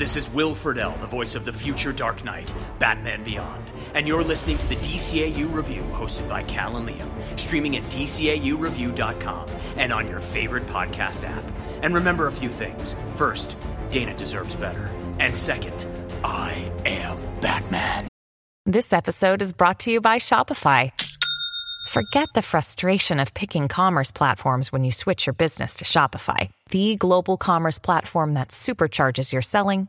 This 0.00 0.16
is 0.16 0.30
Will 0.30 0.54
Friedle, 0.54 0.98
the 1.02 1.06
voice 1.06 1.34
of 1.34 1.44
the 1.44 1.52
future 1.52 1.92
Dark 1.92 2.24
Knight, 2.24 2.54
Batman 2.78 3.22
Beyond, 3.22 3.62
and 3.92 4.08
you're 4.08 4.24
listening 4.24 4.56
to 4.56 4.66
the 4.66 4.76
DCAU 4.76 5.52
Review 5.52 5.82
hosted 5.92 6.26
by 6.26 6.42
Cal 6.44 6.78
and 6.78 6.88
Liam, 6.88 7.38
streaming 7.38 7.76
at 7.76 7.82
DCAUReview.com 7.90 9.48
and 9.76 9.92
on 9.92 10.08
your 10.08 10.20
favorite 10.20 10.64
podcast 10.64 11.28
app. 11.28 11.44
And 11.82 11.94
remember 11.94 12.28
a 12.28 12.32
few 12.32 12.48
things. 12.48 12.96
First, 13.16 13.58
Dana 13.90 14.16
deserves 14.16 14.56
better. 14.56 14.90
And 15.18 15.36
second, 15.36 15.86
I 16.24 16.72
am 16.86 17.18
Batman. 17.42 18.08
This 18.64 18.94
episode 18.94 19.42
is 19.42 19.52
brought 19.52 19.80
to 19.80 19.90
you 19.90 20.00
by 20.00 20.16
Shopify. 20.16 20.92
Forget 21.88 22.28
the 22.34 22.42
frustration 22.42 23.20
of 23.20 23.34
picking 23.34 23.66
commerce 23.68 24.10
platforms 24.10 24.70
when 24.70 24.84
you 24.84 24.92
switch 24.92 25.26
your 25.26 25.34
business 25.34 25.74
to 25.76 25.84
Shopify, 25.84 26.48
the 26.70 26.96
global 26.96 27.36
commerce 27.36 27.78
platform 27.78 28.34
that 28.34 28.48
supercharges 28.48 29.32
your 29.32 29.42
selling 29.42 29.88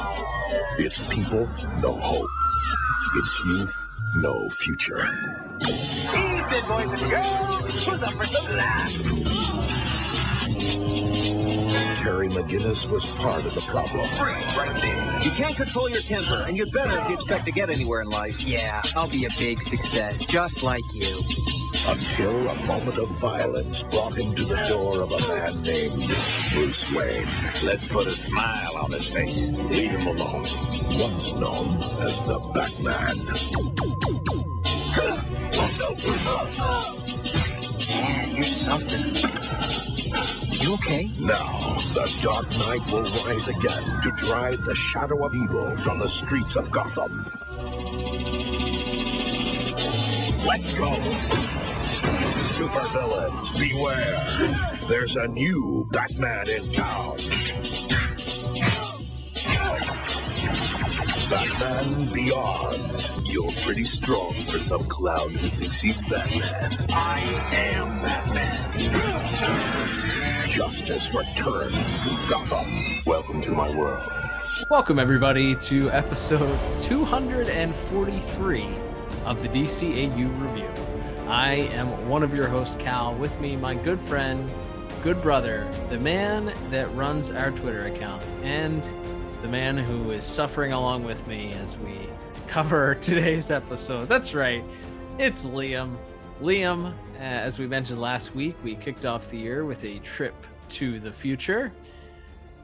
Its 0.77 1.03
people, 1.03 1.47
no 1.81 1.93
hope. 1.99 2.29
Its 3.15 3.39
youth, 3.45 3.89
no 4.15 4.49
future. 4.49 5.07
Evening, 5.61 6.65
boys 6.67 7.01
and 7.01 7.11
girls. 7.11 7.55
Who's 7.85 8.03
up 8.03 8.13
for 8.13 8.25
some 8.25 8.45
laughs? 8.57 8.95
Terry 12.01 12.29
McGinnis 12.29 12.89
was 12.89 13.05
part 13.05 13.45
of 13.45 13.53
the 13.53 13.61
problem. 13.61 14.07
Freeze 14.17 14.55
right 14.57 14.75
there. 14.81 15.21
You 15.21 15.29
can't 15.33 15.55
control 15.55 15.87
your 15.87 16.01
temper, 16.01 16.45
and 16.47 16.57
you'd 16.57 16.71
better 16.71 16.99
if 16.99 17.09
you 17.09 17.13
expect 17.13 17.45
to 17.45 17.51
get 17.51 17.69
anywhere 17.69 18.01
in 18.01 18.09
life. 18.09 18.41
Yeah, 18.41 18.81
I'll 18.95 19.07
be 19.07 19.25
a 19.25 19.29
big 19.37 19.61
success, 19.61 20.25
just 20.25 20.63
like 20.63 20.81
you. 20.95 21.21
Until 21.85 22.49
a 22.49 22.55
moment 22.65 22.97
of 22.97 23.07
violence 23.19 23.83
brought 23.83 24.17
him 24.17 24.33
to 24.33 24.43
the 24.43 24.55
door 24.67 25.01
of 25.01 25.11
a 25.11 25.27
man 25.27 25.61
named 25.61 26.11
Bruce 26.53 26.91
Wayne. 26.91 27.27
Let's 27.61 27.87
put 27.87 28.07
a 28.07 28.17
smile 28.17 28.77
on 28.77 28.91
his 28.93 29.05
face. 29.05 29.51
Leave 29.51 29.91
him 29.91 30.07
alone. 30.07 30.47
Once 30.99 31.33
known 31.33 31.83
as 32.01 32.23
the 32.23 32.39
Batman. 32.55 33.15
Man, 37.87 38.35
you're 38.35 38.43
something. 38.45 39.90
You 40.61 40.73
okay? 40.75 41.09
Now, 41.19 41.59
the 41.93 42.11
Dark 42.21 42.49
Knight 42.57 42.85
will 42.91 43.03
rise 43.25 43.47
again 43.47 43.83
to 44.01 44.11
drive 44.17 44.63
the 44.65 44.75
shadow 44.75 45.25
of 45.25 45.33
evil 45.33 45.75
from 45.77 45.99
the 45.99 46.09
streets 46.09 46.55
of 46.55 46.69
Gotham. 46.71 47.25
Let's 50.45 50.73
go! 50.77 50.91
Supervillains, 52.57 53.57
beware! 53.57 54.87
There's 54.87 55.15
a 55.15 55.27
new 55.27 55.87
Batman 55.91 56.49
in 56.49 56.71
town. 56.71 57.17
Batman 61.31 62.11
Beyond. 62.11 63.09
You're 63.23 63.53
pretty 63.63 63.85
strong 63.85 64.33
for 64.33 64.59
some 64.59 64.83
clown 64.89 65.29
who 65.29 65.47
thinks 65.47 65.79
he's 65.79 66.01
Batman. 66.09 66.75
I 66.89 67.21
am 67.53 68.01
Batman. 68.01 68.49
Justice 70.49 71.13
returns 71.13 72.03
to 72.03 72.09
Gotham. 72.29 73.01
Welcome 73.05 73.39
to 73.43 73.51
my 73.51 73.73
world. 73.73 74.11
Welcome, 74.69 74.99
everybody, 74.99 75.55
to 75.55 75.89
episode 75.91 76.59
243 76.81 78.67
of 79.23 79.41
the 79.41 79.47
DCAU 79.47 80.27
Review. 80.41 80.69
I 81.29 81.69
am 81.71 82.09
one 82.09 82.23
of 82.23 82.33
your 82.33 82.49
hosts, 82.49 82.75
Cal. 82.75 83.15
With 83.15 83.39
me, 83.39 83.55
my 83.55 83.73
good 83.73 84.01
friend, 84.01 84.53
good 85.01 85.21
brother, 85.21 85.65
the 85.87 85.97
man 85.97 86.51
that 86.71 86.93
runs 86.93 87.31
our 87.31 87.51
Twitter 87.51 87.85
account, 87.87 88.21
and 88.43 88.83
the 89.41 89.47
man 89.47 89.77
who 89.77 90.11
is 90.11 90.23
suffering 90.23 90.71
along 90.71 91.03
with 91.03 91.25
me 91.27 91.53
as 91.53 91.77
we 91.79 92.07
cover 92.47 92.95
today's 93.01 93.49
episode. 93.51 94.07
That's 94.07 94.33
right, 94.33 94.63
it's 95.17 95.45
Liam. 95.45 95.97
Liam, 96.41 96.87
uh, 96.87 96.93
as 97.19 97.59
we 97.59 97.67
mentioned 97.67 97.99
last 97.99 98.35
week, 98.35 98.55
we 98.63 98.75
kicked 98.75 99.05
off 99.05 99.29
the 99.29 99.37
year 99.37 99.65
with 99.65 99.83
a 99.83 99.99
trip 99.99 100.35
to 100.69 100.99
the 100.99 101.11
future. 101.11 101.71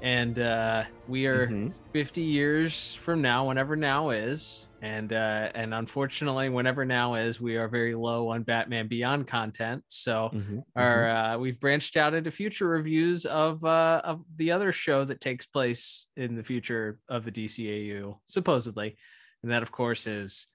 And 0.02 0.38
uh, 0.40 0.84
we 1.08 1.26
are 1.28 1.48
Mm-hmm. 1.48 1.70
50 1.94 2.22
years 2.22 2.94
from 2.94 3.22
now, 3.22 3.48
whenever 3.48 3.76
now 3.76 4.12
is, 4.12 4.67
and 4.82 5.12
uh, 5.12 5.50
and 5.56 5.74
unfortunately, 5.74 6.50
whenever 6.50 6.86
now 6.86 7.16
is, 7.16 7.42
we 7.42 7.58
are 7.58 7.68
very 7.68 7.96
low 7.96 8.30
on 8.30 8.44
Batman 8.44 8.88
Beyond 8.88 9.28
content. 9.28 9.84
So 9.88 10.30
Mhm, 10.34 10.64
our 10.76 11.10
uh, 11.10 11.38
we've 11.38 11.60
branched 11.60 11.98
out 11.98 12.14
into 12.14 12.30
future 12.32 12.68
reviews 12.68 13.26
of 13.26 13.64
uh, 13.64 14.02
of 14.04 14.24
the 14.36 14.52
other 14.52 14.72
show 14.72 15.04
that 15.06 15.22
takes 15.22 15.46
place 15.46 16.08
in 16.16 16.36
the 16.36 16.44
future 16.44 17.00
of 17.10 17.26
the 17.26 17.32
DCAU, 17.32 18.20
supposedly, 18.26 18.98
and 19.44 19.52
that 19.52 19.64
of 19.64 19.72
course 19.72 20.06
is 20.06 20.48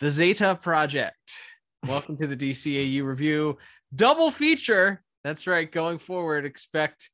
the 0.00 0.10
Zeta 0.10 0.58
Project. 0.60 1.32
Welcome 1.86 2.16
to 2.18 2.26
the 2.26 2.36
DCAU 2.36 3.04
review 3.04 3.58
double 3.94 4.30
feature. 4.30 5.02
That's 5.24 5.46
right. 5.46 5.70
Going 5.70 5.98
forward, 5.98 6.44
expect 6.44 7.10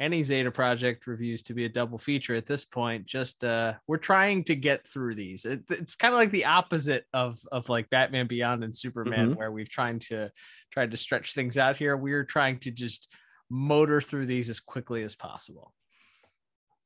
any 0.00 0.22
Zeta 0.22 0.50
Project 0.50 1.06
reviews 1.06 1.42
to 1.42 1.54
be 1.54 1.64
a 1.64 1.68
double 1.68 1.98
feature 1.98 2.34
at 2.34 2.46
this 2.46 2.64
point. 2.64 3.06
Just 3.06 3.44
uh, 3.44 3.74
we're 3.86 3.98
trying 3.98 4.42
to 4.44 4.54
get 4.56 4.86
through 4.88 5.14
these. 5.14 5.44
It, 5.44 5.62
it's 5.70 5.94
kind 5.94 6.12
of 6.12 6.18
like 6.18 6.30
the 6.32 6.46
opposite 6.46 7.04
of 7.12 7.38
of 7.52 7.68
like 7.68 7.88
Batman 7.90 8.26
Beyond 8.26 8.64
and 8.64 8.74
Superman, 8.76 9.30
Mhm. 9.32 9.36
where 9.36 9.52
we've 9.52 9.68
trying 9.68 9.98
to 10.00 10.30
tried 10.72 10.90
to 10.90 10.96
stretch 10.96 11.34
things 11.34 11.56
out 11.58 11.76
here. 11.76 11.96
We're 11.96 12.24
trying 12.24 12.58
to 12.60 12.70
just 12.70 13.14
motor 13.50 14.00
through 14.00 14.26
these 14.26 14.48
as 14.50 14.60
quickly 14.60 15.02
as 15.02 15.14
possible. 15.14 15.72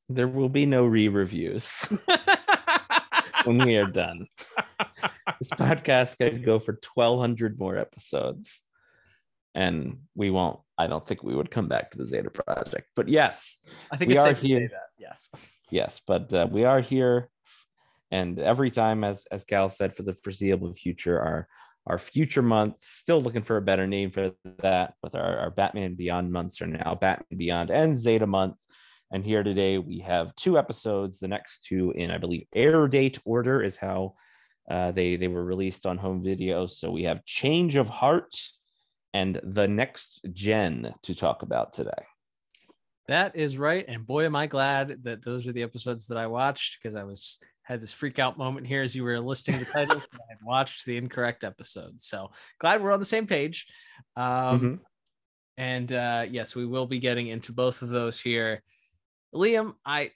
There 0.09 0.29
will 0.29 0.49
be 0.49 0.67
no 0.67 0.85
re-reviews 0.85 1.89
when 3.45 3.59
we 3.65 3.77
are 3.77 3.87
done. 3.87 4.27
this 5.41 5.51
podcast 5.51 6.19
could 6.19 6.45
go 6.45 6.59
for 6.59 6.79
1200 6.95 7.59
more 7.59 7.77
episodes. 7.77 8.63
And 9.57 10.01
we 10.15 10.31
won't. 10.31 10.61
I 10.79 10.87
don't 10.87 11.05
think 11.05 11.23
we 11.23 11.35
would 11.35 11.51
come 11.51 11.67
back 11.67 11.91
to 11.91 11.99
the 11.99 12.07
Zeta 12.07 12.31
Project. 12.31 12.89
But 12.95 13.09
yes, 13.09 13.67
I 13.91 13.97
think 13.97 14.11
We 14.11 14.17
it's 14.17 14.25
are 14.25 14.29
safe 14.29 14.41
to 14.41 14.47
say 14.47 14.49
here. 14.49 14.69
that. 14.69 14.89
Yes. 14.99 15.31
yes, 15.71 16.01
but 16.07 16.33
uh, 16.35 16.47
we 16.51 16.65
are 16.65 16.83
here. 16.83 17.31
And 18.11 18.39
every 18.39 18.71
time, 18.71 19.03
as 19.03 19.27
as 19.33 19.45
Cal 19.45 19.71
said, 19.71 19.97
for 19.97 20.03
the 20.03 20.15
foreseeable 20.23 20.75
future, 20.75 21.19
our 21.19 21.49
our 21.87 21.99
future 21.99 22.43
months, 22.43 22.87
still 22.87 23.23
looking 23.23 23.43
for 23.43 23.57
a 23.57 23.63
better 23.63 23.87
name 23.87 24.11
for 24.11 24.33
that, 24.63 24.95
with 25.03 25.15
our, 25.15 25.39
our 25.39 25.51
Batman 25.51 25.95
Beyond 25.95 26.31
months 26.31 26.61
are 26.61 26.67
now 26.67 26.95
Batman 27.01 27.39
Beyond 27.39 27.71
and 27.71 27.97
Zeta 27.97 28.27
month. 28.27 28.57
And 29.13 29.25
here 29.25 29.43
today 29.43 29.79
we 29.79 30.01
have 30.01 30.35
two 30.37 30.59
episodes. 30.59 31.19
The 31.19 31.29
next 31.29 31.65
two 31.65 31.93
in, 31.97 32.11
I 32.11 32.19
believe, 32.19 32.45
air 32.55 32.87
date 32.89 33.19
order 33.25 33.63
is 33.63 33.77
how 33.77 34.17
uh, 34.71 34.91
they 34.93 35.17
they 35.17 35.29
were 35.29 35.45
released 35.45 35.87
on 35.87 35.97
home 35.97 36.23
video. 36.23 36.67
So 36.67 36.91
we 36.91 37.05
have 37.05 37.25
Change 37.25 37.77
of 37.77 37.89
Heart 37.89 38.35
and 39.17 39.41
the 39.43 39.67
next 39.67 40.21
gen 40.35 40.93
to 41.03 41.15
talk 41.15 41.43
about 41.43 41.73
today. 41.73 42.05
That 43.09 43.35
is 43.35 43.57
right. 43.57 43.85
And 43.89 44.07
boy, 44.07 44.27
am 44.27 44.37
I 44.37 44.47
glad 44.47 45.05
that 45.05 45.25
those 45.25 45.47
are 45.47 45.53
the 45.53 45.63
episodes 45.63 46.09
that 46.09 46.19
I 46.19 46.27
watched 46.27 46.77
because 46.77 46.95
I 46.95 47.05
was 47.05 47.39
had 47.63 47.81
this 47.81 47.95
freak 47.95 48.19
out 48.19 48.37
moment 48.37 48.67
here 48.67 48.83
as 48.83 48.95
you 48.95 49.05
were 49.05 49.19
listing 49.19 49.59
the 49.59 49.65
titles. 49.65 50.07
and 50.13 50.21
I 50.21 50.33
had 50.33 50.39
watched 50.45 50.85
the 50.85 50.99
incorrect 50.99 51.45
episode. 51.45 52.03
So 52.03 52.31
glad 52.61 52.83
we're 52.83 52.93
on 52.93 52.99
the 52.99 53.07
same 53.07 53.27
page. 53.27 53.67
Um, 54.17 54.61
Mhm. 54.61 54.81
And 55.59 55.93
uh, 55.93 56.27
yes, 56.31 56.55
we 56.55 56.67
will 56.67 56.87
be 56.87 56.99
getting 56.99 57.29
into 57.29 57.53
both 57.53 57.81
of 57.81 57.89
those 57.89 58.21
here. 58.21 58.63
Liam, 59.35 59.77
I 59.87 60.11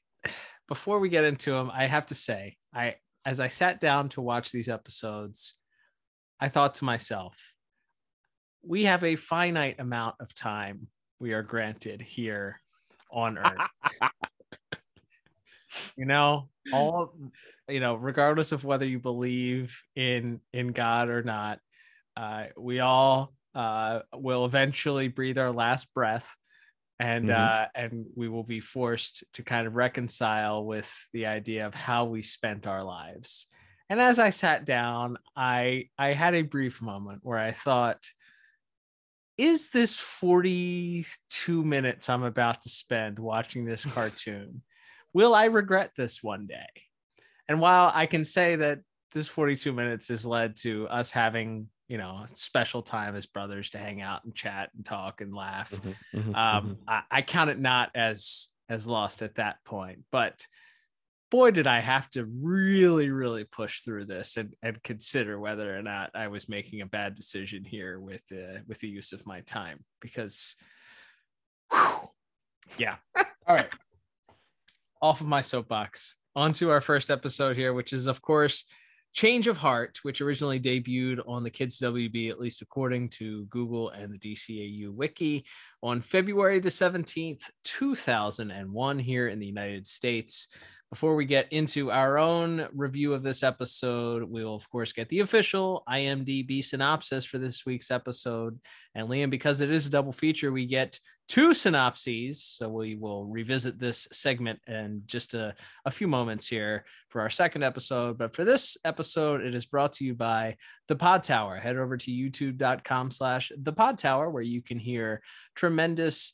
before 0.68 1.00
we 1.00 1.08
get 1.08 1.24
into 1.24 1.52
them, 1.52 1.70
I 1.72 1.86
have 1.86 2.06
to 2.06 2.14
say, 2.14 2.58
I 2.74 2.96
as 3.24 3.40
I 3.40 3.48
sat 3.48 3.80
down 3.80 4.10
to 4.10 4.20
watch 4.20 4.52
these 4.52 4.68
episodes, 4.68 5.54
I 6.38 6.50
thought 6.50 6.74
to 6.74 6.84
myself, 6.84 7.38
we 8.62 8.84
have 8.84 9.04
a 9.04 9.16
finite 9.16 9.80
amount 9.80 10.16
of 10.20 10.34
time 10.34 10.88
we 11.18 11.32
are 11.32 11.42
granted 11.42 12.00
here 12.00 12.60
on 13.10 13.38
Earth. 13.38 13.68
you 15.96 16.06
know, 16.06 16.48
all 16.72 17.14
you 17.68 17.80
know, 17.80 17.94
regardless 17.94 18.52
of 18.52 18.64
whether 18.64 18.86
you 18.86 18.98
believe 18.98 19.80
in 19.96 20.40
in 20.52 20.68
God 20.68 21.08
or 21.08 21.22
not, 21.22 21.60
uh, 22.16 22.46
we 22.56 22.80
all 22.80 23.32
uh, 23.54 24.00
will 24.14 24.44
eventually 24.44 25.08
breathe 25.08 25.38
our 25.38 25.52
last 25.52 25.92
breath, 25.94 26.34
and 26.98 27.26
Mhm. 27.26 27.30
uh, 27.30 27.66
and 27.74 28.06
we 28.14 28.28
will 28.28 28.44
be 28.44 28.60
forced 28.60 29.24
to 29.34 29.42
kind 29.42 29.66
of 29.66 29.74
reconcile 29.74 30.64
with 30.64 30.92
the 31.12 31.26
idea 31.26 31.66
of 31.66 31.74
how 31.74 32.04
we 32.06 32.22
spent 32.22 32.66
our 32.66 32.84
lives. 32.84 33.46
And 33.88 34.00
as 34.00 34.18
I 34.18 34.30
sat 34.30 34.64
down, 34.64 35.16
I 35.36 35.88
I 35.98 36.12
had 36.12 36.34
a 36.34 36.42
brief 36.42 36.80
moment 36.80 37.20
where 37.22 37.38
I 37.38 37.50
thought, 37.50 38.04
is 39.40 39.70
this 39.70 39.98
42 39.98 41.64
minutes 41.64 42.10
I'm 42.10 42.24
about 42.24 42.60
to 42.60 42.68
spend 42.68 43.18
watching 43.18 43.64
this 43.64 43.84
cartoon? 43.94 44.62
Will 45.14 45.34
I 45.34 45.46
regret 45.46 45.92
this 45.96 46.22
one 46.22 46.46
day? 46.46 46.68
And 47.48 47.58
while 47.58 47.90
I 47.94 48.04
can 48.04 48.22
say 48.22 48.56
that 48.56 48.80
this 49.12 49.28
42 49.28 49.72
minutes 49.72 50.08
has 50.08 50.26
led 50.26 50.56
to 50.58 50.86
us 50.88 51.10
having, 51.10 51.68
you 51.88 51.96
know, 51.96 52.26
special 52.34 52.82
time 52.82 53.16
as 53.16 53.24
brothers 53.24 53.70
to 53.70 53.78
hang 53.78 54.02
out 54.02 54.24
and 54.24 54.34
chat 54.34 54.68
and 54.76 54.84
talk 54.84 55.22
and 55.22 55.34
laugh, 55.34 55.72
Mhm, 55.72 55.96
mhm, 56.14 56.36
um, 56.36 56.76
I, 56.86 57.02
I 57.10 57.22
count 57.22 57.48
it 57.48 57.58
not 57.58 57.90
as 57.94 58.48
as 58.68 58.86
lost 58.86 59.22
at 59.22 59.36
that 59.36 59.64
point. 59.64 60.00
But 60.12 60.46
boy, 61.30 61.50
did 61.50 61.66
I 61.66 61.80
have 61.80 62.10
to 62.10 62.24
really, 62.24 63.10
really 63.10 63.44
push 63.44 63.80
through 63.80 64.06
this 64.06 64.36
and, 64.36 64.54
and 64.62 64.82
consider 64.82 65.38
whether 65.38 65.76
or 65.76 65.82
not 65.82 66.10
I 66.14 66.28
was 66.28 66.48
making 66.48 66.80
a 66.80 66.86
bad 66.86 67.14
decision 67.14 67.64
here 67.64 68.00
with 68.00 68.26
the 68.28 68.62
with 68.66 68.80
the 68.80 68.88
use 68.88 69.12
of 69.12 69.26
my 69.26 69.40
time 69.42 69.84
because, 70.00 70.56
whew, 71.72 72.10
yeah. 72.78 72.96
All 73.46 73.56
right, 73.56 73.70
off 75.00 75.20
of 75.20 75.26
my 75.26 75.40
soapbox 75.40 76.16
onto 76.36 76.70
our 76.70 76.80
first 76.80 77.10
episode 77.10 77.56
here, 77.56 77.72
which 77.72 77.92
is 77.92 78.06
of 78.06 78.22
course 78.22 78.64
Change 79.12 79.48
of 79.48 79.56
Heart, 79.56 79.98
which 80.02 80.20
originally 80.20 80.60
debuted 80.60 81.20
on 81.26 81.42
the 81.42 81.50
Kids 81.50 81.80
WB, 81.80 82.30
at 82.30 82.38
least 82.38 82.62
according 82.62 83.08
to 83.10 83.44
Google 83.46 83.90
and 83.90 84.12
the 84.12 84.18
DCAU 84.18 84.90
wiki, 84.92 85.44
on 85.82 86.00
February 86.00 86.60
the 86.60 86.68
17th, 86.68 87.42
2001, 87.64 88.98
here 89.00 89.26
in 89.26 89.40
the 89.40 89.46
United 89.46 89.86
States. 89.88 90.46
Before 90.90 91.14
we 91.14 91.24
get 91.24 91.52
into 91.52 91.92
our 91.92 92.18
own 92.18 92.66
review 92.74 93.14
of 93.14 93.22
this 93.22 93.44
episode, 93.44 94.24
we 94.24 94.44
will, 94.44 94.56
of 94.56 94.68
course, 94.70 94.92
get 94.92 95.08
the 95.08 95.20
official 95.20 95.84
IMDb 95.88 96.64
synopsis 96.64 97.24
for 97.24 97.38
this 97.38 97.64
week's 97.64 97.92
episode. 97.92 98.58
And 98.96 99.08
Liam, 99.08 99.30
because 99.30 99.60
it 99.60 99.70
is 99.70 99.86
a 99.86 99.90
double 99.90 100.10
feature, 100.10 100.50
we 100.50 100.66
get 100.66 100.98
two 101.28 101.54
synopses. 101.54 102.42
So 102.42 102.68
we 102.68 102.96
will 102.96 103.24
revisit 103.24 103.78
this 103.78 104.08
segment 104.10 104.58
in 104.66 105.02
just 105.06 105.34
a, 105.34 105.54
a 105.84 105.92
few 105.92 106.08
moments 106.08 106.48
here 106.48 106.84
for 107.08 107.20
our 107.20 107.30
second 107.30 107.62
episode. 107.62 108.18
But 108.18 108.34
for 108.34 108.44
this 108.44 108.76
episode, 108.84 109.42
it 109.42 109.54
is 109.54 109.66
brought 109.66 109.92
to 109.94 110.04
you 110.04 110.14
by 110.14 110.56
The 110.88 110.96
Pod 110.96 111.22
Tower. 111.22 111.54
Head 111.54 111.76
over 111.76 111.96
to 111.98 112.10
youtube.com 112.10 113.12
slash 113.12 113.52
The 113.56 113.72
Pod 113.72 113.96
Tower, 113.96 114.28
where 114.28 114.42
you 114.42 114.60
can 114.60 114.80
hear 114.80 115.22
tremendous 115.54 116.32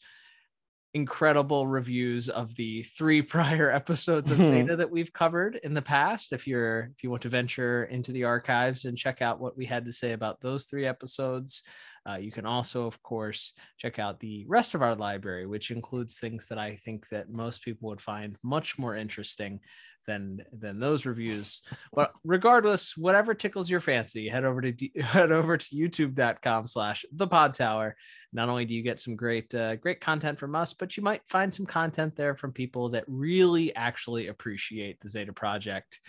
incredible 0.96 1.66
reviews 1.66 2.28
of 2.28 2.54
the 2.56 2.82
three 2.82 3.22
prior 3.34 3.70
episodes 3.70 4.30
of 4.30 4.38
Zeta 4.38 4.74
that 4.76 4.90
we've 4.90 5.12
covered 5.12 5.60
in 5.62 5.74
the 5.74 5.82
past. 5.82 6.32
If 6.32 6.46
you're 6.46 6.90
if 6.96 7.04
you 7.04 7.10
want 7.10 7.22
to 7.22 7.28
venture 7.28 7.84
into 7.84 8.12
the 8.12 8.24
archives 8.24 8.86
and 8.86 8.96
check 8.96 9.22
out 9.22 9.38
what 9.38 9.56
we 9.56 9.66
had 9.66 9.84
to 9.84 9.92
say 9.92 10.12
about 10.12 10.40
those 10.40 10.64
three 10.64 10.86
episodes, 10.86 11.62
uh, 12.08 12.16
you 12.16 12.32
can 12.32 12.46
also, 12.46 12.86
of 12.86 13.02
course, 13.02 13.52
check 13.78 13.98
out 13.98 14.20
the 14.20 14.44
rest 14.48 14.74
of 14.74 14.82
our 14.82 14.94
library, 14.94 15.46
which 15.46 15.70
includes 15.70 16.18
things 16.18 16.48
that 16.48 16.58
I 16.58 16.76
think 16.76 17.08
that 17.10 17.30
most 17.30 17.62
people 17.62 17.88
would 17.90 18.00
find 18.00 18.36
much 18.42 18.78
more 18.78 18.96
interesting 18.96 19.60
than 20.06 20.40
than 20.52 20.78
those 20.78 21.06
reviews. 21.06 21.60
But 21.92 22.12
regardless, 22.24 22.96
whatever 22.96 23.34
tickles 23.34 23.68
your 23.68 23.80
fancy, 23.80 24.28
head 24.28 24.44
over 24.44 24.60
to 24.60 24.72
D- 24.72 24.92
head 25.00 25.32
over 25.32 25.56
to 25.56 25.76
youtube.com 25.76 26.66
slash 26.66 27.04
the 27.12 27.26
pod 27.26 27.54
tower. 27.54 27.96
Not 28.32 28.48
only 28.48 28.64
do 28.64 28.74
you 28.74 28.82
get 28.82 29.00
some 29.00 29.16
great 29.16 29.54
uh, 29.54 29.76
great 29.76 30.00
content 30.00 30.38
from 30.38 30.54
us, 30.54 30.72
but 30.72 30.96
you 30.96 31.02
might 31.02 31.26
find 31.28 31.52
some 31.52 31.66
content 31.66 32.16
there 32.16 32.34
from 32.36 32.52
people 32.52 32.90
that 32.90 33.04
really 33.06 33.74
actually 33.74 34.28
appreciate 34.28 35.00
the 35.00 35.08
Zeta 35.08 35.32
Project 35.32 36.00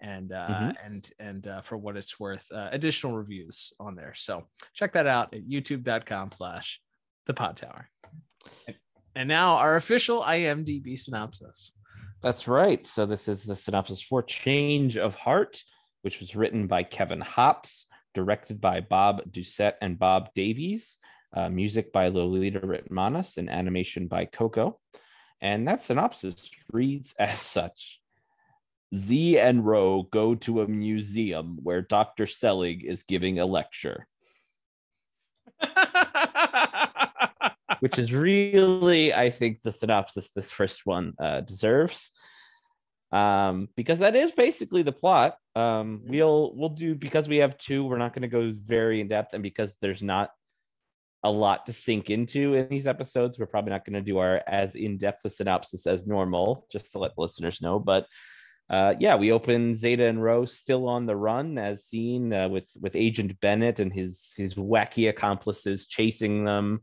and 0.00 0.32
uh, 0.32 0.48
Mhm. 0.48 0.74
and 0.84 1.10
and 1.18 1.46
uh, 1.46 1.60
for 1.60 1.76
what 1.76 1.96
it's 1.96 2.18
worth, 2.18 2.50
uh, 2.52 2.68
additional 2.72 3.16
reviews 3.16 3.72
on 3.78 3.94
there. 3.94 4.12
So 4.14 4.46
check 4.74 4.92
that 4.94 5.06
out 5.06 5.32
at 5.34 5.46
youtube.com 5.48 6.32
slash 6.32 6.80
the 7.26 7.34
pod 7.34 7.56
tower. 7.56 7.88
And 9.16 9.28
now 9.28 9.54
our 9.54 9.76
official 9.76 10.22
IMDb 10.22 10.98
synopsis. 10.98 11.72
That's 12.24 12.48
right. 12.48 12.86
So 12.86 13.04
this 13.04 13.28
is 13.28 13.44
the 13.44 13.54
synopsis 13.54 14.00
for 14.00 14.22
Change 14.22 14.96
of 14.96 15.14
Heart, 15.14 15.62
which 16.00 16.20
was 16.20 16.34
written 16.34 16.66
by 16.66 16.82
Kevin 16.82 17.20
Hopps, 17.20 17.84
directed 18.14 18.62
by 18.62 18.80
Bob 18.80 19.30
Doucette 19.30 19.74
and 19.82 19.98
Bob 19.98 20.30
Davies, 20.34 20.96
uh, 21.36 21.50
music 21.50 21.92
by 21.92 22.08
Lolita 22.08 22.60
Ritmanis, 22.60 23.36
and 23.36 23.50
animation 23.50 24.08
by 24.08 24.24
Koko. 24.24 24.80
And 25.42 25.68
that 25.68 25.82
synopsis 25.82 26.50
reads 26.72 27.14
as 27.18 27.38
such. 27.40 28.00
Z 28.96 29.38
and 29.38 29.66
Ro 29.66 30.08
go 30.10 30.34
to 30.34 30.62
a 30.62 30.66
museum 30.66 31.58
where 31.62 31.82
Dr. 31.82 32.26
Selig 32.26 32.86
is 32.86 33.02
giving 33.02 33.38
a 33.38 33.44
lecture, 33.44 34.06
which 37.84 37.98
is 37.98 38.14
really, 38.14 39.12
I 39.12 39.28
think, 39.28 39.60
the 39.60 39.70
synopsis 39.70 40.30
this 40.30 40.50
first 40.50 40.86
one 40.86 41.12
uh, 41.18 41.42
deserves. 41.42 42.10
Um 43.12 43.68
because 43.76 43.98
that 43.98 44.16
is 44.16 44.32
basically 44.32 44.82
the 44.82 44.98
plot. 45.02 45.36
Um 45.54 46.00
we'll 46.06 46.52
we'll 46.56 46.76
do 46.84 46.94
because 46.94 47.28
we 47.28 47.40
have 47.42 47.58
two 47.58 47.84
we're 47.84 48.04
not 48.04 48.14
going 48.14 48.28
to 48.28 48.36
go 48.38 48.54
very 48.56 49.02
in 49.02 49.08
depth 49.08 49.34
and 49.34 49.42
because 49.42 49.70
there's 49.82 50.02
not 50.02 50.30
a 51.22 51.30
lot 51.30 51.66
to 51.66 51.74
sink 51.74 52.08
into 52.08 52.54
in 52.54 52.68
these 52.68 52.86
episodes 52.86 53.38
we're 53.38 53.54
probably 53.54 53.74
not 53.74 53.84
going 53.84 54.00
to 54.00 54.10
do 54.10 54.16
our 54.16 54.42
as 54.46 54.74
in-depth 54.74 55.22
a 55.26 55.30
synopsis 55.30 55.86
as 55.86 56.06
normal 56.06 56.66
just 56.72 56.92
to 56.92 56.98
let 56.98 57.14
the 57.14 57.20
listeners 57.20 57.60
know. 57.60 57.78
But 57.78 58.06
uh 58.70 58.94
yeah 58.98 59.16
we 59.16 59.30
open 59.30 59.74
zeta 59.74 60.06
and 60.06 60.24
rose 60.30 60.56
still 60.56 60.88
on 60.88 61.04
the 61.04 61.20
run 61.28 61.58
as 61.58 61.84
seen 61.84 62.32
uh, 62.32 62.48
with 62.48 62.68
with 62.82 62.96
agent 62.96 63.38
bennett 63.42 63.78
and 63.78 63.92
his 63.92 64.32
his 64.38 64.54
wacky 64.54 65.10
accomplices 65.10 65.84
chasing 65.84 66.46
them 66.46 66.80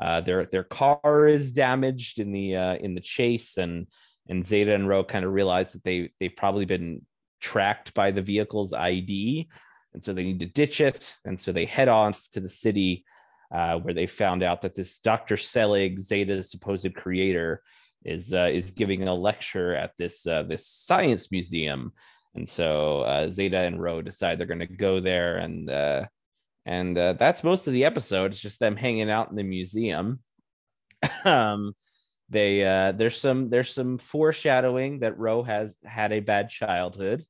uh 0.00 0.20
their 0.20 0.46
their 0.46 0.64
car 0.64 1.26
is 1.26 1.50
damaged 1.50 2.20
in 2.20 2.32
the 2.32 2.56
uh 2.56 2.74
in 2.76 2.94
the 2.94 3.00
chase 3.00 3.56
and 3.58 3.86
and 4.30 4.46
Zeta 4.46 4.74
and 4.74 4.88
Ro 4.88 5.04
kind 5.04 5.24
of 5.24 5.32
realize 5.32 5.72
that 5.72 5.84
they 5.84 6.10
they've 6.20 6.34
probably 6.34 6.64
been 6.64 7.04
tracked 7.40 7.92
by 7.94 8.10
the 8.10 8.22
vehicle's 8.22 8.72
ID, 8.72 9.48
and 9.92 10.02
so 10.02 10.12
they 10.12 10.22
need 10.22 10.40
to 10.40 10.46
ditch 10.46 10.80
it. 10.80 11.16
And 11.24 11.38
so 11.38 11.52
they 11.52 11.66
head 11.66 11.88
off 11.88 12.28
to 12.32 12.40
the 12.40 12.48
city, 12.48 13.04
uh, 13.52 13.76
where 13.78 13.92
they 13.92 14.06
found 14.06 14.42
out 14.42 14.62
that 14.62 14.74
this 14.74 15.00
Dr. 15.00 15.36
Selig, 15.36 16.00
Zeta's 16.00 16.50
supposed 16.50 16.94
creator, 16.94 17.62
is 18.04 18.32
uh, 18.32 18.50
is 18.52 18.70
giving 18.70 19.06
a 19.06 19.14
lecture 19.14 19.74
at 19.74 19.92
this 19.98 20.26
uh, 20.26 20.44
this 20.44 20.66
science 20.66 21.30
museum. 21.30 21.92
And 22.36 22.48
so 22.48 23.28
Zeta 23.32 23.58
and 23.58 23.82
Ro 23.82 24.00
decide 24.02 24.38
they're 24.38 24.46
going 24.46 24.60
to 24.60 24.66
go 24.66 25.00
there, 25.00 25.38
and 25.38 25.68
and 26.70 26.96
uh, 26.96 27.12
that's 27.14 27.42
most 27.44 27.66
of 27.66 27.72
the 27.72 27.84
episode. 27.84 28.30
It's 28.30 28.40
just 28.40 28.60
them 28.60 28.76
hanging 28.76 29.10
out 29.10 29.30
in 29.30 29.36
the 29.36 29.42
museum. 29.42 30.20
um, 31.24 31.74
they 32.28 32.64
uh 32.64 32.92
there's 32.92 33.18
some 33.20 33.50
there's 33.50 33.74
some 33.74 33.98
foreshadowing 33.98 35.00
that 35.00 35.18
Ro 35.18 35.42
has 35.42 35.74
had 35.84 36.12
a 36.12 36.20
bad 36.20 36.48
childhood 36.48 37.24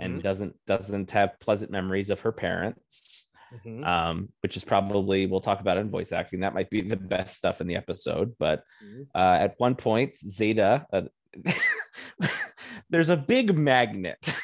and 0.00 0.22
doesn't 0.22 0.56
doesn't 0.66 1.10
have 1.12 1.38
pleasant 1.38 1.70
memories 1.70 2.10
of 2.10 2.20
her 2.20 2.32
parents 2.32 3.28
Mhm. 3.66 3.86
um 3.86 4.28
which 4.40 4.56
is 4.56 4.64
probably 4.64 5.26
we'll 5.26 5.42
talk 5.42 5.60
about 5.60 5.76
in 5.76 5.90
voice 5.90 6.10
acting 6.12 6.40
that 6.40 6.54
might 6.54 6.70
be 6.70 6.80
the 6.80 6.96
best 6.96 7.36
stuff 7.36 7.60
in 7.60 7.66
the 7.66 7.76
episode 7.76 8.32
but 8.38 8.64
Mhm. 8.82 9.06
uh 9.14 9.36
at 9.44 9.54
one 9.58 9.74
point 9.76 10.16
zeta 10.16 10.86
uh, 10.92 11.02
there's 12.90 13.10
a 13.10 13.16
big 13.16 13.54
magnet 13.56 14.18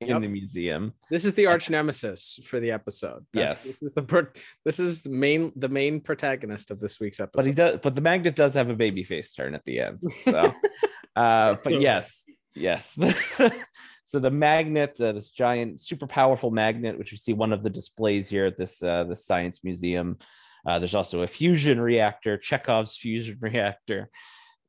in 0.00 0.08
Yep. 0.08 0.20
the 0.22 0.28
museum 0.28 0.92
This 1.10 1.24
is 1.24 1.34
the 1.34 1.46
arch 1.46 1.70
nemesis 1.70 2.38
for 2.44 2.58
the 2.60 2.70
episode. 2.72 3.24
That's- 3.32 3.52
Yes. 3.54 3.64
this 3.64 3.82
is 3.82 3.92
the 3.92 4.02
pro- 4.02 4.26
this 4.64 4.78
is 4.80 5.02
the 5.02 5.10
main 5.10 5.52
the 5.56 5.68
main 5.68 6.00
protagonist 6.00 6.70
of 6.70 6.80
this 6.80 6.98
week's 7.00 7.20
episode. 7.20 7.36
but 7.38 7.46
he 7.46 7.52
does 7.52 7.80
but 7.82 7.94
the 7.94 8.00
magnet 8.00 8.34
does 8.36 8.54
have 8.54 8.70
a 8.70 8.74
baby 8.74 9.04
face 9.04 9.32
turn 9.32 9.54
at 9.54 9.64
the 9.64 9.80
end 9.80 10.02
so 10.24 10.52
uh 11.16 11.54
but 11.54 11.64
So- 11.64 11.78
yes 11.78 12.24
yes 12.56 12.96
so 14.04 14.18
the 14.18 14.30
magnet 14.30 15.00
uh, 15.00 15.12
this 15.12 15.30
giant 15.30 15.80
super 15.80 16.06
powerful 16.06 16.50
magnet 16.50 16.98
which 16.98 17.10
we 17.12 17.16
see 17.16 17.32
one 17.32 17.52
of 17.52 17.62
the 17.62 17.70
displays 17.70 18.28
here 18.28 18.46
at 18.46 18.56
this 18.56 18.82
uh 18.82 19.04
the 19.04 19.16
science 19.16 19.62
museum 19.64 20.18
uh, 20.66 20.78
there's 20.78 20.94
also 20.94 21.22
a 21.22 21.26
fusion 21.26 21.80
reactor 21.80 22.36
chekhov's 22.38 22.96
fusion 22.96 23.38
reactor 23.40 24.10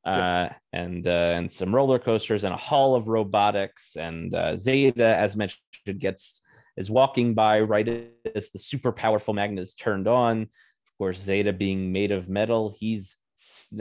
uh, 0.06 0.48
and 0.72 1.06
uh, 1.06 1.32
and 1.34 1.52
some 1.52 1.74
roller 1.74 1.98
coasters 1.98 2.44
and 2.44 2.54
a 2.54 2.56
hall 2.58 2.94
of 2.94 3.08
robotics 3.08 3.96
and 3.96 4.32
uh, 4.34 4.56
Zeta, 4.56 5.04
as 5.04 5.36
mentioned, 5.36 5.60
gets 5.98 6.42
is 6.76 6.90
walking 6.90 7.34
by 7.34 7.60
right 7.60 7.88
as 8.34 8.50
the 8.50 8.58
super 8.58 8.92
powerful 8.92 9.34
magnet 9.34 9.62
is 9.62 9.74
turned 9.74 10.06
on. 10.06 10.42
Of 10.42 10.98
course, 10.98 11.18
Zeta 11.18 11.52
being 11.52 11.92
made 11.92 12.12
of 12.12 12.28
metal, 12.28 12.74
he's 12.78 13.16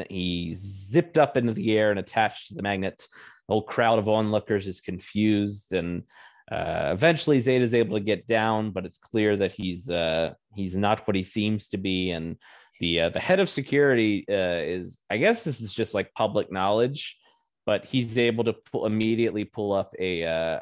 he's 0.09 0.59
zipped 0.59 1.17
up 1.17 1.37
into 1.37 1.53
the 1.53 1.77
air 1.77 1.91
and 1.91 1.99
attached 1.99 2.47
to 2.47 2.55
the 2.55 2.63
magnet. 2.63 3.07
The 3.47 3.53
whole 3.53 3.63
crowd 3.63 3.99
of 3.99 4.09
onlookers 4.09 4.65
is 4.65 4.81
confused, 4.81 5.73
and 5.73 6.03
uh, 6.51 6.89
eventually 6.91 7.39
Zeta 7.39 7.63
is 7.63 7.75
able 7.75 7.97
to 7.97 8.03
get 8.03 8.25
down, 8.25 8.71
but 8.71 8.85
it's 8.85 8.97
clear 8.97 9.37
that 9.37 9.51
he's 9.51 9.89
uh, 9.91 10.33
he's 10.55 10.75
not 10.75 11.07
what 11.07 11.15
he 11.15 11.23
seems 11.23 11.67
to 11.67 11.77
be, 11.77 12.09
and 12.09 12.37
the 12.79 13.01
uh, 13.01 13.09
the 13.09 13.19
head 13.19 13.39
of 13.39 13.49
security 13.49 14.25
uh, 14.29 14.61
is 14.63 14.99
I 15.09 15.17
guess 15.17 15.43
this 15.43 15.61
is 15.61 15.73
just 15.73 15.93
like 15.93 16.13
public 16.13 16.51
knowledge, 16.51 17.17
but 17.65 17.85
he's 17.85 18.17
able 18.17 18.43
to 18.45 18.53
pull, 18.53 18.85
immediately 18.85 19.45
pull 19.45 19.73
up 19.73 19.93
a 19.99 20.23
uh, 20.25 20.59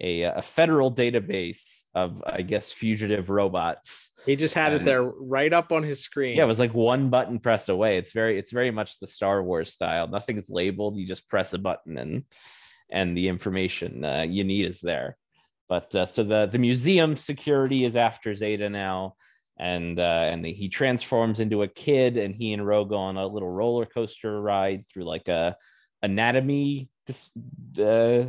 a 0.00 0.22
a 0.22 0.42
federal 0.42 0.92
database 0.92 1.84
of 1.94 2.22
I 2.26 2.42
guess 2.42 2.70
fugitive 2.70 3.30
robots. 3.30 4.12
He 4.26 4.36
just 4.36 4.54
had 4.54 4.72
and, 4.72 4.82
it 4.82 4.84
there 4.84 5.02
right 5.02 5.52
up 5.52 5.72
on 5.72 5.82
his 5.82 6.00
screen. 6.00 6.36
Yeah, 6.36 6.44
it 6.44 6.48
was 6.48 6.58
like 6.58 6.74
one 6.74 7.10
button 7.10 7.38
press 7.38 7.68
away. 7.68 7.98
It's 7.98 8.12
very 8.12 8.38
it's 8.38 8.52
very 8.52 8.70
much 8.70 8.98
the 8.98 9.06
Star 9.06 9.42
Wars 9.42 9.72
style. 9.72 10.06
Nothing's 10.06 10.50
labeled. 10.50 10.96
You 10.96 11.06
just 11.06 11.28
press 11.28 11.52
a 11.54 11.58
button 11.58 11.98
and 11.98 12.24
and 12.90 13.16
the 13.16 13.28
information 13.28 14.04
uh, 14.04 14.22
you 14.22 14.44
need 14.44 14.66
is 14.66 14.80
there. 14.80 15.16
But 15.68 15.94
uh, 15.94 16.06
so 16.06 16.24
the 16.24 16.46
the 16.46 16.58
museum 16.58 17.16
security 17.16 17.84
is 17.84 17.96
after 17.96 18.34
Zeta 18.34 18.68
now 18.68 19.14
and 19.58 19.98
uh, 19.98 20.28
and 20.30 20.44
he 20.44 20.68
transforms 20.68 21.40
into 21.40 21.62
a 21.62 21.68
kid 21.68 22.16
and 22.16 22.34
he 22.34 22.52
and 22.52 22.66
Ro 22.66 22.84
go 22.84 22.96
on 22.96 23.16
a 23.16 23.26
little 23.26 23.50
roller 23.50 23.86
coaster 23.86 24.40
ride 24.40 24.84
through 24.88 25.04
like 25.04 25.28
a 25.28 25.56
anatomy 26.02 26.88
this 27.06 27.30
uh, 27.80 28.24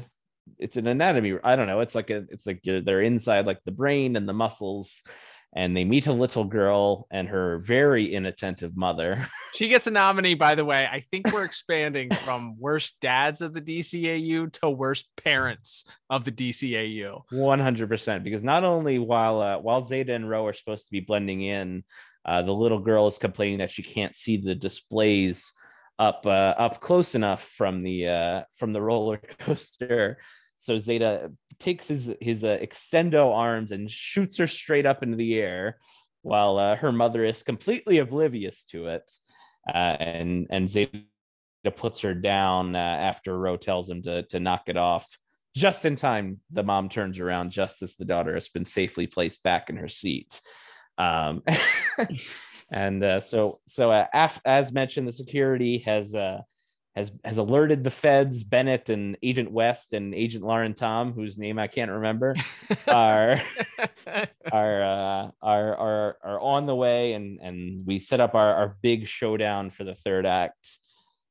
it's 0.57 0.77
an 0.77 0.87
anatomy 0.87 1.35
i 1.43 1.55
don't 1.55 1.67
know 1.67 1.81
it's 1.81 1.93
like 1.93 2.09
a 2.09 2.25
it's 2.29 2.47
like 2.47 2.61
they're 2.63 3.01
inside 3.01 3.45
like 3.45 3.63
the 3.65 3.71
brain 3.71 4.15
and 4.15 4.27
the 4.27 4.33
muscles 4.33 5.03
and 5.53 5.75
they 5.75 5.83
meet 5.83 6.07
a 6.07 6.13
little 6.13 6.43
girl 6.43 7.07
and 7.09 7.27
her 7.27 7.59
very 7.59 8.13
inattentive 8.13 8.75
mother. 8.77 9.27
She 9.55 9.67
gets 9.67 9.87
a 9.87 9.91
nominee, 9.91 10.35
by 10.35 10.53
the 10.53 10.63
way. 10.63 10.87
I 10.89 10.99
think 10.99 11.33
we're 11.33 11.43
expanding 11.43 12.11
from 12.13 12.55
worst 12.59 12.97
dads 13.01 13.41
of 13.41 13.51
the 13.51 13.59
DCAU 13.59 14.53
to 14.53 14.69
worst 14.69 15.07
parents 15.17 15.85
of 16.07 16.23
the 16.23 16.31
DCAU. 16.31 17.23
100%. 17.33 18.23
Because 18.23 18.43
not 18.43 18.63
only 18.63 18.99
while 18.99 19.41
uh, 19.41 19.57
while 19.57 19.81
Zeta 19.81 20.13
and 20.13 20.29
Ro 20.29 20.45
are 20.45 20.53
supposed 20.53 20.85
to 20.85 20.91
be 20.91 20.99
blending 20.99 21.41
in, 21.41 21.83
uh, 22.25 22.43
the 22.43 22.53
little 22.53 22.77
girl 22.77 23.07
is 23.07 23.17
complaining 23.17 23.57
that 23.57 23.71
she 23.71 23.81
can't 23.81 24.15
see 24.15 24.37
the 24.37 24.53
displays 24.53 25.51
up 25.97 26.27
uh, 26.27 26.53
up 26.57 26.79
close 26.79 27.15
enough 27.15 27.43
from 27.43 27.81
the 27.81 28.07
uh, 28.07 28.41
from 28.55 28.71
the 28.71 28.81
roller 28.81 29.19
coaster 29.39 30.19
so 30.59 30.77
Zeta 30.77 31.31
takes 31.57 31.87
his 31.87 32.11
his 32.19 32.43
uh, 32.43 32.57
extendo 32.61 33.33
arms 33.33 33.71
and 33.71 33.89
shoots 33.89 34.37
her 34.37 34.45
straight 34.45 34.85
up 34.85 35.01
into 35.01 35.15
the 35.15 35.39
air, 35.39 35.77
while 36.21 36.57
uh, 36.57 36.75
her 36.75 36.91
mother 36.91 37.23
is 37.23 37.43
completely 37.43 37.99
oblivious 37.99 38.65
to 38.65 38.87
it, 38.87 39.09
uh, 39.73 39.77
and 39.77 40.47
and 40.49 40.69
Zeta 40.69 40.99
puts 41.77 42.01
her 42.01 42.13
down 42.13 42.75
uh, 42.75 42.79
after 42.79 43.39
Ro 43.39 43.55
tells 43.55 43.89
him 43.89 44.01
to 44.03 44.23
to 44.23 44.39
knock 44.41 44.63
it 44.67 44.75
off. 44.75 45.07
Just 45.55 45.85
in 45.85 45.95
time, 45.95 46.41
the 46.51 46.63
mom 46.63 46.89
turns 46.89 47.19
around 47.19 47.51
just 47.51 47.81
as 47.81 47.95
the 47.95 48.05
daughter 48.05 48.33
has 48.33 48.49
been 48.49 48.65
safely 48.65 49.07
placed 49.07 49.41
back 49.43 49.69
in 49.69 49.77
her 49.77 49.87
seat. 49.87 50.41
Um, 50.97 51.41
and 52.69 53.01
uh, 53.01 53.21
so 53.21 53.61
so 53.65 53.91
uh, 53.91 54.07
af- 54.13 54.41
as 54.43 54.73
mentioned, 54.73 55.07
the 55.07 55.13
security 55.13 55.83
has 55.85 56.13
has 56.95 57.11
has 57.23 57.37
alerted 57.37 57.83
the 57.83 57.91
feds, 57.91 58.43
Bennett 58.43 58.89
and 58.89 59.17
Agent 59.21 59.51
West 59.51 59.93
and 59.93 60.13
Agent 60.13 60.43
Lauren 60.43 60.73
Tom, 60.73 61.13
whose 61.13 61.37
name 61.37 61.59
I 61.59 61.67
can't 61.67 61.91
remember, 61.91 62.35
are 62.87 63.39
are, 64.51 64.83
uh, 64.83 65.31
are 65.41 65.77
are 65.77 66.17
are 66.23 66.39
on 66.39 66.65
the 66.65 66.75
way, 66.75 67.13
and 67.13 67.39
and 67.41 67.85
we 67.85 67.99
set 67.99 68.19
up 68.19 68.35
our 68.35 68.53
our 68.53 68.77
big 68.81 69.07
showdown 69.07 69.69
for 69.69 69.83
the 69.83 69.95
third 69.95 70.25
act. 70.25 70.77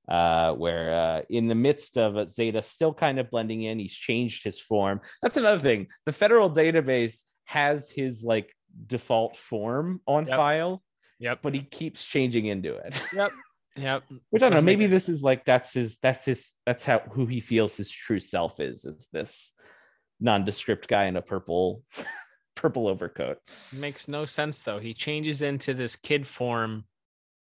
Uh, 0.09 0.55
where 0.55 0.95
uh, 0.95 1.21
in 1.29 1.49
the 1.49 1.55
midst 1.55 1.99
of 1.99 2.31
Zeta 2.31 2.63
still 2.63 2.95
kind 2.95 3.19
of 3.19 3.31
blending 3.31 3.65
in, 3.65 3.79
he's 3.79 3.93
changed 3.93 4.43
his 4.43 4.59
form. 4.59 5.03
That's 5.21 5.37
another 5.37 5.59
thing. 5.59 5.89
The 6.07 6.13
federal 6.13 6.51
database 6.51 7.21
has 7.45 7.91
his 7.91 8.25
like 8.25 8.55
default 8.87 9.37
form 9.37 10.01
on 10.07 10.27
yep. 10.27 10.37
file. 10.37 10.83
Yep. 11.19 11.41
But 11.43 11.55
he 11.55 11.61
keeps 11.61 12.05
changing 12.05 12.47
into 12.47 12.77
it. 12.77 13.03
Yep. 13.13 13.33
Yep. 13.79 14.05
Which 14.31 14.43
I 14.43 14.49
don't 14.49 14.57
know. 14.57 14.63
Maybe 14.63 14.87
this 14.87 15.09
is 15.09 15.23
like 15.23 15.45
that's 15.45 15.73
his 15.73 15.97
that's 16.03 16.25
his 16.25 16.53
that's 16.67 16.85
how 16.85 17.01
who 17.11 17.27
he 17.27 17.41
feels 17.41 17.77
his 17.77 17.91
true 17.91 18.21
self 18.21 18.61
is, 18.61 18.85
is 18.85 19.09
this 19.13 19.53
nondescript 20.21 20.89
guy 20.89 21.05
in 21.05 21.17
a 21.17 21.23
purple 21.23 21.83
purple 22.55 22.89
overcoat. 22.89 23.39
Makes 23.73 24.09
no 24.09 24.25
sense 24.25 24.63
though. 24.63 24.79
He 24.79 24.95
changes 24.95 25.43
into 25.43 25.75
this 25.75 25.97
kid 25.97 26.27
form 26.27 26.85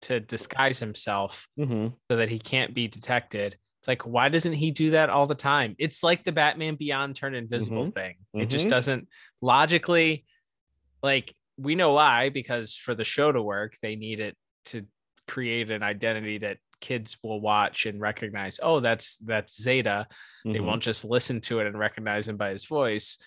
to 0.02 0.20
disguise 0.20 0.78
himself 0.78 1.48
mm-hmm. 1.58 1.88
so 2.10 2.16
that 2.16 2.28
he 2.28 2.38
can't 2.38 2.72
be 2.72 2.86
detected. 2.86 3.56
It's 3.80 3.88
like, 3.88 4.06
why 4.06 4.28
doesn't 4.28 4.52
he 4.52 4.70
do 4.70 4.90
that 4.90 5.10
all 5.10 5.26
the 5.26 5.34
time? 5.34 5.74
It's 5.78 6.02
like 6.02 6.24
the 6.24 6.32
Batman 6.32 6.76
Beyond 6.76 7.16
turn 7.16 7.34
invisible 7.34 7.82
mm-hmm. 7.82 7.90
thing. 7.90 8.14
Mm-hmm. 8.34 8.40
It 8.42 8.46
just 8.46 8.68
doesn't 8.68 9.08
logically 9.40 10.24
like 11.02 11.34
we 11.56 11.74
know 11.74 11.92
why 11.92 12.28
because 12.28 12.74
for 12.74 12.94
the 12.94 13.04
show 13.04 13.30
to 13.30 13.42
work, 13.42 13.74
they 13.82 13.96
need 13.96 14.20
it 14.20 14.36
to 14.66 14.86
create 15.28 15.70
an 15.70 15.82
identity 15.82 16.38
that 16.38 16.58
kids 16.80 17.18
will 17.22 17.40
watch 17.40 17.86
and 17.86 18.00
recognize 18.00 18.60
oh 18.62 18.80
that's 18.80 19.16
that's 19.18 19.60
zeta. 19.60 20.06
Mm-hmm. 20.44 20.52
they 20.52 20.60
won't 20.60 20.82
just 20.82 21.04
listen 21.04 21.40
to 21.42 21.60
it 21.60 21.66
and 21.66 21.78
recognize 21.78 22.28
him 22.28 22.36
by 22.36 22.50
his 22.50 22.64
voice. 22.64 23.18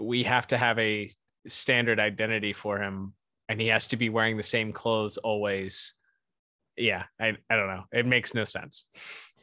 We 0.00 0.24
have 0.24 0.46
to 0.48 0.58
have 0.58 0.78
a 0.78 1.12
standard 1.48 2.00
identity 2.00 2.52
for 2.52 2.80
him 2.80 3.14
and 3.48 3.60
he 3.60 3.68
has 3.68 3.88
to 3.88 3.96
be 3.96 4.08
wearing 4.08 4.36
the 4.36 4.42
same 4.42 4.72
clothes 4.72 5.16
always. 5.18 5.94
Yeah 6.76 7.04
i, 7.20 7.36
I 7.50 7.56
don't 7.56 7.68
know. 7.68 7.84
It 7.92 8.06
makes 8.06 8.34
no 8.34 8.44
sense. 8.44 8.86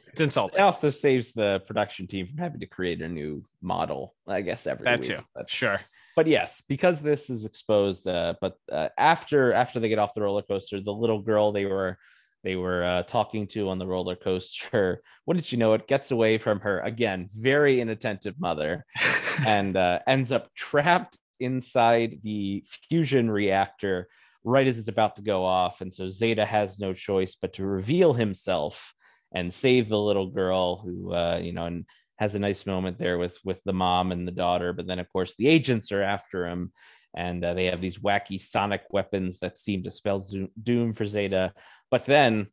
It's 0.08 0.20
insulting. 0.20 0.60
It 0.60 0.62
also 0.62 0.90
saves 0.90 1.32
the 1.32 1.60
production 1.66 2.06
team 2.06 2.28
from 2.28 2.38
having 2.38 2.60
to 2.60 2.66
create 2.66 3.02
a 3.02 3.08
new 3.08 3.42
model 3.60 4.14
i 4.26 4.40
guess 4.42 4.66
every 4.66 4.84
that 4.84 5.00
week. 5.00 5.08
too. 5.08 5.18
That's, 5.34 5.52
sure 5.52 5.80
but 6.16 6.26
yes, 6.26 6.62
because 6.68 7.00
this 7.00 7.30
is 7.30 7.44
exposed. 7.44 8.06
Uh, 8.06 8.34
but 8.40 8.56
uh, 8.70 8.88
after 8.98 9.52
after 9.52 9.80
they 9.80 9.88
get 9.88 9.98
off 9.98 10.14
the 10.14 10.22
roller 10.22 10.42
coaster, 10.42 10.80
the 10.80 10.92
little 10.92 11.20
girl 11.20 11.52
they 11.52 11.64
were 11.64 11.98
they 12.42 12.56
were 12.56 12.84
uh, 12.84 13.02
talking 13.04 13.46
to 13.48 13.70
on 13.70 13.78
the 13.78 13.86
roller 13.86 14.16
coaster, 14.16 15.02
what 15.24 15.36
did 15.36 15.50
you 15.50 15.58
know? 15.58 15.72
It 15.74 15.88
gets 15.88 16.10
away 16.10 16.38
from 16.38 16.60
her 16.60 16.80
again, 16.80 17.28
very 17.32 17.80
inattentive 17.80 18.38
mother, 18.38 18.84
and 19.46 19.76
uh, 19.76 20.00
ends 20.06 20.32
up 20.32 20.52
trapped 20.54 21.18
inside 21.40 22.20
the 22.22 22.64
fusion 22.88 23.30
reactor 23.30 24.08
right 24.44 24.66
as 24.66 24.78
it's 24.78 24.88
about 24.88 25.16
to 25.16 25.22
go 25.22 25.44
off. 25.44 25.80
And 25.80 25.92
so 25.92 26.10
Zeta 26.10 26.44
has 26.44 26.78
no 26.78 26.92
choice 26.92 27.36
but 27.40 27.54
to 27.54 27.66
reveal 27.66 28.12
himself 28.12 28.94
and 29.34 29.52
save 29.52 29.88
the 29.88 29.98
little 29.98 30.28
girl 30.28 30.76
who, 30.76 31.12
uh, 31.12 31.40
you 31.42 31.52
know, 31.52 31.64
and 31.64 31.86
has 32.18 32.34
a 32.34 32.38
nice 32.38 32.66
moment 32.66 32.98
there 32.98 33.18
with 33.18 33.38
with 33.44 33.60
the 33.64 33.72
mom 33.72 34.12
and 34.12 34.26
the 34.26 34.32
daughter 34.32 34.72
but 34.72 34.86
then 34.86 34.98
of 34.98 35.08
course 35.08 35.34
the 35.36 35.48
agents 35.48 35.92
are 35.92 36.02
after 36.02 36.46
him 36.46 36.72
and 37.14 37.44
uh, 37.44 37.54
they 37.54 37.66
have 37.66 37.80
these 37.80 37.98
wacky 37.98 38.40
sonic 38.40 38.82
weapons 38.90 39.38
that 39.38 39.58
seem 39.58 39.82
to 39.84 39.90
spell 39.90 40.24
doom 40.60 40.92
for 40.92 41.06
zeta. 41.06 41.52
But 41.90 42.06
then 42.06 42.48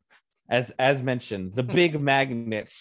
as 0.48 0.72
as 0.78 1.02
mentioned 1.02 1.54
the 1.54 1.62
big 1.62 2.00
magnet 2.00 2.72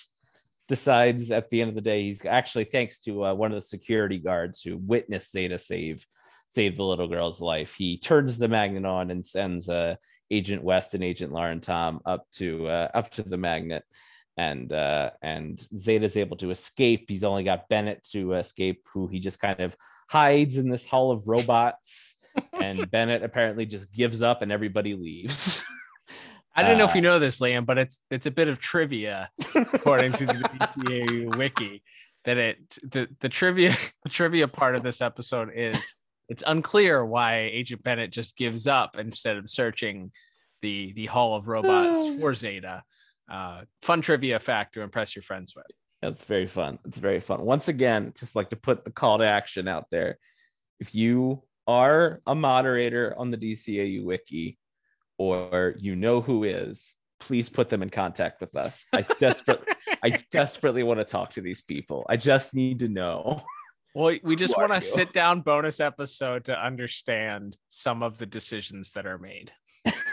decides 0.68 1.32
at 1.32 1.50
the 1.50 1.62
end 1.62 1.70
of 1.70 1.76
the 1.76 1.82
day 1.82 2.04
he's 2.04 2.24
actually 2.26 2.66
thanks 2.66 3.00
to 3.00 3.26
uh, 3.26 3.34
one 3.34 3.52
of 3.52 3.56
the 3.56 3.62
security 3.62 4.18
guards 4.18 4.62
who 4.62 4.78
witnessed 4.78 5.32
zeta 5.32 5.60
save 5.60 6.06
save 6.50 6.76
the 6.76 6.84
little 6.84 7.08
girl's 7.08 7.40
life 7.42 7.76
he 7.76 7.98
turns 7.98 8.38
the 8.38 8.48
magnet 8.48 8.86
on 8.86 9.12
and 9.12 9.26
sends 9.26 9.70
uh, 9.70 9.96
agent 10.32 10.64
west 10.64 10.94
and 10.94 11.04
agent 11.04 11.32
lauren 11.32 11.60
tom 11.60 12.00
up 12.06 12.26
to 12.32 12.68
uh, 12.68 12.90
up 12.94 13.12
to 13.12 13.22
the 13.22 13.38
magnet 13.38 13.84
and 14.42 14.74
uh, 14.74 15.12
and 15.22 15.62
Zeta's 15.78 16.18
able 16.18 16.38
to 16.38 16.50
escape. 16.50 17.06
He's 17.08 17.24
only 17.24 17.44
got 17.44 17.70
Bennett 17.70 18.04
to 18.12 18.34
escape, 18.34 18.82
who 18.92 19.08
he 19.08 19.20
just 19.20 19.40
kind 19.40 19.60
of 19.60 19.76
hides 20.10 20.58
in 20.58 20.70
this 20.70 20.86
hall 20.86 21.12
of 21.12 21.28
robots. 21.28 22.16
and 22.54 22.90
Bennett 22.90 23.24
apparently 23.24 23.66
just 23.66 23.92
gives 23.92 24.22
up, 24.22 24.42
and 24.42 24.52
everybody 24.52 24.96
leaves. 24.96 25.64
I 26.56 26.64
don't 26.64 26.78
know 26.78 26.86
if 26.86 26.96
you 26.96 27.02
uh, 27.02 27.04
know 27.04 27.20
this, 27.20 27.40
Liam, 27.40 27.66
but 27.66 27.78
it's 27.78 28.00
it's 28.10 28.26
a 28.26 28.32
bit 28.32 28.48
of 28.48 28.60
trivia 28.60 29.30
according 29.56 30.14
to 30.14 30.26
the 30.26 30.34
DCAU 30.60 31.38
wiki 31.38 31.84
that 32.26 32.38
it 32.38 32.58
the 32.84 33.08
the 33.20 33.30
trivia 33.30 33.76
the 34.04 34.10
trivia 34.10 34.48
part 34.48 34.76
of 34.76 34.84
this 34.84 35.02
episode 35.02 35.50
is 35.56 35.78
it's 36.30 36.44
unclear 36.46 37.06
why 37.06 37.50
Agent 37.54 37.84
Bennett 37.84 38.12
just 38.12 38.36
gives 38.36 38.68
up 38.68 38.98
instead 38.98 39.38
of 39.38 39.50
searching 39.50 40.12
the 40.62 40.94
the 40.94 41.06
Hall 41.06 41.36
of 41.36 41.48
Robots 41.48 42.16
for 42.20 42.34
Zeta 42.34 42.84
uh, 43.32 43.62
fun 43.82 44.02
trivia 44.02 44.40
fact 44.40 44.74
to 44.74 44.82
impress 44.82 45.16
your 45.16 45.24
friends 45.24 45.56
with. 45.56 45.66
That's 46.02 46.24
very 46.24 46.48
fun. 46.48 46.80
It's 46.86 46.98
very 46.98 47.20
fun. 47.20 47.42
Once 47.42 47.68
again, 47.68 48.14
just 48.18 48.36
like 48.36 48.50
to 48.50 48.56
put 48.56 48.84
the 48.84 48.92
call 48.92 49.20
to 49.20 49.26
action 49.26 49.68
out 49.68 49.86
there. 49.92 50.18
If 50.80 50.94
you 50.96 51.44
are 51.68 52.22
a 52.26 52.36
moderator 52.36 53.14
on 53.18 53.32
the 53.32 53.38
DCAU 53.38 54.04
wiki 54.04 54.58
or 55.18 55.76
you 55.78 55.96
know 55.96 56.22
who 56.22 56.44
is, 56.44 56.94
please 57.20 57.50
put 57.50 57.70
them 57.70 57.84
in 57.84 57.90
contact 57.90 58.42
with 58.42 58.56
us. 58.56 58.84
I 58.92 59.02
desperately 59.20 59.74
I 60.04 60.24
desperately 60.32 60.82
want 60.84 61.00
to 61.00 61.06
talk 61.06 61.34
to 61.34 61.42
these 61.42 61.62
people. 61.62 62.06
I 62.10 62.18
just 62.18 62.56
need 62.56 62.80
to 62.80 62.88
know. 62.88 63.42
Well, 63.94 64.18
we 64.24 64.36
just 64.36 64.58
want 64.58 64.74
to 64.74 64.82
sit 64.82 65.14
down 65.14 65.42
bonus 65.42 65.80
episode 65.80 66.46
to 66.46 66.58
understand 66.58 67.58
some 67.68 68.02
of 68.02 68.18
the 68.18 68.26
decisions 68.26 68.92
that 68.94 69.06
are 69.06 69.18
made. 69.18 69.52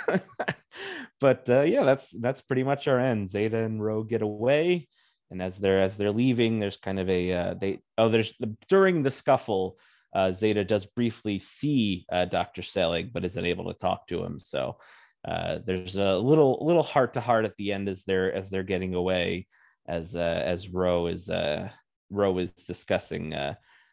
but 1.20 1.48
uh, 1.48 1.62
yeah, 1.62 1.84
that's 1.84 2.08
that's 2.20 2.40
pretty 2.42 2.62
much 2.62 2.88
our 2.88 2.98
end. 2.98 3.30
Zeta 3.30 3.58
and 3.58 3.82
Ro 3.82 4.02
get 4.02 4.22
away, 4.22 4.88
and 5.30 5.42
as 5.42 5.58
they're 5.58 5.82
as 5.82 5.96
they're 5.96 6.12
leaving, 6.12 6.58
there's 6.58 6.76
kind 6.76 6.98
of 6.98 7.08
a 7.08 7.32
uh, 7.32 7.54
they 7.54 7.80
oh 7.96 8.08
there's 8.08 8.34
the, 8.38 8.56
during 8.68 9.02
the 9.02 9.10
scuffle, 9.10 9.78
uh, 10.14 10.32
Zeta 10.32 10.64
does 10.64 10.86
briefly 10.86 11.38
see 11.38 12.06
uh, 12.10 12.24
Doctor 12.24 12.62
Selig, 12.62 13.12
but 13.12 13.24
isn't 13.24 13.44
able 13.44 13.72
to 13.72 13.78
talk 13.78 14.06
to 14.08 14.22
him. 14.24 14.38
So 14.38 14.78
uh, 15.26 15.58
there's 15.64 15.96
a 15.96 16.16
little 16.16 16.58
little 16.60 16.82
heart 16.82 17.14
to 17.14 17.20
heart 17.20 17.44
at 17.44 17.56
the 17.56 17.72
end 17.72 17.88
as 17.88 18.04
they're 18.04 18.32
as 18.32 18.50
they're 18.50 18.62
getting 18.62 18.94
away, 18.94 19.46
as 19.86 20.14
uh, 20.14 20.42
as 20.44 20.68
Ro 20.68 21.06
is 21.06 21.28
uh, 21.30 21.68
Ro 22.10 22.38
is 22.38 22.52
discussing. 22.52 23.34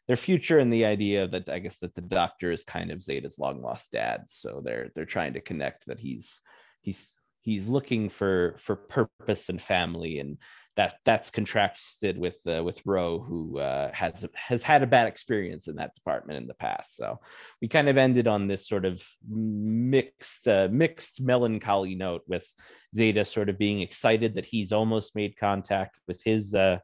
Their 0.07 0.17
future 0.17 0.59
and 0.59 0.71
the 0.71 0.85
idea 0.85 1.27
that 1.27 1.49
I 1.49 1.59
guess 1.59 1.77
that 1.79 1.95
the 1.95 2.01
doctor 2.01 2.51
is 2.51 2.63
kind 2.63 2.91
of 2.91 3.01
Zeta's 3.01 3.39
long 3.39 3.61
lost 3.61 3.91
dad. 3.91 4.25
So 4.27 4.61
they're 4.63 4.91
they're 4.95 5.05
trying 5.05 5.33
to 5.33 5.41
connect 5.41 5.87
that 5.87 5.99
he's 5.99 6.41
he's 6.81 7.15
he's 7.41 7.67
looking 7.67 8.09
for 8.09 8.55
for 8.59 8.75
purpose 8.75 9.49
and 9.49 9.61
family 9.61 10.19
and 10.19 10.37
that 10.75 10.95
that's 11.05 11.29
contrasted 11.29 12.17
with 12.17 12.37
uh, 12.47 12.61
with 12.63 12.81
Ro 12.85 13.19
who 13.19 13.59
uh, 13.59 13.91
has 13.93 14.25
has 14.33 14.61
had 14.61 14.83
a 14.83 14.87
bad 14.87 15.07
experience 15.07 15.67
in 15.67 15.75
that 15.75 15.95
department 15.95 16.37
in 16.37 16.47
the 16.47 16.53
past. 16.53 16.97
So 16.97 17.19
we 17.61 17.67
kind 17.67 17.87
of 17.87 17.97
ended 17.97 18.27
on 18.27 18.47
this 18.47 18.67
sort 18.67 18.85
of 18.85 19.01
mixed 19.25 20.47
uh, 20.47 20.67
mixed 20.69 21.21
melancholy 21.21 21.95
note 21.95 22.23
with 22.27 22.45
Zeta 22.93 23.23
sort 23.23 23.49
of 23.49 23.57
being 23.57 23.81
excited 23.81 24.35
that 24.35 24.45
he's 24.45 24.73
almost 24.73 25.15
made 25.15 25.37
contact 25.37 25.97
with 26.07 26.21
his 26.23 26.53
uh, 26.53 26.79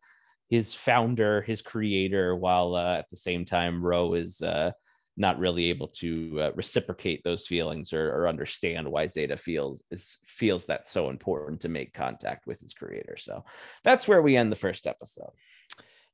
his 0.51 0.73
founder, 0.73 1.41
his 1.41 1.61
creator, 1.61 2.35
while 2.35 2.75
uh, 2.75 2.97
at 2.97 3.09
the 3.09 3.15
same 3.15 3.45
time 3.45 3.81
Ro 3.81 4.15
is 4.15 4.41
uh, 4.41 4.71
not 5.15 5.39
really 5.39 5.69
able 5.69 5.87
to 5.87 6.41
uh, 6.41 6.51
reciprocate 6.55 7.23
those 7.23 7.47
feelings 7.47 7.93
or, 7.93 8.09
or 8.13 8.27
understand 8.27 8.85
why 8.85 9.07
Zeta 9.07 9.37
feels 9.37 9.81
is 9.91 10.17
feels 10.27 10.65
that 10.65 10.89
so 10.89 11.09
important 11.09 11.61
to 11.61 11.69
make 11.69 11.93
contact 11.93 12.47
with 12.47 12.59
his 12.59 12.73
creator. 12.73 13.15
So 13.17 13.45
that's 13.85 14.09
where 14.09 14.21
we 14.21 14.35
end 14.35 14.51
the 14.51 14.57
first 14.57 14.87
episode. 14.87 15.31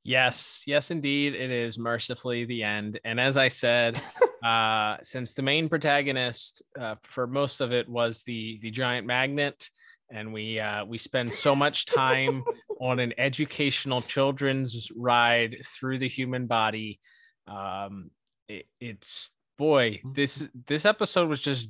Yes, 0.03 0.63
yes, 0.67 0.91
indeed, 0.91 1.33
it 1.33 1.49
is 1.49 1.79
mercifully 1.79 2.45
the 2.45 2.61
end. 2.61 2.99
And 3.03 3.19
as 3.19 3.37
I 3.37 3.47
said, 3.47 3.99
uh, 4.45 4.97
since 5.01 5.33
the 5.33 5.41
main 5.41 5.67
protagonist 5.67 6.61
uh, 6.79 6.95
for 7.01 7.25
most 7.25 7.59
of 7.59 7.73
it 7.73 7.89
was 7.89 8.21
the 8.21 8.59
the 8.61 8.69
giant 8.69 9.07
magnet, 9.07 9.67
and 10.09 10.33
we 10.33 10.59
uh, 10.59 10.85
we 10.85 10.97
spend 10.97 11.33
so 11.33 11.55
much 11.55 11.85
time 11.85 12.43
on 12.81 12.99
an 12.99 13.13
educational 13.17 14.01
children's 14.01 14.91
ride 14.95 15.57
through 15.65 15.97
the 15.99 16.07
human 16.07 16.47
body. 16.47 16.99
Um, 17.47 18.11
it, 18.47 18.65
it's 18.79 19.31
boy, 19.57 20.01
this 20.13 20.47
this 20.67 20.85
episode 20.85 21.29
was 21.29 21.41
just 21.41 21.69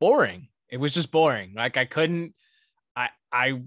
boring. 0.00 0.48
It 0.68 0.78
was 0.78 0.92
just 0.92 1.10
boring. 1.10 1.54
Like 1.54 1.76
I 1.76 1.84
couldn't, 1.84 2.34
I 2.96 3.08
I, 3.30 3.60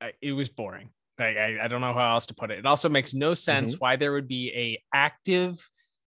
I 0.00 0.12
it 0.20 0.32
was 0.32 0.48
boring. 0.48 0.90
Like, 1.18 1.36
I, 1.36 1.64
I 1.64 1.68
don't 1.68 1.80
know 1.80 1.94
how 1.94 2.12
else 2.12 2.26
to 2.26 2.34
put 2.34 2.50
it. 2.50 2.58
It 2.58 2.66
also 2.66 2.88
makes 2.90 3.14
no 3.14 3.32
sense 3.32 3.80
why 3.80 3.96
there 3.96 4.12
would 4.12 4.28
be 4.28 4.52
a 4.54 4.82
active 4.94 5.70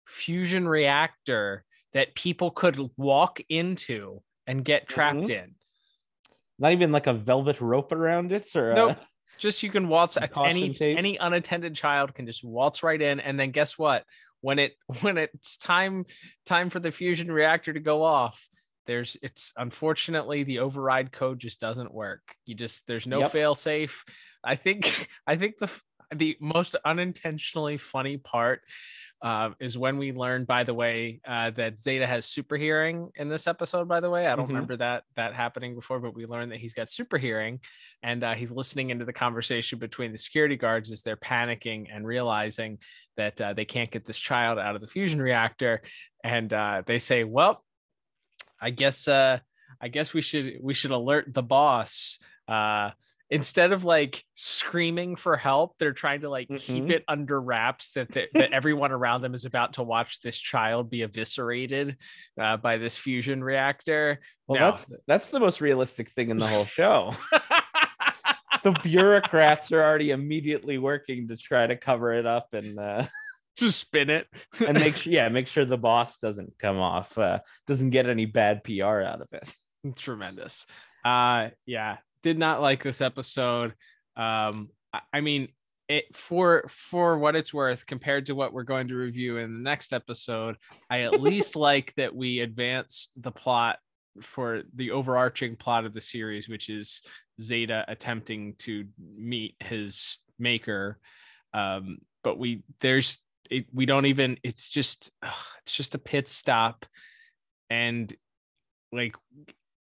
fusion 0.07 0.69
reactor 0.69 1.65
that 1.93 2.15
people 2.15 2.53
could 2.53 2.79
walk 2.97 3.41
into 3.49 4.23
and 4.47 4.65
get 4.65 4.89
trapped 4.89 5.29
in. 5.29 5.57
Not 6.63 6.73
even 6.73 6.93
like 6.93 7.09
a 7.09 7.13
velvet 7.13 7.61
rope 7.61 7.93
around 7.93 8.33
it, 8.33 8.55
or 8.57 8.73
Nope. 8.73 8.93
uh, 8.93 8.95
Just 9.39 9.63
you 9.65 9.71
can 9.71 9.89
waltz 9.89 10.17
any 10.47 10.73
tape? 10.73 10.97
any 10.97 11.17
unattended 11.17 11.75
child 11.75 12.15
can 12.15 12.25
just 12.25 12.45
waltz 12.45 12.83
right 12.83 13.03
in, 13.03 13.19
and 13.21 13.39
then 13.39 13.51
guess 13.51 13.77
what? 13.77 14.05
When 14.41 14.59
it 14.61 14.75
when 15.03 15.19
it's 15.19 15.57
time 15.59 16.07
time 16.47 16.71
for 16.71 16.79
the 16.81 16.91
fusion 16.93 17.31
reactor 17.31 17.73
to 17.73 17.81
go 17.81 18.03
off, 18.05 18.47
there's 18.87 19.17
it's 19.23 19.53
unfortunately 19.57 20.45
the 20.45 20.61
override 20.61 21.11
code 21.13 21.41
just 21.41 21.61
doesn't 21.61 21.93
work. 21.93 22.23
You 22.47 22.55
just 22.55 22.87
there's 22.87 23.07
no 23.09 23.21
Yep. 23.21 23.33
fail 23.33 23.55
safe. 23.57 24.05
I 24.45 24.55
think 24.55 25.09
I 25.27 25.37
think 25.37 25.59
the 25.59 25.71
the 26.15 26.37
most 26.41 26.77
unintentionally 26.85 27.77
funny 27.79 28.19
part 28.19 28.61
uh, 29.23 29.51
is 29.61 29.79
when 29.79 29.99
we 29.99 30.11
learned, 30.13 30.49
by 30.49 30.65
the 30.65 30.75
way, 30.75 31.21
uh, 31.25 31.51
that 31.51 31.79
Zeta 31.79 32.07
has 32.07 32.27
super 32.27 32.57
hearing 32.57 33.09
in 33.15 33.29
this 33.29 33.47
episode. 33.47 33.87
By 33.87 34.01
the 34.01 34.11
way, 34.11 34.27
I 34.27 34.35
don't 34.35 34.47
Mhm. 34.47 34.49
remember 34.49 34.77
that 34.79 35.05
that 35.15 35.33
happening 35.33 35.77
before, 35.77 36.01
but 36.01 36.13
we 36.13 36.27
learned 36.27 36.51
that 36.51 36.59
he's 36.59 36.75
got 36.75 36.91
super 36.91 37.19
hearing, 37.19 37.61
and 38.03 38.25
uh, 38.25 38.35
he's 38.35 38.51
listening 38.51 38.91
into 38.91 39.05
the 39.05 39.13
conversation 39.13 39.79
between 39.79 40.11
the 40.11 40.19
security 40.19 40.57
guards 40.57 40.91
as 40.91 41.03
they're 41.03 41.17
panicking 41.17 41.87
and 41.95 42.05
realizing 42.05 42.79
that 43.17 43.41
uh, 43.41 43.53
they 43.53 43.65
can't 43.65 43.93
get 43.93 44.05
this 44.05 44.19
child 44.19 44.59
out 44.59 44.75
of 44.75 44.81
the 44.81 44.89
fusion 44.89 45.23
reactor, 45.23 45.83
and 46.25 46.53
uh, 46.53 46.83
they 46.85 46.99
say, 46.99 47.23
"Well, 47.23 47.65
I 48.61 48.71
guess 48.71 49.07
uh, 49.07 49.39
I 49.81 49.87
guess 49.89 50.13
we 50.13 50.21
should 50.21 50.59
we 50.61 50.75
should 50.75 50.91
alert 50.91 51.33
the 51.33 51.45
boss." 51.45 52.19
Instead 53.33 53.73
of 53.73 53.83
like 53.83 54.23
screaming 54.35 55.17
for 55.17 55.37
help, 55.37 55.79
they're 55.79 55.93
trying 55.95 56.21
to 56.21 56.29
like 56.29 56.49
keep 56.59 56.85
Mhm. 56.85 56.91
it 56.91 57.05
under 57.09 57.41
wraps 57.41 57.93
that 57.93 58.11
that, 58.13 58.29
that 58.35 58.53
everyone 58.59 58.93
around 58.93 59.23
them 59.23 59.33
is 59.35 59.47
about 59.47 59.73
to 59.75 59.83
watch 59.83 60.21
this 60.21 60.39
child 60.39 60.91
be 60.91 61.01
eviscerated 61.03 61.97
uh, 62.39 62.59
by 62.59 62.77
this 62.77 62.97
fusion 62.99 63.43
reactor. 63.43 64.21
well, 64.47 64.61
No. 64.61 64.71
that's 64.71 64.91
that's 65.07 65.31
the 65.31 65.41
most 65.41 65.61
realistic 65.63 66.11
thing 66.11 66.29
in 66.29 66.37
the 66.37 66.47
whole 66.47 66.67
show. 66.67 67.13
the 68.63 68.73
bureaucrats 68.83 69.73
are 69.73 69.83
already 69.83 70.11
immediately 70.11 70.79
working 70.79 71.29
to 71.29 71.37
try 71.37 71.67
to 71.67 71.77
cover 71.77 72.13
it 72.13 72.27
up 72.27 72.53
and 72.55 72.79
uh, 72.79 73.05
Just 73.57 73.81
spin 73.81 74.09
it 74.11 74.27
and 74.67 74.79
make 74.79 74.95
sure, 74.97 75.13
yeah, 75.13 75.29
make 75.31 75.47
sure 75.49 75.65
the 75.65 75.77
boss 75.79 76.19
doesn't 76.19 76.53
come 76.59 76.79
off, 76.79 77.17
uh, 77.19 77.41
doesn't 77.67 77.91
get 77.91 78.09
any 78.09 78.27
bad 78.27 78.63
PR 78.65 79.01
out 79.01 79.21
of 79.23 79.29
it. 79.33 79.53
tremendous 79.97 80.65
uh 81.05 81.49
yeah 81.67 81.97
did 82.23 82.39
not 82.39 82.61
like 82.61 82.83
this 82.83 83.01
episode. 83.01 83.75
Um 84.17 84.71
I, 84.93 85.01
I 85.13 85.21
mean 85.21 85.49
it 85.89 86.15
for 86.15 86.65
for 86.69 87.19
what 87.19 87.37
it's 87.37 87.53
worth 87.53 87.87
compared 87.87 88.27
to 88.27 88.35
what 88.35 88.53
we're 88.53 88.63
going 88.63 88.89
to 88.89 88.95
review 88.95 89.39
in 89.39 89.53
the 89.53 89.59
next 89.59 89.93
episode 89.93 90.57
i 90.89 91.01
at 91.01 91.21
least 91.21 91.57
like 91.57 91.93
that 91.97 92.15
we 92.15 92.39
advanced 92.39 93.11
the 93.21 93.33
plot 93.33 93.79
for 94.21 94.63
the 94.77 94.93
overarching 94.93 95.57
plot 95.57 95.85
of 95.85 95.93
the 95.93 96.01
series 96.01 96.49
which 96.49 96.71
is 96.71 97.03
zeta 97.41 97.85
attempting 97.89 98.55
to 98.59 98.87
meet 98.99 99.57
his 99.61 100.19
maker. 100.39 100.99
Um 101.55 101.99
but 102.25 102.39
we 102.39 102.63
there's 102.81 103.19
it, 103.51 103.67
we 103.73 103.87
don't 103.87 104.07
even 104.07 104.39
it's 104.43 104.69
just 104.69 105.11
ugh, 105.23 105.35
it's 105.63 105.75
just 105.75 105.95
a 105.95 105.99
pit 105.99 106.29
stop. 106.29 106.87
And 107.71 108.15
like 108.93 109.17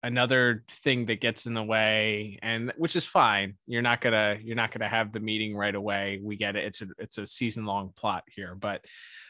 another 0.02 0.64
thing 0.68 1.06
that 1.06 1.20
gets 1.20 1.46
in 1.46 1.54
the 1.54 1.62
way 1.62 2.38
and 2.42 2.72
which 2.76 2.96
is 2.96 3.04
fine 3.04 3.54
you're 3.66 3.82
not 3.82 4.00
gonna 4.00 4.36
you're 4.42 4.56
not 4.56 4.72
gonna 4.72 4.88
have 4.88 5.12
the 5.12 5.20
meeting 5.20 5.56
right 5.56 5.74
away 5.74 6.18
we 6.22 6.36
get 6.36 6.56
it 6.56 6.64
it's 6.64 6.82
a 6.82 6.86
it's 6.98 7.18
a 7.18 7.26
season 7.26 7.64
long 7.64 7.92
plot 7.94 8.24
here 8.34 8.54
but 8.56 8.84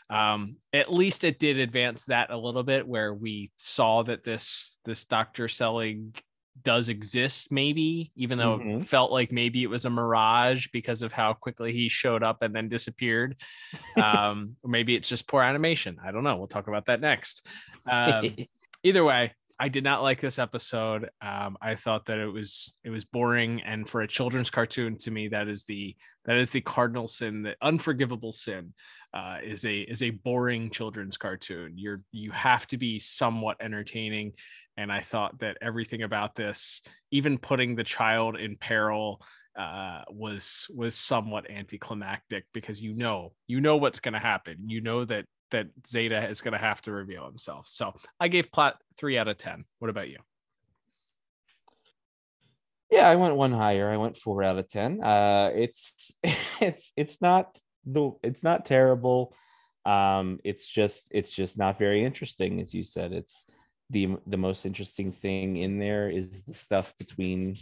um 0.09 0.57
at 0.73 0.93
least 0.93 1.25
it 1.25 1.39
did 1.39 1.59
advance 1.59 2.07
that 2.07 2.31
a 2.31 2.37
little 2.37 2.63
bit 2.63 2.87
where 2.89 3.13
we 3.13 3.51
saw 3.59 4.03
that 4.03 4.25
this 4.25 4.79
this 4.85 5.05
dr 5.05 5.47
selig 5.49 6.23
does 6.63 6.89
exist 6.89 7.51
maybe 7.51 8.13
even 8.15 8.39
though 8.39 8.55
it 8.57 8.61
Mhm. 8.61 8.87
felt 8.87 9.11
like 9.11 9.33
maybe 9.33 9.63
it 9.63 9.71
was 9.71 9.85
a 9.87 9.91
mirage 9.91 10.69
because 10.73 11.03
of 11.03 11.13
how 11.13 11.33
quickly 11.33 11.73
he 11.73 11.89
showed 11.89 12.23
up 12.23 12.43
and 12.43 12.55
then 12.55 12.69
disappeared 12.69 13.39
um 13.97 14.57
or 14.63 14.71
maybe 14.71 14.95
it's 14.95 15.09
just 15.09 15.27
poor 15.29 15.43
animation 15.43 15.99
i 16.05 16.11
don't 16.13 16.25
know 16.25 16.37
we'll 16.37 16.47
talk 16.47 16.69
about 16.69 16.87
that 16.87 17.01
next 17.01 17.47
um 17.91 18.35
either 18.83 19.05
way 19.05 19.33
i 19.63 19.69
did 19.69 19.85
not 19.85 20.03
like 20.03 20.21
this 20.21 20.41
episode. 20.41 21.09
Um 21.21 21.57
i 21.63 21.77
thought 21.77 22.07
that 22.07 22.19
it 22.19 22.27
was 22.27 22.77
it 22.83 22.91
was 22.91 23.05
boring. 23.05 23.63
And 23.63 23.89
for 23.89 24.01
a 24.01 24.09
children's 24.09 24.51
cartoon 24.51 24.99
to 24.99 25.11
me 25.11 25.29
that 25.29 25.47
is 25.47 25.65
the 25.65 25.97
that 26.25 26.37
is 26.37 26.51
the 26.51 26.61
cardinal 26.61 27.07
sin 27.07 27.43
the 27.43 27.55
unforgivable 27.63 28.33
sin 28.33 28.75
uh 29.15 29.39
is 29.45 29.65
a 29.65 29.77
is 29.81 30.03
a 30.03 30.11
boring 30.11 30.71
children's 30.71 31.17
cartoon. 31.17 31.75
You're 31.77 32.01
you 32.11 32.33
have 32.33 32.67
to 32.69 32.77
be 32.77 32.99
somewhat 32.99 33.57
entertaining. 33.61 34.33
And 34.77 34.91
i 34.91 35.01
thought 35.01 35.39
that 35.39 35.59
everything 35.63 36.03
about 36.03 36.35
this 36.35 36.83
even 37.13 37.39
putting 37.39 37.77
the 37.77 37.85
child 37.85 38.37
in 38.37 38.57
peril 38.57 39.23
uh 39.57 40.03
was 40.09 40.67
was 40.75 40.95
somewhat 40.95 41.51
anticlimactic 41.51 42.47
because 42.53 42.81
you 42.81 42.95
know 42.95 43.33
you 43.47 43.61
know 43.61 43.77
what's 43.77 44.01
going 44.01 44.15
to 44.15 44.29
happen. 44.33 44.57
You 44.67 44.81
know 44.81 45.05
that 45.05 45.27
that 45.53 45.69
zeta 45.87 46.29
is 46.29 46.43
going 46.43 46.53
to 46.53 46.59
have 46.59 46.83
to 46.83 46.93
reveal 46.93 47.25
himself 47.25 47.67
so 47.69 47.95
i 48.21 48.29
gave 48.29 48.53
plot 48.53 48.77
three 48.97 49.17
out 49.17 49.29
of 49.29 49.39
ten 49.39 49.65
what 49.79 49.89
about 49.89 50.09
you 50.09 50.19
Yeah, 52.93 53.09
I 53.09 53.17
went 53.17 53.37
one 53.37 53.53
higher. 53.53 53.91
I 53.91 53.97
went 53.97 54.19
four 54.19 54.43
out 54.43 54.59
of 54.59 54.69
ten. 54.69 55.03
Uh, 55.03 55.51
it's 55.55 56.13
it's 56.61 56.93
it's 56.95 57.23
not 57.23 57.59
the 57.87 58.11
it's 58.23 58.45
not 58.45 58.67
terrible. 58.67 59.35
Um, 59.87 60.41
it's 60.45 60.69
just 60.69 61.09
it's 61.11 61.33
just 61.33 61.57
not 61.57 61.79
very 61.79 62.05
interesting, 62.05 62.61
as 62.61 62.75
you 62.75 62.85
said. 62.85 63.15
It's 63.15 63.47
the 63.89 64.19
the 64.27 64.37
most 64.37 64.67
interesting 64.67 65.11
thing 65.11 65.57
in 65.57 65.79
there 65.79 66.11
is 66.11 66.43
the 66.43 66.53
stuff 66.53 66.93
between, 66.99 67.57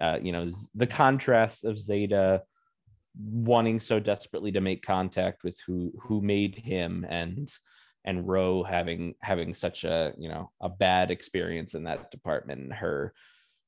uh, 0.00 0.20
you 0.22 0.30
know, 0.30 0.48
the 0.76 0.86
contrast 0.86 1.64
of 1.64 1.80
Zeta 1.80 2.42
wanting 3.18 3.80
so 3.80 3.98
desperately 3.98 4.52
to 4.52 4.60
make 4.60 4.82
contact 4.82 5.42
with 5.44 5.58
who 5.66 5.92
who 6.00 6.20
made 6.20 6.54
him 6.54 7.04
and 7.08 7.52
and 8.04 8.26
Ro 8.26 8.62
having 8.62 9.14
having 9.20 9.54
such 9.54 9.84
a 9.84 10.12
you 10.16 10.28
know 10.28 10.50
a 10.60 10.68
bad 10.68 11.10
experience 11.10 11.74
in 11.74 11.84
that 11.84 12.10
department 12.10 12.60
and 12.60 12.72
her 12.72 13.12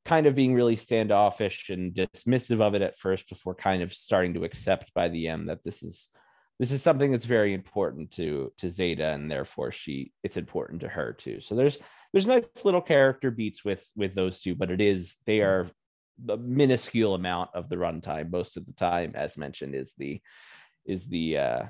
kind 0.04 0.26
of 0.26 0.34
being 0.34 0.54
really 0.54 0.76
standoffish 0.76 1.68
and 1.68 1.94
dismissive 1.94 2.60
of 2.60 2.74
it 2.74 2.82
at 2.82 2.98
first 2.98 3.28
before 3.28 3.54
kind 3.54 3.82
of 3.82 3.92
starting 3.92 4.34
to 4.34 4.44
accept 4.44 4.94
by 4.94 5.08
the 5.08 5.28
end 5.28 5.48
that 5.48 5.62
this 5.62 5.82
is 5.82 6.08
this 6.58 6.72
is 6.72 6.82
something 6.82 7.10
that's 7.10 7.24
very 7.24 7.54
important 7.54 8.10
to 8.12 8.52
to 8.58 8.70
Zeta 8.70 9.08
and 9.08 9.30
therefore 9.30 9.72
she 9.72 10.12
it's 10.22 10.36
important 10.36 10.80
to 10.80 10.88
her 10.88 11.12
too. 11.12 11.40
So 11.40 11.54
there's 11.54 11.78
there's 12.12 12.26
nice 12.26 12.46
little 12.64 12.80
character 12.80 13.30
beats 13.30 13.64
with 13.64 13.88
with 13.96 14.14
those 14.14 14.40
two, 14.40 14.54
but 14.54 14.70
it 14.70 14.80
is 14.80 15.16
they 15.26 15.40
are 15.40 15.66
a 16.28 16.37
minuscule 16.37 17.14
amount 17.14 17.50
of 17.54 17.68
the 17.68 17.76
runtime 17.76 18.30
most 18.30 18.56
of 18.56 18.66
the 18.66 18.72
time 18.72 19.12
as 19.14 19.38
mentioned 19.38 19.74
is 19.74 19.94
the 19.98 20.20
is 20.85 21.06
the 21.06 21.38
uh 21.38 21.62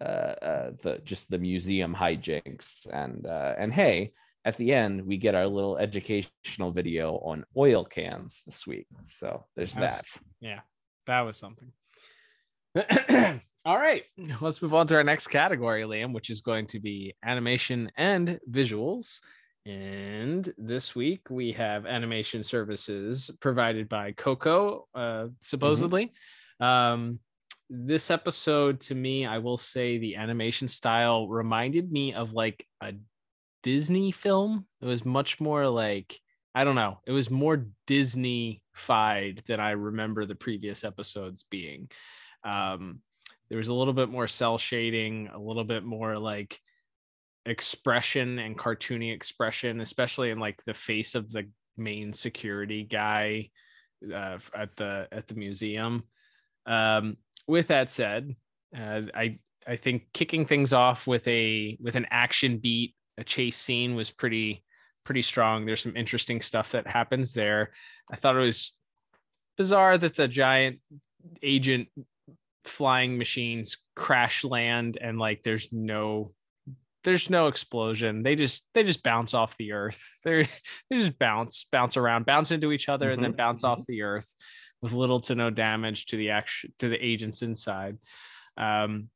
uh, 0.00 0.04
uh 0.04 0.70
the 0.82 1.00
just 1.04 1.30
the 1.30 1.38
museum 1.38 1.94
hijinks 1.94 2.86
and 2.92 3.26
uh 3.26 3.54
and 3.58 3.72
hey 3.72 4.12
at 4.44 4.56
the 4.56 4.72
end 4.72 5.04
we 5.06 5.16
get 5.16 5.34
our 5.34 5.46
little 5.46 5.76
educational 5.78 6.72
video 6.72 7.16
on 7.18 7.44
oil 7.56 7.84
cans 7.84 8.42
this 8.46 8.66
week 8.66 8.86
so 9.06 9.44
there's 9.54 9.74
that 9.74 10.02
Yeah, 10.42 10.60
that 11.06 11.20
was 11.20 11.36
something. 11.36 11.72
All 13.64 13.78
right, 13.78 14.02
let's 14.40 14.60
move 14.60 14.74
on 14.74 14.88
to 14.88 14.96
our 14.96 15.04
next 15.04 15.28
category, 15.28 15.82
Liam, 15.82 16.12
which 16.12 16.30
is 16.30 16.40
going 16.40 16.66
to 16.66 16.80
be 16.80 17.14
animation 17.24 17.90
and 17.96 18.40
visuals. 18.50 19.20
And 19.64 20.52
this 20.58 20.94
week 20.94 21.30
we 21.30 21.52
have 21.52 21.86
animation 21.86 22.42
services 22.42 23.30
provided 23.40 23.88
by 23.88 24.12
Koko, 24.12 24.88
uh, 24.94 25.28
supposedly. 25.40 26.12
Um, 26.58 27.20
this 27.70 28.10
episode, 28.10 28.80
to 28.82 28.94
me, 28.94 29.24
I 29.24 29.38
will 29.38 29.56
say 29.56 29.98
the 29.98 30.16
animation 30.16 30.68
style 30.68 31.28
reminded 31.28 31.90
me 31.90 32.12
of 32.12 32.32
like 32.32 32.66
a 32.82 32.94
Disney 33.62 34.10
film. 34.10 34.66
It 34.80 34.86
was 34.86 35.04
much 35.04 35.40
more 35.40 35.68
like 35.68 36.18
I 36.54 36.64
don't 36.64 36.74
know. 36.74 36.98
It 37.06 37.12
was 37.12 37.30
more 37.30 37.66
Disney-fied 37.86 39.42
than 39.46 39.58
I 39.58 39.70
remember 39.70 40.26
the 40.26 40.34
previous 40.34 40.84
episodes 40.84 41.46
being. 41.50 41.88
Um, 42.44 43.00
there 43.48 43.56
was 43.58 43.68
a 43.68 43.74
little 43.74 43.94
bit 43.94 44.10
more 44.10 44.28
cell 44.28 44.58
shading, 44.58 45.30
a 45.32 45.38
little 45.38 45.64
bit 45.64 45.82
more 45.82 46.18
like 46.18 46.58
expression 47.46 48.38
and 48.38 48.58
cartoony 48.58 49.12
expression, 49.12 49.80
especially 49.80 50.30
in 50.30 50.38
like 50.38 50.62
the 50.64 50.74
face 50.74 51.14
of 51.14 51.30
the 51.30 51.48
main 51.76 52.12
security 52.12 52.84
guy 52.84 53.50
uh, 54.14 54.38
at 54.54 54.76
the 54.76 55.08
at 55.12 55.28
the 55.28 55.34
museum. 55.34 56.04
Um, 56.66 57.16
with 57.46 57.68
that 57.68 57.90
said, 57.90 58.34
uh, 58.76 59.02
I 59.14 59.38
I 59.66 59.76
think 59.76 60.06
kicking 60.12 60.46
things 60.46 60.72
off 60.72 61.06
with 61.06 61.26
a 61.28 61.76
with 61.80 61.96
an 61.96 62.06
action 62.10 62.58
beat, 62.58 62.94
a 63.18 63.24
chase 63.24 63.56
scene 63.56 63.94
was 63.94 64.10
pretty 64.10 64.64
pretty 65.04 65.22
strong. 65.22 65.66
There's 65.66 65.82
some 65.82 65.96
interesting 65.96 66.40
stuff 66.40 66.72
that 66.72 66.86
happens 66.86 67.32
there. 67.32 67.72
I 68.10 68.16
thought 68.16 68.36
it 68.36 68.40
was 68.40 68.76
bizarre 69.56 69.98
that 69.98 70.16
the 70.16 70.28
giant 70.28 70.78
agent 71.42 71.88
flying 72.64 73.18
machines 73.18 73.78
crash 73.96 74.44
land 74.44 74.98
and 75.00 75.18
like 75.18 75.42
there's 75.42 75.72
no 75.72 76.32
there's 77.04 77.30
no 77.30 77.48
explosion. 77.48 78.22
They 78.22 78.36
just 78.36 78.66
they 78.74 78.84
just 78.84 79.02
bounce 79.02 79.34
off 79.34 79.56
the 79.56 79.72
earth. 79.72 80.02
They 80.24 80.44
they 80.90 80.98
just 80.98 81.18
bounce 81.18 81.64
bounce 81.70 81.96
around 81.96 82.26
bounce 82.26 82.50
into 82.50 82.72
each 82.72 82.88
other 82.88 83.10
and 83.10 83.22
then 83.22 83.32
Mhm, 83.32 83.36
bounce 83.36 83.64
off 83.64 83.84
the 83.86 84.02
earth 84.02 84.32
with 84.80 84.92
little 84.92 85.20
to 85.20 85.34
no 85.34 85.50
damage 85.50 86.06
to 86.06 86.16
the 86.16 86.30
action 86.30 86.72
to 86.78 86.88
the 86.88 87.04
agents 87.04 87.42
inside. 87.42 87.98
Um 88.56 89.08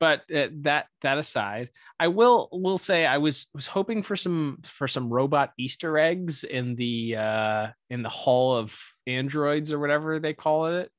but 0.00 0.20
uh, 0.32 0.46
that 0.60 0.86
that 1.02 1.18
aside 1.18 1.70
i 1.98 2.06
will 2.06 2.48
will 2.52 2.78
say 2.78 3.04
i 3.04 3.18
was 3.18 3.46
was 3.52 3.66
hoping 3.66 4.00
for 4.02 4.14
some 4.14 4.58
for 4.62 4.86
some 4.86 5.08
robot 5.12 5.50
easter 5.58 5.98
eggs 5.98 6.44
in 6.44 6.76
the 6.76 7.16
uh 7.16 7.66
in 7.90 8.02
the 8.02 8.08
hall 8.08 8.56
of 8.56 8.78
androids 9.08 9.72
or 9.72 9.80
whatever 9.80 10.20
they 10.20 10.32
call 10.34 10.66
it 10.66 10.92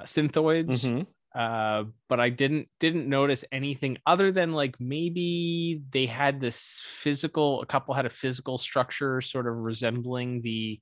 uh, 0.00 0.04
synthoids. 0.04 0.84
Mhm. 0.90 1.06
Uh 1.34 1.84
but 2.08 2.20
i 2.20 2.28
didn't 2.28 2.68
didn't 2.78 3.08
notice 3.08 3.44
anything 3.50 3.96
other 4.06 4.32
than 4.32 4.52
like 4.52 4.78
maybe 4.80 5.82
they 5.90 6.04
had 6.04 6.40
this 6.40 6.80
physical 6.84 7.62
a 7.62 7.66
couple 7.66 7.94
had 7.94 8.04
a 8.04 8.10
physical 8.10 8.58
structure 8.58 9.20
sort 9.20 9.46
of 9.46 9.56
resembling 9.56 10.42
the 10.42 10.78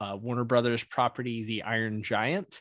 uh, 0.00 0.16
warner 0.16 0.44
brothers 0.44 0.82
property 0.82 1.44
the 1.44 1.62
iron 1.62 2.02
giant. 2.02 2.60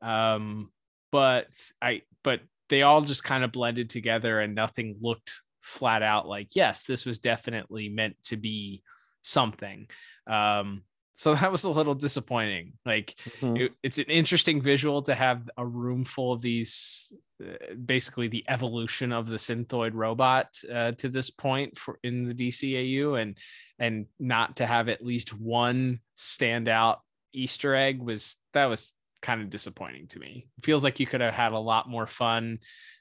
Um 0.00 0.70
but 1.12 1.48
i 1.82 2.02
but 2.22 2.40
they 2.68 2.82
all 2.82 3.00
just 3.00 3.24
kind 3.24 3.44
of 3.44 3.52
blended 3.52 3.90
together 3.90 4.40
and 4.40 4.54
nothing 4.54 4.96
looked 5.00 5.30
flat 5.62 6.02
out 6.02 6.28
like 6.28 6.48
yes 6.54 6.84
this 6.84 7.04
was 7.04 7.18
definitely 7.18 7.88
meant 7.88 8.16
to 8.24 8.36
be 8.36 8.82
something. 9.22 9.88
Um 10.26 10.82
so 11.18 11.34
that 11.34 11.50
was 11.50 11.64
a 11.64 11.70
little 11.70 11.94
disappointing 11.94 12.74
like 12.84 13.14
Mhm. 13.40 13.60
it- 13.60 13.72
it's 13.82 13.98
an 13.98 14.04
interesting 14.04 14.60
visual 14.62 15.02
to 15.02 15.14
have 15.14 15.48
a 15.56 15.66
room 15.66 16.04
full 16.04 16.32
of 16.34 16.42
these 16.42 17.12
uh, 17.44 17.74
basically 17.84 18.28
the 18.28 18.44
evolution 18.48 19.12
of 19.12 19.26
the 19.28 19.36
synthoid 19.36 19.92
robot 19.94 20.48
uh, 20.72 20.92
to 20.92 21.08
this 21.08 21.28
point 21.30 21.76
for 21.78 21.98
in 22.02 22.24
the 22.24 22.34
DCAU 22.34 23.20
and 23.20 23.36
and 23.78 24.06
not 24.18 24.56
to 24.56 24.66
have 24.66 24.88
at 24.88 25.04
least 25.04 25.30
one 25.38 26.00
standout 26.16 26.98
Easter 27.34 27.74
egg 27.74 28.00
was 28.00 28.36
that 28.54 28.66
was 28.66 28.94
kind 29.22 29.42
of 29.42 29.50
disappointing 29.50 30.06
to 30.08 30.18
me. 30.18 30.46
It 30.58 30.64
feels 30.64 30.84
like 30.84 31.00
you 31.00 31.06
could 31.06 31.20
have 31.20 31.34
had 31.34 31.52
a 31.52 31.58
lot 31.58 31.88
more 31.88 32.06
fun 32.06 32.58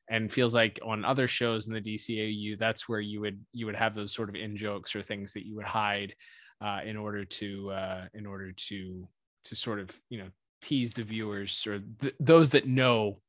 and 0.09 0.31
feels 0.31 0.53
like 0.53 0.79
on 0.83 1.05
other 1.05 1.27
shows 1.27 1.67
in 1.67 1.73
the 1.73 1.81
DCAU 1.81 2.57
that's 2.59 2.87
where 2.89 2.99
you 2.99 3.21
would 3.21 3.45
you 3.53 3.65
would 3.67 3.75
have 3.75 3.95
those 3.95 4.13
sort 4.13 4.29
of 4.29 4.35
in 4.35 4.55
jokes 4.57 4.95
or 4.95 5.01
things 5.01 5.33
that 5.33 5.45
you 5.45 5.55
would 5.55 5.65
hide 5.65 6.13
uh, 6.61 6.81
in 6.85 6.97
order 6.97 7.25
to 7.25 7.71
uh, 7.71 8.05
in 8.13 8.25
order 8.25 8.51
to 8.51 9.07
to 9.45 9.55
sort 9.55 9.79
of 9.79 9.89
you 10.09 10.19
know 10.19 10.29
tease 10.61 10.93
the 10.93 11.03
viewers 11.03 11.65
or 11.67 11.79
th- 12.01 12.15
those 12.19 12.49
that 12.51 12.67
know 12.67 13.19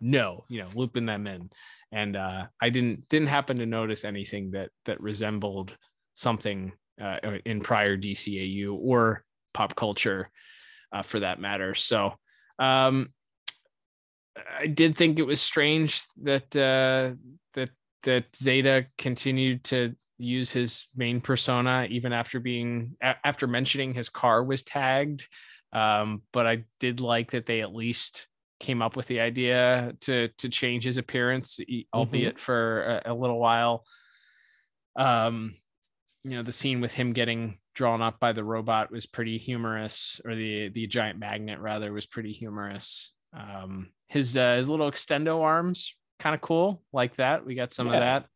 know 0.00 0.44
you 0.48 0.60
know 0.60 0.68
looping 0.74 1.06
them 1.06 1.26
in. 1.26 1.50
And 1.92 2.16
uh, 2.16 2.46
i 2.60 2.70
didn't 2.70 3.08
didn't 3.08 3.28
happen 3.28 3.58
to 3.58 3.66
notice 3.66 4.04
anything 4.04 4.52
that 4.52 4.70
that 4.84 5.00
resembled 5.00 5.76
something 6.14 6.72
uh, 7.00 7.18
in 7.44 7.60
prior 7.60 7.96
dcau 7.96 8.76
or 8.78 9.24
pop 9.54 9.74
culture 9.74 10.30
uh, 10.92 11.02
for 11.02 11.20
that 11.20 11.40
matter. 11.40 11.74
So 11.74 12.14
um 12.58 13.12
i 14.58 14.66
did 14.66 14.96
think 14.96 15.18
it 15.18 15.26
was 15.26 15.40
strange 15.40 16.02
that 16.22 16.54
uh 16.56 17.14
that 17.54 17.70
that 18.02 18.24
zeta 18.36 18.86
continued 18.98 19.64
to 19.64 19.94
use 20.22 20.50
his 20.50 20.86
main 20.94 21.20
persona 21.20 21.86
even 21.90 22.12
after 22.12 22.40
being 22.40 22.96
after 23.02 23.46
mentioning 23.46 23.92
his 23.92 24.08
car 24.08 24.44
was 24.44 24.62
tagged 24.62 25.26
um, 25.72 26.22
but 26.32 26.46
I 26.46 26.64
did 26.80 27.00
like 27.00 27.30
that 27.30 27.46
they 27.46 27.62
at 27.62 27.74
least 27.74 28.28
came 28.60 28.82
up 28.82 28.94
with 28.94 29.06
the 29.06 29.20
idea 29.20 29.92
to 30.00 30.28
to 30.38 30.48
change 30.48 30.84
his 30.84 30.98
appearance, 30.98 31.58
e- 31.60 31.86
albeit 31.92 32.38
for 32.38 33.00
a, 33.04 33.12
a 33.12 33.14
little 33.14 33.38
while. 33.38 33.84
Um, 34.96 35.56
you 36.24 36.32
know, 36.32 36.42
the 36.42 36.52
scene 36.52 36.80
with 36.80 36.92
him 36.92 37.12
getting 37.12 37.58
drawn 37.74 38.02
up 38.02 38.20
by 38.20 38.32
the 38.32 38.44
robot 38.44 38.92
was 38.92 39.06
pretty 39.06 39.38
humorous, 39.38 40.20
or 40.24 40.34
the 40.34 40.68
the 40.68 40.86
giant 40.86 41.18
magnet 41.18 41.58
rather 41.58 41.92
was 41.92 42.06
pretty 42.06 42.32
humorous. 42.32 43.12
Um, 43.36 43.90
his 44.08 44.36
uh, 44.36 44.56
his 44.56 44.68
little 44.68 44.90
extendo 44.90 45.40
arms 45.40 45.94
kind 46.18 46.34
of 46.34 46.42
cool, 46.42 46.82
like 46.92 47.16
that. 47.16 47.46
We 47.46 47.54
got 47.54 47.72
some 47.72 47.88
of 47.88 47.94
that 47.94 48.26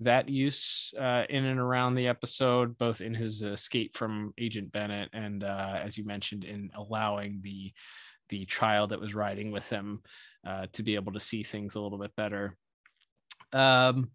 that 0.00 0.28
use 0.28 0.92
uh, 0.98 1.24
in 1.28 1.44
and 1.44 1.60
around 1.60 1.94
the 1.94 2.08
episode, 2.08 2.76
both 2.78 3.00
in 3.00 3.14
his 3.14 3.42
escape 3.42 3.96
from 3.96 4.32
Agent 4.38 4.72
Bennett 4.72 5.10
and, 5.12 5.44
uh, 5.44 5.80
as 5.82 5.96
you 5.96 6.04
mentioned, 6.04 6.44
in 6.44 6.70
allowing 6.74 7.40
the 7.42 7.72
the 8.28 8.46
child 8.46 8.90
that 8.90 9.00
was 9.00 9.14
riding 9.14 9.50
with 9.52 9.68
him 9.68 10.02
uh, 10.46 10.66
to 10.72 10.82
be 10.82 10.94
able 10.94 11.12
to 11.12 11.20
see 11.20 11.42
things 11.42 11.74
a 11.74 11.80
little 11.80 11.98
bit 11.98 12.16
better. 12.16 12.56
Um, 13.52 14.12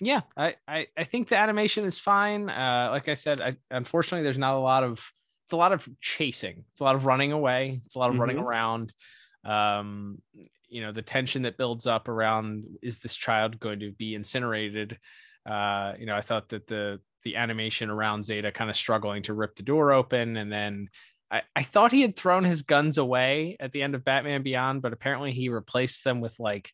yeah, 0.00 0.20
I, 0.36 0.56
I 0.68 0.86
I 0.96 1.04
think 1.04 1.28
the 1.28 1.36
animation 1.36 1.84
is 1.84 1.98
fine. 1.98 2.48
Uh, 2.50 2.88
like 2.90 3.08
I 3.08 3.14
said, 3.14 3.40
I, 3.40 3.56
unfortunately, 3.70 4.22
there's 4.22 4.38
not 4.38 4.54
a 4.54 4.60
lot 4.60 4.84
of 4.84 5.00
it's 5.44 5.52
a 5.52 5.56
lot 5.56 5.72
of 5.72 5.88
chasing. 6.00 6.64
It's 6.70 6.80
a 6.80 6.84
lot 6.84 6.96
of 6.96 7.04
running 7.06 7.32
away. 7.32 7.80
It's 7.84 7.94
a 7.94 7.98
lot 7.98 8.10
of 8.10 8.18
running 8.18 8.36
Mhm. 8.36 8.42
around. 8.42 8.94
Um, 9.44 10.22
you 10.68 10.82
know, 10.82 10.92
the 10.92 11.02
tension 11.02 11.42
that 11.42 11.58
builds 11.58 11.86
up 11.86 12.08
around 12.08 12.64
is 12.82 12.98
this 12.98 13.14
child 13.14 13.60
going 13.60 13.80
to 13.80 13.92
be 13.92 14.14
incinerated? 14.14 14.98
Uh, 15.48 15.92
you 15.98 16.06
know, 16.06 16.16
I 16.16 16.22
thought 16.22 16.48
that 16.50 16.66
the 16.66 17.00
the 17.22 17.36
animation 17.36 17.90
around 17.90 18.24
Zeta 18.24 18.52
kind 18.52 18.70
of 18.70 18.76
struggling 18.76 19.22
to 19.24 19.34
rip 19.34 19.56
the 19.56 19.62
door 19.62 19.92
open, 19.92 20.36
and 20.36 20.50
then 20.50 20.88
I, 21.30 21.42
I 21.54 21.62
thought 21.62 21.92
he 21.92 22.02
had 22.02 22.16
thrown 22.16 22.44
his 22.44 22.62
guns 22.62 22.98
away 22.98 23.56
at 23.58 23.72
the 23.72 23.82
end 23.82 23.94
of 23.94 24.04
Batman 24.04 24.42
Beyond, 24.42 24.82
but 24.82 24.92
apparently 24.92 25.32
he 25.32 25.48
replaced 25.48 26.04
them 26.04 26.20
with 26.20 26.38
like 26.38 26.72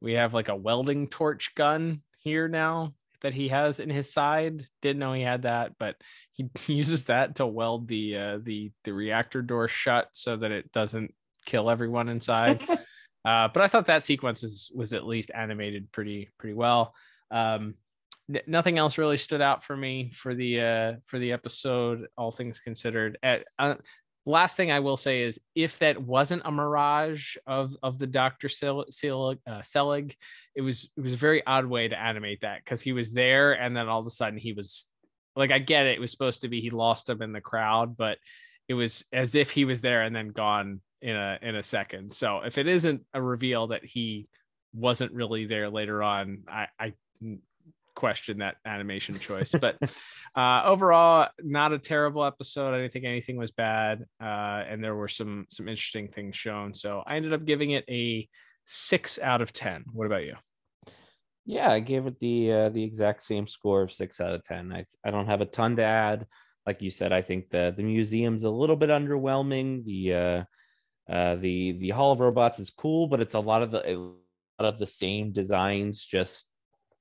we 0.00 0.14
have 0.14 0.34
like 0.34 0.48
a 0.48 0.56
welding 0.56 1.08
torch 1.08 1.54
gun 1.54 2.02
here 2.18 2.48
now 2.48 2.94
that 3.22 3.34
he 3.34 3.48
has 3.48 3.80
in 3.80 3.90
his 3.90 4.12
side. 4.12 4.66
Didn't 4.80 4.98
know 4.98 5.12
he 5.12 5.22
had 5.22 5.42
that, 5.42 5.72
but 5.78 5.96
he 6.32 6.48
uses 6.66 7.04
that 7.04 7.36
to 7.36 7.46
weld 7.46 7.88
the 7.88 8.16
uh, 8.16 8.38
the 8.42 8.72
the 8.84 8.92
reactor 8.92 9.42
door 9.42 9.68
shut 9.68 10.08
so 10.12 10.36
that 10.36 10.50
it 10.50 10.72
doesn't 10.72 11.14
kill 11.46 11.70
everyone 11.70 12.08
inside. 12.08 12.60
uh, 13.24 13.48
but 13.52 13.62
I 13.62 13.68
thought 13.68 13.86
that 13.86 14.02
sequence 14.02 14.42
was 14.42 14.70
was 14.74 14.92
at 14.92 15.06
least 15.06 15.30
animated 15.34 15.92
pretty 15.92 16.30
pretty 16.38 16.54
well. 16.54 16.94
Um, 17.30 17.74
n- 18.32 18.42
nothing 18.46 18.78
else 18.78 18.98
really 18.98 19.18
stood 19.18 19.42
out 19.42 19.62
for 19.64 19.76
me 19.76 20.12
for 20.14 20.34
the 20.34 20.60
uh, 20.60 20.92
for 21.04 21.18
the 21.18 21.32
episode. 21.32 22.06
All 22.16 22.30
things 22.30 22.60
considered, 22.60 23.18
at 23.22 23.44
uh, 23.58 23.74
last 24.24 24.56
thing 24.56 24.70
I 24.70 24.80
will 24.80 24.96
say 24.96 25.22
is 25.22 25.40
if 25.54 25.78
that 25.80 26.00
wasn't 26.00 26.42
a 26.44 26.50
mirage 26.50 27.36
of 27.46 27.76
of 27.82 27.98
the 27.98 28.06
Doctor 28.06 28.48
Selig, 28.48 29.38
uh, 29.46 29.62
Selig, 29.62 30.16
it 30.54 30.62
was 30.62 30.88
it 30.96 31.00
was 31.00 31.12
a 31.12 31.16
very 31.16 31.46
odd 31.46 31.66
way 31.66 31.88
to 31.88 31.98
animate 31.98 32.40
that 32.40 32.64
because 32.64 32.80
he 32.80 32.92
was 32.92 33.12
there 33.12 33.52
and 33.52 33.76
then 33.76 33.88
all 33.88 34.00
of 34.00 34.06
a 34.06 34.10
sudden 34.10 34.38
he 34.38 34.52
was 34.52 34.86
like 35.36 35.50
I 35.50 35.58
get 35.58 35.86
it, 35.86 35.96
it 35.96 36.00
was 36.00 36.10
supposed 36.10 36.42
to 36.42 36.48
be 36.48 36.60
he 36.60 36.70
lost 36.70 37.08
him 37.08 37.22
in 37.22 37.32
the 37.32 37.40
crowd, 37.40 37.96
but 37.96 38.18
it 38.68 38.74
was 38.74 39.04
as 39.12 39.34
if 39.34 39.50
he 39.50 39.64
was 39.64 39.80
there 39.80 40.02
and 40.02 40.14
then 40.14 40.28
gone 40.28 40.80
in 41.02 41.16
a 41.16 41.38
in 41.42 41.56
a 41.56 41.62
second. 41.62 42.12
So 42.12 42.40
if 42.40 42.58
it 42.58 42.66
isn't 42.66 43.04
a 43.14 43.22
reveal 43.22 43.68
that 43.68 43.84
he 43.84 44.28
wasn't 44.72 45.12
really 45.12 45.46
there 45.46 45.68
later 45.68 46.02
on, 46.02 46.44
I, 46.48 46.68
I 46.78 46.94
question 47.94 48.38
that 48.38 48.56
animation 48.64 49.18
choice. 49.18 49.54
But 49.60 49.76
uh, 50.36 50.62
overall, 50.64 51.28
not 51.42 51.72
a 51.72 51.78
terrible 51.78 52.24
episode. 52.24 52.74
I 52.74 52.78
didn't 52.78 52.92
think 52.92 53.04
anything 53.04 53.36
was 53.36 53.50
bad, 53.50 54.04
uh, 54.20 54.64
and 54.68 54.82
there 54.82 54.94
were 54.94 55.08
some 55.08 55.46
some 55.50 55.68
interesting 55.68 56.08
things 56.08 56.36
shown. 56.36 56.74
So 56.74 57.02
I 57.06 57.16
ended 57.16 57.32
up 57.32 57.44
giving 57.44 57.72
it 57.72 57.84
a 57.88 58.28
six 58.64 59.18
out 59.18 59.42
of 59.42 59.52
ten. 59.52 59.84
What 59.92 60.06
about 60.06 60.24
you? 60.24 60.34
Yeah, 61.46 61.70
I 61.70 61.80
gave 61.80 62.06
it 62.06 62.18
the 62.20 62.52
uh, 62.52 62.68
the 62.70 62.84
exact 62.84 63.22
same 63.22 63.46
score 63.46 63.82
of 63.82 63.92
six 63.92 64.20
out 64.20 64.34
of 64.34 64.44
ten. 64.44 64.72
I 64.72 64.84
I 65.04 65.10
don't 65.10 65.26
have 65.26 65.40
a 65.40 65.46
ton 65.46 65.76
to 65.76 65.82
add. 65.82 66.26
Like 66.66 66.82
you 66.82 66.90
said, 66.90 67.12
I 67.12 67.22
think 67.22 67.50
the 67.50 67.74
the 67.76 67.82
museum's 67.82 68.44
a 68.44 68.50
little 68.50 68.76
bit 68.76 68.90
underwhelming. 68.90 69.84
The 69.84 70.44
uh, 71.08 71.36
the 71.36 71.72
the 71.72 71.90
Hall 71.90 72.12
of 72.12 72.20
Robots 72.20 72.58
is 72.58 72.70
cool, 72.70 73.06
but 73.06 73.20
it's 73.20 73.34
a 73.34 73.40
lot 73.40 73.62
of 73.62 73.70
the 73.70 73.88
a 73.88 73.96
lot 73.96 74.14
of 74.58 74.78
the 74.78 74.86
same 74.86 75.32
designs, 75.32 76.04
just 76.04 76.46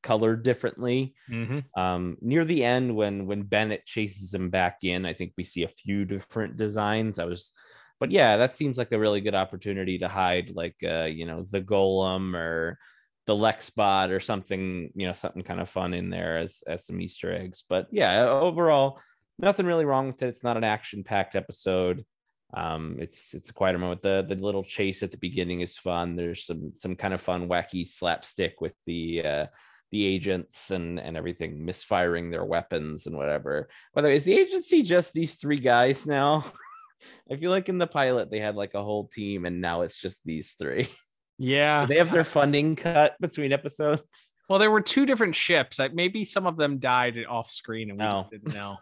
colored 0.01 0.43
differently. 0.43 1.13
Mm-hmm. 1.29 1.79
Um, 1.79 2.17
near 2.21 2.45
the 2.45 2.63
end, 2.63 2.95
when 2.95 3.25
when 3.25 3.43
Bennett 3.43 3.85
chases 3.85 4.33
him 4.33 4.49
back 4.49 4.79
in, 4.83 5.05
I 5.05 5.13
think 5.13 5.33
we 5.37 5.43
see 5.43 5.63
a 5.63 5.67
few 5.67 6.05
different 6.05 6.57
designs. 6.57 7.19
I 7.19 7.25
was, 7.25 7.53
but 7.99 8.11
yeah, 8.11 8.37
that 8.37 8.55
seems 8.55 8.77
like 8.77 8.91
a 8.91 8.99
really 8.99 9.21
good 9.21 9.35
opportunity 9.35 9.99
to 9.99 10.07
hide, 10.07 10.51
like 10.55 10.75
uh, 10.83 11.05
you 11.05 11.25
know, 11.25 11.43
the 11.43 11.61
Golem 11.61 12.35
or 12.35 12.79
the 13.27 13.35
Lexbot 13.35 14.09
or 14.09 14.19
something, 14.19 14.91
you 14.95 15.05
know, 15.05 15.13
something 15.13 15.43
kind 15.43 15.59
of 15.59 15.69
fun 15.69 15.93
in 15.93 16.09
there 16.09 16.39
as 16.39 16.63
as 16.65 16.85
some 16.85 17.01
Easter 17.01 17.33
eggs. 17.33 17.63
But 17.67 17.87
yeah, 17.91 18.27
overall, 18.27 18.99
nothing 19.37 19.65
really 19.65 19.85
wrong 19.85 20.07
with 20.07 20.21
it. 20.21 20.29
It's 20.29 20.43
not 20.43 20.57
an 20.57 20.63
action 20.63 21.03
packed 21.03 21.35
episode. 21.35 22.05
Um, 22.53 22.97
it's 22.99 23.33
it's 23.33 23.49
a 23.49 23.53
quieter 23.53 23.77
moment. 23.77 24.01
The 24.01 24.25
the 24.27 24.35
little 24.35 24.63
chase 24.63 25.03
at 25.03 25.11
the 25.11 25.17
beginning 25.17 25.61
is 25.61 25.77
fun. 25.77 26.15
There's 26.15 26.45
some 26.45 26.73
some 26.75 26.95
kind 26.95 27.13
of 27.13 27.21
fun, 27.21 27.47
wacky 27.47 27.87
slapstick 27.87 28.61
with 28.61 28.73
the 28.85 29.23
uh, 29.23 29.45
the 29.91 30.05
agents 30.05 30.71
and 30.71 30.99
and 30.99 31.15
everything 31.15 31.63
misfiring 31.63 32.31
their 32.31 32.45
weapons 32.45 33.05
and 33.05 33.15
whatever. 33.15 33.69
By 33.93 34.01
the 34.01 34.07
way, 34.09 34.15
is 34.15 34.23
the 34.23 34.37
agency 34.37 34.81
just 34.81 35.13
these 35.13 35.35
three 35.35 35.59
guys 35.59 36.05
now? 36.05 36.45
I 37.31 37.37
feel 37.37 37.51
like 37.51 37.69
in 37.69 37.77
the 37.77 37.87
pilot 37.87 38.29
they 38.29 38.39
had 38.39 38.55
like 38.55 38.73
a 38.73 38.83
whole 38.83 39.07
team, 39.07 39.45
and 39.45 39.61
now 39.61 39.81
it's 39.81 39.97
just 39.97 40.21
these 40.25 40.53
three. 40.57 40.89
Yeah, 41.41 41.85
they 41.85 41.95
have 41.95 42.11
their 42.11 42.25
funding 42.25 42.75
cut 42.75 43.15
between 43.21 43.53
episodes. 43.53 44.03
Well, 44.49 44.57
there 44.57 44.71
were 44.71 44.81
two 44.81 45.05
different 45.05 45.35
ships. 45.35 45.77
Like 45.77 45.93
maybe 45.93 46.25
some 46.25 46.47
of 46.47 46.57
them 46.57 46.79
died 46.79 47.15
off 47.29 47.51
screen, 47.51 47.91
and 47.91 47.99
we 47.99 48.03
no. 48.03 48.27
didn't 48.31 48.55
know. 48.55 48.77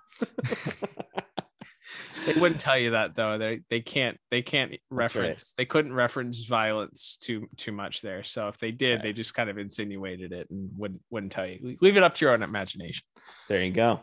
They 2.27 2.39
wouldn't 2.39 2.59
tell 2.59 2.77
you 2.77 2.91
that 2.91 3.15
though. 3.15 3.37
They 3.37 3.61
they 3.69 3.79
can't 3.79 4.17
they 4.29 4.41
can't 4.41 4.75
reference. 4.89 5.53
Right. 5.53 5.53
They 5.57 5.65
couldn't 5.65 5.93
reference 5.93 6.45
violence 6.45 7.17
too 7.19 7.47
too 7.55 7.71
much 7.71 8.01
there. 8.01 8.23
So 8.23 8.49
if 8.49 8.57
they 8.57 8.71
did, 8.71 8.95
right. 8.95 9.03
they 9.03 9.13
just 9.13 9.33
kind 9.33 9.49
of 9.49 9.57
insinuated 9.57 10.33
it 10.33 10.49
and 10.49 10.69
wouldn't 10.77 11.01
wouldn't 11.09 11.31
tell 11.31 11.47
you. 11.47 11.77
Leave 11.81 11.97
it 11.97 12.03
up 12.03 12.15
to 12.15 12.25
your 12.25 12.33
own 12.33 12.43
imagination. 12.43 13.03
There 13.47 13.63
you 13.63 13.71
go. 13.71 14.01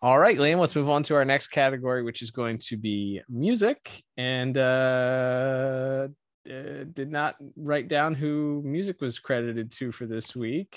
All 0.00 0.18
right, 0.18 0.36
Liam, 0.36 0.58
let's 0.58 0.74
move 0.74 0.90
on 0.90 1.04
to 1.04 1.14
our 1.14 1.24
next 1.24 1.48
category, 1.48 2.02
which 2.02 2.22
is 2.22 2.32
going 2.32 2.58
to 2.58 2.76
be 2.76 3.20
music. 3.28 4.02
And 4.16 4.58
uh, 4.58 6.08
uh 6.50 6.84
did 6.92 7.10
not 7.10 7.36
write 7.56 7.88
down 7.88 8.14
who 8.14 8.62
music 8.64 9.00
was 9.00 9.20
credited 9.20 9.70
to 9.72 9.92
for 9.92 10.06
this 10.06 10.34
week 10.34 10.76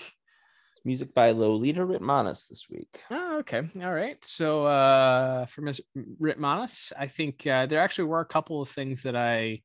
music 0.86 1.14
by 1.14 1.32
Lolita 1.32 1.82
Ritmanis 1.82 2.48
this 2.48 2.68
week. 2.70 3.02
Oh, 3.10 3.40
okay. 3.40 3.62
All 3.82 3.94
right. 3.94 4.24
So 4.24 4.66
uh, 4.66 5.46
for 5.48 5.62
Ms. 5.62 5.82
Ritmanis, 6.22 6.94
I 6.98 7.08
think 7.08 7.46
uh, 7.48 7.66
there 7.66 7.82
actually 7.82 8.06
were 8.06 8.22
a 8.22 8.26
couple 8.26 8.62
of 8.62 8.70
things 8.70 9.04
that 9.04 9.16
I 9.16 9.62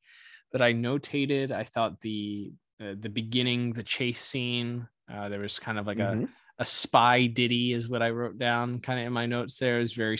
that 0.51 0.61
I 0.61 0.73
notated. 0.73 1.51
I 1.51 1.63
thought 1.63 2.01
the 2.01 2.51
uh, 2.81 2.95
the 2.99 3.09
beginning, 3.09 3.73
the 3.73 3.83
chase 3.83 4.21
scene, 4.21 4.87
uh, 5.11 5.29
there 5.29 5.39
was 5.39 5.59
kind 5.59 5.77
of 5.77 5.87
like 5.87 5.97
mm-hmm. 5.97 6.23
a 6.23 6.27
a 6.59 6.65
spy 6.65 7.27
ditty, 7.27 7.73
is 7.73 7.89
what 7.89 8.01
I 8.01 8.09
wrote 8.09 8.37
down, 8.37 8.79
kind 8.79 8.99
of 8.99 9.07
in 9.07 9.13
my 9.13 9.25
notes. 9.25 9.57
There 9.57 9.79
is 9.79 9.93
very, 9.93 10.19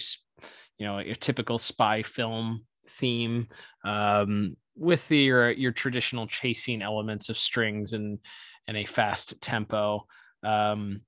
you 0.78 0.86
know, 0.86 1.00
your 1.00 1.16
typical 1.16 1.58
spy 1.58 2.04
film 2.04 2.66
theme. 2.88 3.48
Um, 3.84 4.58
with 4.78 5.08
the, 5.10 5.18
your 5.18 5.52
your 5.52 5.72
traditional 5.72 6.28
chasing 6.28 6.82
elements 6.82 7.30
of 7.30 7.38
strings 7.38 7.94
and 7.94 8.20
and 8.68 8.78
a 8.78 8.86
fast 8.86 9.40
tempo 9.42 10.06
um, 10.44 11.02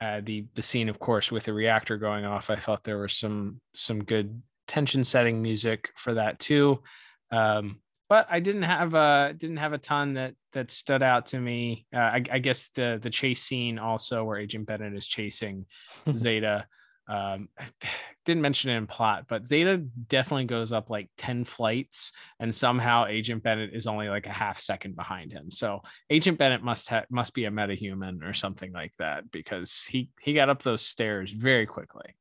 uh, 0.00 0.20
the 0.24 0.46
the 0.54 0.62
scene, 0.62 0.88
of 0.88 0.98
course, 0.98 1.30
with 1.30 1.44
the 1.44 1.52
reactor 1.52 1.98
going 1.98 2.24
off, 2.24 2.50
I 2.50 2.56
thought 2.56 2.84
there 2.84 2.98
was 2.98 3.14
some 3.14 3.60
some 3.74 4.02
good 4.04 4.42
tension 4.66 5.04
setting 5.04 5.42
music 5.42 5.90
for 5.96 6.14
that 6.14 6.38
too. 6.38 6.82
Um, 7.30 7.80
but 8.08 8.26
I 8.30 8.40
didn't 8.40 8.62
have 8.62 8.94
a 8.94 9.34
didn't 9.36 9.58
have 9.58 9.72
a 9.72 9.78
ton 9.78 10.14
that 10.14 10.34
that 10.52 10.70
stood 10.70 11.02
out 11.02 11.26
to 11.26 11.38
me. 11.38 11.86
Uh, 11.94 11.98
I, 11.98 12.24
I, 12.30 12.38
guess 12.40 12.70
the 12.74 12.98
the 13.00 13.10
chase 13.10 13.42
scene 13.42 13.78
also 13.78 14.24
where 14.24 14.38
Agent 14.38 14.66
Bennett 14.66 14.96
is 14.96 15.06
chasing 15.06 15.66
Zeta 16.12 16.66
um, 17.10 17.48
didn't 18.24 18.42
mention 18.42 18.70
it 18.70 18.76
in 18.76 18.86
plot, 18.86 19.24
but 19.28 19.46
Zeta 19.46 19.78
definitely 19.78 20.44
goes 20.44 20.72
up 20.72 20.88
like 20.88 21.08
10 21.18 21.44
flights, 21.44 22.12
and 22.38 22.54
somehow 22.54 23.06
Agent 23.06 23.42
Bennett 23.42 23.74
is 23.74 23.86
only 23.86 24.08
like 24.08 24.26
a 24.26 24.32
half 24.32 24.60
second 24.60 24.94
behind 24.94 25.32
him. 25.32 25.50
So 25.50 25.82
Agent 26.08 26.38
Bennett 26.38 26.62
must 26.62 26.88
have 26.88 27.06
must 27.10 27.34
be 27.34 27.46
a 27.46 27.50
metahuman 27.50 28.22
or 28.22 28.32
something 28.32 28.72
like 28.72 28.92
that 28.98 29.30
because 29.30 29.84
he 29.90 30.10
he 30.20 30.32
got 30.32 30.48
up 30.48 30.62
those 30.62 30.82
stairs 30.82 31.32
very 31.32 31.66
quickly. 31.66 32.14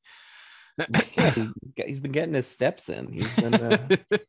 yeah, 0.77 1.31
he's, 1.31 1.53
he's 1.85 1.99
been 1.99 2.11
getting 2.11 2.33
his 2.33 2.47
steps 2.47 2.89
in. 2.89 3.11
He's 3.11 3.33
been 3.35 3.53
uh, 3.53 3.87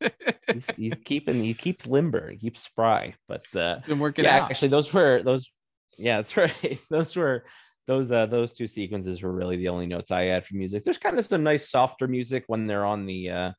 he's, 0.52 0.66
he's, 0.76 0.94
keeping 1.04 1.42
he 1.42 1.54
keeps 1.54 1.86
limber, 1.86 2.30
he 2.30 2.36
keeps 2.36 2.60
spry. 2.60 3.14
But 3.26 3.44
uh, 3.56 3.78
been 3.86 4.00
working 4.00 4.24
yeah, 4.24 4.40
out. 4.40 4.50
Actually, 4.50 4.68
those 4.68 4.92
were 4.92 5.22
those. 5.22 5.50
Yeah, 5.96 6.16
that's 6.16 6.36
right. 6.36 6.78
Those 6.90 7.16
were 7.16 7.44
those 7.90 8.12
uh 8.12 8.24
those 8.26 8.52
two 8.52 8.68
sequences 8.68 9.20
were 9.20 9.32
really 9.32 9.56
the 9.56 9.68
only 9.68 9.84
notes 9.84 10.12
I 10.12 10.22
had 10.22 10.46
for 10.46 10.54
music. 10.54 10.84
There's 10.84 10.96
kind 10.96 11.18
of 11.18 11.26
some 11.26 11.42
nice 11.42 11.68
softer 11.68 12.06
music 12.06 12.44
when 12.46 12.68
they're 12.68 12.86
on 12.86 13.04
the 13.04 13.30
uh 13.30 13.52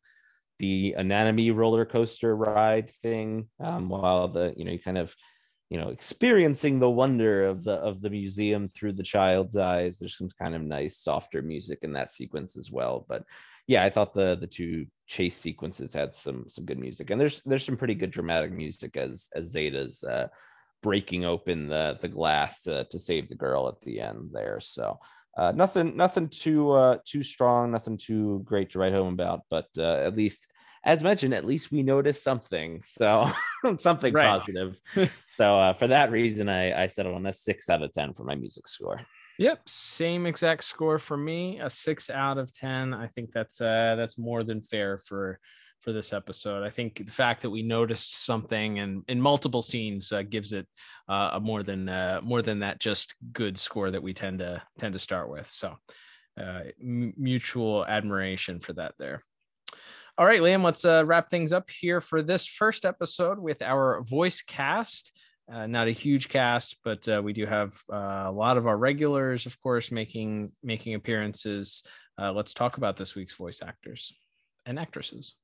the 0.60 0.96
anatomy 0.98 1.52
roller 1.52 1.84
coaster 1.84 2.34
ride 2.34 2.92
thing. 3.02 3.50
Um, 3.60 3.90
while 3.90 4.30
the 4.30 4.54
you 4.56 4.64
know 4.64 4.72
you 4.72 4.80
kind 4.80 4.98
of 4.98 5.14
you 5.70 5.78
know 5.78 5.90
experiencing 5.90 6.80
the 6.80 6.90
wonder 6.90 7.46
of 7.46 7.66
the 7.66 7.74
of 7.74 8.02
the 8.02 8.10
museum 8.10 8.70
through 8.70 8.94
the 8.94 9.04
child's 9.04 9.58
eyes. 9.58 9.98
There's 9.98 10.18
some 10.18 10.30
kind 10.42 10.56
of 10.56 10.62
nice 10.62 11.00
softer 11.00 11.42
music 11.42 11.80
in 11.82 11.92
that 11.94 12.14
sequence 12.14 12.56
as 12.56 12.72
well. 12.72 13.06
But 13.10 13.26
yeah, 13.68 13.84
I 13.84 13.90
thought 13.90 14.14
the 14.14 14.38
the 14.40 14.48
two 14.48 14.86
chase 15.08 15.38
sequences 15.38 15.94
had 15.94 16.16
some 16.16 16.46
some 16.48 16.64
good 16.64 16.80
music, 16.80 17.10
and 17.10 17.20
there's 17.20 17.42
there's 17.46 17.66
some 17.66 17.76
pretty 17.76 17.96
good 17.96 18.12
dramatic 18.12 18.54
music 18.54 18.96
as 18.96 19.28
as 19.36 19.48
Zeta's 19.48 20.06
uh, 20.06 20.28
breaking 20.82 21.26
open 21.26 21.68
the 21.68 21.98
the 22.02 22.08
glass 22.08 22.64
to, 22.64 22.86
to 22.86 23.00
save 23.00 23.30
the 23.30 23.36
girl 23.36 23.68
at 23.68 23.82
the 23.82 24.00
end 24.00 24.30
there. 24.32 24.60
So 24.60 25.00
uh, 25.38 25.52
nothing 25.54 25.96
nothing 25.96 26.28
too 26.28 26.72
uh, 26.72 26.98
too 27.06 27.24
strong, 27.24 27.72
nothing 27.72 27.98
too 27.98 28.42
great 28.44 28.72
to 28.72 28.80
write 28.80 28.94
home 28.94 29.14
about. 29.14 29.42
But 29.50 29.68
uh, 29.78 30.04
at 30.06 30.16
least, 30.16 30.48
as 30.84 31.04
mentioned, 31.04 31.34
at 31.34 31.46
least 31.46 31.72
we 31.72 31.84
noticed 31.84 32.24
something. 32.24 32.82
So 32.84 33.28
something 33.78 34.14
positive. 34.14 34.80
so 35.38 35.60
uh, 35.60 35.74
for 35.74 35.88
that 35.88 36.12
reason, 36.12 36.50
I 36.50 36.84
I 36.84 36.88
settled 36.88 37.16
on 37.16 37.26
a 37.26 37.34
six 37.34 37.70
out 37.70 37.84
of 37.84 37.94
ten 37.94 38.14
for 38.14 38.24
my 38.24 38.36
music 38.36 38.68
score. 38.68 39.00
Yep, 39.38 39.70
same 39.70 40.26
exact 40.26 40.64
score 40.64 41.00
for 41.00 41.18
me, 41.18 41.60
a 41.60 41.70
six 41.70 42.10
out 42.10 42.38
of 42.38 42.52
ten. 42.52 42.94
I 42.94 43.08
think 43.08 43.32
that's 43.32 43.62
uh 43.62 43.96
that's 43.98 44.18
more 44.18 44.44
than 44.44 44.62
fair 44.62 44.98
for 44.98 45.40
for 45.82 45.92
this 45.92 46.14
episode. 46.14 46.64
I 46.64 46.70
think 46.70 47.06
the 47.06 47.12
fact 47.12 47.42
that 47.42 47.50
we 47.50 47.64
noticed 47.64 48.24
something 48.24 48.80
and 48.80 49.04
in 49.08 49.20
multiple 49.20 49.62
scenes 49.62 50.12
uh, 50.12 50.22
gives 50.22 50.54
it 50.54 50.68
uh, 51.10 51.32
a 51.34 51.40
more 51.40 51.64
than 51.64 51.90
uh, 51.90 52.22
more 52.24 52.42
than 52.42 52.60
that 52.60 52.80
just 52.80 53.16
good 53.34 53.58
score 53.58 53.92
that 53.92 54.04
we 54.04 54.14
tend 54.14 54.40
to 54.40 54.62
tend 54.80 54.94
to 54.94 55.00
start 55.00 55.30
with. 55.30 55.48
So 55.48 55.78
uh, 56.40 56.62
m- 56.82 57.14
mutual 57.18 57.86
admiration 57.86 58.60
for 58.60 58.74
that 58.74 58.94
there. 59.00 59.24
All 60.18 60.26
right, 60.26 60.42
Liam, 60.42 60.64
let's 60.64 60.86
uh, 60.86 61.04
wrap 61.06 61.30
things 61.30 61.52
up 61.52 61.70
here 61.70 62.00
for 62.00 62.22
this 62.22 62.46
first 62.46 62.86
episode 62.86 63.40
with 63.40 63.62
our 63.62 64.02
voice 64.04 64.42
cast. 64.42 65.12
Uh, 65.52 65.66
not 65.68 65.88
a 65.88 65.92
huge 65.92 66.30
cast, 66.30 66.78
but 66.84 67.08
we 67.24 67.34
do 67.34 67.46
have 67.46 67.74
a 67.90 68.32
lot 68.32 68.58
of 68.58 68.68
our 68.68 68.78
regulars, 68.78 69.46
of 69.46 69.60
course, 69.62 69.92
making 69.92 70.52
making 70.64 70.94
appearances. 70.94 71.84
let's 72.18 72.54
talk 72.54 72.78
about 72.78 72.98
this 72.98 73.16
week's 73.16 73.34
voice 73.34 73.62
actors 73.62 74.14
and 74.66 74.80
actresses. 74.80 75.36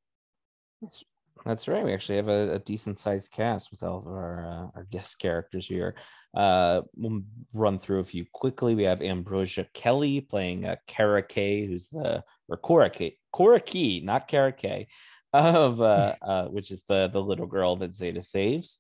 Let's 0.82 1.04
That's 1.46 1.68
right. 1.68 1.84
We 1.84 1.94
actually 1.94 2.18
have 2.18 2.28
a, 2.28 2.54
a 2.56 2.60
decent 2.60 3.00
sized 3.00 3.32
cast 3.32 3.72
with 3.72 3.84
all 3.84 4.00
of 4.00 4.08
our 4.08 4.46
uh, 4.46 4.78
our 4.78 4.88
guest 4.92 5.20
characters 5.20 5.66
here. 5.66 5.96
Uh, 6.36 6.82
we'll 6.96 7.22
run 7.54 7.80
through 7.80 8.00
a 8.00 8.06
few 8.06 8.26
quickly. 8.34 8.76
We 8.76 8.84
have 8.84 9.02
Ambrosia 9.02 9.68
Kelly 9.74 10.22
playing 10.22 10.66
uh, 10.66 10.76
Kara 10.88 11.24
K, 11.24 11.66
who's 11.66 11.88
the 11.88 12.24
or 12.48 12.58
Cora 12.58 12.90
K, 12.90 13.18
Cora 13.32 13.60
Key, 13.60 14.02
not 14.04 14.28
Kara 14.28 14.52
K, 14.52 14.88
of 15.34 15.82
uh, 15.82 16.14
uh, 16.22 16.46
which 16.46 16.72
is 16.72 16.84
the 16.88 17.10
the 17.12 17.22
little 17.22 17.48
girl 17.48 17.76
that 17.78 17.96
Zeta 17.96 18.24
saves. 18.24 18.80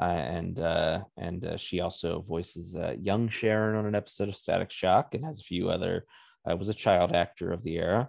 Uh, 0.00 0.04
and 0.04 0.60
uh, 0.60 1.00
and 1.16 1.44
uh, 1.44 1.56
she 1.56 1.80
also 1.80 2.20
voices 2.20 2.76
uh, 2.76 2.94
young 3.00 3.28
Sharon 3.28 3.76
on 3.76 3.86
an 3.86 3.96
episode 3.96 4.28
of 4.28 4.36
Static 4.36 4.70
Shock 4.70 5.14
and 5.14 5.24
has 5.24 5.40
a 5.40 5.44
few 5.44 5.70
other. 5.70 6.04
Uh, 6.48 6.56
was 6.56 6.68
a 6.68 6.74
child 6.74 7.12
actor 7.12 7.52
of 7.52 7.62
the 7.64 7.76
era. 7.76 8.08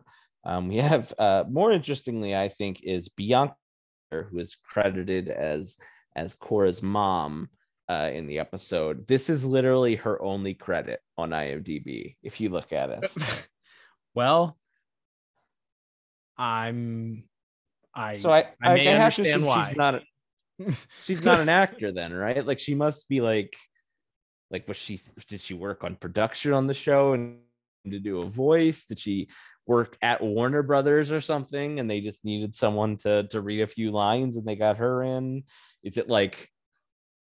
Um, 0.50 0.68
we 0.68 0.78
have 0.78 1.14
uh, 1.20 1.44
more 1.48 1.72
interestingly, 1.72 2.36
I 2.36 2.50
think, 2.50 2.82
is 2.84 3.08
Bianca, 3.08 3.56
who 4.12 4.40
is 4.40 4.56
credited 4.56 5.30
as 5.30 5.78
as 6.16 6.34
Cora's 6.34 6.82
mom 6.82 7.50
uh, 7.88 8.10
in 8.12 8.26
the 8.26 8.40
episode. 8.40 9.08
This 9.08 9.30
is 9.30 9.46
literally 9.46 9.96
her 9.98 10.22
only 10.22 10.56
credit 10.56 11.02
on 11.18 11.30
IMDb. 11.30 12.16
If 12.24 12.42
you 12.42 12.50
look 12.50 12.74
at 12.74 12.90
it, 12.90 13.48
well, 14.16 14.58
I'm. 16.38 17.26
I 17.94 18.14
so 18.14 18.32
I 18.32 18.48
I, 18.62 18.74
may 18.74 18.88
I 18.88 18.98
have 18.98 19.16
to 19.16 19.22
assume 19.22 19.46
why. 19.46 19.70
she's 19.70 19.78
not. 19.78 19.96
A, 19.96 20.02
she's 21.06 21.24
not 21.24 21.40
an 21.40 21.50
actor 21.64 21.92
then, 21.92 22.12
right? 22.12 22.44
Like 22.44 22.60
she 22.60 22.74
must 22.74 23.08
be 23.08 23.22
like, 23.22 23.56
like 24.50 24.68
was 24.68 24.78
she? 24.78 25.00
Did 25.28 25.42
she 25.42 25.54
work 25.54 25.84
on 25.84 25.96
production 25.96 26.54
on 26.54 26.66
the 26.66 26.74
show 26.74 27.14
and 27.14 27.38
to 27.88 28.00
do 28.00 28.22
a 28.22 28.30
voice? 28.30 28.86
Did 28.86 29.00
she 29.00 29.30
work 29.70 29.98
at 30.02 30.22
Warner 30.22 30.64
Brothers 30.64 31.12
or 31.12 31.22
something? 31.22 31.80
And 31.80 31.90
they 31.90 32.02
just 32.02 32.26
needed 32.26 32.56
someone 32.56 32.98
to 32.98 33.28
to 33.30 33.40
read 33.40 33.62
a 33.62 33.68
few 33.68 33.92
lines, 33.92 34.36
and 34.36 34.46
they 34.46 34.56
got 34.58 34.78
her 34.78 35.04
in. 35.04 35.44
Is 35.84 35.98
it 35.98 36.10
like 36.10 36.50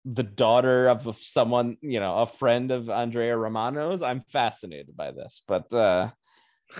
the 0.05 0.23
daughter 0.25 0.89
of 0.89 1.19
someone, 1.19 1.77
you 1.83 2.01
know, 2.01 2.21
a 2.21 2.27
friend 2.27 2.71
of 2.71 2.89
Andrea 2.91 3.37
Romano's? 3.37 4.03
I'm 4.03 4.23
fascinated 4.33 4.97
by 4.97 5.13
this, 5.13 5.43
but 5.47 5.73
uh 5.73 6.11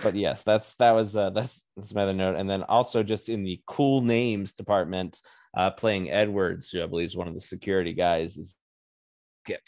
but 0.03 0.15
yes, 0.15 0.43
that's 0.43 0.73
that 0.79 0.91
was 0.91 1.15
uh 1.15 1.29
that's 1.31 1.61
that's 1.77 1.93
my 1.93 2.03
other 2.03 2.13
note. 2.13 2.35
And 2.35 2.49
then 2.49 2.63
also 2.63 3.03
just 3.03 3.29
in 3.29 3.43
the 3.43 3.61
cool 3.67 4.01
names 4.01 4.53
department, 4.53 5.21
uh 5.55 5.71
playing 5.71 6.09
Edwards, 6.09 6.71
who 6.71 6.83
I 6.83 6.87
believe 6.87 7.07
is 7.07 7.15
one 7.15 7.27
of 7.27 7.35
the 7.35 7.41
security 7.41 7.93
guys, 7.93 8.37
is 8.37 8.55
Kip. 9.45 9.61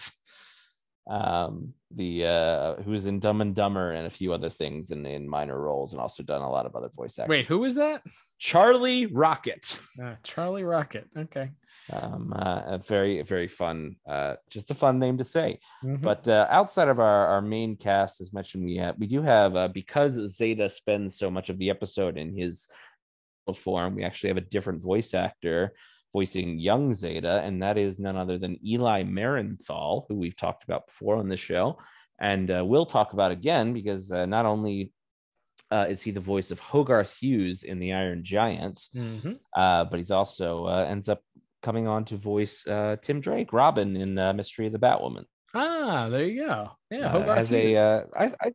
Um 1.05 1.73
the 1.91 2.25
uh 2.25 2.75
who's 2.83 3.05
in 3.05 3.19
Dumb 3.19 3.41
and 3.41 3.53
Dumber 3.53 3.91
and 3.91 4.07
a 4.07 4.09
few 4.09 4.31
other 4.33 4.49
things 4.49 4.91
in, 4.91 5.05
in 5.05 5.27
minor 5.27 5.59
roles 5.59 5.91
and 5.91 6.01
also 6.01 6.23
done 6.23 6.41
a 6.41 6.49
lot 6.49 6.65
of 6.65 6.75
other 6.75 6.89
voice 6.89 7.19
acting. 7.19 7.29
Wait, 7.29 7.45
who 7.45 7.65
is 7.65 7.75
that? 7.75 8.01
Charlie 8.39 9.05
Rocket. 9.05 9.79
Uh, 10.01 10.15
Charlie 10.23 10.63
Rocket. 10.63 11.07
Okay. 11.17 11.51
Um 11.91 12.33
uh, 12.33 12.61
a 12.65 12.77
very 12.77 13.21
very 13.23 13.47
fun 13.49 13.97
uh 14.07 14.35
just 14.49 14.71
a 14.71 14.73
fun 14.73 14.97
name 14.97 15.17
to 15.17 15.23
say. 15.25 15.59
Mhm. 15.83 16.01
But 16.01 16.27
uh, 16.27 16.47
outside 16.49 16.87
of 16.87 16.99
our, 16.99 17.27
our 17.27 17.41
main 17.41 17.75
cast, 17.75 18.21
as 18.21 18.31
mentioned, 18.33 18.63
we 18.65 18.77
have 18.77 18.95
we 18.97 19.07
do 19.07 19.21
have 19.21 19.55
uh, 19.55 19.67
because 19.67 20.13
Zeta 20.33 20.69
spends 20.69 21.17
so 21.17 21.29
much 21.29 21.49
of 21.49 21.57
the 21.57 21.69
episode 21.69 22.17
in 22.17 22.35
his 22.35 22.69
form. 23.55 23.95
We 23.95 24.05
actually 24.05 24.29
have 24.29 24.37
a 24.37 24.41
different 24.41 24.81
voice 24.81 25.13
actor 25.13 25.73
voicing 26.13 26.60
young 26.60 26.93
Zeta, 26.93 27.41
and 27.43 27.62
that 27.63 27.78
is 27.78 27.99
none 27.99 28.15
other 28.15 28.38
than 28.38 28.60
Eli 28.65 29.04
Marienthal, 29.04 30.06
who 30.08 30.15
we've 30.15 30.38
talked 30.38 30.63
about 30.63 30.86
before 30.88 31.15
on 31.17 31.28
the 31.28 31.38
show, 31.38 31.78
and 32.21 32.49
uh, 32.52 32.63
we'll 32.65 32.86
talk 32.86 33.13
about 33.13 33.32
again 33.32 33.73
because 33.73 34.12
uh, 34.12 34.26
not 34.26 34.45
only 34.45 34.93
uh, 35.71 35.88
is 35.89 36.02
he 36.04 36.12
the 36.12 36.19
voice 36.19 36.52
of 36.52 36.60
Hogarth 36.60 37.15
Hughes 37.17 37.63
in 37.63 37.80
The 37.80 37.93
Iron 37.93 38.23
Giant, 38.23 38.84
Mhm. 38.95 39.39
uh, 39.56 39.86
but 39.86 39.97
he's 39.97 40.12
also 40.12 40.65
uh, 40.67 40.86
ends 40.88 41.10
up 41.10 41.21
coming 41.63 41.88
on 41.88 42.06
to 42.06 42.17
voice 42.17 42.67
uh, 42.67 42.97
Tim 43.02 43.19
Drake, 43.21 43.52
Robin 43.54 43.95
in 43.95 44.17
uh, 44.19 44.34
Mystery 44.34 44.67
of 44.67 44.73
the 44.73 44.80
Batwoman. 44.80 45.26
Ah, 45.56 46.10
there 46.10 46.26
you 46.26 46.45
go. 46.45 46.71
Yeah, 46.91 47.10
Hogarth 47.10 47.39
as 47.39 47.54
a 47.54 47.60
Hughes. 47.69 47.78
uh, 47.80 48.06
I, 48.15 48.26
I 48.39 48.52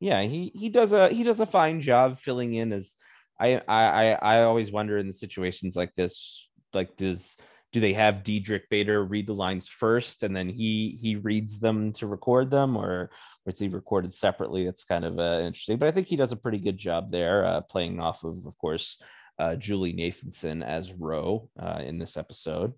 yeah 0.00 0.22
he 0.22 0.52
he 0.54 0.68
does 0.68 0.92
a 0.92 1.08
he 1.08 1.22
does 1.24 1.40
a 1.40 1.46
fine 1.46 1.80
job 1.80 2.18
filling 2.18 2.54
in 2.54 2.72
as 2.72 2.94
I 3.40 3.60
I 3.66 3.82
I, 4.02 4.04
I 4.12 4.42
always 4.42 4.70
wonder 4.70 4.98
in 4.98 5.06
the 5.06 5.12
situations 5.12 5.74
like 5.74 5.94
this 5.94 6.47
like 6.74 6.96
does 6.96 7.36
do 7.72 7.80
they 7.80 7.92
have 7.92 8.24
Diedrich 8.24 8.68
Bader 8.70 9.04
read 9.04 9.26
the 9.26 9.34
lines 9.34 9.68
first 9.68 10.22
and 10.22 10.34
then 10.34 10.48
he 10.48 10.98
he 11.00 11.16
reads 11.16 11.58
them 11.58 11.92
to 11.94 12.06
record 12.06 12.50
them 12.50 12.76
or 12.76 13.10
or 13.46 13.52
is 13.52 13.58
he 13.58 13.68
recorded 13.68 14.14
separately 14.14 14.66
it's 14.66 14.84
kind 14.84 15.04
of 15.04 15.18
uh, 15.18 15.40
interesting 15.44 15.78
but 15.78 15.88
I 15.88 15.92
think 15.92 16.06
he 16.06 16.16
does 16.16 16.32
a 16.32 16.36
pretty 16.36 16.58
good 16.58 16.78
job 16.78 17.10
there 17.10 17.44
uh, 17.44 17.60
playing 17.62 18.00
off 18.00 18.24
of 18.24 18.46
of 18.46 18.56
course 18.58 19.00
uh, 19.38 19.54
Julie 19.54 19.94
Nathanson 19.94 20.64
as 20.64 20.92
Ro 20.92 21.48
uh, 21.60 21.80
in 21.84 21.98
this 21.98 22.16
episode 22.16 22.72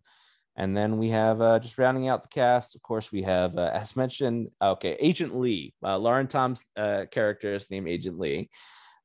and 0.56 0.76
then 0.76 0.98
we 0.98 1.10
have 1.10 1.40
uh, 1.40 1.58
just 1.58 1.78
rounding 1.78 2.08
out 2.08 2.22
the 2.22 2.28
cast. 2.28 2.74
Of 2.74 2.82
course, 2.82 3.12
we 3.12 3.22
have, 3.22 3.56
uh, 3.56 3.70
as 3.72 3.96
mentioned, 3.96 4.50
okay, 4.60 4.96
Agent 5.00 5.34
Lee. 5.34 5.72
Lauren 5.80 6.26
Tom's 6.26 6.62
uh, 6.76 7.04
character 7.10 7.54
is 7.54 7.70
named 7.70 7.88
Agent 7.88 8.18
Lee. 8.18 8.50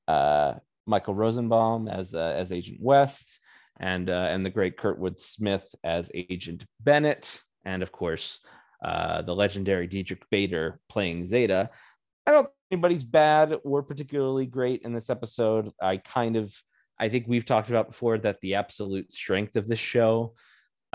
Uh, 0.08 0.56
Michael 0.86 1.15
Rosenbaum 1.15 1.88
as 1.88 2.13
as 2.13 2.52
Agent 2.52 2.80
West, 2.82 3.39
and 3.80 4.10
uh, 4.10 4.28
and 4.30 4.46
the 4.46 4.50
great 4.50 4.78
Kurtwood 4.78 5.20
Smith 5.20 5.74
as 5.84 6.12
Agent 6.14 6.66
Bennett, 6.80 7.42
and 7.64 7.84
of 7.84 7.92
course, 7.92 8.40
uh, 8.84 9.22
the 9.22 9.36
legendary 9.36 9.88
Diedrich 9.88 10.24
Bader 10.30 10.80
playing 10.90 11.26
Zeta. 11.26 11.70
I 12.28 12.32
don't 12.32 12.46
think 12.46 12.54
anybody's 12.72 13.04
bad 13.04 13.54
or 13.64 13.84
particularly 13.84 14.46
great 14.46 14.82
in 14.84 14.94
this 14.94 15.10
episode. 15.10 15.72
I 15.82 15.98
kind 15.98 16.36
of, 16.36 16.54
I 17.00 17.10
think 17.10 17.26
we've 17.28 17.46
talked 17.46 17.70
about 17.70 17.88
before 17.88 18.18
that 18.20 18.40
the 18.42 18.56
absolute 18.56 19.14
strength 19.14 19.56
of 19.56 19.68
this 19.68 19.80
show 19.80 20.34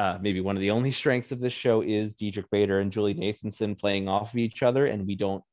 uh, 0.00 0.16
maybe 0.18 0.40
one 0.40 0.56
of 0.56 0.62
the 0.62 0.70
only 0.70 0.90
strengths 0.90 1.30
of 1.30 1.40
this 1.40 1.52
show 1.52 1.82
is 1.82 2.14
Diedrich 2.14 2.50
Bader 2.50 2.80
and 2.80 2.90
Julie 2.90 3.14
Nathanson 3.14 3.78
playing 3.78 4.08
off 4.08 4.32
of 4.32 4.38
each 4.38 4.62
other, 4.62 4.86
and 4.86 5.06
we 5.06 5.14
don't 5.14 5.44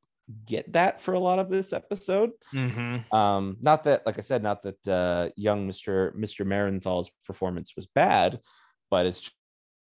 get 0.46 0.74
that 0.74 1.00
for 1.00 1.14
a 1.14 1.20
lot 1.20 1.40
of 1.40 1.50
this 1.50 1.74
episode. 1.74 2.32
Mhm. 2.54 3.14
Um, 3.14 3.58
not 3.62 3.86
that, 3.86 4.06
like 4.06 4.18
I 4.18 4.22
said, 4.22 4.44
not 4.44 4.64
that 4.64 4.88
uh, 4.88 5.30
young 5.36 5.68
Mister 5.68 6.14
Mister 6.16 6.44
Marienthal's 6.46 7.12
performance 7.26 7.76
was 7.76 7.88
bad, 7.88 8.40
but 8.90 9.06
it's 9.06 9.22
just 9.22 9.36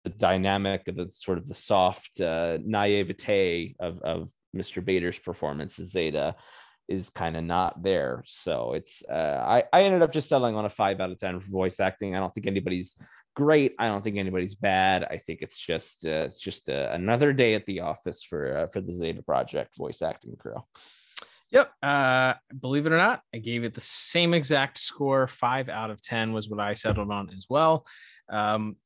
the 0.04 0.10
dynamic 0.10 0.88
of 0.88 0.96
the 0.96 1.10
sort 1.12 1.38
of 1.38 1.48
the 1.48 1.54
soft 1.54 2.20
uh, 2.20 2.58
naivete 2.64 3.76
of 3.80 4.02
of 4.02 4.32
Mister 4.54 4.82
Bader's 4.82 5.20
performance 5.20 5.80
as 5.80 5.92
Zeta 5.92 6.36
is 6.88 7.10
kind 7.10 7.38
of 7.38 7.44
not 7.44 7.84
there. 7.84 8.24
So 8.26 8.74
it's 8.74 9.04
uh, 9.08 9.44
I 9.48 9.64
I 9.72 9.84
ended 9.84 10.02
up 10.02 10.12
just 10.12 10.28
settling 10.28 10.56
on 10.56 10.66
a 10.66 10.70
five 10.70 11.00
out 11.00 11.12
of 11.12 11.20
ten 11.20 11.40
for 11.40 11.52
voice 11.52 11.80
acting. 11.80 12.16
I 12.16 12.20
don't 12.20 12.34
think 12.34 12.48
anybody's 12.48 12.98
great. 13.36 13.76
I 13.80 13.88
don't 13.88 14.04
think 14.04 14.18
anybody's 14.18 14.56
bad. 14.56 15.04
I 15.04 15.18
think 15.18 15.42
it's 15.42 15.58
just 15.58 16.06
uh, 16.06 16.26
it's 16.26 16.40
just 16.40 16.70
uh, 16.70 16.90
another 16.92 17.34
day 17.34 17.56
at 17.56 17.66
the 17.66 17.82
office 17.82 18.24
for 18.24 18.58
uh, 18.58 18.68
for 18.68 18.82
the 18.82 18.98
Zeta 18.98 19.22
Project 19.22 19.76
voice 19.78 20.02
acting 20.02 20.36
crew. 20.38 20.64
Yep. 21.52 21.72
Uh, 21.84 22.34
believe 22.60 22.86
it 22.86 22.94
or 22.94 22.98
not, 22.98 23.22
I 23.34 23.40
gave 23.40 23.64
it 23.64 23.74
the 23.74 23.82
same 23.82 24.34
exact 24.34 24.78
score. 24.78 25.28
Five 25.28 25.68
out 25.68 25.92
of 25.92 26.02
10 26.02 26.32
was 26.32 26.50
what 26.50 26.62
I 26.62 26.74
settled 26.74 27.12
on 27.12 27.30
as 27.36 27.46
well. 27.50 27.86
Um, 28.30 28.78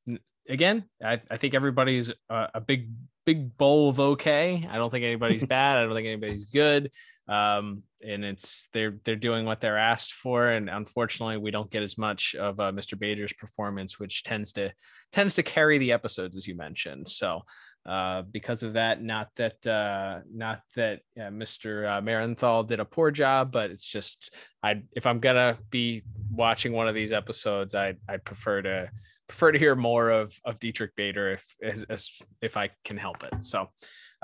again, 0.49 0.85
I, 1.03 1.19
I 1.29 1.37
think 1.37 1.53
everybody's 1.53 2.09
a, 2.29 2.49
a 2.55 2.61
big, 2.61 2.89
big 3.23 3.55
bowl 3.55 3.89
of 3.89 3.99
okay. 3.99 4.67
I 4.69 4.77
don't 4.77 4.89
think 4.89 5.05
anybody's 5.05 5.43
bad. 5.45 5.77
I 5.77 5.83
don't 5.83 5.93
think 5.93 6.07
anybody's 6.07 6.49
good. 6.49 6.91
Um, 7.27 7.83
and 8.03 8.23
it's 8.23 8.69
they're 8.71 8.99
they're 9.03 9.15
doing 9.15 9.45
what 9.45 9.59
they're 9.59 9.77
asked 9.77 10.13
for, 10.13 10.47
and 10.47 10.69
unfortunately, 10.69 11.37
we 11.37 11.51
don't 11.51 11.71
get 11.71 11.83
as 11.83 11.97
much 11.97 12.35
of 12.35 12.59
uh, 12.59 12.71
Mr. 12.71 12.97
Bader's 12.97 13.33
performance, 13.33 13.99
which 13.99 14.23
tends 14.23 14.51
to 14.53 14.71
tends 15.11 15.35
to 15.35 15.43
carry 15.43 15.77
the 15.79 15.91
episodes, 15.91 16.37
as 16.37 16.47
you 16.47 16.55
mentioned. 16.55 17.07
So, 17.07 17.41
uh, 17.85 18.23
because 18.31 18.63
of 18.63 18.73
that. 18.73 19.01
Not 19.01 19.29
that 19.35 19.65
uh, 19.67 20.21
not 20.33 20.61
that 20.75 21.01
uh, 21.17 21.29
Mr. 21.29 21.97
Uh, 21.97 22.01
Marienthal 22.01 22.63
did 22.63 22.79
a 22.79 22.85
poor 22.85 23.11
job, 23.11 23.51
but 23.51 23.69
it's 23.69 23.87
just 23.87 24.33
I 24.63 24.81
if 24.95 25.05
I'm 25.05 25.19
gonna 25.19 25.57
be 25.69 26.03
watching 26.31 26.73
one 26.73 26.87
of 26.87 26.95
these 26.95 27.13
episodes, 27.13 27.75
I 27.75 27.95
I 28.09 28.17
prefer 28.17 28.63
to 28.63 28.89
prefer 29.27 29.51
to 29.51 29.59
hear 29.59 29.75
more 29.75 30.09
of 30.09 30.35
of 30.45 30.59
Diedrich 30.59 30.95
Bader 30.95 31.33
if 31.33 31.55
as, 31.61 31.83
as 31.83 32.09
if 32.41 32.57
I 32.57 32.71
can 32.83 32.97
help 32.97 33.23
it. 33.23 33.43
So. 33.43 33.69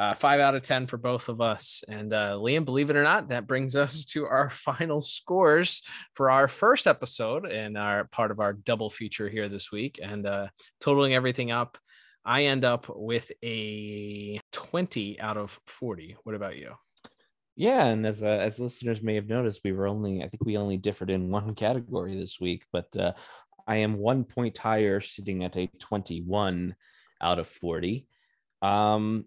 Uh, 0.01 0.15
five 0.15 0.39
out 0.39 0.55
of 0.55 0.63
10 0.63 0.87
for 0.87 0.97
both 0.97 1.29
of 1.29 1.41
us. 1.41 1.83
And 1.87 2.11
uh, 2.11 2.31
Liam, 2.31 2.65
believe 2.65 2.89
it 2.89 2.95
or 2.95 3.03
not, 3.03 3.29
that 3.29 3.45
brings 3.45 3.75
us 3.85 4.03
to 4.05 4.25
our 4.25 4.49
final 4.49 4.99
scores 4.99 5.83
for 6.15 6.31
our 6.31 6.47
first 6.47 6.87
episode 6.87 7.45
and 7.45 7.77
our 7.77 8.05
part 8.05 8.31
of 8.31 8.39
our 8.39 8.53
double 8.53 8.89
feature 8.89 9.29
here 9.29 9.47
this 9.47 9.71
week. 9.71 9.99
And 10.01 10.25
uh, 10.25 10.47
totaling 10.79 11.13
everything 11.13 11.51
up, 11.51 11.77
I 12.25 12.45
end 12.45 12.65
up 12.65 12.87
with 12.89 13.31
a 13.43 14.41
20 14.51 15.19
out 15.19 15.37
of 15.37 15.59
40. 15.67 16.17
What 16.23 16.33
about 16.33 16.55
you? 16.55 16.71
Yeah, 17.55 17.85
and 17.85 18.03
as 18.07 18.23
uh, 18.23 18.25
as 18.25 18.59
listeners 18.59 19.03
may 19.03 19.13
have 19.13 19.27
noticed, 19.27 19.61
we 19.63 19.71
were 19.71 19.85
only 19.85 20.23
I 20.23 20.29
think 20.29 20.43
we 20.43 20.57
only 20.57 20.77
differed 20.77 21.11
in 21.11 21.29
one 21.29 21.53
category 21.65 22.17
this 22.17 22.39
week, 22.39 22.63
but 22.73 22.87
uh, 22.97 23.11
I 23.67 23.75
am 23.77 23.99
one 23.99 24.23
point 24.23 24.57
higher, 24.57 24.99
sitting 24.99 25.43
at 25.43 25.55
a 25.57 25.67
twenty-one 25.79 26.75
out 27.21 27.37
of 27.37 27.47
forty. 27.47 28.07
Um, 28.63 29.25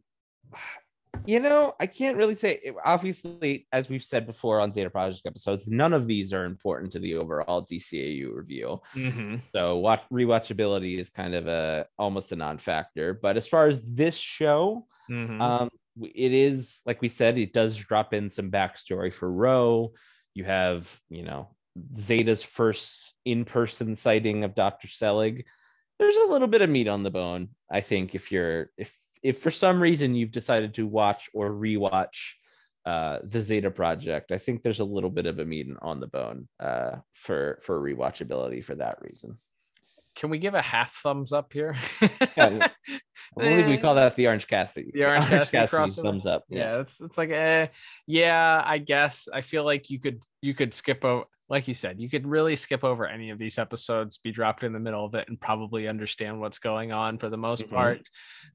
You 1.27 1.41
know, 1.41 1.75
I 1.81 1.87
can't 1.87 2.17
really 2.17 2.35
say. 2.35 2.61
Obviously, 2.85 3.67
as 3.73 3.89
we've 3.89 4.05
said 4.05 4.27
before 4.27 4.61
on 4.61 4.73
Zeta 4.73 4.91
Project 4.91 5.25
episodes, 5.25 5.67
none 5.67 5.93
of 5.95 6.07
these 6.07 6.35
are 6.35 6.45
important 6.45 6.93
to 6.93 6.99
the 6.99 7.15
overall 7.15 7.63
DCAU 7.65 8.35
review. 8.35 8.81
Mm-hmm. 8.95 9.37
So, 9.55 9.79
watch 9.79 10.03
rewatchability 10.13 10.99
is 10.99 11.09
kind 11.09 11.35
of 11.35 11.47
a 11.47 11.87
almost 11.99 12.33
a 12.33 12.37
non-factor. 12.37 13.15
But 13.15 13.37
as 13.37 13.47
far 13.47 13.69
as 13.69 13.81
this 13.83 14.17
show, 14.17 14.87
Mhm. 15.11 15.41
um, 15.41 15.71
it 16.03 16.33
is 16.33 16.81
like 16.85 17.01
we 17.01 17.09
said, 17.09 17.39
it 17.39 17.53
does 17.53 17.77
drop 17.77 18.13
in 18.13 18.29
some 18.29 18.51
backstory 18.51 19.13
for 19.13 19.31
Ro. 19.31 19.93
You 20.35 20.45
have, 20.45 20.91
you 21.09 21.23
know, 21.23 21.55
Zeta's 21.99 22.43
first 22.43 23.15
in-person 23.25 23.97
sighting 23.97 24.45
of 24.45 24.55
Dr. 24.55 24.89
Selig. 24.89 25.47
There's 25.99 26.17
a 26.17 26.31
little 26.31 26.49
bit 26.49 26.63
of 26.63 26.69
meat 26.71 26.89
on 26.89 27.03
the 27.03 27.11
bone, 27.11 27.51
I 27.71 27.81
think, 27.81 28.15
if 28.15 28.33
you're 28.33 28.71
if 28.77 28.95
if 29.25 29.39
for 29.39 29.51
some 29.51 29.83
reason 29.83 30.15
you've 30.15 30.31
decided 30.31 30.75
to 30.75 30.87
watch 30.87 31.29
or 31.35 31.51
rewatch 31.51 32.35
uh 32.87 33.19
the 33.25 33.41
Zeta 33.41 33.71
Project, 33.71 34.31
I 34.31 34.39
think 34.39 34.63
there's 34.63 34.81
a 34.81 34.85
little 34.85 35.11
bit 35.11 35.27
of 35.27 35.39
a 35.39 35.45
meat 35.45 35.67
on 35.83 35.99
the 35.99 36.07
bone 36.07 36.47
uh 36.61 36.97
for 37.13 37.59
for 37.63 37.81
rewatchability 37.81 38.63
for 38.63 38.77
that 38.77 38.99
reason. 39.01 39.37
Can 40.15 40.31
we 40.31 40.39
give 40.39 40.55
a 40.55 40.63
half 40.63 40.95
thumbs 40.95 41.33
up 41.33 41.53
here? 41.53 41.75
Yeah, 42.37 42.69
I 42.69 42.71
believe 43.37 43.67
we 43.75 43.79
call 43.79 43.97
that 43.97 44.15
the 44.15 44.29
Orange 44.29 44.47
Cassidy. 44.47 44.93
The 44.95 45.07
Orange 45.07 45.27
Cassidy 45.27 45.59
Cassidy 45.59 45.83
crossover? 45.83 46.03
thumbs 46.05 46.27
up. 46.27 46.45
yeah, 46.49 46.81
it's 46.81 47.01
it's 47.01 47.19
like 47.19 47.31
eh, 47.31 47.67
yeah, 48.07 48.63
I 48.65 48.79
guess 48.79 49.27
I 49.33 49.41
feel 49.41 49.65
like 49.65 49.91
you 49.91 49.99
could 49.99 50.23
you 50.41 50.55
could 50.55 50.73
skip 50.73 51.05
over 51.05 51.25
like 51.55 51.69
you 51.69 51.75
said, 51.75 52.01
you 52.01 52.11
could 52.11 52.27
really 52.27 52.57
skip 52.57 52.83
over 52.83 53.07
any 53.07 53.31
of 53.31 53.39
these 53.39 53.59
episodes, 53.59 54.19
be 54.19 54.33
dropped 54.33 54.65
in 54.65 54.73
the 54.73 54.81
middle 54.81 55.05
of 55.05 55.15
it, 55.15 55.29
and 55.29 55.41
probably 55.41 55.87
understand 55.87 56.41
what's 56.41 56.59
going 56.59 56.91
on 56.91 57.17
for 57.17 57.29
the 57.29 57.37
most 57.37 57.63
Mhm. 57.63 57.71
part. 57.71 58.09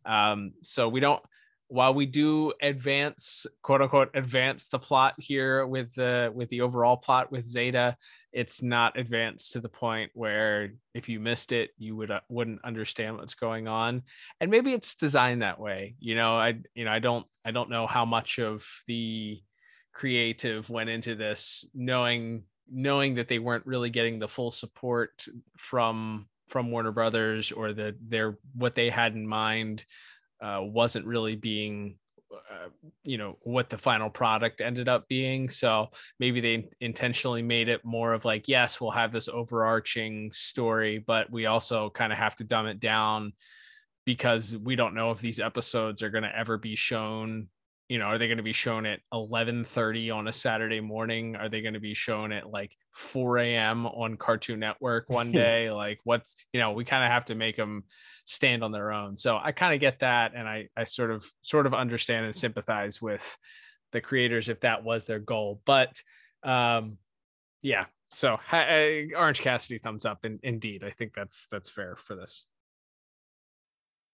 Um, 0.05 0.51
so 0.61 0.89
we 0.89 0.99
don't 0.99 1.23
while 1.69 1.93
we 1.93 2.07
do 2.07 2.51
advance 2.63 3.45
quote 3.61 3.81
unquote 3.81 4.09
advance 4.15 4.67
the 4.67 4.79
plot 4.79 5.13
here 5.19 5.65
with 5.65 5.93
the 5.93 6.29
with 6.33 6.49
the 6.49 6.59
overall 6.59 6.97
plot 6.97 7.31
with 7.31 7.45
Zeta, 7.45 7.95
it's 8.33 8.61
not 8.61 8.97
advanced 8.99 9.53
to 9.53 9.61
the 9.61 9.69
point 9.69 10.11
where 10.13 10.73
if 10.93 11.07
you 11.07 11.21
missed 11.21 11.53
it, 11.53 11.69
you 11.77 11.95
would 11.95 12.11
uh, 12.11 12.19
wouldn't 12.27 12.65
understand 12.65 13.15
what's 13.17 13.35
going 13.35 13.69
on 13.69 14.01
and 14.41 14.51
maybe 14.51 14.73
it's 14.73 14.95
designed 14.95 15.41
that 15.41 15.59
way 15.59 15.95
you 15.99 16.15
know 16.15 16.37
i 16.37 16.59
you 16.73 16.83
know 16.85 16.91
i 16.91 16.99
don't 16.99 17.25
i 17.45 17.51
don't 17.51 17.69
know 17.69 17.85
how 17.87 18.03
much 18.03 18.39
of 18.39 18.67
the 18.87 19.39
creative 19.93 20.69
went 20.69 20.89
into 20.89 21.13
this 21.15 21.65
knowing 21.73 22.43
knowing 22.72 23.15
that 23.15 23.28
they 23.28 23.39
weren't 23.39 23.65
really 23.65 23.89
getting 23.89 24.20
the 24.20 24.28
full 24.28 24.51
support 24.51 25.26
from 25.57 26.28
from 26.47 26.72
warner 26.72 26.91
brothers 26.91 27.51
or 27.51 27.74
that 27.74 27.95
their 28.01 28.38
what 28.55 28.76
they 28.76 28.89
had 28.89 29.13
in 29.13 29.28
mind 29.28 29.84
uh, 30.41 30.59
wasn't 30.61 31.05
really 31.05 31.36
being 31.36 31.97
uh, 32.32 32.70
you 33.03 33.17
know 33.17 33.38
what 33.41 33.70
the 33.70 33.78
final 33.78 34.09
product 34.09 34.61
ended 34.61 34.88
up 34.88 35.07
being. 35.07 35.49
So 35.49 35.89
maybe 36.20 36.41
they 36.41 36.70
intentionally 36.80 37.41
made 37.41 37.70
it 37.70 37.84
more 37.84 38.13
of 38.13 38.26
like 38.26 38.47
yes 38.47 38.80
we'll 38.80 38.91
have 38.91 39.11
this 39.11 39.28
overarching 39.28 40.32
story 40.32 40.99
but 40.99 41.32
we 41.32 41.45
also 41.45 41.89
kind 41.89 42.11
of 42.11 42.20
have 42.20 42.36
to 42.36 42.43
dumb 42.43 42.67
it 42.67 42.80
down 42.80 43.34
because 44.05 44.55
we 44.57 44.76
don't 44.76 44.95
know 44.95 45.11
if 45.11 45.20
these 45.20 45.39
episodes 45.39 46.01
are 46.01 46.09
going 46.09 46.24
to 46.24 46.38
ever 46.38 46.57
be 46.57 46.76
shown 46.76 47.47
you 47.89 47.97
know 47.97 48.05
are 48.05 48.17
they 48.17 48.27
going 48.27 48.37
to 48.37 48.43
be 48.43 48.53
shown 48.53 48.85
at 48.85 48.99
11:30 49.11 50.15
on 50.15 50.27
a 50.27 50.31
Saturday 50.31 50.79
morning? 50.79 51.35
Are 51.35 51.49
they 51.49 51.61
going 51.61 51.73
to 51.73 51.79
be 51.79 51.95
shown 51.95 52.31
at 52.31 52.49
like 52.49 52.71
4 52.93 53.39
a.m. 53.39 53.87
on 53.87 54.15
Cartoon 54.15 54.59
Network 54.59 55.09
one 55.09 55.31
day? 55.33 55.71
Like 55.71 55.99
what's 56.03 56.35
you 56.53 56.59
know 56.59 56.71
we 56.71 56.85
kind 56.85 57.03
of 57.03 57.11
have 57.11 57.25
to 57.25 57.35
make 57.35 57.57
them 57.57 57.83
stand 58.25 58.63
on 58.63 58.71
their 58.71 58.91
own. 58.91 59.17
So 59.17 59.37
I 59.41 59.51
kind 59.51 59.73
of 59.73 59.79
get 59.81 59.99
that 59.99 60.33
and 60.35 60.47
I 60.47 60.69
I 60.77 60.83
sort 60.83 61.11
of 61.11 61.25
sort 61.41 61.65
of 61.65 61.73
understand 61.73 62.25
and 62.25 62.35
sympathize 62.35 63.01
with 63.01 63.37
the 63.91 64.01
creators 64.01 64.49
if 64.49 64.61
that 64.61 64.83
was 64.83 65.05
their 65.05 65.19
goal. 65.19 65.61
But 65.65 66.01
um 66.43 66.99
yeah 67.61 67.85
so 68.11 68.37
ha- 68.43 68.67
uh, 68.69 69.17
Orange 69.17 69.41
Cassidy 69.41 69.77
thumbs 69.77 70.05
up 70.05 70.25
in, 70.25 70.39
indeed. 70.41 70.83
I 70.83 70.89
think 70.89 71.13
that's 71.13 71.47
that's 71.51 71.69
fair 71.69 71.95
for 71.95 72.15
this 72.15 72.45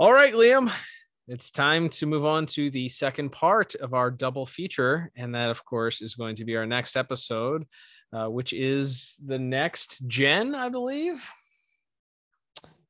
All 0.00 0.14
right, 0.14 0.32
Liam, 0.32 0.72
it's 1.28 1.50
time 1.50 1.90
to 1.90 2.06
move 2.06 2.24
on 2.24 2.46
to 2.46 2.70
the 2.70 2.88
second 2.88 3.32
part 3.32 3.74
of 3.74 3.92
our 3.92 4.10
double 4.10 4.46
feature. 4.46 5.12
And 5.14 5.34
that, 5.34 5.50
of 5.50 5.62
course, 5.66 6.00
is 6.00 6.14
going 6.14 6.36
to 6.36 6.46
be 6.46 6.56
our 6.56 6.64
next 6.64 6.96
episode, 6.96 7.66
uh, 8.10 8.30
which 8.30 8.54
is 8.54 9.20
the 9.26 9.38
next 9.38 10.00
gen, 10.08 10.54
I 10.54 10.70
believe. 10.70 11.22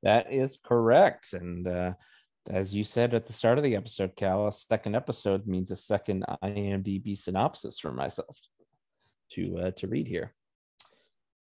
That 0.05 0.33
is 0.33 0.57
correct. 0.65 1.33
And 1.33 1.67
uh, 1.67 1.95
as 2.49 2.73
you 2.73 2.85
said 2.85 3.13
at 3.13 3.27
the 3.27 3.33
start 3.33 3.59
of 3.59 3.65
the 3.65 3.75
episode, 3.75 4.15
Cal, 4.15 4.47
a 4.47 4.53
second 4.53 4.95
episode 4.95 5.49
means 5.49 5.73
a 5.73 5.77
second 5.77 6.25
IMDb 6.45 7.19
synopsis 7.19 7.81
for 7.81 7.91
myself 7.91 8.39
to 9.33 9.59
uh, 9.59 9.71
to 9.73 9.89
read 9.89 10.07
here. 10.07 10.33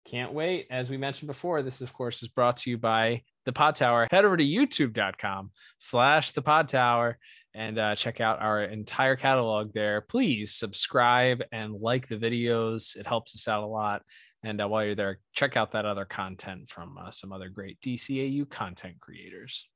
Can't 0.07 0.33
wait. 0.33 0.69
As 0.71 0.89
we 0.89 0.97
mentioned 0.97 1.27
before, 1.27 1.61
this, 1.61 1.83
of 1.83 1.93
course, 1.93 2.23
is 2.23 2.31
brought 2.31 2.57
to 2.59 2.71
you 2.71 2.79
by 2.79 3.25
the 3.49 3.53
Pod 3.55 3.77
Tower. 3.77 4.07
Head 4.11 4.27
over 4.27 4.37
to 4.37 4.45
youtube.com 4.45 5.51
slash 5.79 6.33
the 6.33 6.43
Pod 6.43 6.69
Tower 6.69 7.19
and 7.55 7.79
uh, 7.79 7.95
check 7.95 8.21
out 8.21 8.43
our 8.43 8.63
entire 8.63 9.17
catalog 9.17 9.73
there. 9.73 10.03
Please 10.03 10.55
subscribe 10.55 11.43
and 11.51 11.73
like 11.73 12.07
the 12.09 12.19
videos. 12.19 12.95
It 12.95 13.07
helps 13.07 13.35
us 13.35 13.49
out 13.49 13.63
a 13.63 13.67
lot. 13.67 14.03
And 14.45 14.61
uh, 14.61 14.69
while 14.69 14.85
you're 14.85 14.95
there, 14.95 15.19
check 15.33 15.57
out 15.57 15.73
that 15.73 15.87
other 15.87 16.05
content 16.05 16.69
from 16.69 16.99
uh, 16.99 17.11
some 17.11 17.33
other 17.33 17.49
great 17.49 17.81
DCAU 17.81 18.51
content 18.51 18.97
creators. 19.01 19.67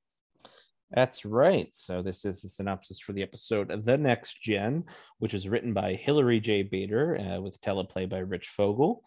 That's 0.90 1.24
right. 1.24 1.68
So 1.72 2.02
this 2.02 2.26
is 2.26 2.42
the 2.42 2.50
synopsis 2.50 3.00
for 3.00 3.14
the 3.14 3.22
episode 3.22 3.84
The 3.86 3.96
Next 3.96 4.38
Gen, 4.42 4.84
which 5.18 5.32
is 5.32 5.48
written 5.48 5.72
by 5.72 5.94
Hilary 5.94 6.40
J. 6.40 6.62
Bader 6.62 7.18
uh, 7.18 7.40
with 7.40 7.58
teleplay 7.62 8.06
by 8.06 8.18
Rich 8.18 8.48
Fogel. 8.48 9.02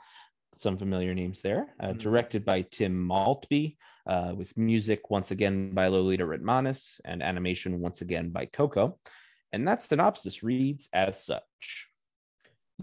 Some 0.57 0.79
familiar 0.79 1.13
names 1.13 1.41
there. 1.41 1.67
Uh, 1.79 1.89
Mhm. 1.89 1.99
Directed 1.99 2.45
by 2.45 2.63
Tim 2.63 2.99
Maltby, 2.99 3.77
uh, 4.07 4.33
with 4.35 4.55
music 4.57 5.09
once 5.09 5.31
again 5.31 5.73
by 5.73 5.87
Lolita 5.87 6.25
Ritmanis 6.25 6.99
and 7.05 7.23
animation 7.23 7.79
once 7.79 8.01
again 8.01 8.29
by 8.29 8.45
Koko. 8.45 8.97
And 9.51 9.67
that 9.67 9.83
synopsis 9.83 10.43
reads 10.43 10.89
as 10.93 11.23
such. 11.25 11.89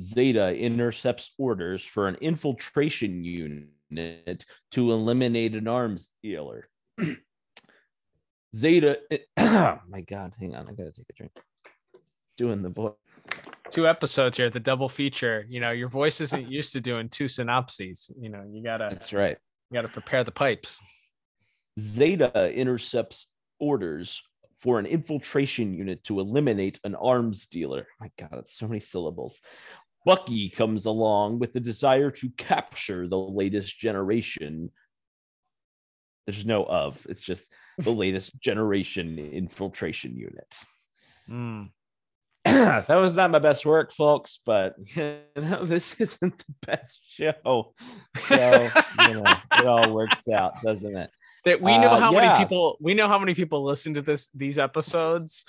Zeta 0.01 0.57
intercepts 0.57 1.33
orders 1.39 1.85
for 1.85 2.09
an 2.09 2.17
infiltration 2.21 3.25
unit 3.25 4.47
to 4.71 4.93
eliminate 4.93 5.55
an 5.55 5.69
arms 5.69 6.11
dealer. 6.23 6.69
Zeta, 8.57 9.01
oh 9.39 9.79
my 9.89 10.01
God, 10.01 10.33
hang 10.39 10.55
on, 10.55 10.69
I 10.69 10.73
gotta 10.73 10.93
take 10.93 11.07
a 11.11 11.13
drink. 11.15 11.33
Doing 12.37 12.63
the 12.63 12.71
voice. 12.71 12.95
Two 13.71 13.87
episodes 13.87 14.37
here, 14.37 14.51
the 14.51 14.61
double 14.61 14.89
feature. 14.89 15.47
You 15.49 15.61
know, 15.61 15.71
your 15.71 15.89
voice 15.89 16.21
isn't 16.21 16.51
used 16.51 16.73
to 16.73 16.81
doing 16.81 17.09
two 17.09 17.29
synopses. 17.29 18.11
You 18.19 18.29
know, 18.29 18.45
you 18.51 18.63
gotta 18.63 18.89
That's 18.91 19.13
right. 19.13 19.37
you 19.71 19.75
gotta 19.75 19.89
prepare 19.89 20.25
the 20.25 20.33
pipes. 20.33 20.81
Zeta 21.79 22.53
intercepts 22.53 23.29
orders 23.59 24.23
for 24.61 24.79
an 24.79 24.87
infiltration 24.87 25.75
unit 25.75 26.05
to 26.05 26.21
eliminate 26.21 26.79
an 26.85 26.95
arms 26.95 27.47
dealer. 27.47 27.87
My 28.01 28.11
God, 28.19 28.31
that's 28.33 28.57
so 28.57 28.69
many 28.69 28.81
syllables. 28.81 29.41
Bucky 30.05 30.51
comes 30.51 30.87
along 30.87 31.39
with 31.39 31.53
the 31.53 31.61
desire 31.61 32.11
to 32.11 32.31
capture 32.37 33.09
the 33.09 33.19
latest 33.19 33.79
generation. 33.79 34.71
There's 36.27 36.47
no 36.47 36.65
of, 36.65 37.05
it's 37.09 37.21
just 37.21 37.53
the 37.79 37.91
latest 37.93 38.41
generation 38.41 39.19
infiltration 39.19 40.17
unit. 40.17 40.55
Mm. 41.29 41.71
that 42.45 42.89
was 42.89 43.17
not 43.17 43.31
my 43.31 43.39
best 43.39 43.65
work, 43.65 43.93
folks, 43.93 44.41
but 44.45 44.75
you 44.95 45.19
know, 45.37 45.65
this 45.65 45.95
isn't 46.01 46.39
the 46.39 46.55
best 46.67 47.01
show. 47.09 47.75
So, 48.17 48.69
you 49.09 49.15
know, 49.15 49.25
it 49.53 49.67
all 49.67 49.93
works 49.95 50.29
out, 50.29 50.61
doesn't 50.63 50.97
it? 50.97 51.11
That 51.45 51.61
we 51.61 51.77
know 51.79 51.89
Uh, 51.91 51.99
how 52.01 52.13
yeah. 52.13 52.21
many 52.21 52.45
people 52.45 52.77
we 52.81 52.95
know 52.95 53.09
how 53.09 53.19
many 53.19 53.35
people 53.35 53.65
listen 53.65 53.95
to 53.95 54.03
this 54.03 54.29
these 54.35 54.59
episodes 54.59 55.45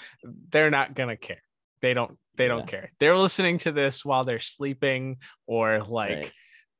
they're 0.49 0.71
not 0.71 0.95
gonna 0.95 1.17
care 1.17 1.41
they 1.81 1.93
don't 1.93 2.17
they 2.35 2.47
don't 2.47 2.59
Yeah. 2.59 2.65
care 2.65 2.91
they're 2.99 3.17
listening 3.17 3.57
to 3.59 3.71
this 3.71 4.03
while 4.03 4.23
they're 4.23 4.39
sleeping 4.39 5.17
or 5.47 5.79
like 5.81 6.09
Right. 6.17 6.31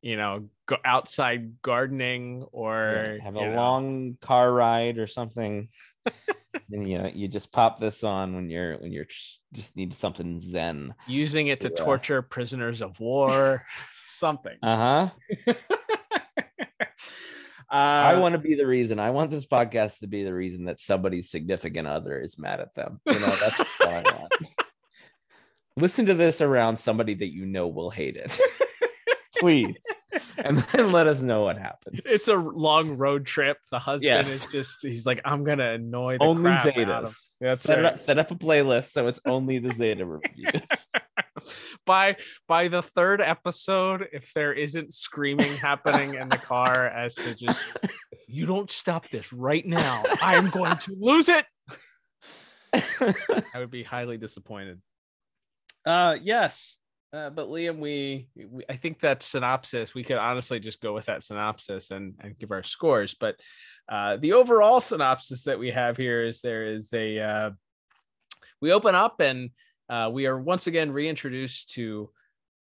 you 0.02 0.18
know 0.18 0.50
go 0.66 0.78
outside 0.84 1.62
gardening 1.62 2.44
or 2.52 3.18
Yeah, 3.18 3.24
have 3.26 3.36
a 3.36 3.46
know, 3.50 3.56
long 3.56 4.18
car 4.22 4.52
ride 4.52 4.98
or 4.98 5.08
something. 5.08 5.70
And 6.72 6.90
you 6.90 6.98
know, 6.98 7.12
you 7.14 7.28
just 7.28 7.52
pop 7.52 7.80
this 7.80 8.04
on 8.04 8.34
when 8.36 8.50
you're 8.50 8.78
when 8.78 8.92
you're 8.92 9.08
just 9.54 9.76
need 9.76 9.94
something 9.94 10.40
zen. 10.42 10.96
Using 11.08 11.48
it 11.48 11.62
to 11.62 11.70
yeah. 11.70 11.76
torture 11.76 12.22
prisoners 12.22 12.82
of 12.82 13.00
war, 13.00 13.64
something. 14.06 14.58
Uh 14.64 15.10
huh. 15.46 15.54
Uh, 17.74 17.76
I 17.76 18.20
want 18.20 18.34
to 18.34 18.38
be 18.38 18.54
the 18.54 18.68
reason. 18.68 19.00
I 19.00 19.10
want 19.10 19.32
this 19.32 19.48
podcast 19.48 19.98
to 20.02 20.08
be 20.08 20.24
the 20.24 20.34
reason 20.34 20.66
that 20.66 20.80
somebody's 20.80 21.32
significant 21.32 21.88
other 21.88 22.20
is 22.20 22.38
mad 22.38 22.60
at 22.60 22.76
them. 22.76 23.02
You 23.08 23.14
know, 23.14 23.36
that's 23.36 23.58
what 23.58 23.90
I 23.90 24.02
want. 24.04 24.32
Listen 25.78 26.06
to 26.06 26.14
this 26.14 26.40
around 26.40 26.78
somebody 26.78 27.16
that 27.16 27.34
you 27.34 27.48
know 27.48 27.68
will 27.68 27.90
hate 27.90 28.16
it. 28.16 28.40
Please. 29.44 29.76
And 30.38 30.58
then 30.72 30.92
let 30.92 31.08
us 31.08 31.20
know 31.20 31.44
what 31.44 31.58
happens. 31.58 32.00
It's 32.06 32.30
a 32.30 32.36
long 32.36 32.98
road 32.98 33.26
trip. 33.26 33.58
The 33.72 33.80
husband 33.80 34.10
yes. 34.10 34.34
is 34.34 34.48
just 34.52 34.78
he's 34.82 35.06
like, 35.06 35.20
I'm 35.26 35.44
gonna 35.44 35.74
annoy 35.74 36.18
the 36.18 36.24
only 36.24 36.52
crap 36.52 36.74
Zetas. 36.74 37.34
That's 37.42 37.62
set, 37.62 37.76
right. 37.76 37.86
up, 37.86 38.00
set 38.00 38.20
up 38.20 38.32
a 38.32 38.36
playlist 38.36 38.92
so 38.92 39.08
it's 39.08 39.20
only 39.26 39.60
the 39.60 39.74
Zeta 39.74 40.06
reviews. 40.06 40.62
by 41.86 42.16
by 42.48 42.70
the 42.70 42.82
third 42.82 43.20
episode, 43.20 44.08
if 44.14 44.32
there 44.34 44.54
isn't 44.54 44.94
screaming 44.94 45.52
happening 45.58 46.16
in 46.16 46.30
the 46.30 46.38
car 46.38 46.88
as 46.88 47.16
to 47.16 47.36
just 47.36 47.64
if 47.84 48.22
you 48.28 48.46
don't 48.46 48.72
stop 48.72 49.10
this 49.10 49.34
right 49.34 49.66
now, 49.66 50.04
I 50.22 50.36
am 50.36 50.50
going 50.52 50.78
to 50.78 50.96
lose 50.98 51.28
it. 51.28 51.46
I 53.02 53.60
would 53.60 53.72
be 53.72 53.84
highly 53.84 54.18
disappointed. 54.18 54.82
Uh 55.86 56.16
yes. 56.22 56.78
Uh, 57.14 57.30
but 57.30 57.48
Liam, 57.48 57.78
we, 57.78 58.28
we, 58.36 58.64
I 58.68 58.76
think 58.76 59.00
that 59.02 59.22
synopsis, 59.22 59.94
we 59.94 60.04
could 60.04 60.18
honestly 60.18 60.60
just 60.60 60.82
go 60.82 60.94
with 60.94 61.06
that 61.06 61.22
synopsis 61.22 61.92
and, 61.92 62.16
and 62.20 62.38
give 62.40 62.52
our 62.52 62.64
scores. 62.64 63.16
But 63.20 63.40
uh, 63.88 64.18
the 64.18 64.34
overall 64.34 64.82
synopsis 64.82 65.44
that 65.44 65.60
we 65.60 65.70
have 65.70 65.96
here 65.96 66.26
is 66.26 66.42
there 66.42 66.74
is 66.74 66.92
a, 66.92 67.20
uh, 67.20 67.52
we 68.62 68.74
open 68.74 68.96
up 68.96 69.20
and 69.20 69.52
uh, 69.90 70.10
we 70.12 70.26
are 70.26 70.40
once 70.40 70.66
again 70.66 70.92
reintroduced 70.92 71.70
to 71.76 72.10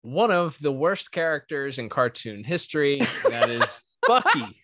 one 0.03 0.29
of 0.29 0.59
the 0.59 0.71
worst 0.71 1.11
characters 1.11 1.79
in 1.79 1.89
cartoon 1.89 2.43
history. 2.43 2.99
That 3.27 3.49
is 3.49 3.65
Bucky. 4.07 4.61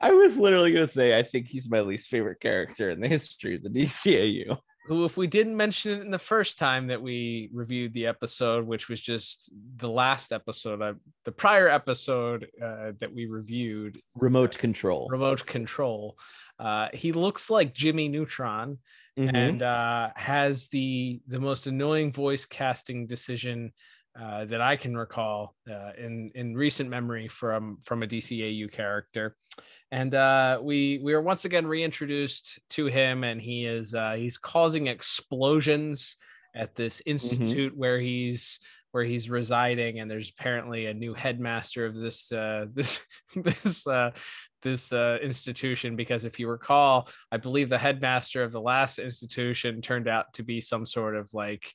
I 0.00 0.12
was 0.12 0.36
literally 0.36 0.72
going 0.72 0.86
to 0.86 0.92
say, 0.92 1.18
I 1.18 1.24
think 1.24 1.48
he's 1.48 1.68
my 1.68 1.80
least 1.80 2.08
favorite 2.08 2.40
character 2.40 2.90
in 2.90 3.00
the 3.00 3.08
history 3.08 3.56
of 3.56 3.64
the 3.64 3.70
DCAU 3.70 4.56
who, 4.88 5.04
if 5.04 5.18
we 5.18 5.26
didn't 5.26 5.56
mention 5.56 5.92
it 5.92 6.00
in 6.00 6.10
the 6.10 6.18
first 6.18 6.58
time 6.58 6.86
that 6.86 7.00
we 7.00 7.50
reviewed 7.52 7.92
the 7.92 8.06
episode, 8.06 8.66
which 8.66 8.88
was 8.88 9.00
just 9.00 9.52
the 9.76 9.88
last 9.88 10.32
episode, 10.32 10.80
uh, 10.80 10.94
the 11.26 11.32
prior 11.32 11.68
episode 11.68 12.48
uh, 12.62 12.92
that 12.98 13.14
we 13.14 13.26
reviewed, 13.26 13.98
remote 14.16 14.56
control, 14.56 15.06
remote 15.10 15.44
control. 15.44 16.16
Uh, 16.58 16.88
he 16.94 17.12
looks 17.12 17.50
like 17.50 17.74
Jimmy 17.74 18.08
Neutron, 18.08 18.78
mm-hmm. 19.18 19.36
and 19.36 19.62
uh, 19.62 20.08
has 20.16 20.68
the 20.68 21.20
the 21.28 21.38
most 21.38 21.66
annoying 21.66 22.10
voice 22.10 22.46
casting 22.46 23.06
decision 23.06 23.72
uh, 24.20 24.44
that 24.46 24.60
I 24.60 24.76
can 24.76 24.96
recall 24.96 25.54
uh, 25.70 25.90
in 25.98 26.30
in 26.34 26.54
recent 26.54 26.90
memory 26.90 27.28
from 27.28 27.78
from 27.84 28.02
a 28.02 28.06
DCAU 28.06 28.70
character, 28.70 29.36
and 29.90 30.14
uh, 30.14 30.58
we 30.62 31.00
we 31.02 31.12
are 31.12 31.22
once 31.22 31.44
again 31.44 31.66
reintroduced 31.66 32.58
to 32.70 32.86
him, 32.86 33.24
and 33.24 33.40
he 33.40 33.66
is 33.66 33.94
uh, 33.94 34.14
he's 34.14 34.38
causing 34.38 34.86
explosions 34.86 36.16
at 36.54 36.74
this 36.74 36.98
mm-hmm. 36.98 37.10
institute 37.10 37.72
mm-hmm. 37.72 37.80
where 37.80 38.00
he's 38.00 38.60
where 38.90 39.04
he's 39.04 39.30
residing, 39.30 40.00
and 40.00 40.10
there's 40.10 40.30
apparently 40.30 40.86
a 40.86 40.94
new 40.94 41.14
headmaster 41.14 41.86
of 41.86 41.94
this 41.94 42.32
uh, 42.32 42.66
this 42.74 43.00
this 43.36 43.86
this 44.62 44.92
uh, 44.92 45.18
institution 45.22 45.94
because 45.94 46.24
if 46.24 46.40
you 46.40 46.48
recall 46.48 47.08
i 47.30 47.36
believe 47.36 47.68
the 47.68 47.78
headmaster 47.78 48.42
of 48.42 48.50
the 48.50 48.60
last 48.60 48.98
institution 48.98 49.80
turned 49.80 50.08
out 50.08 50.32
to 50.32 50.42
be 50.42 50.60
some 50.60 50.84
sort 50.84 51.14
of 51.14 51.32
like 51.32 51.72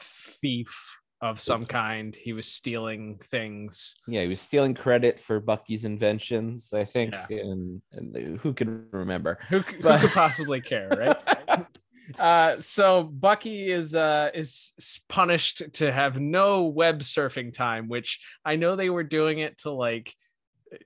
thief 0.00 1.00
of 1.20 1.40
some 1.40 1.66
kind. 1.66 2.14
He 2.14 2.32
was 2.32 2.46
stealing 2.46 3.20
things. 3.30 3.96
Yeah, 4.06 4.22
he 4.22 4.28
was 4.28 4.40
stealing 4.40 4.74
credit 4.74 5.18
for 5.18 5.40
Bucky's 5.40 5.84
inventions, 5.84 6.70
I 6.72 6.84
think. 6.84 7.12
Yeah. 7.12 7.38
And, 7.40 7.82
and 7.92 8.38
who 8.38 8.52
can 8.52 8.86
remember? 8.90 9.38
Who, 9.48 9.62
but... 9.80 10.00
could 10.00 10.10
possibly 10.10 10.60
care, 10.60 10.88
right? 10.88 11.66
uh, 12.18 12.60
so 12.60 13.02
Bucky 13.04 13.70
is 13.70 13.94
uh, 13.94 14.30
is 14.34 14.72
punished 15.08 15.62
to 15.74 15.90
have 15.90 16.20
no 16.20 16.64
web 16.64 17.00
surfing 17.00 17.52
time, 17.52 17.88
which 17.88 18.20
I 18.44 18.56
know 18.56 18.76
they 18.76 18.90
were 18.90 19.04
doing 19.04 19.38
it 19.38 19.58
to 19.58 19.70
like 19.70 20.14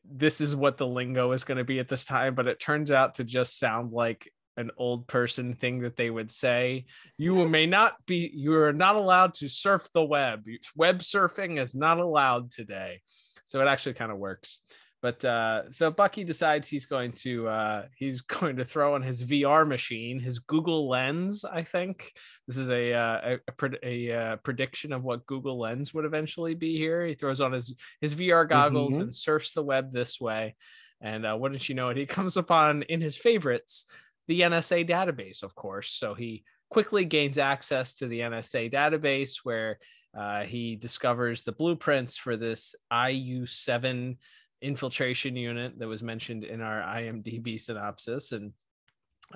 this 0.05 0.41
is 0.41 0.55
what 0.55 0.77
the 0.77 0.87
lingo 0.87 1.33
is 1.33 1.45
going 1.45 1.59
to 1.59 1.65
be 1.65 1.79
at 1.79 1.89
this 1.89 2.05
time, 2.05 2.35
but 2.35 2.47
it 2.47 2.61
turns 2.61 2.91
out 2.91 3.15
to 3.17 3.25
just 3.25 3.59
sound 3.59 3.93
like 3.93 4.31
an 4.57 4.71
old 4.77 5.07
person 5.07 5.55
thing 5.55 5.81
that 5.81 5.97
they 5.97 6.11
would 6.11 6.31
say. 6.31 6.87
You 7.17 7.49
may 7.49 7.67
not 7.67 7.95
be, 8.07 8.31
you 8.35 8.55
are 8.57 8.73
not 8.73 8.97
allowed 8.97 9.35
to 9.35 9.49
surf 9.49 9.89
the 9.95 10.05
web. 10.05 10.45
Web 10.77 11.01
surfing 11.01 11.61
is 11.61 11.75
not 11.75 11.99
allowed 11.99 12.51
today. 12.51 13.01
So 13.47 13.61
it 13.61 13.67
actually 13.67 13.95
kind 13.95 14.13
of 14.13 14.19
works. 14.19 14.61
But 15.03 15.25
uh, 15.25 15.71
so 15.71 15.91
Bucky 15.91 16.25
decides 16.25 16.69
he's 16.69 16.85
going 16.85 17.13
to 17.13 17.49
uh, 17.49 17.83
he's 17.97 18.21
going 18.41 18.57
to 18.57 18.65
throw 18.65 18.95
on 18.95 19.03
his 19.03 19.23
VR 19.23 19.67
machine, 19.67 20.21
his 20.21 20.39
Google 20.39 20.89
Lens. 20.89 21.45
I 21.45 21.63
think 21.63 22.13
this 22.47 22.57
is 22.57 22.71
a 22.71 22.93
uh, 22.93 23.39
a, 23.49 23.65
a, 23.83 24.11
a, 24.11 24.19
uh, 24.19 24.37
prediction 24.37 24.93
of 24.93 25.03
what 25.03 25.27
Google 25.27 25.59
Lens 25.59 25.95
would 25.95 26.05
eventually 26.05 26.55
be 26.55 26.77
here. 26.77 27.07
He 27.07 27.15
throws 27.15 27.41
on 27.41 27.53
his 27.53 27.75
his 28.01 28.15
VR 28.15 28.49
goggles 28.49 28.95
mm-hmm. 28.95 29.03
and 29.03 29.15
surfs 29.15 29.55
the 29.55 29.63
web 29.63 29.93
this 29.93 30.21
way. 30.21 30.55
And 31.01 31.25
uh, 31.25 31.35
wouldn't 31.39 31.67
you 31.67 31.75
know 31.75 31.89
it, 31.89 31.97
he 31.97 32.05
comes 32.05 32.37
upon 32.37 32.83
in 32.83 33.01
his 33.01 33.17
favorites 33.17 33.87
the 34.31 34.43
NSA 34.43 34.89
database, 34.89 35.43
of 35.43 35.57
course. 35.57 35.91
So 35.91 36.15
he 36.15 36.45
quickly 36.71 37.05
gains 37.05 37.37
access 37.37 37.95
to 37.95 38.07
the 38.07 38.21
NSA 38.21 38.73
database 38.73 39.39
where 39.43 39.81
uh, 40.17 40.43
he 40.45 40.77
discovers 40.77 41.43
the 41.43 41.51
blueprints 41.51 42.17
for 42.17 42.37
this 42.37 42.77
IU7 42.93 44.17
infiltration 44.63 45.35
unit 45.35 45.77
that 45.81 45.89
was 45.89 46.01
mentioned 46.01 46.45
in 46.45 46.61
our 46.61 46.81
IMDb 46.81 47.61
synopsis. 47.61 48.31
And 48.31 48.53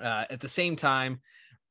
uh, 0.01 0.23
at 0.29 0.39
the 0.39 0.47
same 0.47 0.77
time, 0.77 1.19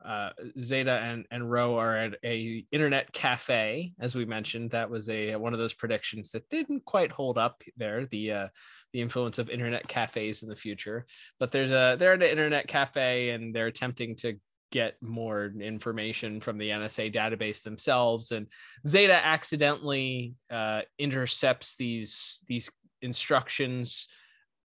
uh, 0.05 0.31
Zeta 0.59 0.99
and, 0.99 1.25
and 1.31 1.51
are 1.51 1.97
at 1.97 2.17
a 2.23 2.67
internet 2.73 3.11
cafe, 3.15 3.95
as 3.99 4.15
we 4.15 4.27
mentioned. 4.27 4.73
That 4.73 4.91
was 4.91 5.09
a 5.09 5.37
one 5.37 5.55
of 5.55 5.59
those 5.59 5.73
predictions 5.73 6.31
that 6.33 6.51
didn't 6.51 6.85
quite 6.85 7.11
hold 7.11 7.39
up 7.39 7.63
there. 7.79 8.05
The 8.05 8.33
uh, 8.33 8.49
the 8.95 9.01
influence 9.01 9.39
of 9.41 9.51
internet 9.51 9.87
cafes 9.89 10.43
in 10.43 10.49
the 10.49 10.57
future. 10.57 11.05
But 11.39 11.51
there's 11.51 11.73
a 11.73 11.97
they're 11.99 12.15
at 12.15 12.23
an 12.23 12.29
internet 12.31 12.69
cafe 12.69 13.31
and 13.31 13.55
they're 13.55 13.67
attempting 13.67 14.15
to 14.17 14.39
get 14.71 14.95
more 15.03 15.53
information 15.61 16.41
from 16.41 16.59
the 16.59 16.71
NSA 16.71 17.15
database 17.15 17.63
themselves. 17.63 18.31
And 18.31 18.47
Zeta 18.87 19.15
accidentally 19.15 20.35
uh, 20.51 20.83
intercepts 20.99 21.75
these 21.75 22.43
these 22.47 22.71
instructions 23.03 24.09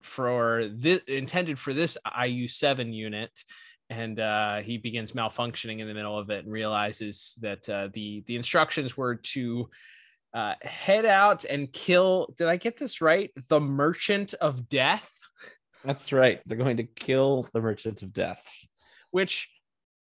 for 0.04 0.70
this 0.74 1.02
intended 1.08 1.58
for 1.60 1.74
this 1.74 1.98
IU7 2.06 2.94
unit. 2.94 3.32
And 3.90 4.20
uh, 4.20 4.58
he 4.58 4.78
begins 4.78 5.14
malfunctioning 5.14 5.80
in 5.80 5.88
the 5.88 5.96
middle 5.96 6.18
of 6.18 6.30
it 6.30 6.46
and 6.46 6.54
realizes 6.54 7.34
that 7.42 7.68
uh, 7.68 7.90
the 7.94 8.24
the 8.28 8.36
instructions 8.36 8.96
were 8.96 9.16
to 9.16 9.70
uh, 10.34 10.54
head 10.62 11.06
out 11.06 11.46
and 11.46 11.72
kill. 11.72 12.34
Did 12.38 12.48
I 12.48 12.58
get 12.58 12.78
this 12.78 13.02
right? 13.02 13.32
The 13.48 13.60
Merchant 13.60 14.34
of 14.36 14.70
Death. 14.70 15.12
That's 15.84 16.12
right. 16.12 16.42
They're 16.46 16.58
going 16.58 16.78
to 16.78 16.84
kill 16.84 17.48
the 17.54 17.62
Merchant 17.62 18.02
of 18.02 18.14
Death. 18.14 18.44
Which 19.12 19.50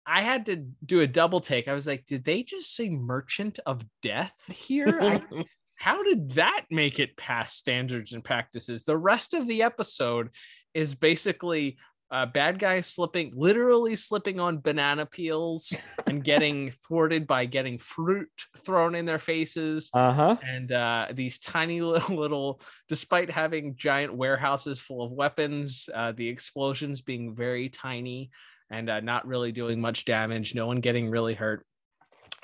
I 0.06 0.22
had 0.22 0.46
to 0.46 0.56
do 0.84 1.00
a 1.00 1.06
double 1.06 1.40
take. 1.40 1.68
I 1.68 1.74
was 1.74 1.86
like, 1.86 2.06
did 2.06 2.24
they 2.24 2.42
just 2.42 2.74
say 2.74 2.88
Merchant 2.88 3.58
of 3.66 3.82
Death 4.02 4.34
here? 4.48 4.98
I, 5.00 5.22
how 5.76 6.02
did 6.02 6.32
that 6.32 6.64
make 6.70 6.98
it 6.98 7.16
past 7.16 7.56
standards 7.56 8.12
and 8.12 8.24
practices? 8.24 8.84
The 8.84 8.96
rest 8.96 9.34
of 9.34 9.46
the 9.46 9.62
episode 9.62 10.30
is 10.72 10.94
basically 10.94 11.78
uh, 12.14 12.26
bad 12.26 12.60
guys 12.60 12.86
slipping, 12.86 13.32
literally 13.34 13.96
slipping 13.96 14.38
on 14.38 14.60
banana 14.60 15.04
peels 15.04 15.72
and 16.06 16.22
getting 16.22 16.70
thwarted 16.86 17.26
by 17.26 17.44
getting 17.44 17.76
fruit 17.76 18.28
thrown 18.58 18.94
in 18.94 19.04
their 19.04 19.18
faces. 19.18 19.90
Uh-huh. 19.92 20.36
And 20.46 20.70
uh, 20.70 21.08
these 21.12 21.40
tiny 21.40 21.80
little, 21.82 22.14
little, 22.14 22.60
despite 22.88 23.30
having 23.30 23.74
giant 23.74 24.14
warehouses 24.14 24.78
full 24.78 25.02
of 25.04 25.10
weapons, 25.10 25.90
uh, 25.92 26.12
the 26.12 26.28
explosions 26.28 27.02
being 27.02 27.34
very 27.34 27.68
tiny 27.68 28.30
and 28.70 28.88
uh, 28.88 29.00
not 29.00 29.26
really 29.26 29.50
doing 29.50 29.80
much 29.80 30.04
damage, 30.04 30.54
no 30.54 30.68
one 30.68 30.80
getting 30.80 31.10
really 31.10 31.34
hurt 31.34 31.66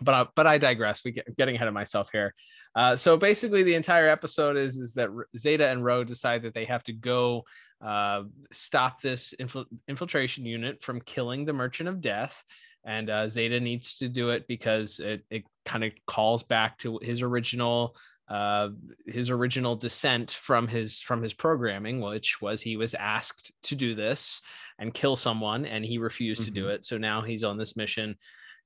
but 0.03 0.15
I, 0.15 0.27
but 0.35 0.47
I 0.47 0.57
digress. 0.57 1.03
We 1.05 1.11
get 1.13 1.37
getting 1.37 1.57
ahead 1.57 1.69
of 1.69 1.75
myself 1.75 2.09
here. 2.11 2.35
Uh, 2.75 2.97
so 2.97 3.19
basically, 3.19 3.63
the 3.63 3.75
entire 3.75 4.09
episode 4.09 4.57
is 4.57 4.79
is 4.79 4.95
that 4.95 5.11
Zeta 5.37 5.69
and 5.69 5.85
Ro 5.85 6.05
decide 6.05 6.45
that 6.45 6.55
they 6.55 6.65
have 6.65 6.83
to 6.85 6.95
go 6.95 7.45
uh, 7.81 8.23
stop 8.53 9.01
this 9.01 9.35
infil- 9.41 9.67
infiltration 9.89 10.45
unit 10.45 10.83
from 10.83 11.01
killing 11.01 11.45
the 11.45 11.53
Merchant 11.53 11.89
of 11.89 12.01
Death, 12.01 12.45
and 12.85 13.11
uh, 13.11 13.29
Zeta 13.29 13.61
needs 13.61 13.97
to 13.97 14.09
do 14.09 14.31
it 14.31 14.47
because 14.47 15.01
it 15.01 15.25
it 15.31 15.45
kind 15.65 15.85
of 15.85 15.93
calls 16.07 16.43
back 16.43 16.79
to 16.79 16.99
his 17.03 17.23
original 17.23 17.97
uh, 18.29 18.69
his 19.07 19.29
original 19.29 19.75
descent 19.75 20.31
from 20.31 20.69
his 20.69 21.01
from 21.01 21.23
his 21.23 21.35
programming, 21.35 22.01
which 22.01 22.41
was 22.41 22.63
he 22.63 22.77
was 22.77 22.95
asked 22.95 23.53
to 23.65 23.75
do 23.75 23.95
this, 23.95 24.41
and 24.79 24.95
kill 24.95 25.17
someone, 25.17 25.67
and 25.67 25.85
he 25.85 25.99
refused 25.99 26.43
mm-hmm. 26.43 26.55
to 26.55 26.61
do 26.61 26.65
mm-hmm. 26.67 26.75
it. 26.75 26.85
So 26.85 26.97
now 26.97 27.23
he's 27.23 27.45
on 27.45 27.59
this 27.59 27.77
mission, 27.77 28.17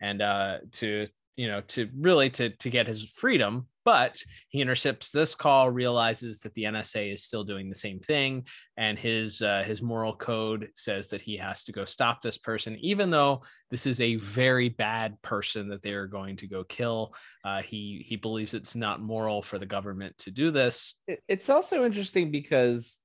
and 0.00 0.20
uh, 0.20 0.58
to 0.72 1.06
you 1.36 1.48
know 1.48 1.60
to 1.62 1.88
really 1.98 2.30
to 2.30 2.50
to 2.50 2.70
get 2.70 2.86
his 2.86 3.04
freedom 3.04 3.66
but 3.84 4.18
he 4.48 4.62
intercepts 4.62 5.10
this 5.10 5.34
call 5.34 5.70
realizes 5.70 6.40
that 6.40 6.54
the 6.54 6.64
nsa 6.64 7.12
is 7.12 7.24
still 7.24 7.44
doing 7.44 7.68
the 7.68 7.74
same 7.74 8.00
thing 8.00 8.46
and 8.76 8.98
his 8.98 9.42
uh, 9.42 9.62
his 9.66 9.82
moral 9.82 10.14
code 10.14 10.68
says 10.74 11.08
that 11.08 11.22
he 11.22 11.36
has 11.36 11.64
to 11.64 11.72
go 11.72 11.84
stop 11.84 12.22
this 12.22 12.38
person 12.38 12.76
even 12.80 13.10
though 13.10 13.42
this 13.74 13.86
is 13.86 14.00
a 14.00 14.14
very 14.14 14.68
bad 14.68 15.20
person 15.22 15.68
that 15.68 15.82
they 15.82 15.92
are 15.92 16.06
going 16.06 16.36
to 16.36 16.46
go 16.46 16.62
kill. 16.62 17.12
Uh, 17.44 17.60
he 17.60 18.04
he 18.06 18.14
believes 18.14 18.54
it's 18.54 18.76
not 18.76 19.00
moral 19.00 19.42
for 19.42 19.58
the 19.58 19.66
government 19.66 20.16
to 20.18 20.30
do 20.30 20.52
this. 20.52 20.94
It's 21.26 21.50
also 21.50 21.84
interesting 21.84 22.30
because 22.30 23.00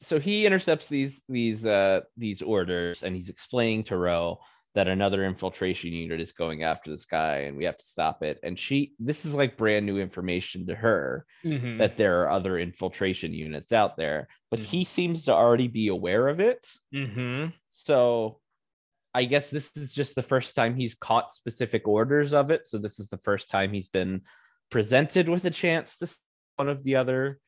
so 0.00 0.20
he 0.20 0.46
intercepts 0.46 0.86
these 0.86 1.22
these 1.28 1.66
uh 1.66 2.02
these 2.16 2.42
orders 2.42 3.02
and 3.02 3.16
he's 3.16 3.28
explaining 3.28 3.82
to 3.84 3.96
Ro 3.96 4.38
that 4.74 4.88
another 4.88 5.24
infiltration 5.24 5.92
unit 5.92 6.20
is 6.20 6.32
going 6.32 6.64
after 6.64 6.90
this 6.90 7.04
guy 7.04 7.38
and 7.40 7.56
we 7.56 7.64
have 7.64 7.78
to 7.78 7.84
stop 7.84 8.22
it 8.22 8.38
and 8.42 8.58
she 8.58 8.92
this 8.98 9.24
is 9.24 9.34
like 9.34 9.56
brand 9.56 9.86
new 9.86 9.98
information 9.98 10.66
to 10.66 10.74
her 10.74 11.24
mm-hmm. 11.44 11.78
that 11.78 11.96
there 11.96 12.22
are 12.22 12.30
other 12.30 12.58
infiltration 12.58 13.32
units 13.32 13.72
out 13.72 13.96
there 13.96 14.28
but 14.50 14.58
mm-hmm. 14.58 14.68
he 14.68 14.84
seems 14.84 15.24
to 15.24 15.32
already 15.32 15.68
be 15.68 15.88
aware 15.88 16.28
of 16.28 16.40
it 16.40 16.66
mm-hmm. 16.92 17.46
so 17.70 18.40
i 19.14 19.24
guess 19.24 19.48
this 19.48 19.70
is 19.76 19.92
just 19.92 20.14
the 20.14 20.22
first 20.22 20.56
time 20.56 20.74
he's 20.74 20.94
caught 20.94 21.32
specific 21.32 21.86
orders 21.86 22.32
of 22.32 22.50
it 22.50 22.66
so 22.66 22.76
this 22.78 22.98
is 22.98 23.08
the 23.08 23.18
first 23.18 23.48
time 23.48 23.72
he's 23.72 23.88
been 23.88 24.20
presented 24.70 25.28
with 25.28 25.44
a 25.44 25.50
chance 25.50 25.96
to 25.96 26.08
one 26.56 26.68
of 26.68 26.82
the 26.82 26.96
other 26.96 27.38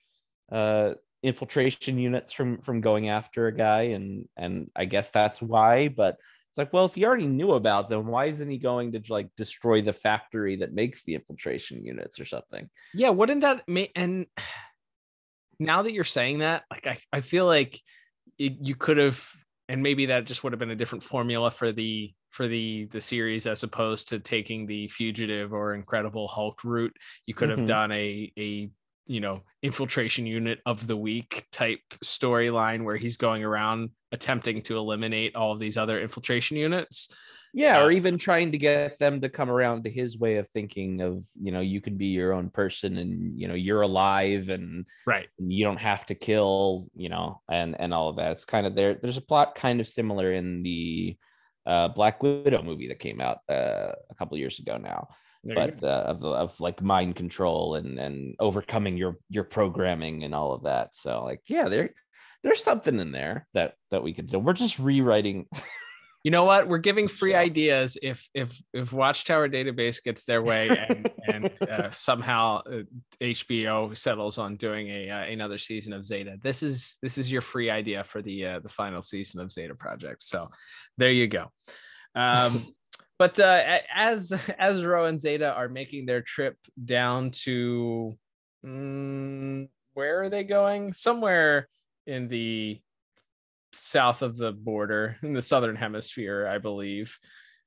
uh 0.53 0.93
infiltration 1.25 1.99
units 1.99 2.33
from 2.33 2.61
from 2.61 2.81
going 2.81 3.09
after 3.09 3.49
a 3.49 3.53
guy 3.53 3.83
and 3.83 4.29
and 4.37 4.71
i 4.77 4.85
guess 4.85 5.11
that's 5.11 5.43
why 5.43 5.89
but 5.89 6.19
it's 6.57 6.59
like, 6.59 6.73
well, 6.73 6.87
if 6.87 6.95
he 6.95 7.05
already 7.05 7.27
knew 7.27 7.53
about 7.53 7.91
them, 7.91 8.07
why 8.07 8.27
isn't 8.27 8.49
he 8.49 8.57
going 8.57 8.93
to 8.93 9.03
like 9.11 9.29
destroy 9.37 9.83
the 9.83 9.93
factory 9.93 10.57
that 10.57 10.73
makes 10.73 11.05
the 11.05 11.15
infiltration 11.15 11.85
units 11.85 12.19
or 12.19 12.25
something? 12.25 12.71
Yeah, 12.95 13.11
wouldn't 13.11 13.43
that 13.43 13.69
make 13.69 13.93
and 13.95 14.25
now 15.59 15.83
that 15.83 15.93
you're 15.93 16.05
saying 16.05 16.39
that, 16.39 16.65
like 16.71 16.87
I, 16.87 16.97
I 17.13 17.21
feel 17.21 17.45
like 17.45 17.79
it, 18.39 18.55
you 18.63 18.75
could 18.75 18.97
have 18.97 19.23
and 19.69 19.83
maybe 19.83 20.07
that 20.07 20.25
just 20.25 20.45
would 20.45 20.55
have 20.55 20.59
been 20.59 20.71
a 20.71 20.77
different 20.77 21.05
formula 21.05 21.51
for 21.51 21.73
the 21.73 22.15
for 22.31 22.49
the 22.49 22.87
the 22.87 23.03
series 23.03 23.47
as 23.47 23.63
opposed 23.63 24.09
to 24.09 24.19
taking 24.19 24.67
the 24.67 24.89
fugitive 24.89 25.53
or 25.53 25.75
incredible 25.75 26.29
hulk 26.29 26.65
route 26.65 26.95
you 27.27 27.35
could 27.35 27.49
have 27.49 27.61
mm-hmm. 27.61 27.67
done 27.67 27.93
a 27.93 28.31
a 28.39 28.71
you 29.07 29.21
know 29.21 29.43
infiltration 29.63 30.27
unit 30.27 30.61
of 30.67 30.87
the 30.87 30.97
week 30.97 31.47
type 31.53 31.81
storyline 32.05 32.85
where 32.85 32.97
he's 32.97 33.17
going 33.17 33.45
around 33.45 33.91
attempting 34.13 34.63
to 34.63 34.77
eliminate 34.77 35.35
all 35.35 35.53
of 35.53 35.59
these 35.59 35.77
other 35.77 36.01
infiltration 36.01 36.57
units. 36.57 37.09
Yeah 37.55 37.79
uh, 37.79 37.85
or 37.85 37.91
even 37.91 38.19
trying 38.19 38.53
to 38.53 38.59
get 38.59 38.99
them 38.99 39.21
to 39.23 39.29
come 39.29 39.51
around 39.51 39.85
to 39.85 39.91
his 39.91 40.19
way 40.19 40.37
of 40.37 40.49
thinking 40.49 41.01
of 41.01 41.25
you 41.41 41.53
know 41.53 41.61
you 41.61 41.81
can 41.81 41.97
be 41.97 42.07
your 42.07 42.33
own 42.33 42.51
person 42.51 42.99
and 42.99 43.39
you 43.39 43.49
know 43.49 43.55
you're 43.55 43.83
alive 43.83 44.49
and 44.49 44.87
right. 45.07 45.29
and 45.39 45.53
you 45.53 45.65
don't 45.65 45.79
have 45.79 46.05
to 46.07 46.15
kill 46.15 46.89
you 46.95 47.09
know 47.09 47.41
and 47.49 47.75
and 47.81 47.95
all 47.95 48.09
of 48.09 48.17
that. 48.17 48.33
It's 48.33 48.45
kind 48.45 48.67
of 48.67 48.75
there 48.75 48.95
there's 48.95 49.17
a 49.17 49.23
plot 49.23 49.55
kind 49.55 49.81
of 49.81 49.89
similar 49.89 50.33
in 50.33 50.63
the 50.63 51.17
uh, 51.65 51.89
black 51.89 52.23
widow 52.23 52.63
movie 52.63 52.89
that 52.89 53.01
came 53.01 53.21
out 53.21 53.39
uh, 53.49 53.93
a 54.11 54.15
couple 54.17 54.37
years 54.39 54.59
ago 54.59 54.77
now 54.77 55.09
but 55.55 55.83
uh, 55.83 56.05
of 56.07 56.25
of 56.25 56.61
like 56.61 56.83
mind 56.83 57.17
control 57.17 57.75
and 57.75 57.99
and 57.99 58.35
overcoming 58.39 58.97
your 58.97 59.17
your 59.29 59.45
programming 59.45 60.25
and 60.25 60.35
all 60.35 60.53
of 60.53 60.65
that. 60.65 60.91
So 60.95 61.25
like 61.25 61.43
yeah, 61.47 61.69
there 61.69 61.91
there's 62.43 62.63
something 62.63 62.99
in 63.01 63.13
there 63.13 63.47
that 63.55 63.75
that 63.91 64.03
we 64.03 64.15
could 64.15 64.29
do. 64.29 64.39
We're 64.39 64.53
just 64.53 64.79
rewriting. 64.79 65.47
you 66.25 66.31
know 66.31 66.45
what? 66.45 66.69
We're 66.69 66.79
giving 66.79 67.09
free 67.09 67.35
ideas 67.35 67.97
if 68.03 68.29
if 68.35 68.61
if 68.73 68.93
Watchtower 68.93 69.49
Database 69.49 70.03
gets 70.03 70.25
their 70.25 70.43
way 70.43 70.69
and 70.69 71.11
and 71.27 71.51
uh, 71.63 71.91
somehow 71.91 72.63
HBO 73.21 73.93
uh, 73.93 73.95
settles 73.95 74.39
on 74.39 74.57
doing 74.57 74.89
a 74.89 75.11
uh, 75.11 75.25
another 75.25 75.59
season 75.59 75.93
of 75.93 76.07
Zeta. 76.07 76.37
This 76.43 76.63
is 76.63 76.99
this 77.03 77.19
is 77.19 77.31
your 77.31 77.43
free 77.43 77.71
idea 77.71 78.05
for 78.05 78.23
the 78.23 78.47
uh, 78.47 78.61
the 78.61 78.69
final 78.69 79.03
season 79.03 79.41
of 79.41 79.53
Zeta 79.53 79.75
Project. 79.75 80.23
So 80.23 80.51
there 80.99 81.13
you 81.13 81.29
go. 81.29 81.51
Um, 82.15 82.67
but 83.19 83.39
uh, 83.39 83.79
as 83.95 84.33
as 84.59 84.85
Ro 84.85 85.07
and 85.07 85.21
Zeta 85.21 85.53
are 85.53 85.69
making 85.69 86.07
their 86.07 86.23
trip 86.23 86.57
down 86.83 87.31
to 87.43 88.17
um, 88.65 89.69
where 89.95 90.23
are 90.23 90.29
they 90.29 90.45
going? 90.45 90.93
Somewhere 90.93 91.69
in 92.07 92.29
the 92.29 92.81
south 93.73 94.23
of 94.23 94.37
the 94.37 94.53
border 94.53 95.17
in 95.23 95.33
the 95.33 95.43
southern 95.43 95.77
hemisphere, 95.77 96.47
I 96.47 96.59
believe. 96.59 97.19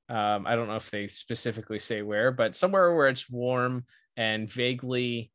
Um, 0.09 0.47
I 0.47 0.55
don't 0.55 0.67
know 0.67 0.75
if 0.75 0.89
they 0.89 1.07
specifically 1.07 1.77
say 1.79 2.01
where, 2.01 2.31
but 2.31 2.55
somewhere 2.55 2.95
where 2.95 3.09
it's 3.09 3.29
warm 3.29 3.85
and 4.17 4.51
vaguely 4.51 5.31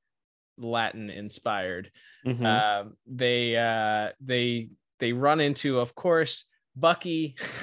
Latin 0.59 1.11
inspired. 1.11 1.91
Mm-hmm. 2.27 2.45
Uh, 2.45 2.91
they 3.07 3.57
uh, 3.57 4.11
they 4.21 4.71
they 4.99 5.13
run 5.13 5.41
into, 5.41 5.79
of 5.79 5.95
course, 5.95 6.45
Bucky. 6.77 7.37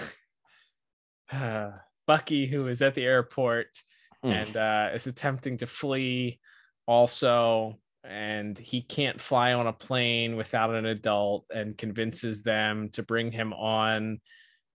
Bucky, 2.12 2.46
who 2.46 2.68
is 2.68 2.82
at 2.82 2.94
the 2.94 3.06
airport 3.06 3.70
mm. 4.26 4.34
and 4.34 4.58
uh, 4.58 4.90
is 4.94 5.08
attempting 5.08 5.58
to 5.60 5.66
flee, 5.66 6.42
also, 6.86 7.80
and 8.04 8.58
he 8.58 8.82
can't 8.82 9.22
fly 9.22 9.54
on 9.54 9.68
a 9.68 9.72
plane 9.72 10.36
without 10.36 10.76
an 10.76 10.88
adult, 10.88 11.46
and 11.56 11.78
convinces 11.78 12.44
them 12.44 12.90
to 12.90 13.02
bring 13.02 13.32
him 13.32 13.54
on 13.54 14.20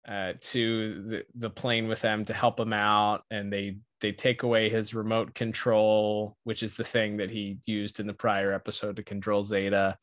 uh, 0.08 0.32
to 0.40 1.02
the, 1.02 1.22
the 1.34 1.50
plane 1.50 1.88
with 1.88 2.00
them 2.00 2.24
to 2.24 2.32
help 2.32 2.58
him 2.58 2.72
out, 2.72 3.20
and 3.30 3.52
they 3.52 3.76
they 4.00 4.12
take 4.12 4.42
away 4.42 4.70
his 4.70 4.94
remote 4.94 5.34
control, 5.34 6.38
which 6.44 6.62
is 6.62 6.74
the 6.74 6.84
thing 6.84 7.18
that 7.18 7.30
he 7.30 7.58
used 7.66 8.00
in 8.00 8.06
the 8.06 8.14
prior 8.14 8.50
episode 8.50 8.96
to 8.96 9.02
control 9.02 9.44
Zeta. 9.44 9.98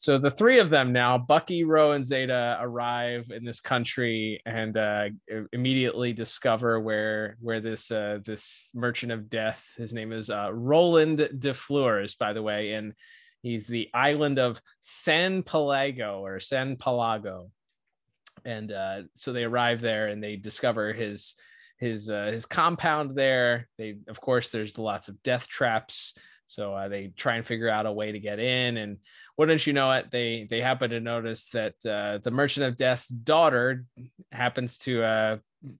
So 0.00 0.16
the 0.16 0.30
three 0.30 0.60
of 0.60 0.70
them 0.70 0.94
now, 0.94 1.18
Bucky, 1.18 1.62
Ro, 1.62 1.92
and 1.92 2.02
Zeta, 2.02 2.56
arrive 2.58 3.30
in 3.30 3.44
this 3.44 3.60
country 3.60 4.40
and 4.46 4.74
uh, 4.74 5.10
immediately 5.52 6.14
discover 6.14 6.80
where 6.80 7.36
where 7.38 7.60
this 7.60 7.90
uh, 7.90 8.20
this 8.24 8.70
merchant 8.72 9.12
of 9.12 9.28
death. 9.28 9.62
His 9.76 9.92
name 9.92 10.10
is 10.10 10.30
uh, 10.30 10.48
Roland 10.54 11.28
de 11.38 11.52
Fleurs, 11.52 12.14
by 12.14 12.32
the 12.32 12.40
way, 12.40 12.72
and 12.72 12.94
he's 13.42 13.66
the 13.66 13.90
island 13.92 14.38
of 14.38 14.62
San 14.80 15.42
Pelago 15.42 16.20
or 16.20 16.40
San 16.40 16.76
Pelago. 16.76 17.50
And 18.46 18.72
uh, 18.72 19.02
so 19.14 19.34
they 19.34 19.44
arrive 19.44 19.82
there 19.82 20.08
and 20.08 20.24
they 20.24 20.36
discover 20.36 20.94
his 20.94 21.34
his 21.76 22.08
uh, 22.08 22.30
his 22.32 22.46
compound 22.46 23.14
there. 23.14 23.68
They 23.76 23.98
of 24.08 24.18
course 24.18 24.48
there's 24.48 24.78
lots 24.78 25.08
of 25.08 25.22
death 25.22 25.46
traps. 25.46 26.14
So 26.50 26.74
uh, 26.74 26.88
they 26.88 27.12
try 27.16 27.36
and 27.36 27.46
figure 27.46 27.68
out 27.68 27.86
a 27.86 27.92
way 27.92 28.12
to 28.12 28.18
get 28.18 28.38
in, 28.38 28.76
and 28.76 28.98
wouldn't 29.36 29.66
you 29.66 29.72
know 29.72 29.90
it, 29.92 30.10
they 30.10 30.46
they 30.50 30.60
happen 30.60 30.90
to 30.90 31.00
notice 31.00 31.48
that 31.50 31.74
uh, 31.86 32.18
the 32.18 32.30
Merchant 32.30 32.66
of 32.66 32.76
Death's 32.76 33.08
daughter 33.08 33.84
happens 34.32 34.78
to 34.78 35.02
uh, 35.02 35.36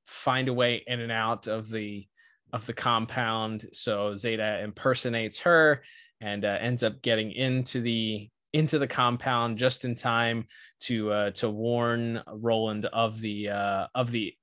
find 0.06 0.48
a 0.48 0.54
way 0.54 0.82
in 0.86 1.00
and 1.00 1.12
out 1.12 1.46
of 1.46 1.70
the 1.70 2.06
of 2.52 2.66
the 2.66 2.72
compound. 2.72 3.66
So 3.72 4.16
Zeta 4.16 4.60
impersonates 4.62 5.38
her 5.40 5.82
and 6.20 6.44
uh, 6.44 6.58
ends 6.60 6.82
up 6.82 7.02
getting 7.02 7.32
into 7.32 7.80
the 7.80 8.28
into 8.52 8.78
the 8.78 8.88
compound 8.88 9.58
just 9.58 9.84
in 9.84 9.94
time 9.94 10.46
to 10.80 11.12
uh, 11.12 11.30
to 11.30 11.48
warn 11.50 12.22
Roland 12.32 12.86
of 12.86 13.20
the 13.20 13.50
uh, 13.50 13.86
of 13.94 14.10
the 14.10 14.34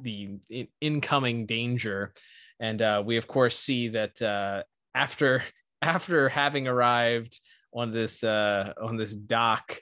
the 0.00 0.38
incoming 0.80 1.46
danger. 1.46 2.12
And 2.60 2.80
uh, 2.82 3.02
we 3.04 3.16
of 3.16 3.26
course 3.26 3.58
see 3.58 3.88
that 3.88 4.20
uh, 4.20 4.62
after 4.94 5.42
after 5.82 6.28
having 6.28 6.68
arrived 6.68 7.38
on 7.74 7.92
this 7.92 8.22
uh, 8.22 8.72
on 8.80 8.96
this 8.96 9.14
dock 9.14 9.78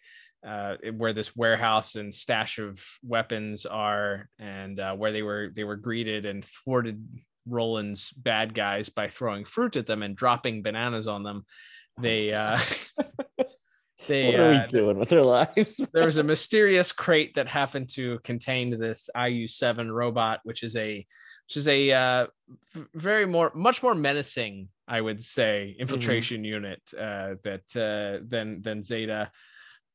uh, 0.46 0.76
where 0.96 1.12
this 1.12 1.36
warehouse 1.36 1.96
and 1.96 2.12
stash 2.12 2.58
of 2.58 2.82
weapons 3.02 3.66
are, 3.66 4.28
and 4.38 4.80
uh, 4.80 4.94
where 4.94 5.12
they 5.12 5.22
were 5.22 5.50
they 5.54 5.64
were 5.64 5.76
greeted 5.76 6.24
and 6.24 6.44
thwarted 6.44 7.06
Roland's 7.46 8.10
bad 8.12 8.54
guys 8.54 8.88
by 8.88 9.08
throwing 9.08 9.44
fruit 9.44 9.76
at 9.76 9.86
them 9.86 10.02
and 10.02 10.16
dropping 10.16 10.62
bananas 10.62 11.06
on 11.06 11.22
them. 11.22 11.44
They 12.00 12.32
uh, 12.32 12.58
they 14.08 14.26
what 14.26 14.40
are 14.40 14.50
we 14.50 14.56
uh, 14.56 14.66
doing 14.68 14.98
with 14.98 15.10
their 15.10 15.22
lives? 15.22 15.80
there 15.92 16.06
was 16.06 16.16
a 16.16 16.22
mysterious 16.22 16.90
crate 16.92 17.34
that 17.34 17.48
happened 17.48 17.90
to 17.90 18.18
contain 18.24 18.78
this 18.78 19.10
IU-7 19.14 19.92
robot, 19.92 20.40
which 20.44 20.62
is 20.62 20.74
a 20.76 21.06
which 21.50 21.56
is 21.56 21.68
a 21.68 21.90
uh, 21.90 22.26
very 22.94 23.26
more 23.26 23.50
much 23.54 23.82
more 23.82 23.94
menacing 23.94 24.68
I 24.90 25.00
would 25.00 25.22
say, 25.22 25.76
infiltration 25.78 26.38
mm-hmm. 26.38 26.44
unit 26.44 26.80
uh, 26.98 27.36
that 27.44 27.62
uh, 27.76 28.24
than 28.28 28.60
than 28.60 28.82
Zeta. 28.82 29.30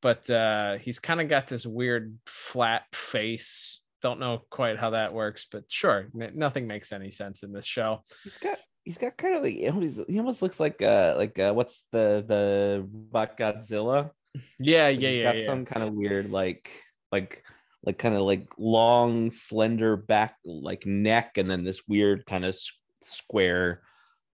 But 0.00 0.28
uh, 0.30 0.78
he's 0.78 0.98
kind 0.98 1.20
of 1.20 1.28
got 1.28 1.48
this 1.48 1.66
weird 1.66 2.16
flat 2.24 2.84
face. 2.94 3.82
Don't 4.00 4.20
know 4.20 4.40
quite 4.50 4.78
how 4.78 4.90
that 4.90 5.12
works, 5.12 5.46
but 5.52 5.64
sure, 5.68 6.08
nothing 6.14 6.66
makes 6.66 6.92
any 6.92 7.10
sense 7.10 7.42
in 7.42 7.52
this 7.52 7.66
show. 7.66 8.04
He's 8.24 8.38
got 8.38 8.58
he's 8.84 8.98
got 8.98 9.18
kind 9.18 9.34
of 9.34 9.42
like 9.42 10.08
he 10.08 10.18
almost 10.18 10.40
looks 10.40 10.58
like 10.58 10.80
uh 10.80 11.14
like 11.18 11.38
uh, 11.38 11.52
what's 11.52 11.84
the 11.92 12.24
the 12.26 12.88
bot 12.90 13.36
Godzilla? 13.36 14.10
Yeah, 14.58 14.88
yeah, 14.88 15.08
he's 15.08 15.18
yeah. 15.18 15.22
Got 15.24 15.38
yeah. 15.38 15.46
some 15.46 15.66
kind 15.66 15.86
of 15.86 15.92
weird 15.92 16.30
like 16.30 16.70
like 17.12 17.44
like 17.86 17.98
kind 17.98 18.14
of 18.14 18.22
like 18.22 18.48
long, 18.58 19.30
slender 19.30 19.96
back 19.96 20.36
like 20.44 20.84
neck, 20.84 21.38
and 21.38 21.48
then 21.50 21.64
this 21.64 21.82
weird 21.86 22.26
kind 22.26 22.44
of 22.44 22.58
square 23.02 23.82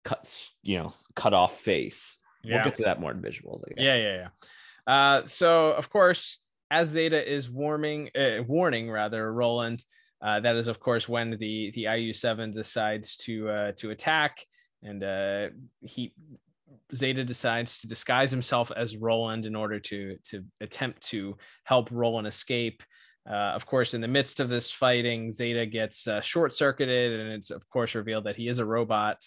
cut, 0.05 0.29
you 0.63 0.79
know, 0.79 0.93
cut 1.15 1.33
off 1.33 1.61
face. 1.61 2.19
Yeah. 2.43 2.57
We'll 2.57 2.65
get 2.65 2.75
to 2.77 2.83
that 2.83 3.01
more 3.01 3.13
in 3.13 3.23
visuals. 3.23 3.63
I 3.65 3.75
guess. 3.75 3.85
Yeah, 3.85 3.97
yeah, 3.97 4.17
yeah. 4.17 4.29
Uh, 4.93 5.27
so 5.27 5.71
of 5.73 5.89
course, 5.89 6.41
as 6.71 6.89
Zeta 6.89 7.33
is 7.33 7.49
warming, 7.49 8.11
uh, 8.19 8.43
warning 8.47 8.91
rather, 8.91 9.33
Roland. 9.33 9.85
Uh, 10.21 10.41
that 10.41 10.57
is, 10.57 10.67
of 10.67 10.81
course, 10.81 11.09
when 11.09 11.31
the 11.39 11.71
the 11.75 11.83
IU 11.83 12.13
seven 12.13 12.51
decides 12.51 13.17
to 13.19 13.49
uh, 13.49 13.73
to 13.77 13.91
attack, 13.91 14.45
and 14.83 15.05
uh, 15.05 15.49
he 15.83 16.13
Zeta 16.95 17.25
decides 17.25 17.81
to 17.81 17.87
disguise 17.87 18.31
himself 18.31 18.73
as 18.75 18.97
Roland 18.97 19.47
in 19.47 19.55
order 19.55 19.79
to 19.79 20.17
to 20.31 20.45
attempt 20.61 21.03
to 21.09 21.37
help 21.65 21.91
Roland 21.91 22.27
escape. 22.27 22.83
Uh, 23.29 23.53
of 23.55 23.67
course, 23.67 23.95
in 23.95 24.01
the 24.01 24.09
midst 24.09 24.41
of 24.41 24.49
this 24.49 24.71
fighting, 24.71 25.33
Zeta 25.33 25.67
gets 25.67 26.07
uh, 26.07 26.21
short 26.21 26.55
circuited, 26.55 27.19
and 27.19 27.33
it's 27.33 27.51
of 27.51 27.69
course 27.69 27.95
revealed 27.95 28.25
that 28.25 28.37
he 28.37 28.49
is 28.49 28.59
a 28.59 28.65
robot 28.65 29.21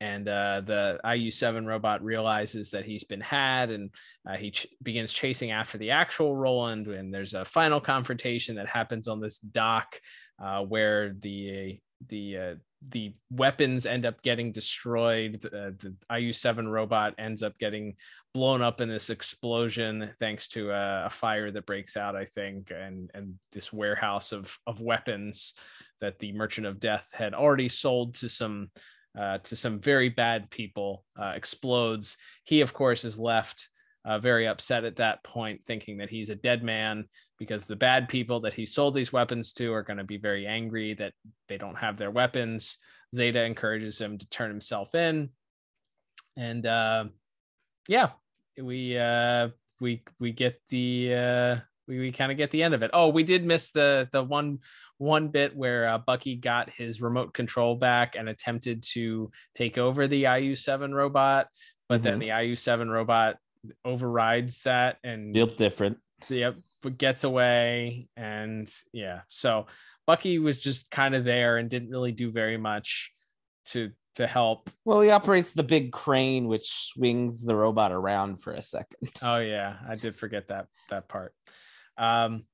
and 0.00 0.28
uh, 0.28 0.60
the 0.64 0.98
IU7 1.04 1.66
robot 1.66 2.02
realizes 2.04 2.70
that 2.70 2.84
he's 2.84 3.04
been 3.04 3.20
had, 3.20 3.70
and 3.70 3.90
uh, 4.28 4.34
he 4.34 4.50
ch- 4.50 4.66
begins 4.82 5.12
chasing 5.12 5.50
after 5.50 5.78
the 5.78 5.92
actual 5.92 6.36
Roland. 6.36 6.88
And 6.88 7.12
there's 7.12 7.34
a 7.34 7.44
final 7.44 7.80
confrontation 7.80 8.56
that 8.56 8.66
happens 8.66 9.08
on 9.08 9.20
this 9.20 9.38
dock, 9.38 9.98
uh, 10.42 10.62
where 10.62 11.14
the 11.20 11.80
the 12.08 12.58
the 12.90 13.14
weapons 13.30 13.86
end 13.86 14.04
up 14.04 14.22
getting 14.22 14.52
destroyed. 14.52 15.40
The, 15.40 15.74
the, 15.78 15.94
IU7 16.10 16.70
robot 16.70 17.14
ends 17.18 17.42
up 17.42 17.58
getting 17.58 17.96
blown 18.32 18.62
up 18.62 18.80
in 18.80 18.88
this 18.88 19.10
explosion 19.10 20.10
thanks 20.18 20.48
to 20.48 20.70
a, 20.70 21.06
a, 21.06 21.10
fire 21.10 21.50
that 21.50 21.66
breaks 21.66 21.96
out, 21.96 22.16
I 22.16 22.24
think, 22.24 22.70
and 22.70 23.10
and 23.14 23.34
this 23.52 23.72
warehouse 23.72 24.32
of 24.32 24.56
of 24.66 24.80
weapons 24.80 25.54
that 26.00 26.18
the 26.18 26.32
Merchant 26.32 26.66
of 26.66 26.80
Death 26.80 27.08
had 27.12 27.34
already 27.34 27.68
sold 27.68 28.14
to 28.16 28.28
some 28.28 28.70
uh, 29.18 29.38
to 29.38 29.56
some 29.56 29.78
very 29.78 30.08
bad 30.08 30.50
people 30.50 31.04
uh, 31.16 31.32
explodes. 31.34 32.16
He, 32.44 32.60
of 32.60 32.72
course, 32.72 33.04
is 33.04 33.18
left 33.18 33.68
uh, 34.04 34.18
very 34.18 34.46
upset 34.46 34.84
at 34.84 34.96
that 34.96 35.22
point, 35.24 35.62
thinking 35.66 35.98
that 35.98 36.10
he's 36.10 36.28
a 36.28 36.34
dead 36.34 36.62
man 36.62 37.04
because 37.44 37.66
the 37.66 37.76
bad 37.76 38.08
people 38.08 38.40
that 38.40 38.54
he 38.54 38.66
sold 38.66 38.94
these 38.94 39.12
weapons 39.12 39.52
to 39.54 39.72
are 39.72 39.82
going 39.82 39.98
to 39.98 40.04
be 40.04 40.16
very 40.16 40.46
angry 40.46 40.94
that 40.94 41.12
they 41.48 41.58
don't 41.58 41.76
have 41.76 41.96
their 41.96 42.10
weapons. 42.10 42.78
Zeta 43.14 43.44
encourages 43.44 44.00
him 44.00 44.18
to 44.18 44.28
turn 44.28 44.50
himself 44.50 44.94
in, 44.94 45.30
and 46.36 46.66
uh, 46.66 47.04
yeah, 47.88 48.10
we 48.60 48.98
uh, 48.98 49.48
we 49.80 50.02
we 50.18 50.32
get 50.32 50.60
the 50.68 51.14
uh, 51.14 51.56
we, 51.86 51.98
we 51.98 52.12
kind 52.12 52.32
of 52.32 52.38
get 52.38 52.50
the 52.50 52.62
end 52.62 52.74
of 52.74 52.82
it. 52.82 52.90
Oh, 52.92 53.08
we 53.08 53.22
did 53.22 53.44
miss 53.44 53.70
the 53.70 54.08
the 54.12 54.22
one 54.22 54.58
one 54.98 55.28
bit 55.28 55.56
where 55.56 55.88
uh, 55.88 55.98
Bucky 55.98 56.36
got 56.36 56.70
his 56.70 57.00
remote 57.00 57.34
control 57.34 57.76
back 57.76 58.16
and 58.16 58.28
attempted 58.28 58.82
to 58.92 59.30
take 59.54 59.76
over 59.76 60.06
the 60.06 60.24
IU7 60.24 60.94
robot, 60.94 61.48
but 61.88 61.96
mm-hmm. 61.96 62.04
then 62.04 62.18
the 62.20 62.28
IU7 62.28 62.88
robot 62.88 63.36
overrides 63.84 64.62
that 64.62 64.98
and 65.04 65.34
feel 65.34 65.46
different. 65.46 65.98
Yep, 66.28 66.56
but 66.82 66.98
gets 66.98 67.24
away 67.24 68.08
and 68.16 68.70
yeah. 68.92 69.20
So 69.28 69.66
Bucky 70.06 70.38
was 70.38 70.58
just 70.58 70.90
kind 70.90 71.14
of 71.14 71.24
there 71.24 71.56
and 71.56 71.70
didn't 71.70 71.90
really 71.90 72.12
do 72.12 72.30
very 72.30 72.56
much 72.56 73.12
to 73.66 73.90
to 74.16 74.26
help. 74.26 74.70
Well, 74.84 75.00
he 75.00 75.10
operates 75.10 75.52
the 75.52 75.62
big 75.62 75.92
crane 75.92 76.46
which 76.46 76.92
swings 76.92 77.42
the 77.42 77.56
robot 77.56 77.92
around 77.92 78.42
for 78.42 78.52
a 78.52 78.62
second. 78.62 79.10
Oh 79.22 79.38
yeah, 79.38 79.76
I 79.88 79.96
did 79.96 80.16
forget 80.16 80.48
that 80.48 80.66
that 80.90 81.08
part. 81.08 81.32
Um, 81.96 82.44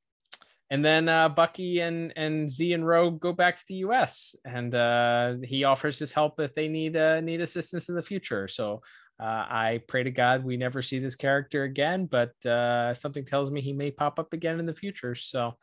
and 0.71 0.85
then 0.85 1.09
uh, 1.09 1.29
Bucky 1.29 1.81
and 1.81 2.12
and 2.16 2.49
Z 2.49 2.73
and 2.73 2.87
Rogue 2.87 3.21
go 3.21 3.33
back 3.33 3.57
to 3.57 3.64
the 3.68 3.75
U.S. 3.87 4.37
and 4.45 4.73
uh, 4.75 5.35
he 5.43 5.64
offers 5.64 5.99
his 5.99 6.12
help 6.12 6.39
if 6.39 6.55
they 6.55 6.68
need 6.68 6.97
uh, 6.97 7.21
need 7.21 7.41
assistance 7.41 7.89
in 7.89 7.97
the 7.97 8.03
future. 8.03 8.47
So 8.47 8.83
uh, 9.21 9.47
I 9.49 9.83
pray 9.87 10.03
to 10.03 10.11
God 10.11 10.45
we 10.45 10.57
never 10.57 10.81
see 10.81 10.99
this 10.99 11.14
character 11.14 11.64
again, 11.64 12.07
but 12.07 12.35
uh, 12.47 12.95
something 12.95 13.25
tells 13.25 13.51
me 13.51 13.61
he 13.61 13.73
may 13.73 13.91
pop 13.91 14.18
up 14.18 14.33
again 14.33 14.59
in 14.59 14.66
the 14.66 14.75
future. 14.75 15.14
So, 15.14 15.57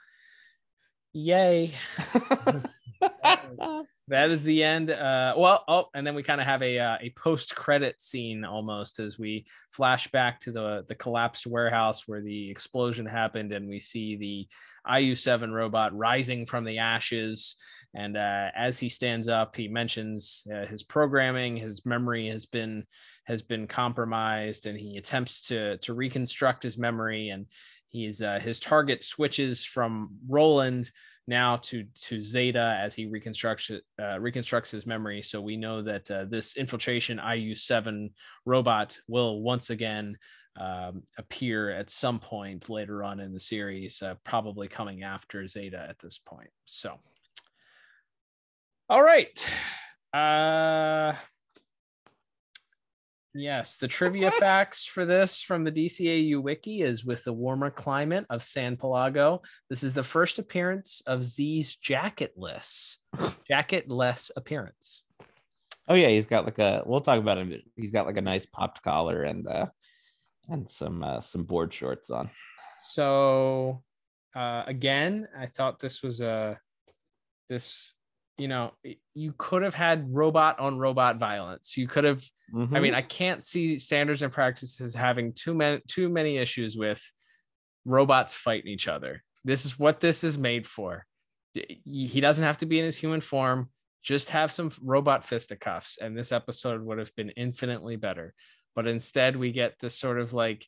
yay! 1.13 1.73
that 4.09 4.31
is 4.31 4.41
the 4.43 4.63
end. 4.63 4.89
Uh, 4.89 5.33
well, 5.37 5.63
oh, 5.67 5.85
and 5.93 6.07
then 6.07 6.15
we 6.15 6.23
kind 6.23 6.39
of 6.39 6.47
have 6.47 6.61
a 6.61 6.79
uh, 6.79 6.97
a 7.01 7.09
post 7.11 7.55
credit 7.55 8.01
scene 8.01 8.45
almost 8.45 8.99
as 8.99 9.19
we 9.19 9.45
flash 9.71 10.07
back 10.07 10.39
to 10.41 10.51
the 10.51 10.85
the 10.87 10.95
collapsed 10.95 11.45
warehouse 11.45 12.07
where 12.07 12.21
the 12.21 12.49
explosion 12.49 13.05
happened, 13.05 13.51
and 13.51 13.67
we 13.67 13.79
see 13.79 14.15
the 14.15 14.47
IU7 14.89 15.51
robot 15.51 15.95
rising 15.95 16.45
from 16.45 16.63
the 16.63 16.79
ashes. 16.79 17.57
And 17.93 18.15
uh, 18.15 18.49
as 18.55 18.79
he 18.79 18.89
stands 18.89 19.27
up, 19.27 19.55
he 19.55 19.67
mentions 19.67 20.45
uh, 20.53 20.65
his 20.67 20.83
programming, 20.83 21.57
his 21.57 21.85
memory 21.85 22.29
has 22.29 22.45
been 22.45 22.85
has 23.25 23.41
been 23.41 23.67
compromised, 23.67 24.67
and 24.67 24.79
he 24.79 24.97
attempts 24.97 25.41
to 25.47 25.77
to 25.79 25.93
reconstruct 25.93 26.63
his 26.63 26.77
memory. 26.77 27.29
And 27.29 27.47
he's 27.89 28.21
uh, 28.21 28.39
his 28.39 28.61
target 28.61 29.03
switches 29.03 29.65
from 29.65 30.15
Roland 30.29 30.91
now 31.27 31.57
to 31.57 31.85
to 32.01 32.21
Zeta 32.21 32.79
as 32.81 32.95
he 32.95 33.05
reconstructs 33.05 33.69
uh, 34.01 34.19
reconstructs 34.19 34.71
his 34.71 34.85
memory. 34.85 35.21
So 35.21 35.41
we 35.41 35.57
know 35.57 35.81
that 35.81 36.09
uh, 36.09 36.25
this 36.25 36.57
infiltration 36.57 37.17
IU7 37.17 38.11
robot 38.45 38.97
will 39.07 39.41
once 39.41 39.69
again 39.69 40.17
um, 40.59 41.03
appear 41.17 41.69
at 41.69 41.89
some 41.89 42.19
point 42.19 42.69
later 42.69 43.03
on 43.03 43.19
in 43.19 43.33
the 43.33 43.39
series, 43.39 44.01
uh, 44.01 44.15
probably 44.23 44.67
coming 44.67 45.03
after 45.03 45.47
Zeta 45.47 45.85
at 45.87 45.99
this 45.99 46.17
point. 46.17 46.49
So, 46.65 46.99
all 48.89 49.03
right. 49.03 49.47
Uh, 50.13 51.13
Yes, 53.37 53.77
the 53.77 53.87
trivia 53.87 54.31
facts 54.31 54.83
for 54.83 55.05
this 55.05 55.43
from 55.43 55.63
the 55.63 55.71
DCAU 55.71 56.41
wiki 56.41 56.81
is 56.81 57.05
with 57.05 57.23
the 57.23 57.33
warmer 57.33 57.69
climate 57.69 58.25
of 58.31 58.41
San 58.41 58.75
Pelago. 58.75 59.43
This 59.69 59.83
is 59.83 59.93
the 59.93 60.03
first 60.03 60.39
appearance 60.39 61.03
of 61.05 61.23
Z's 61.23 61.77
jacketless, 61.85 62.97
jacketless 63.49 64.31
appearance. 64.35 65.03
Oh 65.87 65.93
yeah, 65.93 66.09
he's 66.09 66.25
got 66.25 66.45
like 66.45 66.57
a. 66.57 66.81
We'll 66.83 67.01
talk 67.01 67.19
about 67.19 67.37
him. 67.37 67.53
He's 67.75 67.91
got 67.91 68.07
like 68.07 68.17
a 68.17 68.21
nice 68.21 68.47
popped 68.47 68.81
collar 68.81 69.23
and 69.23 69.47
uh 69.47 69.67
and 70.49 70.69
some 70.71 71.03
uh, 71.03 71.21
some 71.21 71.43
board 71.43 71.71
shorts 71.71 72.09
on. 72.09 72.31
So 72.81 73.83
uh 74.35 74.63
again, 74.65 75.27
I 75.37 75.45
thought 75.45 75.79
this 75.79 76.01
was 76.01 76.21
a 76.21 76.59
this 77.49 77.93
you 78.37 78.47
know 78.47 78.71
you 79.13 79.33
could 79.37 79.63
have 79.63 79.73
had 79.73 80.13
robot 80.13 80.59
on 80.59 80.77
robot 80.77 81.17
violence. 81.17 81.75
You 81.75 81.87
could 81.87 82.03
have 82.03 82.23
mm-hmm. 82.53 82.75
i 82.75 82.79
mean 82.79 82.93
i 82.93 83.01
can't 83.01 83.43
see 83.43 83.77
standards 83.77 84.21
and 84.21 84.31
practices 84.31 84.93
having 84.93 85.33
too 85.33 85.53
many 85.53 85.81
too 85.87 86.09
many 86.09 86.37
issues 86.37 86.77
with 86.77 87.01
robots 87.85 88.33
fighting 88.33 88.71
each 88.71 88.87
other. 88.87 89.23
This 89.43 89.65
is 89.65 89.79
what 89.79 89.99
this 89.99 90.23
is 90.23 90.37
made 90.37 90.67
for. 90.67 91.05
He 91.53 92.19
doesn't 92.19 92.43
have 92.43 92.57
to 92.57 92.65
be 92.65 92.79
in 92.79 92.85
his 92.85 92.97
human 92.97 93.21
form. 93.21 93.69
Just 94.03 94.29
have 94.29 94.51
some 94.51 94.71
robot 94.83 95.25
fisticuffs 95.25 95.97
and 95.97 96.15
this 96.15 96.31
episode 96.31 96.81
would 96.83 96.99
have 96.99 97.15
been 97.15 97.29
infinitely 97.31 97.95
better. 97.95 98.33
But 98.75 98.87
instead 98.87 99.35
we 99.35 99.51
get 99.51 99.79
this 99.79 99.95
sort 99.95 100.19
of 100.19 100.33
like 100.33 100.67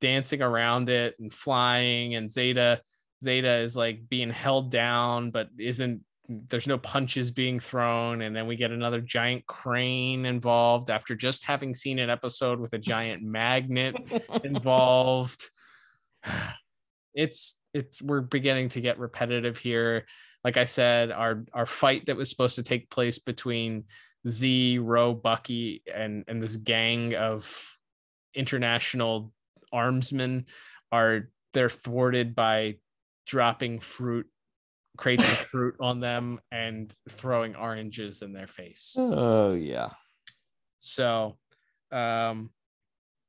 dancing 0.00 0.42
around 0.42 0.88
it 0.88 1.16
and 1.18 1.32
flying 1.32 2.14
and 2.14 2.30
zeta 2.30 2.80
zeta 3.24 3.56
is 3.56 3.76
like 3.76 4.08
being 4.08 4.30
held 4.30 4.70
down 4.70 5.32
but 5.32 5.48
isn't 5.58 6.02
there's 6.28 6.66
no 6.66 6.76
punches 6.76 7.30
being 7.30 7.58
thrown 7.58 8.20
and 8.20 8.36
then 8.36 8.46
we 8.46 8.54
get 8.54 8.70
another 8.70 9.00
giant 9.00 9.46
crane 9.46 10.26
involved 10.26 10.90
after 10.90 11.14
just 11.14 11.44
having 11.44 11.74
seen 11.74 11.98
an 11.98 12.10
episode 12.10 12.60
with 12.60 12.72
a 12.74 12.78
giant 12.78 13.22
magnet 13.22 13.96
involved. 14.44 15.42
It's 17.14 17.58
it's 17.72 18.02
we're 18.02 18.20
beginning 18.20 18.68
to 18.70 18.80
get 18.80 18.98
repetitive 18.98 19.56
here. 19.58 20.06
Like 20.44 20.56
i 20.56 20.64
said 20.64 21.10
our 21.10 21.44
our 21.52 21.66
fight 21.66 22.06
that 22.06 22.16
was 22.16 22.30
supposed 22.30 22.56
to 22.56 22.62
take 22.62 22.90
place 22.90 23.18
between 23.18 23.84
z 24.28 24.78
Ro 24.78 25.14
bucky 25.14 25.82
and 25.92 26.24
and 26.28 26.42
this 26.42 26.56
gang 26.56 27.14
of 27.14 27.50
international 28.34 29.32
armsmen 29.72 30.44
are 30.92 31.30
they're 31.54 31.68
thwarted 31.68 32.34
by 32.34 32.76
dropping 33.26 33.80
fruit 33.80 34.26
crates 34.98 35.26
of 35.26 35.38
fruit 35.50 35.76
on 35.80 36.00
them 36.00 36.40
and 36.52 36.92
throwing 37.08 37.56
oranges 37.56 38.20
in 38.20 38.34
their 38.34 38.48
face. 38.48 38.94
Oh 38.98 39.54
yeah. 39.54 39.88
So 40.76 41.38
um 41.90 42.50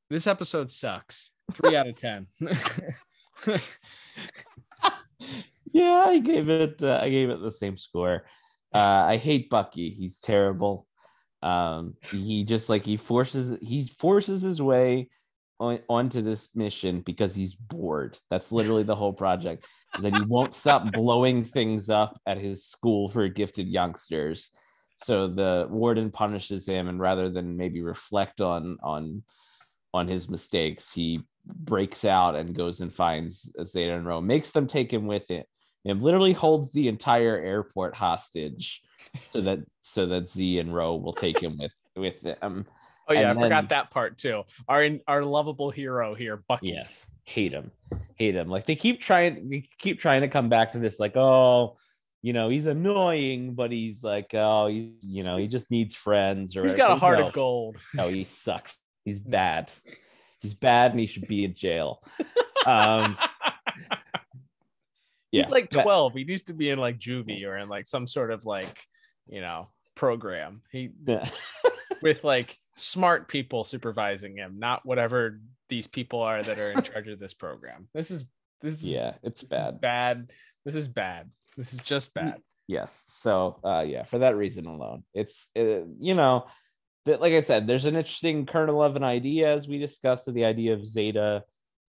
this 0.10 0.28
episode 0.28 0.72
sucks. 0.72 1.32
Three 1.54 1.78
out 1.78 1.88
of 1.88 1.96
ten. 1.96 2.28
yeah, 5.72 6.04
I 6.08 6.20
gave 6.20 6.50
it 6.50 6.84
uh, 6.84 7.00
I 7.02 7.10
gave 7.10 7.30
it 7.30 7.42
the 7.42 7.52
same 7.52 7.78
score. 7.78 8.26
Uh 8.74 9.06
I 9.08 9.16
hate 9.18 9.50
Bucky. 9.50 9.92
He's 9.92 10.20
terrible. 10.20 10.88
Um 11.42 11.94
he 12.12 12.44
just 12.44 12.68
like 12.68 12.84
he 12.84 12.98
forces 12.98 13.58
he 13.62 13.88
forces 13.98 14.42
his 14.42 14.62
way 14.62 15.10
on, 15.60 15.80
onto 15.90 16.22
this 16.22 16.50
mission 16.56 17.02
because 17.02 17.36
he's 17.36 17.54
bored. 17.54 18.18
That's 18.30 18.52
literally 18.52 18.84
the 18.84 18.96
whole 18.96 19.14
project. 19.14 19.66
That 20.02 20.14
he 20.14 20.22
won't 20.22 20.54
stop 20.54 20.92
blowing 20.92 21.44
things 21.44 21.90
up 21.90 22.20
at 22.26 22.38
his 22.38 22.66
school 22.66 23.10
for 23.10 23.28
gifted 23.28 23.68
youngsters. 23.68 24.52
So 24.96 25.28
the 25.28 25.68
warden 25.70 26.12
punishes 26.12 26.68
him, 26.68 26.88
and 26.88 27.00
rather 27.00 27.30
than 27.30 27.58
maybe 27.58 27.82
reflect 27.82 28.42
on 28.42 28.78
on 28.84 29.24
on 29.94 30.08
his 30.08 30.30
mistakes, 30.30 30.94
he 30.94 31.22
breaks 31.46 32.06
out 32.06 32.36
and 32.36 32.56
goes 32.56 32.82
and 32.82 32.94
finds 32.94 33.52
Zeta 33.66 33.96
and 33.96 34.06
Ro, 34.06 34.22
makes 34.22 34.52
them 34.52 34.68
take 34.68 34.94
him 34.94 35.08
with 35.08 35.32
it, 35.32 35.48
and 35.86 36.04
literally 36.04 36.34
holds 36.34 36.72
the 36.72 36.88
entire 36.88 37.38
airport 37.38 37.96
hostage, 37.96 38.82
so 39.30 39.42
that 39.42 39.60
so 39.82 40.06
that 40.06 40.32
Z 40.32 40.60
and 40.60 40.76
Ro 40.76 40.96
will 40.98 41.14
take 41.14 41.40
him 41.40 41.58
with 41.58 41.74
with 41.96 42.22
them. 42.22 42.66
Oh 43.10 43.14
yeah, 43.14 43.32
And 43.32 43.40
I 43.40 43.42
forgot 43.42 43.62
then- 43.64 43.68
that 43.70 43.92
part 43.92 44.18
too. 44.18 44.44
Our 44.68 44.88
our 45.08 45.26
lovable 45.26 45.72
hero 45.72 46.14
here, 46.14 46.44
Bucky. 46.48 46.70
Yes, 46.70 47.10
hate 47.24 47.52
him, 47.52 47.72
hate 48.16 48.36
him. 48.36 48.50
Like 48.50 48.66
they 48.66 48.76
keep 48.76 49.02
trying, 49.02 49.50
they 49.50 49.68
keep 49.80 50.00
trying 50.00 50.22
to 50.22 50.28
come 50.28 50.48
back 50.50 50.74
to 50.74 50.80
this, 50.80 51.00
like, 51.00 51.18
oh, 51.18 51.76
you 52.22 52.34
know, 52.34 52.50
he's 52.50 52.66
annoying, 52.68 53.54
but 53.56 53.72
he's 53.72 54.04
like, 54.04 54.32
oh, 54.34 54.68
he, 54.68 54.94
you 55.02 55.24
know, 55.24 55.38
he 55.38 55.48
just 55.48 55.72
needs 55.72 55.96
friends. 55.96 56.56
Or 56.56 56.64
He's 56.64 56.74
got 56.74 56.92
a 56.92 56.96
heart 56.96 57.20
no, 57.20 57.28
of 57.28 57.34
gold. 57.34 57.78
No, 57.96 58.08
he 58.10 58.24
sucks. 58.26 58.78
He's 59.06 59.20
bad. 59.20 59.72
He's 60.42 60.54
bad, 60.54 60.92
and 60.92 61.00
he 61.00 61.06
should 61.08 61.28
be 61.28 61.44
in 61.46 61.56
jail. 61.56 62.02
Um, 62.66 63.18
He's 65.32 65.46
yeah, 65.46 65.50
like 65.50 65.70
but- 65.70 65.84
12. 65.84 66.14
He 66.14 66.24
needs 66.24 66.42
to 66.44 66.54
be 66.54 66.70
in 66.70 66.80
like 66.80 66.98
juvie 67.00 67.46
or 67.46 67.58
in 67.58 67.70
like 67.70 67.88
some 67.88 68.08
sort 68.08 68.32
of 68.32 68.46
like, 68.46 68.88
you 69.28 69.42
know, 69.42 69.70
program. 69.96 70.62
He 70.72 70.90
with 72.02 72.24
like 72.24 72.58
smart 72.80 73.28
people 73.28 73.64
supervising 73.64 74.38
him, 74.38 74.60
not 74.60 74.86
whatever 74.86 75.40
these 75.70 75.88
people 75.88 76.22
are 76.22 76.42
that 76.42 76.60
are 76.60 76.72
in 76.72 76.82
charge 76.84 77.08
of 77.08 77.20
this 77.20 77.34
program. 77.34 77.88
This 77.94 78.12
is 78.12 78.24
this 78.62 78.76
is 78.76 78.86
yeah, 78.86 79.14
it's 79.24 79.44
bad. 79.44 79.82
bad. 79.82 80.32
This 80.66 80.76
is 80.76 80.88
bad. 80.88 81.30
This 81.58 81.74
is 81.74 81.80
just 81.80 82.14
bad. 82.14 82.42
Yes. 82.68 83.04
So, 83.08 83.60
uh, 83.64 83.84
yeah, 83.88 84.04
for 84.04 84.20
that 84.20 84.36
reason 84.36 84.66
alone, 84.66 85.04
it's 85.14 85.50
uh, 85.58 85.86
you 86.00 86.14
know 86.14 86.46
that 87.06 87.22
like 87.22 87.34
I 87.34 87.42
said, 87.42 87.68
there's 87.68 87.86
an 87.86 87.96
interesting 87.96 88.46
kernel 88.46 88.84
of 88.84 88.96
an 88.96 89.04
idea 89.04 89.54
as 89.54 89.68
we 89.68 89.80
discussed 89.80 90.32
the 90.32 90.46
idea 90.46 90.74
of 90.74 90.86
Zeta 90.86 91.44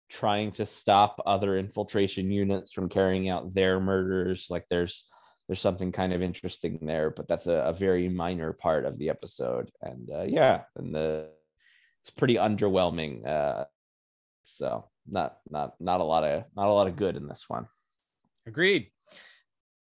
trying 0.09 0.53
to 0.53 0.66
stop 0.66 1.20
other 1.24 1.57
infiltration 1.57 2.30
units 2.30 2.72
from 2.72 2.88
carrying 2.88 3.28
out 3.28 3.55
their 3.55 3.78
murders. 3.78 4.47
Like 4.51 4.64
there's 4.70 5.05
there's 5.51 5.61
something 5.61 5.91
kind 5.91 6.13
of 6.13 6.23
interesting 6.23 6.79
there, 6.81 7.11
but 7.11 7.27
that's 7.27 7.49
a, 7.49 7.55
a 7.55 7.73
very 7.73 8.09
minor 8.09 8.53
part 8.53 8.85
of 8.85 8.97
the 8.99 9.11
episode. 9.11 9.69
And 9.83 10.09
uh, 10.09 10.23
yeah, 10.23 10.61
and 10.77 10.95
the 10.95 11.27
it's 12.01 12.11
pretty 12.11 12.37
underwhelming. 12.37 13.27
Uh, 13.27 13.65
so 14.45 14.89
not 15.11 15.39
not 15.51 15.75
not 15.81 16.01
a 16.01 16.05
lot 16.05 16.23
of 16.23 16.45
not 16.55 16.69
a 16.69 16.73
lot 16.73 16.87
of 16.87 16.95
good 16.95 17.17
in 17.17 17.27
this 17.27 17.47
one. 17.49 17.67
Agreed. 18.47 18.93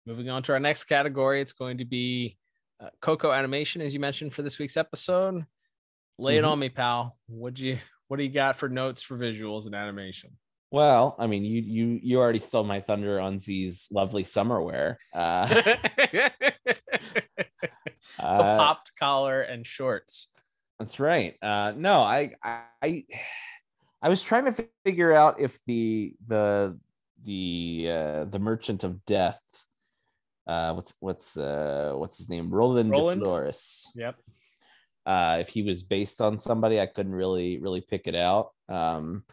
Moving 0.07 0.29
on 0.31 0.45
to 0.45 0.53
our 0.53 0.61
next 0.61 0.85
category, 0.85 1.41
it's 1.41 1.53
going 1.53 1.79
to 1.79 1.85
be 1.85 2.39
uh, 2.81 2.91
Koko 3.01 3.33
animation, 3.33 3.83
as 3.83 3.93
you 3.93 3.99
mentioned 3.99 4.33
for 4.33 4.43
this 4.43 4.57
week's 4.61 4.77
episode. 4.77 5.45
Lay 6.17 6.37
it 6.37 6.45
Mhm. 6.45 6.49
on 6.53 6.59
me, 6.61 6.69
pal. 6.69 7.19
What 7.27 7.59
you 7.59 7.81
what 8.07 8.19
do 8.19 8.23
you 8.23 8.31
got 8.31 8.55
for 8.55 8.69
notes 8.69 9.03
for 9.03 9.19
visuals 9.19 9.67
and 9.67 9.75
animation? 9.75 10.31
Well, 10.73 11.17
I 11.19 11.27
mean, 11.27 11.45
you 11.45 11.61
you 11.63 12.01
you 12.01 12.19
already 12.21 12.39
stole 12.39 12.63
my 12.63 12.81
thunder 12.81 13.19
on 13.19 13.41
Z's 13.41 13.89
lovely 13.91 14.23
summer 14.23 14.63
wear. 14.63 14.99
Uh, 15.13 15.47
the 15.63 16.29
uh, 18.21 18.57
popped 18.57 18.93
collar 18.99 19.43
and 19.43 19.67
shorts. 19.67 20.29
that's 20.79 21.01
right. 21.01 21.35
Uh, 21.43 21.73
no, 21.77 22.03
I 22.03 22.35
I 22.45 23.05
I 24.01 24.09
was 24.09 24.23
trying 24.23 24.45
to 24.45 24.69
figure 24.85 25.13
out 25.13 25.41
if 25.41 25.59
the 25.67 26.15
the 26.29 26.79
the 27.25 27.89
uh, 27.91 28.25
the 28.27 28.39
Merchant 28.39 28.85
of 28.85 29.05
Death, 29.07 29.41
uh, 30.47 30.73
what's 30.75 30.95
what's 31.01 31.37
uh 31.37 31.95
what's 31.97 32.19
his 32.19 32.29
name, 32.29 32.49
Roland, 32.49 32.91
Roland? 32.93 33.21
de 33.21 33.25
Flores. 33.25 33.89
Yep. 33.97 34.17
uh 35.07 35.39
if 35.41 35.49
he 35.49 35.63
was 35.63 35.83
based 35.83 36.21
on 36.21 36.39
somebody 36.39 36.79
i 36.79 36.85
couldn't 36.87 37.15
really 37.15 37.59
really 37.59 37.81
pick 37.81 38.07
it 38.07 38.15
out 38.15 38.51
um 38.69 39.25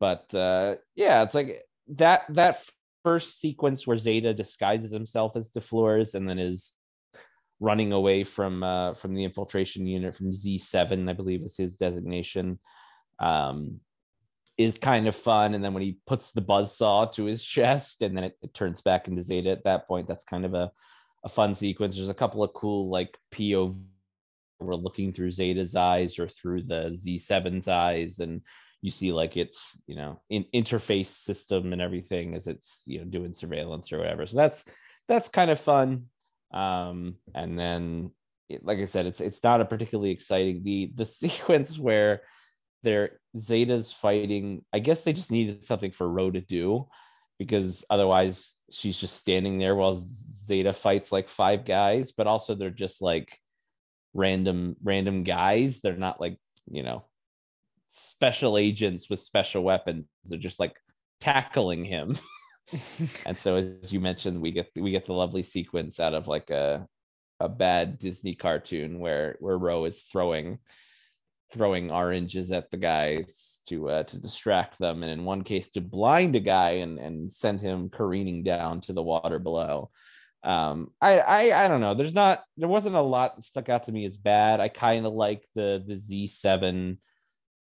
but 0.00 0.32
uh 0.34 0.74
yeah 0.94 1.22
it's 1.22 1.34
like 1.34 1.62
that 1.88 2.22
that 2.30 2.58
first 3.04 3.40
sequence 3.40 3.86
where 3.86 3.98
zeta 3.98 4.32
disguises 4.32 4.90
himself 4.90 5.36
as 5.36 5.50
deflores 5.50 6.14
and 6.14 6.28
then 6.28 6.38
is 6.38 6.72
running 7.60 7.92
away 7.92 8.24
from 8.24 8.62
uh 8.62 8.94
from 8.94 9.14
the 9.14 9.24
infiltration 9.24 9.86
unit 9.86 10.16
from 10.16 10.30
z7 10.30 11.08
i 11.08 11.12
believe 11.12 11.42
is 11.42 11.56
his 11.56 11.76
designation 11.76 12.58
um 13.20 13.80
is 14.56 14.78
kind 14.78 15.08
of 15.08 15.16
fun. 15.16 15.54
And 15.54 15.64
then 15.64 15.74
when 15.74 15.82
he 15.82 15.98
puts 16.06 16.30
the 16.30 16.40
buzzsaw 16.40 17.12
to 17.14 17.24
his 17.24 17.42
chest 17.42 18.02
and 18.02 18.16
then 18.16 18.24
it, 18.24 18.38
it 18.40 18.54
turns 18.54 18.80
back 18.82 19.08
into 19.08 19.24
zeta 19.24 19.50
at 19.50 19.64
that 19.64 19.88
point 19.88 20.06
that's 20.06 20.24
kind 20.24 20.44
of 20.44 20.54
a 20.54 20.70
a 21.24 21.28
fun 21.28 21.54
sequence. 21.54 21.96
There's 21.96 22.10
a 22.10 22.14
couple 22.14 22.44
of 22.44 22.52
cool 22.52 22.90
like 22.90 23.16
pov 23.32 23.80
we're 24.60 24.74
looking 24.76 25.12
through 25.12 25.30
Zeta's 25.30 25.74
eyes 25.74 26.18
or 26.18 26.28
through 26.28 26.62
the 26.62 26.90
Z7's 26.94 27.66
eyes, 27.66 28.18
and 28.18 28.42
you 28.84 28.90
see 28.90 29.12
like 29.12 29.38
it's 29.38 29.80
you 29.86 29.96
know 29.96 30.20
in 30.28 30.44
interface 30.54 31.06
system 31.06 31.72
and 31.72 31.80
everything 31.80 32.34
as 32.34 32.46
it's 32.46 32.82
you 32.84 32.98
know 32.98 33.06
doing 33.06 33.32
surveillance 33.32 33.90
or 33.90 33.98
whatever. 33.98 34.26
So 34.26 34.36
that's 34.36 34.62
that's 35.08 35.30
kind 35.30 35.50
of 35.50 35.58
fun. 35.58 36.10
Um, 36.52 37.14
and 37.34 37.58
then 37.58 38.10
it, 38.50 38.62
like 38.62 38.76
I 38.76 38.84
said, 38.84 39.06
it's 39.06 39.22
it's 39.22 39.42
not 39.42 39.62
a 39.62 39.64
particularly 39.64 40.10
exciting 40.10 40.62
the 40.64 40.92
the 40.94 41.06
sequence 41.22 41.78
where 41.78 42.20
they're 42.82 43.18
Zeta's 43.40 43.90
fighting. 43.90 44.66
I 44.70 44.80
guess 44.80 45.00
they 45.00 45.14
just 45.14 45.30
needed 45.30 45.66
something 45.66 45.90
for 45.90 46.06
Ro 46.06 46.30
to 46.30 46.42
do 46.42 46.86
because 47.38 47.86
otherwise 47.88 48.52
she's 48.70 48.98
just 48.98 49.16
standing 49.16 49.58
there 49.58 49.74
while 49.74 50.04
Zeta 50.44 50.74
fights 50.74 51.10
like 51.10 51.30
five 51.30 51.64
guys, 51.64 52.12
but 52.12 52.26
also 52.26 52.54
they're 52.54 52.68
just 52.68 53.00
like 53.00 53.38
random 54.12 54.76
random 54.84 55.24
guys 55.24 55.80
they're 55.80 55.96
not 55.96 56.20
like 56.20 56.38
you 56.70 56.84
know 56.84 57.04
special 57.96 58.58
agents 58.58 59.08
with 59.08 59.20
special 59.20 59.62
weapons 59.62 60.06
they're 60.24 60.38
just 60.38 60.60
like 60.60 60.76
tackling 61.20 61.84
him. 61.84 62.16
And 63.26 63.38
so 63.38 63.56
as 63.56 63.92
you 63.92 64.00
mentioned 64.00 64.40
we 64.40 64.50
get 64.50 64.70
we 64.74 64.90
get 64.90 65.06
the 65.06 65.12
lovely 65.12 65.42
sequence 65.42 66.00
out 66.00 66.14
of 66.14 66.28
like 66.28 66.50
a 66.50 66.86
a 67.40 67.48
bad 67.48 67.98
disney 67.98 68.34
cartoon 68.34 69.00
where 69.00 69.36
where 69.40 69.58
Ro 69.58 69.84
is 69.84 70.00
throwing 70.02 70.58
throwing 71.52 71.90
oranges 71.90 72.50
at 72.52 72.70
the 72.70 72.76
guys 72.76 73.60
to 73.68 73.88
uh, 73.88 74.02
to 74.04 74.18
distract 74.18 74.78
them 74.78 75.02
and 75.02 75.12
in 75.12 75.24
one 75.24 75.42
case 75.42 75.68
to 75.70 75.80
blind 75.80 76.36
a 76.36 76.40
guy 76.40 76.70
and 76.70 76.98
and 76.98 77.32
send 77.32 77.60
him 77.60 77.90
careening 77.90 78.42
down 78.42 78.80
to 78.82 78.92
the 78.92 79.02
water 79.02 79.38
below. 79.38 79.90
Um 80.42 80.90
I, 81.00 81.18
I 81.18 81.64
i 81.64 81.68
don't 81.68 81.80
know. 81.80 81.94
There's 81.94 82.14
not 82.14 82.44
there 82.56 82.68
wasn't 82.68 82.96
a 82.96 83.00
lot 83.00 83.36
that 83.36 83.44
stuck 83.44 83.68
out 83.68 83.84
to 83.84 83.92
me 83.92 84.04
as 84.04 84.16
bad. 84.16 84.60
I 84.60 84.68
kind 84.68 85.06
of 85.06 85.12
like 85.12 85.46
the 85.54 85.82
the 85.86 85.94
z7 85.94 86.98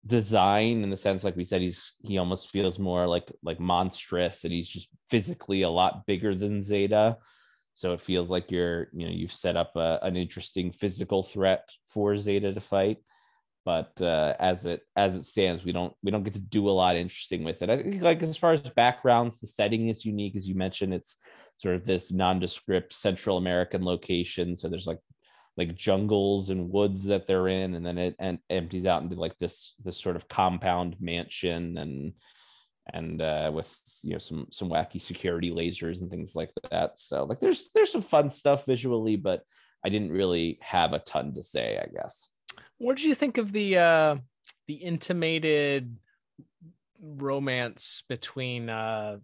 design 0.10 0.84
in 0.84 0.90
the 0.90 0.98
sense 0.98 1.24
like 1.24 1.36
we 1.36 1.46
said 1.46 1.62
he's 1.62 1.94
he 2.02 2.18
almost 2.18 2.50
feels 2.50 2.80
more 2.80 3.08
like 3.08 3.32
like 3.44 3.60
monstrous 3.60 4.44
and 4.44 4.52
he's 4.52 4.68
just 4.68 4.90
physically 5.10 5.62
a 5.62 5.70
lot 5.70 6.06
bigger 6.06 6.36
than 6.36 6.62
zeta. 6.62 7.18
So 7.76 7.94
it 7.94 8.02
feels 8.02 8.30
like 8.30 8.52
you're 8.52 8.90
you 8.92 9.06
know 9.06 9.14
you've 9.14 9.34
set 9.34 9.56
up 9.56 9.76
a, 9.76 10.00
an 10.02 10.18
interesting 10.18 10.72
physical 10.72 11.24
threat 11.24 11.70
for 11.90 12.18
zeta 12.18 12.54
to 12.54 12.60
fight. 12.60 12.98
But 13.66 14.02
uh, 14.02 14.34
as 14.40 14.66
it 14.66 14.82
as 14.96 15.16
it 15.16 15.28
stands 15.28 15.64
we 15.64 15.72
don't 15.72 15.94
we 16.04 16.12
don't 16.12 16.24
get 16.24 16.34
to 16.34 16.40
do 16.40 16.68
a 16.70 16.72
lot 16.82 16.96
interesting 16.96 17.44
with 17.44 17.62
it. 17.62 17.70
I 17.70 17.78
think 17.78 18.02
like 18.02 18.24
as 18.24 18.38
far 18.38 18.54
as 18.54 18.62
backgrounds 18.62 19.40
the 19.40 19.48
setting 19.48 19.90
is 19.90 20.06
unique. 20.06 20.36
As 20.36 20.48
you 20.48 20.56
mentioned 20.56 20.94
it's 20.94 21.18
sort 21.58 21.76
of 21.76 21.86
this 21.86 22.12
nondescript 22.12 22.94
central 22.94 23.38
american 23.38 23.86
location. 23.86 24.56
So 24.56 24.70
there's 24.70 24.88
like 24.88 25.00
like 25.60 25.76
jungles 25.76 26.50
and 26.50 26.72
woods 26.72 27.04
that 27.04 27.28
they're 27.28 27.50
in 27.50 27.76
and 27.76 27.86
then 27.86 27.98
it 27.98 28.16
and 28.18 28.40
empties 28.50 28.86
out 28.86 29.04
into 29.04 29.18
like 29.18 29.38
this 29.40 29.76
this 29.84 29.98
sort 29.98 30.16
of 30.16 30.30
compound 30.30 30.96
mansion 31.02 31.78
and 31.78 32.14
and 32.94 33.22
uh 33.22 33.52
with 33.54 33.70
you 34.02 34.14
know 34.14 34.20
some 34.20 34.48
some 34.52 34.70
wacky 34.70 35.02
security 35.02 35.52
lasers 35.52 36.00
and 36.00 36.10
things 36.10 36.34
like 36.34 36.52
that. 36.72 36.92
So 36.96 37.26
like 37.26 37.42
there's 37.42 37.70
there's 37.76 37.92
some 37.92 38.02
fun 38.02 38.30
stuff 38.30 38.66
visually 38.66 39.18
but 39.18 39.44
i 39.86 39.90
didn't 39.90 40.12
really 40.12 40.58
have 40.62 40.94
a 40.94 41.00
ton 41.00 41.34
to 41.34 41.44
say 41.44 41.78
i 41.78 41.88
guess. 41.94 42.30
What 42.78 42.96
did 42.96 43.06
you 43.06 43.16
think 43.16 43.38
of 43.38 43.52
the 43.52 43.78
uh 43.78 44.16
the 44.68 44.76
intimated 44.76 45.98
romance 47.02 48.04
between 48.08 48.70
uh 48.70 49.18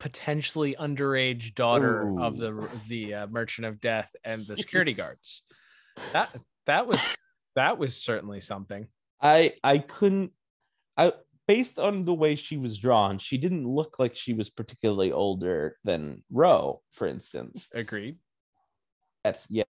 potentially 0.00 0.76
underage 0.78 1.54
daughter 1.54 2.18
of 2.20 2.36
the 2.38 2.68
the 2.88 3.14
uh, 3.14 3.26
merchant 3.28 3.66
of 3.66 3.80
death 3.80 4.14
and 4.24 4.46
the 4.46 4.56
security 4.56 4.92
guards? 4.94 5.42
That 6.12 6.34
that 6.66 6.86
was 6.86 7.00
that 7.54 7.78
was 7.78 7.96
certainly 7.96 8.40
something. 8.40 8.86
I 9.20 9.54
I 9.62 9.78
couldn't 9.78 10.32
I 10.96 11.12
based 11.46 11.78
on 11.78 12.04
the 12.04 12.14
way 12.14 12.36
she 12.36 12.56
was 12.56 12.78
drawn, 12.78 13.18
she 13.18 13.38
didn't 13.38 13.68
look 13.68 13.98
like 13.98 14.16
she 14.16 14.32
was 14.32 14.50
particularly 14.50 15.12
older 15.12 15.76
than 15.84 16.22
Ro, 16.30 16.80
for 16.92 17.06
instance. 17.06 17.68
Agreed. 17.72 18.16
At, 19.24 19.40
yeah. 19.48 19.64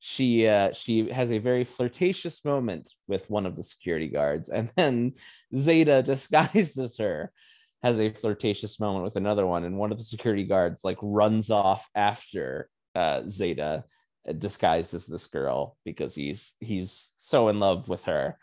she 0.00 0.46
uh, 0.46 0.72
she 0.72 1.10
has 1.10 1.30
a 1.30 1.38
very 1.38 1.64
flirtatious 1.64 2.44
moment 2.44 2.92
with 3.06 3.28
one 3.30 3.46
of 3.46 3.56
the 3.56 3.62
security 3.62 4.08
guards, 4.08 4.48
and 4.48 4.70
then 4.76 5.14
Zeta 5.56 6.02
disguised 6.06 6.78
as 6.78 6.98
her 6.98 7.32
has 7.86 8.00
a 8.00 8.10
flirtatious 8.10 8.80
moment 8.80 9.04
with 9.04 9.16
another 9.16 9.46
one, 9.46 9.64
and 9.64 9.78
one 9.78 9.92
of 9.92 9.98
the 9.98 10.04
security 10.04 10.44
guards 10.44 10.80
like 10.82 10.98
runs 11.00 11.50
off 11.50 11.88
after 11.94 12.68
uh, 12.96 13.22
Zeta 13.30 13.84
uh, 14.28 14.32
disguised 14.32 14.92
as 14.94 15.06
this 15.06 15.26
girl 15.26 15.76
because 15.84 16.14
he's 16.14 16.54
he's 16.58 17.12
so 17.16 17.48
in 17.48 17.60
love 17.60 17.88
with 17.88 18.04
her. 18.04 18.36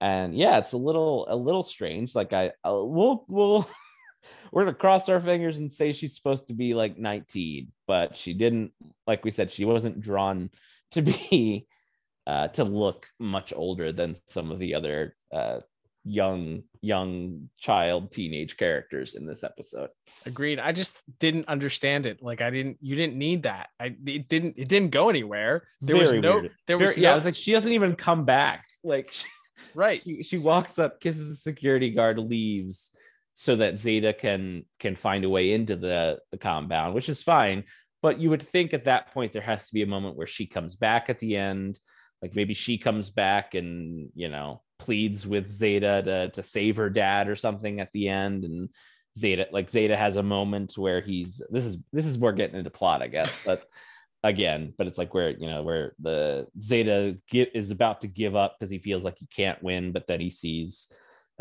And 0.00 0.34
yeah 0.34 0.58
it's 0.58 0.72
a 0.72 0.78
little 0.78 1.26
a 1.28 1.36
little 1.36 1.62
strange. 1.62 2.14
Like 2.14 2.32
i 2.32 2.48
uh, 2.64 2.82
we'll 2.82 3.24
we'll 3.28 3.68
we're 4.52 4.64
gonna 4.64 4.74
cross 4.74 5.08
our 5.08 5.20
fingers 5.20 5.58
and 5.58 5.70
say 5.70 5.92
she's 5.92 6.16
supposed 6.16 6.46
to 6.46 6.54
be 6.54 6.74
like 6.74 6.98
19 6.98 7.72
but 7.86 8.16
she 8.16 8.32
didn't. 8.32 8.72
Like 9.06 9.24
we 9.24 9.30
said 9.30 9.52
she 9.52 9.64
wasn't 9.64 10.00
drawn 10.00 10.50
to 10.92 11.02
be 11.02 11.66
uh 12.26 12.48
to 12.48 12.64
look 12.64 13.08
much 13.18 13.52
older 13.54 13.92
than 13.92 14.16
some 14.28 14.50
of 14.50 14.58
the 14.58 14.74
other 14.74 15.14
uh 15.34 15.60
young 16.06 16.62
young 16.82 17.48
child 17.58 18.12
teenage 18.12 18.56
characters 18.56 19.16
in 19.16 19.26
this 19.26 19.42
episode. 19.42 19.90
Agreed. 20.24 20.60
I 20.60 20.70
just 20.70 21.02
didn't 21.18 21.48
understand 21.48 22.06
it. 22.06 22.22
Like 22.22 22.40
i 22.40 22.48
didn't 22.48 22.78
you 22.80 22.94
didn't 22.94 23.16
need 23.16 23.42
that. 23.42 23.68
I 23.80 23.96
it 24.06 24.28
didn't 24.28 24.54
it 24.56 24.68
didn't 24.68 24.90
go 24.90 25.08
anywhere. 25.10 25.62
There 25.80 25.96
Very 25.96 26.18
was 26.18 26.22
no 26.22 26.40
weird. 26.40 26.52
there 26.68 26.78
was 26.78 26.90
Very, 26.90 26.96
no, 26.96 27.02
yeah 27.02 27.12
i 27.12 27.14
was 27.14 27.24
like 27.24 27.34
she 27.34 27.52
doesn't 27.52 27.72
even 27.72 27.96
come 27.96 28.24
back. 28.24 28.64
Like 28.84 29.12
she, 29.12 29.26
right. 29.74 30.00
she, 30.04 30.22
she 30.22 30.38
walks 30.38 30.78
up 30.78 31.00
kisses 31.00 31.28
the 31.28 31.34
security 31.34 31.90
guard 31.90 32.18
leaves 32.18 32.92
so 33.34 33.56
that 33.56 33.78
zeta 33.78 34.12
can 34.12 34.64
can 34.78 34.94
find 34.94 35.24
a 35.24 35.28
way 35.28 35.54
into 35.54 35.74
the 35.74 36.18
the 36.30 36.38
compound 36.38 36.94
which 36.94 37.08
is 37.08 37.20
fine. 37.20 37.64
But 38.00 38.20
you 38.20 38.30
would 38.30 38.44
think 38.44 38.72
at 38.72 38.84
that 38.84 39.12
point 39.12 39.32
there 39.32 39.42
has 39.42 39.66
to 39.66 39.74
be 39.74 39.82
a 39.82 39.86
moment 39.86 40.16
where 40.16 40.28
she 40.28 40.46
comes 40.46 40.76
back 40.76 41.10
at 41.10 41.18
the 41.18 41.34
end. 41.36 41.80
Like 42.22 42.36
maybe 42.36 42.54
she 42.54 42.78
comes 42.78 43.10
back 43.10 43.54
and 43.54 44.10
you 44.14 44.28
know 44.28 44.62
pleads 44.86 45.26
with 45.26 45.50
Zeta 45.50 46.02
to 46.04 46.30
to 46.30 46.42
save 46.42 46.76
her 46.76 46.88
dad 46.88 47.28
or 47.28 47.34
something 47.34 47.80
at 47.80 47.90
the 47.92 48.08
end 48.08 48.44
and 48.44 48.70
Zeta 49.18 49.48
like 49.50 49.68
Zeta 49.68 49.96
has 49.96 50.14
a 50.14 50.22
moment 50.22 50.78
where 50.78 51.00
he's 51.00 51.42
this 51.50 51.64
is 51.64 51.78
this 51.92 52.06
is 52.06 52.18
more 52.18 52.32
getting 52.32 52.56
into 52.56 52.70
plot 52.70 53.02
I 53.02 53.08
guess 53.08 53.30
but 53.44 53.68
again 54.22 54.72
but 54.78 54.86
it's 54.86 54.96
like 54.96 55.12
where 55.12 55.30
you 55.30 55.48
know 55.48 55.64
where 55.64 55.94
the 55.98 56.46
Zeta 56.62 57.18
get, 57.28 57.50
is 57.54 57.72
about 57.72 58.02
to 58.02 58.06
give 58.06 58.36
up 58.36 58.56
because 58.58 58.70
he 58.70 58.78
feels 58.78 59.02
like 59.02 59.18
he 59.18 59.26
can't 59.26 59.62
win 59.62 59.90
but 59.90 60.06
then 60.06 60.20
he 60.20 60.30
sees 60.30 60.88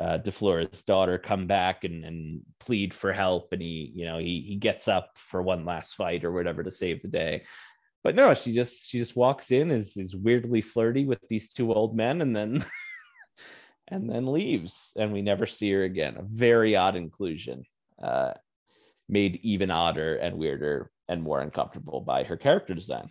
uh 0.01 0.17
DeFlores' 0.17 0.83
daughter 0.83 1.19
come 1.19 1.45
back 1.45 1.83
and, 1.83 2.03
and 2.03 2.41
plead 2.59 2.95
for 2.95 3.13
help 3.13 3.49
and 3.51 3.61
he 3.61 3.91
you 3.93 4.05
know 4.05 4.17
he 4.17 4.43
he 4.47 4.55
gets 4.55 4.87
up 4.87 5.11
for 5.17 5.43
one 5.43 5.65
last 5.65 5.93
fight 5.93 6.25
or 6.25 6.31
whatever 6.31 6.63
to 6.63 6.71
save 6.71 7.03
the 7.03 7.07
day. 7.07 7.43
But 8.03 8.15
no 8.15 8.33
she 8.33 8.53
just 8.53 8.89
she 8.89 8.97
just 8.97 9.15
walks 9.15 9.51
in 9.51 9.69
is 9.69 9.97
is 9.97 10.15
weirdly 10.15 10.61
flirty 10.61 11.05
with 11.05 11.19
these 11.29 11.51
two 11.53 11.73
old 11.73 11.95
men 11.95 12.21
and 12.21 12.35
then 12.35 12.63
and 13.87 14.09
then 14.09 14.31
leaves 14.31 14.91
and 14.95 15.13
we 15.13 15.21
never 15.21 15.45
see 15.45 15.71
her 15.71 15.83
again. 15.83 16.15
A 16.17 16.23
very 16.23 16.75
odd 16.75 16.95
inclusion 16.95 17.63
uh 18.01 18.33
made 19.07 19.39
even 19.43 19.69
odder 19.69 20.15
and 20.15 20.37
weirder 20.37 20.89
and 21.07 21.21
more 21.21 21.41
uncomfortable 21.41 22.01
by 22.01 22.23
her 22.23 22.37
character 22.37 22.73
design. 22.73 23.09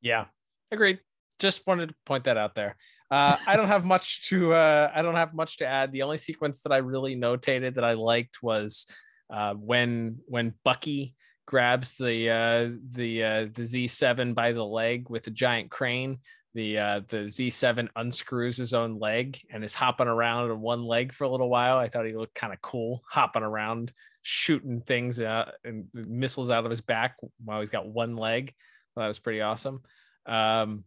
Yeah 0.00 0.26
agreed. 0.72 0.98
Just 1.38 1.66
wanted 1.66 1.90
to 1.90 1.94
point 2.06 2.24
that 2.24 2.36
out 2.36 2.54
there. 2.54 2.76
Uh, 3.10 3.36
i 3.46 3.56
don't 3.56 3.68
have 3.68 3.84
much 3.84 4.26
to 4.28 4.54
uh, 4.54 4.90
i 4.94 5.02
don't 5.02 5.16
have 5.16 5.34
much 5.34 5.58
to 5.58 5.66
add. 5.66 5.92
The 5.92 6.02
only 6.02 6.18
sequence 6.18 6.60
that 6.60 6.72
i 6.72 6.78
really 6.78 7.14
notated 7.14 7.74
that 7.74 7.84
i 7.84 7.92
liked 7.92 8.42
was 8.42 8.86
uh, 9.32 9.54
when 9.54 10.18
when 10.26 10.54
bucky 10.64 11.14
grabs 11.46 11.96
the 11.98 12.30
uh, 12.30 12.70
the 12.92 13.24
uh, 13.24 13.46
the 13.52 13.62
Z7 13.62 14.34
by 14.34 14.52
the 14.52 14.64
leg 14.64 15.10
with 15.10 15.26
a 15.26 15.30
giant 15.30 15.70
crane. 15.70 16.18
The 16.54 16.78
uh, 16.78 17.00
the 17.08 17.16
Z7 17.16 17.88
unscrews 17.96 18.58
his 18.58 18.74
own 18.74 18.98
leg 18.98 19.40
and 19.50 19.64
is 19.64 19.72
hopping 19.72 20.06
around 20.06 20.50
on 20.50 20.60
one 20.60 20.84
leg 20.84 21.12
for 21.12 21.24
a 21.24 21.28
little 21.30 21.48
while. 21.48 21.78
I 21.78 21.88
thought 21.88 22.06
he 22.06 22.14
looked 22.14 22.34
kind 22.34 22.52
of 22.52 22.60
cool, 22.60 23.02
hopping 23.08 23.42
around, 23.42 23.92
shooting 24.20 24.82
things 24.82 25.18
out 25.18 25.52
and 25.64 25.86
missiles 25.94 26.50
out 26.50 26.64
of 26.64 26.70
his 26.70 26.82
back 26.82 27.16
while 27.42 27.60
he's 27.60 27.70
got 27.70 27.88
one 27.88 28.16
leg. 28.16 28.52
Well, 28.94 29.04
that 29.04 29.08
was 29.08 29.18
pretty 29.18 29.40
awesome. 29.40 29.82
Um, 30.26 30.84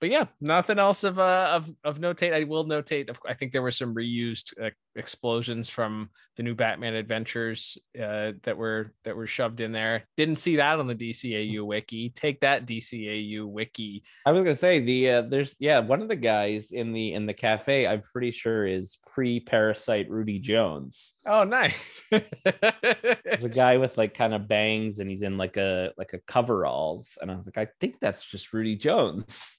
but 0.00 0.10
yeah, 0.10 0.26
nothing 0.40 0.78
else 0.78 1.04
of 1.04 1.18
uh, 1.18 1.50
of 1.52 1.74
of 1.84 1.98
notate. 1.98 2.34
I 2.34 2.44
will 2.44 2.66
notate. 2.66 3.14
I 3.26 3.34
think 3.34 3.52
there 3.52 3.62
were 3.62 3.70
some 3.70 3.94
reused 3.94 4.52
uh, 4.62 4.70
explosions 4.94 5.68
from 5.68 6.10
the 6.36 6.42
new 6.42 6.54
Batman 6.54 6.94
Adventures 6.94 7.78
uh, 7.98 8.32
that 8.42 8.56
were 8.56 8.92
that 9.04 9.16
were 9.16 9.26
shoved 9.26 9.60
in 9.60 9.72
there. 9.72 10.04
Didn't 10.16 10.36
see 10.36 10.56
that 10.56 10.78
on 10.78 10.86
the 10.86 10.94
DCAU 10.94 11.62
wiki. 11.62 12.10
Take 12.10 12.40
that 12.40 12.66
DCAU 12.66 13.46
wiki. 13.46 14.02
I 14.26 14.32
was 14.32 14.44
gonna 14.44 14.54
say 14.54 14.80
the 14.80 15.10
uh, 15.10 15.22
there's 15.22 15.54
yeah 15.58 15.78
one 15.78 16.02
of 16.02 16.08
the 16.08 16.16
guys 16.16 16.72
in 16.72 16.92
the 16.92 17.14
in 17.14 17.26
the 17.26 17.34
cafe. 17.34 17.86
I'm 17.86 18.02
pretty 18.02 18.32
sure 18.32 18.66
is 18.66 18.98
pre 19.06 19.40
Parasite 19.40 20.10
Rudy 20.10 20.38
Jones. 20.38 21.14
Oh, 21.26 21.44
nice. 21.44 22.02
There's 22.10 23.44
a 23.44 23.48
guy 23.48 23.78
with 23.78 23.96
like 23.96 24.14
kind 24.14 24.34
of 24.34 24.46
bangs, 24.46 24.98
and 24.98 25.10
he's 25.10 25.22
in 25.22 25.38
like 25.38 25.56
a 25.56 25.92
like 25.96 26.12
a 26.12 26.18
coveralls, 26.26 27.16
and 27.20 27.30
I 27.30 27.36
was 27.36 27.46
like, 27.46 27.58
I 27.58 27.70
think 27.80 27.96
that's 28.00 28.24
just 28.24 28.52
Rudy 28.52 28.76
Jones. 28.76 29.58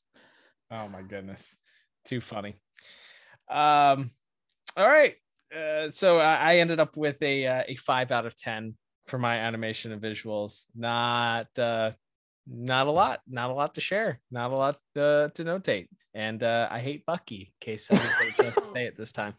Oh 0.72 0.88
my 0.90 1.02
goodness, 1.02 1.56
too 2.06 2.22
funny. 2.22 2.56
Um, 3.50 4.12
all 4.76 4.88
right. 4.88 5.16
Uh, 5.56 5.90
so 5.90 6.20
I, 6.20 6.36
I 6.36 6.56
ended 6.58 6.80
up 6.80 6.98
with 6.98 7.22
a 7.22 7.48
uh, 7.48 7.64
a 7.68 7.76
five 7.76 8.12
out 8.12 8.26
of 8.26 8.36
ten 8.36 8.76
for 9.08 9.18
my 9.18 9.38
animation 9.38 9.92
and 9.92 10.02
visuals. 10.02 10.66
Not 10.76 11.48
uh, 11.58 11.92
not 12.46 12.88
a 12.88 12.92
lot, 12.92 13.22
not 13.28 13.50
a 13.50 13.54
lot 13.54 13.76
to 13.76 13.82
share, 13.82 14.20
not 14.32 14.52
a 14.52 14.56
lot 14.56 14.76
uh, 14.96 15.30
to 15.30 15.44
notate. 15.44 15.88
And 16.14 16.44
uh, 16.44 16.68
I 16.70 16.80
hate 16.80 17.06
Bucky. 17.06 17.54
In 17.62 17.66
case 17.66 17.90
I 17.92 17.98
say 18.74 18.86
it 18.86 18.98
this 18.98 19.12
time. 19.12 19.36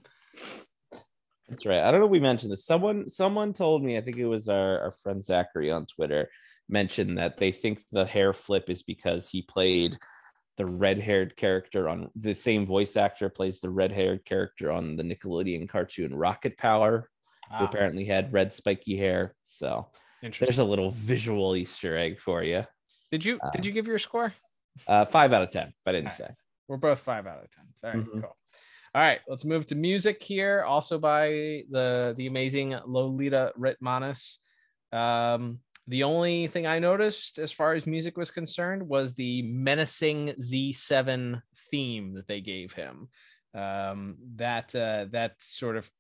That's 1.49 1.65
right. 1.65 1.81
I 1.81 1.91
don't 1.91 2.01
know 2.01 2.07
if 2.07 2.13
we 2.13 2.21
mentioned 2.21 2.53
this. 2.53 2.67
Someone 2.67 3.09
someone 3.09 3.53
told 3.53 3.83
me, 3.83 3.97
I 3.97 4.01
think 4.01 4.17
it 4.17 4.27
was 4.27 4.49
our, 4.49 4.81
our 4.81 4.91
friend 5.03 5.25
Zachary 5.25 5.71
on 5.71 5.87
Twitter, 5.87 6.29
mentioned 6.69 7.19
that 7.19 7.39
they 7.39 7.53
think 7.53 7.81
the 7.91 8.05
hair 8.05 8.33
flip 8.33 8.69
is 8.69 8.83
because 8.83 9.29
he 9.29 9.43
played 9.43 9.97
the 10.59 10.67
red-haired 10.67 11.37
character 11.37 11.89
on 11.89 12.11
the 12.15 12.35
same 12.35 12.67
voice 12.67 12.97
actor 12.97 13.31
plays 13.31 13.61
the 13.61 13.71
red-haired 13.71 14.25
character 14.25 14.71
on 14.71 14.97
the 14.97 15.03
Nickelodeon 15.03 15.69
cartoon 15.69 16.15
Rocket 16.15 16.59
Power, 16.59 17.09
wow. 17.51 17.59
who 17.59 17.65
apparently 17.65 18.05
had 18.05 18.33
red 18.33 18.53
spiky 18.53 18.97
hair. 18.97 19.35
So 19.45 19.87
there's 20.21 20.59
a 20.59 20.65
little 20.65 20.91
visual 20.91 21.57
Easter 21.57 21.97
egg 21.97 22.21
for 22.21 22.43
you. 22.43 22.65
Did 23.11 23.25
you 23.25 23.39
uh, 23.41 23.51
did 23.51 23.65
you 23.65 23.73
give 23.73 23.87
your 23.87 23.99
score? 23.99 24.35
Uh, 24.87 25.05
five 25.05 25.33
out 25.33 25.43
of 25.43 25.51
ten, 25.51 25.73
but 25.85 25.95
I 25.95 25.99
didn't 25.99 26.09
right. 26.09 26.19
say. 26.19 26.35
We're 26.67 26.77
both 26.77 26.99
five 26.99 27.27
out 27.27 27.43
of 27.43 27.51
ten. 27.51 27.65
All 27.85 27.91
right, 27.91 28.07
mm-hmm. 28.07 28.21
cool. 28.21 28.37
All 28.95 29.03
right, 29.03 29.21
let's 29.29 29.45
move 29.45 29.67
to 29.67 29.75
music 29.75 30.23
here, 30.23 30.63
also 30.63 30.99
by 30.99 31.63
the 31.71 32.15
the 32.17 32.27
amazing 32.27 32.77
Lolita 32.85 33.53
Ritmanis. 33.59 34.39
Um, 34.93 35.61
the 35.89 36.05
only 36.05 36.47
thing 36.47 36.67
I 36.67 36.79
noticed 36.79 37.39
as 37.39 37.51
far 37.51 37.73
as 37.73 37.87
music 37.87 38.19
was 38.19 38.31
concerned 38.31 38.87
was 38.87 39.15
the 39.15 39.43
menacing 39.43 40.35
Z7 40.41 41.41
theme 41.71 42.15
that 42.15 42.29
they 42.29 42.43
gave 42.43 42.73
him. 42.73 43.09
Um, 43.55 44.17
that 44.37 44.75
uh, 44.75 45.07
that 45.13 45.33
sort 45.39 45.79
of 45.79 45.91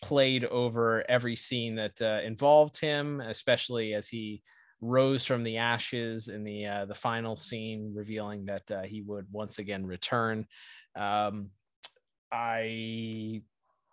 played 0.00 0.44
over 0.44 1.04
every 1.10 1.34
scene 1.34 1.74
that 1.74 2.00
uh, 2.00 2.20
involved 2.24 2.78
him, 2.78 3.20
especially 3.20 3.94
as 3.94 4.06
he 4.06 4.42
rose 4.80 5.26
from 5.26 5.42
the 5.42 5.56
ashes 5.58 6.28
in 6.28 6.44
the 6.44 6.66
uh, 6.66 6.84
the 6.84 6.94
final 6.94 7.36
scene, 7.36 7.92
revealing 7.94 8.46
that 8.46 8.70
uh, 8.70 8.82
he 8.82 9.02
would 9.02 9.26
once 9.32 9.58
again 9.58 9.84
return. 9.84 10.46
Um, 10.94 11.50
I 12.30 13.42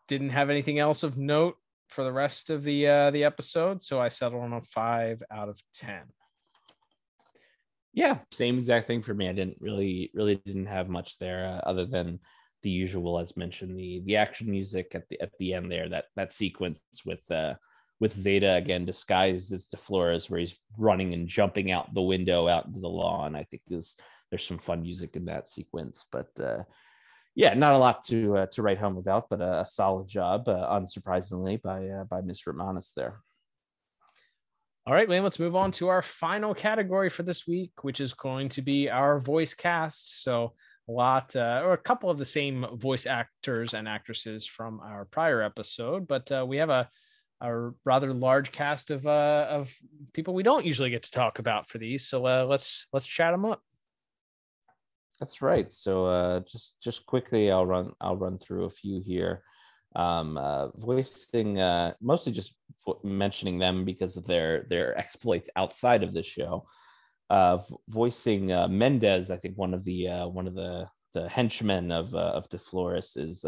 didn't 0.07 0.29
have 0.29 0.51
anything 0.51 0.77
else 0.77 1.01
of 1.01 1.17
note 1.17 1.57
for 1.89 2.03
the 2.03 2.11
rest 2.11 2.49
of 2.49 2.63
the 2.63 2.87
uh, 2.87 3.11
the 3.11 3.23
episode, 3.23 3.81
so 3.81 3.99
I 3.99 4.09
settled 4.09 4.43
on 4.43 4.53
a 4.53 4.61
five 4.61 5.21
out 5.31 5.49
of 5.49 5.59
ten. 5.73 6.03
Yeah, 7.93 8.19
same 8.31 8.59
exact 8.59 8.87
thing 8.87 9.01
for 9.01 9.13
me. 9.13 9.27
I 9.27 9.33
didn't 9.33 9.57
really 9.59 10.11
really 10.13 10.35
didn't 10.45 10.67
have 10.67 10.89
much 10.89 11.17
there 11.19 11.45
uh, 11.45 11.67
other 11.69 11.85
than 11.85 12.19
the 12.61 12.69
usual, 12.69 13.19
as 13.19 13.37
mentioned, 13.37 13.77
the 13.77 14.01
the 14.05 14.17
action 14.17 14.49
music 14.49 14.93
at 14.93 15.09
the 15.09 15.19
at 15.21 15.31
the 15.39 15.53
end 15.53 15.71
there. 15.71 15.89
That 15.89 16.05
that 16.15 16.33
sequence 16.33 16.79
with 17.05 17.29
uh 17.31 17.55
with 17.99 18.15
Zeta 18.15 18.53
again 18.53 18.85
disguised 18.85 19.51
as 19.51 19.65
DeFlores, 19.65 20.29
where 20.29 20.39
he's 20.39 20.55
running 20.77 21.13
and 21.13 21.27
jumping 21.27 21.71
out 21.71 21.93
the 21.93 22.01
window 22.01 22.47
out 22.47 22.65
into 22.67 22.79
the 22.79 22.87
lawn. 22.87 23.35
I 23.35 23.43
think 23.43 23.63
is 23.69 23.95
there's 24.29 24.45
some 24.45 24.59
fun 24.59 24.83
music 24.83 25.15
in 25.15 25.25
that 25.25 25.49
sequence, 25.49 26.05
but 26.11 26.29
uh, 26.39 26.63
yeah, 27.39 27.53
not 27.53 27.71
a 27.71 27.77
lot 27.77 28.05
to 28.07 28.35
uh, 28.35 28.45
to 28.47 28.61
write 28.61 28.79
home 28.79 28.97
about, 28.97 29.29
but 29.29 29.39
a, 29.39 29.61
a 29.61 29.65
solid 29.65 30.09
job, 30.09 30.49
uh, 30.49 30.67
unsurprisingly, 30.77 31.61
by 31.61 31.87
uh, 31.87 32.03
by 32.03 32.19
Miss 32.19 32.41
Ritmanis 32.41 32.93
there. 32.93 33.21
All 34.85 34.93
right, 34.93 35.07
Wayne, 35.07 35.23
let's 35.23 35.39
move 35.39 35.55
on 35.55 35.71
to 35.73 35.87
our 35.87 36.01
final 36.01 36.53
category 36.53 37.09
for 37.09 37.23
this 37.23 37.47
week, 37.47 37.71
which 37.81 38.01
is 38.01 38.13
going 38.13 38.49
to 38.49 38.61
be 38.61 38.89
our 38.89 39.21
voice 39.21 39.53
cast. 39.53 40.21
So 40.21 40.51
a 40.89 40.91
lot 40.91 41.33
uh, 41.33 41.61
or 41.63 41.71
a 41.71 41.77
couple 41.77 42.09
of 42.09 42.17
the 42.17 42.25
same 42.25 42.65
voice 42.73 43.05
actors 43.05 43.73
and 43.73 43.87
actresses 43.87 44.45
from 44.45 44.81
our 44.81 45.05
prior 45.05 45.41
episode, 45.41 46.09
but 46.09 46.29
uh, 46.33 46.45
we 46.45 46.57
have 46.57 46.69
a 46.69 46.89
a 47.39 47.71
rather 47.85 48.13
large 48.13 48.51
cast 48.51 48.91
of 48.91 49.07
uh, 49.07 49.47
of 49.49 49.73
people 50.11 50.33
we 50.33 50.43
don't 50.43 50.65
usually 50.65 50.89
get 50.89 51.03
to 51.03 51.11
talk 51.11 51.39
about 51.39 51.69
for 51.69 51.77
these. 51.77 52.05
So 52.05 52.25
uh, 52.25 52.45
let's 52.49 52.87
let's 52.91 53.07
chat 53.07 53.31
them 53.31 53.45
up. 53.45 53.61
That's 55.19 55.41
right. 55.41 55.71
So 55.71 56.05
uh, 56.05 56.39
just 56.41 56.81
just 56.81 57.05
quickly, 57.05 57.51
I'll 57.51 57.65
run 57.65 57.91
I'll 57.99 58.15
run 58.15 58.37
through 58.37 58.65
a 58.65 58.69
few 58.69 59.01
here. 59.01 59.43
Um, 59.95 60.37
uh, 60.37 60.69
voicing 60.75 61.59
uh, 61.59 61.93
mostly 62.01 62.31
just 62.31 62.53
mentioning 63.03 63.59
them 63.59 63.83
because 63.83 64.15
of 64.15 64.25
their 64.25 64.65
their 64.69 64.97
exploits 64.97 65.49
outside 65.55 66.03
of 66.03 66.13
the 66.13 66.23
show. 66.23 66.67
Uh, 67.29 67.59
voicing 67.89 68.51
uh, 68.51 68.67
Mendez, 68.67 69.29
I 69.29 69.37
think 69.37 69.57
one 69.57 69.73
of 69.73 69.83
the 69.83 70.07
uh, 70.07 70.27
one 70.27 70.47
of 70.47 70.55
the 70.55 70.87
the 71.13 71.27
henchmen 71.27 71.91
of 71.91 72.15
of 72.15 72.47
De 72.49 72.57
Flores 72.57 73.17
is 73.17 73.43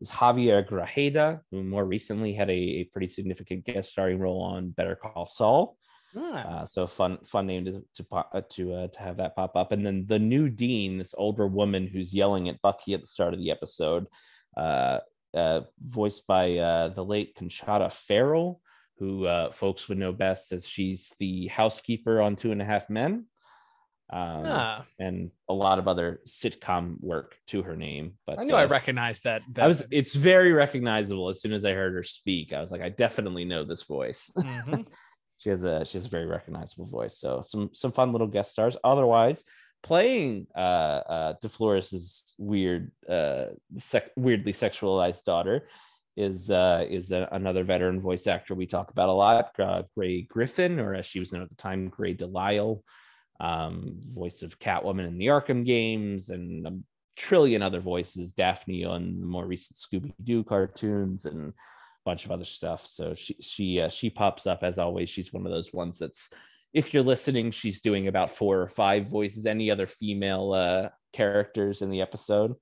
is 0.00 0.10
Javier 0.10 0.68
Grajeda, 0.68 1.40
who 1.50 1.64
more 1.64 1.84
recently 1.86 2.34
had 2.34 2.50
a, 2.50 2.52
a 2.52 2.84
pretty 2.92 3.08
significant 3.08 3.64
guest 3.64 3.92
starring 3.92 4.18
role 4.18 4.42
on 4.42 4.70
Better 4.70 4.94
Call 4.94 5.26
Saul. 5.26 5.77
Ah. 6.16 6.62
Uh, 6.62 6.66
so 6.66 6.86
fun, 6.86 7.18
fun 7.24 7.46
name 7.46 7.64
to 7.64 7.84
to 7.94 8.06
uh, 8.14 8.40
to 8.50 8.74
uh, 8.74 8.88
to 8.88 8.98
have 8.98 9.18
that 9.18 9.36
pop 9.36 9.56
up. 9.56 9.72
And 9.72 9.84
then 9.84 10.06
the 10.06 10.18
new 10.18 10.48
dean, 10.48 10.98
this 10.98 11.14
older 11.16 11.46
woman 11.46 11.86
who's 11.86 12.14
yelling 12.14 12.48
at 12.48 12.62
Bucky 12.62 12.94
at 12.94 13.00
the 13.00 13.06
start 13.06 13.34
of 13.34 13.40
the 13.40 13.50
episode, 13.50 14.06
uh, 14.56 14.98
uh, 15.34 15.62
voiced 15.80 16.26
by 16.26 16.56
uh, 16.56 16.88
the 16.88 17.04
late 17.04 17.36
Conchata 17.36 17.92
Ferrell, 17.92 18.60
who 18.98 19.26
uh, 19.26 19.52
folks 19.52 19.88
would 19.88 19.98
know 19.98 20.12
best 20.12 20.52
as 20.52 20.66
she's 20.66 21.12
the 21.18 21.48
housekeeper 21.48 22.20
on 22.20 22.36
Two 22.36 22.52
and 22.52 22.62
a 22.62 22.64
Half 22.64 22.88
Men 22.88 23.26
um, 24.10 24.44
ah. 24.46 24.86
and 24.98 25.30
a 25.48 25.54
lot 25.54 25.78
of 25.78 25.86
other 25.86 26.20
sitcom 26.26 26.96
work 27.00 27.36
to 27.48 27.62
her 27.62 27.76
name. 27.76 28.14
But 28.26 28.38
I 28.38 28.44
knew 28.44 28.54
I 28.54 28.64
recognized 28.64 29.24
that, 29.24 29.42
that, 29.52 29.64
I 29.64 29.68
was. 29.68 29.84
It's 29.90 30.14
very 30.14 30.52
recognizable. 30.52 31.28
As 31.28 31.40
soon 31.42 31.52
as 31.52 31.64
I 31.64 31.72
heard 31.72 31.92
her 31.94 32.02
speak, 32.02 32.52
I 32.52 32.60
was 32.60 32.70
like, 32.70 32.80
I 32.80 32.88
definitely 32.88 33.44
know 33.44 33.64
this 33.64 33.82
voice. 33.82 34.30
Mm-hmm. 34.36 34.82
she 35.38 35.48
has 35.48 35.64
a 35.64 35.84
she 35.84 35.98
has 35.98 36.04
a 36.04 36.10
very 36.10 36.26
recognizable 36.26 36.86
voice. 36.86 37.18
So 37.18 37.42
some 37.42 37.70
some 37.72 37.92
fun 37.92 38.12
little 38.12 38.26
guest 38.26 38.52
stars. 38.52 38.76
Otherwise, 38.84 39.44
playing 39.82 40.46
uh, 40.56 40.58
uh, 40.58 41.34
De 41.40 41.48
Flores's 41.48 42.34
weird, 42.38 42.92
uh, 43.08 43.46
sec- 43.78 44.12
weirdly 44.16 44.52
sexualized 44.52 45.24
daughter 45.24 45.68
is 46.16 46.50
uh, 46.50 46.84
is 46.88 47.12
a, 47.12 47.28
another 47.32 47.64
veteran 47.64 48.00
voice 48.00 48.26
actor 48.26 48.54
we 48.54 48.66
talk 48.66 48.90
about 48.90 49.08
a 49.08 49.12
lot, 49.12 49.58
uh, 49.60 49.82
Grey 49.96 50.22
Griffin, 50.22 50.80
or 50.80 50.94
as 50.94 51.06
she 51.06 51.20
was 51.20 51.32
known 51.32 51.42
at 51.42 51.48
the 51.48 51.54
time, 51.54 51.88
Grey 51.88 52.14
DeLisle 52.14 52.82
um, 53.40 54.00
voice 54.00 54.42
of 54.42 54.58
Catwoman 54.58 55.06
in 55.06 55.18
the 55.18 55.26
Arkham 55.26 55.64
games, 55.64 56.30
and 56.30 56.66
a 56.66 56.76
trillion 57.16 57.62
other 57.62 57.80
voices, 57.80 58.32
Daphne 58.32 58.84
on 58.84 59.20
the 59.20 59.26
more 59.26 59.46
recent 59.46 59.78
Scooby 59.78 60.12
Doo 60.22 60.42
cartoons, 60.42 61.24
and 61.24 61.52
bunch 62.08 62.24
of 62.24 62.30
other 62.30 62.44
stuff. 62.44 62.86
So 62.86 63.14
she 63.14 63.36
she 63.40 63.80
uh, 63.80 63.88
she 63.88 64.10
pops 64.10 64.46
up 64.46 64.60
as 64.62 64.78
always. 64.78 65.10
She's 65.10 65.32
one 65.32 65.46
of 65.46 65.52
those 65.52 65.72
ones 65.72 65.98
that's 65.98 66.28
if 66.72 66.92
you're 66.92 67.02
listening, 67.02 67.50
she's 67.50 67.80
doing 67.80 68.08
about 68.08 68.30
four 68.30 68.60
or 68.60 68.68
five 68.68 69.06
voices. 69.06 69.46
Any 69.46 69.70
other 69.70 69.86
female 69.86 70.52
uh, 70.52 70.88
characters 71.12 71.82
in 71.82 71.90
the 71.90 72.02
episode? 72.02 72.54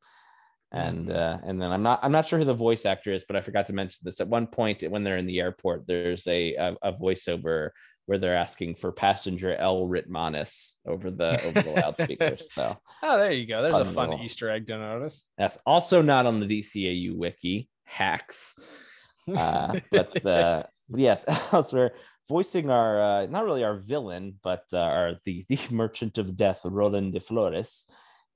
and 0.73 1.09
mm-hmm. 1.09 1.17
uh, 1.17 1.49
and 1.49 1.61
then 1.61 1.71
I'm 1.71 1.83
not 1.83 2.01
I'm 2.03 2.13
not 2.13 2.27
sure 2.27 2.39
who 2.39 2.45
the 2.45 2.55
voice 2.55 2.87
actor 2.87 3.13
is, 3.13 3.25
but 3.27 3.37
I 3.37 3.41
forgot 3.41 3.67
to 3.69 3.73
mention 3.73 4.01
this. 4.03 4.21
At 4.21 4.29
one 4.29 4.47
point 4.47 4.83
when 4.89 5.05
they're 5.05 5.19
in 5.19 5.27
the 5.27 5.41
airport, 5.41 5.87
there's 5.87 6.27
a 6.27 6.55
a, 6.55 6.77
a 6.83 6.93
voiceover 6.93 7.71
where 8.07 8.19
they're 8.19 8.37
asking 8.37 8.77
for 8.77 8.93
passenger 8.93 9.55
El 9.57 9.83
Ritmanis 9.89 10.75
over 10.87 11.11
the 11.11 11.43
over 11.45 11.63
the 11.63 11.71
loudspeakers. 11.71 12.43
So 12.53 12.77
oh, 13.03 13.19
there 13.19 13.33
you 13.33 13.47
go. 13.47 13.63
There's 13.63 13.77
a 13.77 13.85
fun 13.85 14.11
little. 14.11 14.25
Easter 14.25 14.51
egg 14.51 14.67
to 14.69 14.79
notice. 14.79 15.27
That's 15.39 15.59
also 15.67 16.03
not 16.03 16.27
on 16.27 16.41
the 16.41 16.47
DCAU 16.47 17.17
wiki. 17.17 17.69
Hacks. 17.85 18.55
Uh, 19.35 19.81
but 19.91 20.27
uh, 20.27 20.63
yes, 20.89 21.25
elsewhere 21.53 21.93
voicing 22.29 22.71
our 22.71 23.01
uh, 23.01 23.27
not 23.27 23.45
really 23.45 23.65
our 23.65 23.77
villain, 23.77 24.39
but 24.43 24.65
uh, 24.73 24.79
our 24.79 25.15
the 25.25 25.45
the 25.49 25.59
merchant 25.71 26.19
of 26.19 26.37
death, 26.37 26.61
Roland 26.65 27.13
de 27.13 27.21
Flores. 27.21 27.87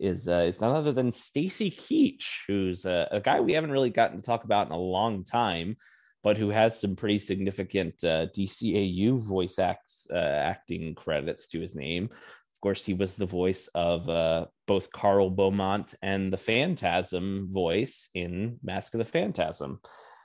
Is, 0.02 0.28
uh, 0.28 0.44
is 0.48 0.62
none 0.62 0.74
other 0.74 0.92
than 0.92 1.12
Stacy 1.12 1.70
Keach, 1.70 2.46
who's 2.46 2.86
a, 2.86 3.06
a 3.10 3.20
guy 3.20 3.40
we 3.40 3.52
haven't 3.52 3.70
really 3.70 3.90
gotten 3.90 4.16
to 4.16 4.22
talk 4.22 4.44
about 4.44 4.66
in 4.66 4.72
a 4.72 4.78
long 4.78 5.24
time 5.24 5.76
but 6.22 6.36
who 6.36 6.50
has 6.50 6.78
some 6.78 6.96
pretty 6.96 7.18
significant 7.18 7.94
uh, 8.04 8.26
DCAU 8.36 9.18
voice 9.18 9.58
acts, 9.58 10.06
uh, 10.12 10.16
acting 10.16 10.94
credits 10.94 11.48
to 11.48 11.60
his 11.60 11.74
name. 11.74 12.04
Of 12.04 12.60
course, 12.60 12.84
he 12.84 12.92
was 12.92 13.16
the 13.16 13.26
voice 13.26 13.68
of 13.74 14.08
uh, 14.08 14.46
both 14.66 14.92
Carl 14.92 15.30
Beaumont 15.30 15.94
and 16.02 16.32
the 16.32 16.36
Phantasm 16.36 17.46
voice 17.48 18.10
in 18.14 18.58
Mask 18.62 18.92
of 18.94 18.98
the 18.98 19.04
Phantasm. 19.04 19.80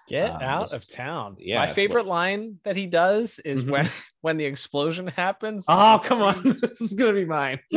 Get 0.07 0.29
um, 0.29 0.41
out 0.41 0.73
of 0.73 0.87
town. 0.87 1.37
Yeah, 1.39 1.59
my 1.59 1.73
favorite 1.73 2.05
what... 2.05 2.15
line 2.15 2.59
that 2.63 2.75
he 2.75 2.85
does 2.85 3.39
is 3.39 3.61
mm-hmm. 3.61 3.71
when 3.71 3.89
when 4.21 4.37
the 4.37 4.45
explosion 4.45 5.07
happens. 5.07 5.65
Oh, 5.67 6.01
come 6.03 6.21
on. 6.21 6.59
this 6.61 6.81
is 6.81 6.93
gonna 6.93 7.13
be 7.13 7.25
mine. 7.25 7.59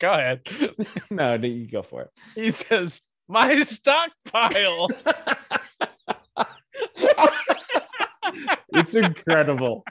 go 0.00 0.12
ahead. 0.12 0.40
no, 1.10 1.34
you 1.34 1.70
go 1.70 1.82
for 1.82 2.02
it. 2.02 2.10
He 2.34 2.50
says, 2.50 3.02
My 3.28 3.54
stockpiles. 3.56 5.06
it's 8.70 8.94
incredible. 8.94 9.84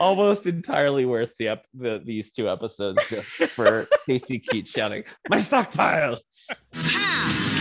Almost 0.00 0.46
entirely 0.46 1.04
worth 1.04 1.34
the, 1.38 1.48
ep- 1.48 1.66
the 1.74 2.00
these 2.02 2.30
two 2.30 2.48
episodes 2.48 3.02
just 3.08 3.26
for 3.52 3.86
Stacy 4.02 4.42
Keach 4.50 4.68
shouting, 4.68 5.04
"My 5.28 5.36
stockpiles!" 5.36 6.20
My 6.72 7.51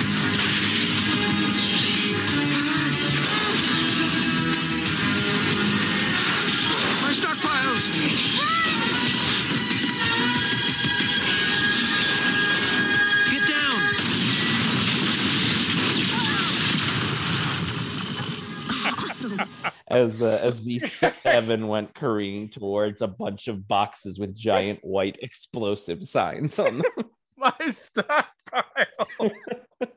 as 20.02 20.22
uh, 20.22 20.40
as 20.44 20.64
the 20.64 20.80
seven 21.24 21.68
went 21.68 21.94
careening 21.94 22.50
towards 22.50 23.02
a 23.02 23.08
bunch 23.08 23.48
of 23.48 23.68
boxes 23.68 24.20
with 24.20 24.36
giant 24.36 24.80
white 24.84 25.18
explosive 25.22 26.04
signs 26.04 26.60
on 26.60 26.80
them. 26.80 27.10
My 27.38 27.54
stockpile. 27.74 28.86
oh, 29.22 29.88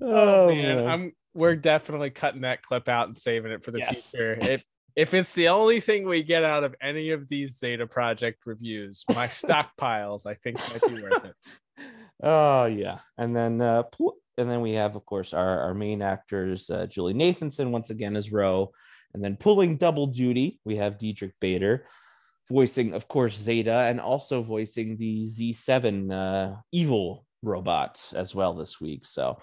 oh 0.00 0.48
man. 0.48 0.76
man, 0.76 0.86
I'm 0.86 1.12
we're 1.34 1.56
definitely 1.56 2.10
cutting 2.10 2.42
that 2.42 2.62
clip 2.62 2.88
out 2.88 3.08
and 3.08 3.16
saving 3.16 3.50
it 3.50 3.64
for 3.64 3.72
the 3.72 3.80
yes. 3.80 4.10
future. 4.10 4.38
If 4.40 4.64
if 4.94 5.14
it's 5.14 5.32
the 5.32 5.48
only 5.48 5.80
thing 5.80 6.06
we 6.06 6.22
get 6.22 6.44
out 6.44 6.62
of 6.62 6.76
any 6.80 7.10
of 7.10 7.28
these 7.28 7.58
Zeta 7.58 7.86
Project 7.86 8.42
reviews, 8.46 9.04
my 9.14 9.26
stockpiles, 9.26 10.26
I 10.26 10.34
think 10.34 10.58
might 10.58 10.94
be 10.94 11.02
worth 11.02 11.24
it. 11.24 11.34
Oh 12.22 12.66
yeah, 12.66 12.98
and 13.18 13.34
then 13.34 13.60
uh, 13.60 13.82
and 14.38 14.50
then 14.50 14.60
we 14.60 14.72
have, 14.72 14.96
of 14.96 15.06
course, 15.06 15.32
our, 15.32 15.60
our 15.60 15.74
main 15.74 16.02
actors, 16.02 16.68
uh, 16.70 16.86
Julie 16.86 17.14
Nathanson 17.14 17.70
once 17.70 17.90
again 17.90 18.16
as 18.16 18.32
Ro, 18.32 18.72
and 19.14 19.22
then 19.22 19.36
pulling 19.36 19.76
double 19.76 20.06
duty, 20.06 20.60
we 20.64 20.76
have 20.76 20.98
Diedrich 20.98 21.34
Bader, 21.40 21.86
voicing, 22.50 22.92
of 22.92 23.08
course, 23.08 23.36
Zeta, 23.36 23.72
and 23.72 24.00
also 24.00 24.42
voicing 24.42 24.96
the 24.96 25.26
Z7 25.26 26.12
uh, 26.12 26.56
evil 26.72 27.24
robot 27.42 28.02
as 28.14 28.34
well 28.34 28.54
this 28.54 28.80
week. 28.80 29.06
So 29.06 29.38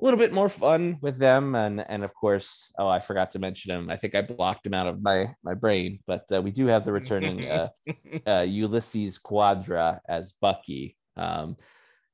a 0.00 0.04
little 0.04 0.18
bit 0.18 0.32
more 0.32 0.48
fun 0.48 0.96
with 1.02 1.18
them, 1.18 1.54
and 1.54 1.84
and 1.86 2.04
of 2.04 2.14
course, 2.14 2.72
oh, 2.78 2.88
I 2.88 3.00
forgot 3.00 3.32
to 3.32 3.38
mention 3.38 3.70
him. 3.70 3.90
I 3.90 3.96
think 3.96 4.14
I 4.14 4.22
blocked 4.22 4.66
him 4.66 4.74
out 4.74 4.86
of 4.86 5.02
my 5.02 5.34
my 5.42 5.54
brain, 5.54 5.98
but 6.06 6.24
uh, 6.32 6.40
we 6.40 6.52
do 6.52 6.66
have 6.66 6.84
the 6.84 6.92
returning 6.92 7.50
uh, 7.50 7.68
uh, 8.26 8.46
Ulysses 8.48 9.18
Cuadra 9.18 9.98
as 10.08 10.32
Bucky. 10.40 10.96
Um, 11.16 11.56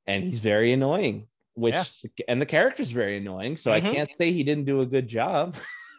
and 0.07 0.23
he's 0.23 0.39
very 0.39 0.73
annoying 0.73 1.27
which 1.57 1.73
yeah. 1.73 2.25
and 2.27 2.39
the 2.39 2.45
character's 2.45 2.91
very 2.91 3.17
annoying 3.17 3.57
so 3.57 3.71
mm-hmm. 3.71 3.87
i 3.87 3.93
can't 3.93 4.11
say 4.11 4.31
he 4.31 4.43
didn't 4.43 4.65
do 4.65 4.81
a 4.81 4.85
good 4.85 5.07
job 5.07 5.55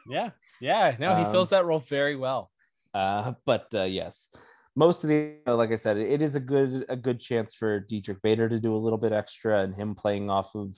yeah 0.09 0.31
yeah 0.61 0.95
no 0.99 1.15
he 1.15 1.23
um, 1.23 1.33
fills 1.33 1.49
that 1.51 1.65
role 1.65 1.81
very 1.81 2.17
well 2.17 2.51
uh 2.95 3.33
but 3.45 3.67
uh 3.75 3.83
yes 3.83 4.31
most 4.77 5.05
of 5.05 5.09
the 5.09 5.35
like 5.47 5.71
i 5.71 5.77
said 5.77 5.97
it 5.97 6.23
is 6.23 6.35
a 6.35 6.41
good 6.41 6.85
a 6.89 6.97
good 6.97 7.21
chance 7.21 7.55
for 7.55 7.81
Diedrich 7.81 8.23
bader 8.23 8.49
to 8.49 8.61
do 8.61 8.75
a 8.75 8.79
little 8.79 8.99
bit 8.99 9.13
extra 9.13 9.63
and 9.63 9.75
him 9.75 9.95
playing 9.95 10.31
off 10.31 10.55
of 10.55 10.77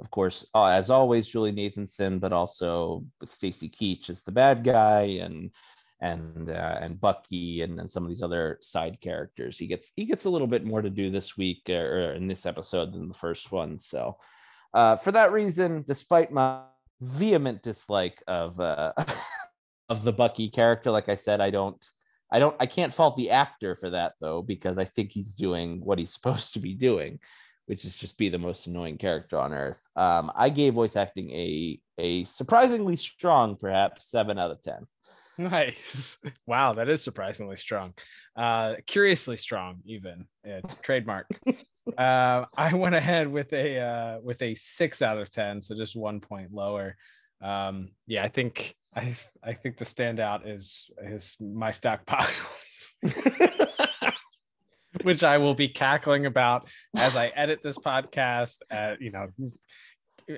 of 0.00 0.10
course 0.10 0.46
uh, 0.54 0.66
as 0.66 0.90
always 0.90 1.28
julie 1.28 1.52
nathanson 1.52 2.20
but 2.20 2.32
also 2.32 3.04
stacy 3.24 3.68
keach 3.68 4.10
is 4.10 4.22
the 4.22 4.32
bad 4.32 4.64
guy 4.64 5.18
and 5.20 5.50
and 6.00 6.50
uh, 6.50 6.78
and 6.80 7.00
Bucky 7.00 7.62
and, 7.62 7.80
and 7.80 7.90
some 7.90 8.04
of 8.04 8.08
these 8.08 8.22
other 8.22 8.58
side 8.60 9.00
characters. 9.00 9.58
He 9.58 9.66
gets 9.66 9.90
he 9.96 10.04
gets 10.04 10.24
a 10.26 10.30
little 10.30 10.46
bit 10.46 10.64
more 10.64 10.82
to 10.82 10.90
do 10.90 11.10
this 11.10 11.36
week 11.36 11.62
uh, 11.68 11.72
or 11.72 12.12
in 12.12 12.28
this 12.28 12.46
episode 12.46 12.92
than 12.92 13.08
the 13.08 13.14
first 13.14 13.50
one. 13.50 13.78
So 13.78 14.16
uh, 14.72 14.96
for 14.96 15.12
that 15.12 15.32
reason, 15.32 15.84
despite 15.86 16.30
my 16.30 16.60
vehement 17.00 17.62
dislike 17.62 18.22
of 18.26 18.58
uh, 18.60 18.92
of 19.88 20.04
the 20.04 20.12
Bucky 20.12 20.48
character, 20.48 20.90
like 20.90 21.08
I 21.08 21.16
said, 21.16 21.40
I 21.40 21.50
don't 21.50 21.84
I 22.30 22.38
don't 22.38 22.56
I 22.60 22.66
can't 22.66 22.92
fault 22.92 23.16
the 23.16 23.30
actor 23.30 23.76
for 23.76 23.90
that 23.90 24.14
though 24.20 24.42
because 24.42 24.78
I 24.78 24.84
think 24.84 25.12
he's 25.12 25.34
doing 25.34 25.80
what 25.84 25.98
he's 25.98 26.12
supposed 26.14 26.54
to 26.54 26.60
be 26.60 26.74
doing. 26.74 27.18
Which 27.66 27.84
is 27.84 27.94
just 27.94 28.16
be 28.16 28.30
the 28.30 28.38
most 28.38 28.66
annoying 28.66 28.96
character 28.96 29.38
on 29.38 29.52
earth. 29.52 29.78
Um, 29.94 30.32
I 30.34 30.48
gave 30.48 30.72
voice 30.72 30.96
acting 30.96 31.30
a 31.32 31.78
a 31.98 32.24
surprisingly 32.24 32.96
strong, 32.96 33.56
perhaps 33.56 34.10
seven 34.10 34.38
out 34.38 34.50
of 34.50 34.62
ten. 34.62 34.86
Nice. 35.50 36.18
Wow, 36.46 36.74
that 36.74 36.88
is 36.88 37.02
surprisingly 37.02 37.56
strong. 37.56 37.94
Uh, 38.36 38.74
curiously 38.86 39.36
strong, 39.36 39.78
even 39.84 40.26
uh, 40.44 40.60
trademark. 40.82 41.28
uh, 41.96 42.44
I 42.56 42.74
went 42.74 42.96
ahead 42.96 43.28
with 43.28 43.52
a 43.52 43.78
uh, 43.78 44.18
with 44.20 44.42
a 44.42 44.56
six 44.56 45.00
out 45.00 45.16
of 45.16 45.30
ten, 45.30 45.62
so 45.62 45.76
just 45.76 45.94
one 45.94 46.20
point 46.20 46.52
lower. 46.52 46.96
Um, 47.40 47.90
yeah, 48.08 48.24
I 48.24 48.28
think 48.28 48.74
I 48.96 49.14
I 49.44 49.52
think 49.52 49.76
the 49.76 49.84
standout 49.84 50.40
is 50.44 50.90
is 51.00 51.36
my 51.40 51.70
stockpiles, 51.70 52.90
which 55.02 55.22
I 55.22 55.38
will 55.38 55.54
be 55.54 55.68
cackling 55.68 56.26
about 56.26 56.68
as 56.96 57.14
I 57.16 57.28
edit 57.28 57.60
this 57.62 57.78
podcast. 57.78 58.56
At, 58.72 59.00
you 59.00 59.12
know, 59.12 59.28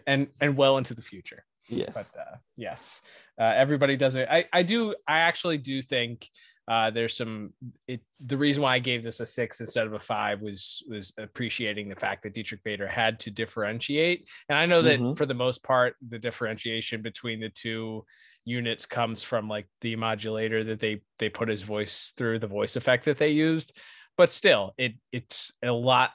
and 0.06 0.28
and 0.42 0.58
well 0.58 0.76
into 0.76 0.92
the 0.92 1.02
future. 1.02 1.42
Yes. 1.70 1.92
But 1.94 2.20
uh, 2.20 2.36
yes, 2.56 3.02
uh, 3.40 3.44
everybody 3.44 3.96
does 3.96 4.14
it. 4.16 4.28
I, 4.30 4.46
I 4.52 4.62
do. 4.62 4.94
I 5.06 5.20
actually 5.20 5.58
do 5.58 5.80
think 5.82 6.28
uh, 6.68 6.90
there's 6.90 7.16
some. 7.16 7.52
It, 7.86 8.00
the 8.24 8.36
reason 8.36 8.62
why 8.62 8.74
I 8.74 8.78
gave 8.78 9.02
this 9.02 9.20
a 9.20 9.26
six 9.26 9.60
instead 9.60 9.86
of 9.86 9.92
a 9.92 9.98
five 9.98 10.40
was 10.40 10.82
was 10.88 11.12
appreciating 11.18 11.88
the 11.88 11.96
fact 11.96 12.22
that 12.22 12.34
Diedrich 12.34 12.62
Bader 12.64 12.86
had 12.86 13.18
to 13.20 13.30
differentiate. 13.30 14.28
And 14.48 14.58
I 14.58 14.66
know 14.66 14.82
that 14.82 15.00
Mhm. 15.00 15.16
for 15.16 15.26
the 15.26 15.34
most 15.34 15.62
part, 15.62 15.96
the 16.06 16.18
differentiation 16.18 17.02
between 17.02 17.40
the 17.40 17.50
two 17.50 18.04
units 18.44 18.86
comes 18.86 19.22
from 19.22 19.48
like 19.48 19.66
the 19.80 19.96
modulator 19.96 20.64
that 20.64 20.80
they 20.80 21.02
they 21.18 21.28
put 21.28 21.48
his 21.48 21.62
voice 21.62 22.12
through 22.16 22.38
the 22.38 22.46
voice 22.46 22.76
effect 22.76 23.04
that 23.04 23.18
they 23.18 23.30
used. 23.30 23.78
But 24.16 24.30
still, 24.30 24.74
it 24.76 24.94
it's 25.12 25.52
a 25.62 25.72
lot 25.72 26.10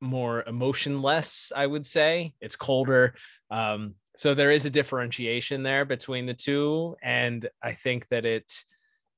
more 0.00 0.42
emotionless. 0.46 1.52
I 1.54 1.66
would 1.66 1.86
say 1.86 2.32
it's 2.40 2.56
colder. 2.56 3.14
Um, 3.50 3.94
so 4.20 4.34
there 4.34 4.50
is 4.50 4.66
a 4.66 4.70
differentiation 4.70 5.62
there 5.62 5.84
between 5.84 6.26
the 6.26 6.34
two 6.34 6.94
and 7.02 7.48
i 7.62 7.72
think 7.72 8.06
that 8.08 8.24
it 8.24 8.64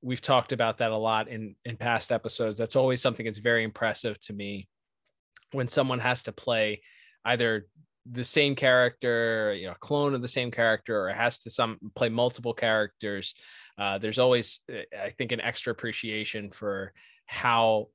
we've 0.02 0.20
talked 0.20 0.52
about 0.52 0.78
that 0.78 0.90
a 0.90 0.96
lot 0.96 1.28
in 1.28 1.54
in 1.64 1.76
past 1.76 2.12
episodes. 2.12 2.58
That's 2.58 2.76
always 2.76 3.00
something 3.00 3.24
that's 3.24 3.38
very 3.38 3.64
impressive 3.64 4.18
to 4.20 4.32
me 4.32 4.68
when 5.52 5.68
someone 5.68 6.00
has 6.00 6.24
to 6.24 6.32
play 6.32 6.82
either 7.24 7.66
the 8.10 8.24
same 8.24 8.56
character 8.56 9.54
you 9.54 9.68
know 9.68 9.74
clone 9.78 10.12
of 10.12 10.22
the 10.22 10.28
same 10.28 10.50
character 10.50 11.06
or 11.06 11.08
has 11.10 11.38
to 11.38 11.50
some 11.50 11.78
play 11.94 12.08
multiple 12.08 12.52
characters. 12.52 13.34
Uh, 13.78 13.96
there's 13.98 14.18
always 14.18 14.60
i 15.00 15.10
think 15.10 15.32
an 15.32 15.40
extra 15.40 15.72
appreciation 15.72 16.50
for 16.50 16.92
how 17.26 17.86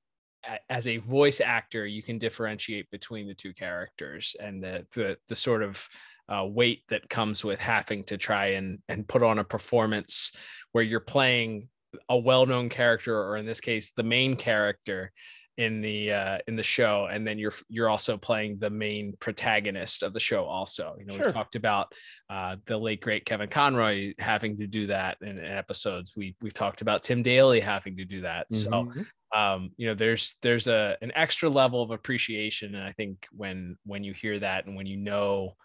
as 0.69 0.87
a 0.87 0.97
voice 0.97 1.41
actor 1.41 1.85
you 1.85 2.01
can 2.01 2.17
differentiate 2.17 2.89
between 2.89 3.27
the 3.27 3.33
two 3.33 3.53
characters 3.53 4.35
and 4.39 4.63
the 4.63 4.85
the, 4.93 5.17
the 5.27 5.35
sort 5.35 5.61
of 5.61 5.87
uh, 6.29 6.45
weight 6.45 6.83
that 6.89 7.09
comes 7.09 7.43
with 7.43 7.59
having 7.59 8.03
to 8.05 8.17
try 8.17 8.47
and 8.47 8.79
and 8.89 9.07
put 9.07 9.23
on 9.23 9.39
a 9.39 9.43
performance 9.43 10.31
where 10.71 10.83
you're 10.83 10.99
playing 10.99 11.69
a 12.09 12.17
well-known 12.17 12.69
character 12.69 13.17
or 13.17 13.37
in 13.37 13.45
this 13.45 13.61
case 13.61 13.91
the 13.95 14.03
main 14.03 14.35
character 14.35 15.11
in 15.57 15.81
the 15.81 16.11
uh 16.11 16.37
in 16.47 16.55
the 16.55 16.61
show 16.61 17.07
and 17.09 17.25
then 17.25 17.39
you're 17.39 17.53
you're 17.67 17.89
also 17.89 18.15
playing 18.17 18.59
the 18.59 18.69
main 18.69 19.15
protagonist 19.19 20.03
of 20.03 20.13
the 20.13 20.19
show 20.19 20.43
also 20.43 20.95
you 20.99 21.05
know 21.05 21.15
Sure. 21.15 21.25
we've 21.25 21.33
talked 21.33 21.55
about 21.55 21.91
uh 22.29 22.57
the 22.67 22.77
late 22.77 23.01
great 23.01 23.25
kevin 23.25 23.49
conroy 23.49 24.13
having 24.19 24.57
to 24.57 24.67
do 24.67 24.85
that 24.87 25.17
in, 25.21 25.39
in 25.39 25.45
episodes 25.45 26.13
we 26.15 26.35
we've 26.41 26.53
talked 26.53 26.81
about 26.81 27.01
tim 27.01 27.23
daly 27.23 27.59
having 27.59 27.97
to 27.97 28.05
do 28.05 28.21
that 28.21 28.51
so 28.51 28.69
Mhm. 28.69 29.07
um 29.35 29.71
you 29.77 29.87
know 29.87 29.95
there's 29.95 30.35
there's 30.43 30.67
a 30.67 30.95
an 31.01 31.11
extra 31.15 31.49
level 31.49 31.81
of 31.81 31.89
appreciation 31.89 32.75
and 32.75 32.83
i 32.83 32.91
think 32.91 33.25
when 33.31 33.77
when 33.85 34.03
you 34.03 34.13
hear 34.13 34.37
that 34.37 34.67
and 34.67 34.75
when 34.75 34.85
you 34.85 34.97
know 34.97 35.55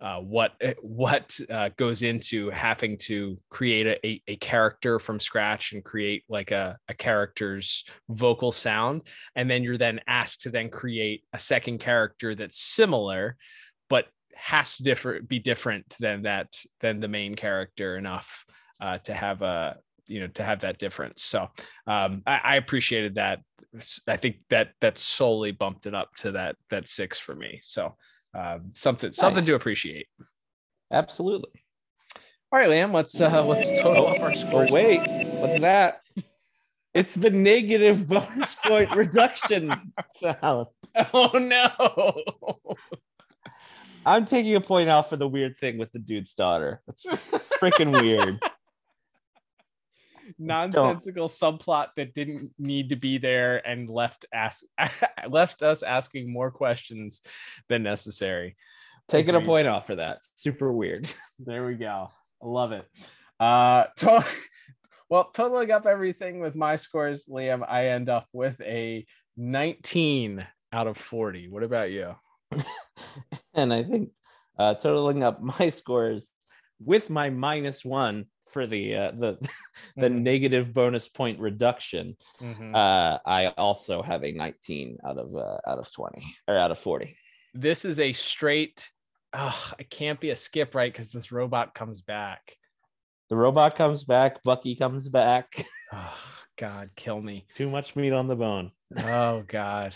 uh, 0.00 0.20
what 0.20 0.52
what 0.80 1.38
uh, 1.50 1.70
goes 1.76 2.02
into 2.02 2.50
having 2.50 2.96
to 2.96 3.36
create 3.50 3.86
a, 3.86 4.06
a, 4.06 4.22
a 4.28 4.36
character 4.36 4.98
from 4.98 5.18
scratch 5.18 5.72
and 5.72 5.84
create 5.84 6.22
like 6.28 6.50
a, 6.52 6.78
a 6.88 6.94
character's 6.94 7.84
vocal 8.08 8.52
sound. 8.52 9.02
And 9.34 9.50
then 9.50 9.64
you're 9.64 9.76
then 9.76 10.00
asked 10.06 10.42
to 10.42 10.50
then 10.50 10.68
create 10.70 11.24
a 11.32 11.38
second 11.38 11.78
character 11.78 12.34
that's 12.34 12.60
similar 12.60 13.36
but 13.88 14.06
has 14.34 14.76
to 14.76 14.84
differ 14.84 15.20
be 15.20 15.40
different 15.40 15.94
than 15.98 16.22
that 16.22 16.56
than 16.80 17.00
the 17.00 17.08
main 17.08 17.34
character 17.34 17.96
enough 17.96 18.44
uh, 18.80 18.98
to 18.98 19.12
have 19.12 19.42
a 19.42 19.76
you 20.06 20.20
know 20.20 20.28
to 20.28 20.44
have 20.44 20.60
that 20.60 20.78
difference. 20.78 21.22
So 21.24 21.48
um 21.86 22.22
I, 22.26 22.40
I 22.44 22.56
appreciated 22.56 23.16
that. 23.16 23.40
I 24.06 24.16
think 24.16 24.36
that 24.50 24.70
that 24.80 24.98
solely 24.98 25.50
bumped 25.50 25.86
it 25.86 25.94
up 25.94 26.14
to 26.18 26.32
that 26.32 26.56
that 26.70 26.88
six 26.88 27.18
for 27.18 27.34
me. 27.34 27.58
So 27.62 27.96
um 28.34 28.70
something 28.74 29.12
something 29.12 29.44
to 29.44 29.54
appreciate 29.54 30.06
Absolutely. 30.92 31.62
all 32.52 32.58
right 32.58 32.68
liam 32.68 32.92
let's 32.92 33.20
uh 33.20 33.44
let's 33.44 33.68
total 33.80 34.06
up 34.08 34.20
our 34.20 34.32
Oh 34.52 34.66
wait, 34.72 35.00
what's 35.38 35.60
that? 35.60 36.00
It's 36.94 37.14
the 37.14 37.30
negative 37.30 38.06
bonus 38.06 38.54
point 38.54 38.90
reduction 38.96 39.92
sound. 40.20 40.66
oh 41.14 41.30
no 41.34 42.76
I'm 44.06 44.24
taking 44.24 44.54
a 44.56 44.60
point 44.60 44.88
out 44.88 45.10
for 45.10 45.16
the 45.16 45.28
weird 45.28 45.58
thing 45.58 45.76
with 45.76 45.92
the 45.92 45.98
dude's 45.98 46.32
daughter. 46.34 46.80
That's 46.86 47.04
freaking 47.60 48.00
weird. 48.00 48.40
nonsensical 50.38 51.28
subplot 51.28 51.88
that 51.96 52.14
didn't 52.14 52.52
need 52.58 52.90
to 52.90 52.96
be 52.96 53.18
there 53.18 53.66
and 53.66 53.90
left 53.90 54.24
ask 54.32 54.64
left 55.28 55.62
us 55.62 55.82
asking 55.82 56.32
more 56.32 56.50
questions 56.50 57.22
than 57.68 57.82
necessary 57.82 58.56
Taking 59.08 59.34
a 59.34 59.40
point 59.40 59.66
off 59.66 59.86
for 59.86 59.96
that. 59.96 60.18
Super 60.36 60.72
weird. 60.72 61.10
There 61.40 61.64
we 61.64 61.76
go. 61.76 62.08
I 62.42 62.46
love 62.46 62.72
it. 62.72 62.84
Uh, 63.38 63.84
to- 63.98 64.26
well, 65.08 65.30
totaling 65.32 65.70
up 65.70 65.86
everything 65.86 66.40
with 66.40 66.56
my 66.56 66.74
scores, 66.74 67.26
Liam, 67.30 67.64
I 67.66 67.90
end 67.90 68.08
up 68.08 68.26
with 68.32 68.60
a 68.60 69.06
19 69.36 70.44
out 70.72 70.88
of 70.88 70.96
40. 70.96 71.48
What 71.48 71.62
about 71.62 71.92
you? 71.92 72.16
and 73.54 73.72
I 73.72 73.84
think 73.84 74.10
uh, 74.58 74.74
totaling 74.74 75.22
up 75.22 75.40
my 75.40 75.70
scores 75.70 76.28
with 76.84 77.08
my 77.08 77.30
minus 77.30 77.84
one 77.84 78.26
for 78.50 78.66
the 78.66 78.94
uh, 78.96 79.10
the 79.12 79.38
the 79.96 80.08
Mhm. 80.08 80.20
negative 80.22 80.72
bonus 80.74 81.08
point 81.08 81.38
reduction, 81.40 82.16
Mhm. 82.40 82.74
uh, 82.74 83.18
I 83.26 83.48
also 83.48 84.02
have 84.02 84.24
a 84.24 84.32
19 84.32 84.98
out 85.06 85.18
of 85.18 85.34
uh, 85.34 85.58
out 85.66 85.78
of 85.78 85.90
20 85.92 86.22
or 86.48 86.56
out 86.56 86.70
of 86.70 86.78
40. 86.78 87.16
This 87.54 87.84
is 87.84 88.00
a 88.00 88.12
straight. 88.12 88.90
Oh, 89.32 89.72
it 89.78 89.90
can't 89.90 90.20
be 90.20 90.30
a 90.30 90.36
skip, 90.36 90.74
right? 90.74 90.92
Because 90.92 91.10
this 91.10 91.30
robot 91.32 91.74
comes 91.74 92.00
back. 92.00 92.56
The 93.28 93.36
robot 93.36 93.76
comes 93.76 94.04
back. 94.04 94.42
Bucky 94.42 94.74
comes 94.76 95.08
back. 95.08 95.64
Oh, 95.90 96.18
God, 96.58 96.90
kill 96.96 97.18
me. 97.18 97.46
Too 97.54 97.70
much 97.70 97.96
meat 97.96 98.12
on 98.12 98.28
the 98.28 98.36
bone. 98.36 98.72
Oh, 98.98 99.42
God. 99.46 99.94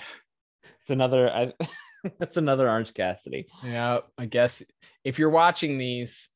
It's 0.81 0.89
another. 0.89 1.31
I, 1.31 1.53
that's 2.19 2.39
another 2.39 2.67
Orange 2.67 2.95
Cassidy. 2.95 3.47
Yeah, 3.63 3.99
I 4.17 4.25
guess 4.25 4.63
if 5.05 5.19
you're 5.19 5.29
watching 5.29 5.77
these, 5.77 6.31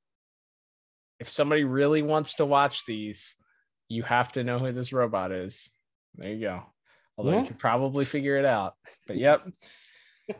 if 1.20 1.30
somebody 1.30 1.64
really 1.64 2.02
wants 2.02 2.34
to 2.34 2.46
watch 2.46 2.84
these, 2.86 3.36
you 3.88 4.02
have 4.02 4.32
to 4.32 4.44
know 4.44 4.58
who 4.58 4.72
this 4.72 4.92
robot 4.92 5.32
is. 5.32 5.68
There 6.16 6.30
you 6.32 6.40
go. 6.40 6.62
Although 7.16 7.32
Yeah. 7.32 7.40
you 7.42 7.46
could 7.48 7.58
probably 7.58 8.04
figure 8.04 8.36
it 8.36 8.44
out. 8.44 8.74
But 9.06 9.16
yep. 9.16 9.46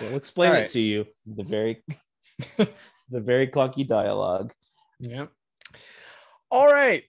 We'll 0.00 0.16
explain 0.16 0.54
it 0.54 0.72
to 0.72 0.80
you. 0.80 1.06
The 1.26 1.44
very, 1.44 1.84
the 2.58 3.20
very 3.20 3.46
clunky 3.46 3.86
dialogue. 3.86 4.52
Yep. 4.98 5.30
All 6.50 6.66
right. 6.66 7.04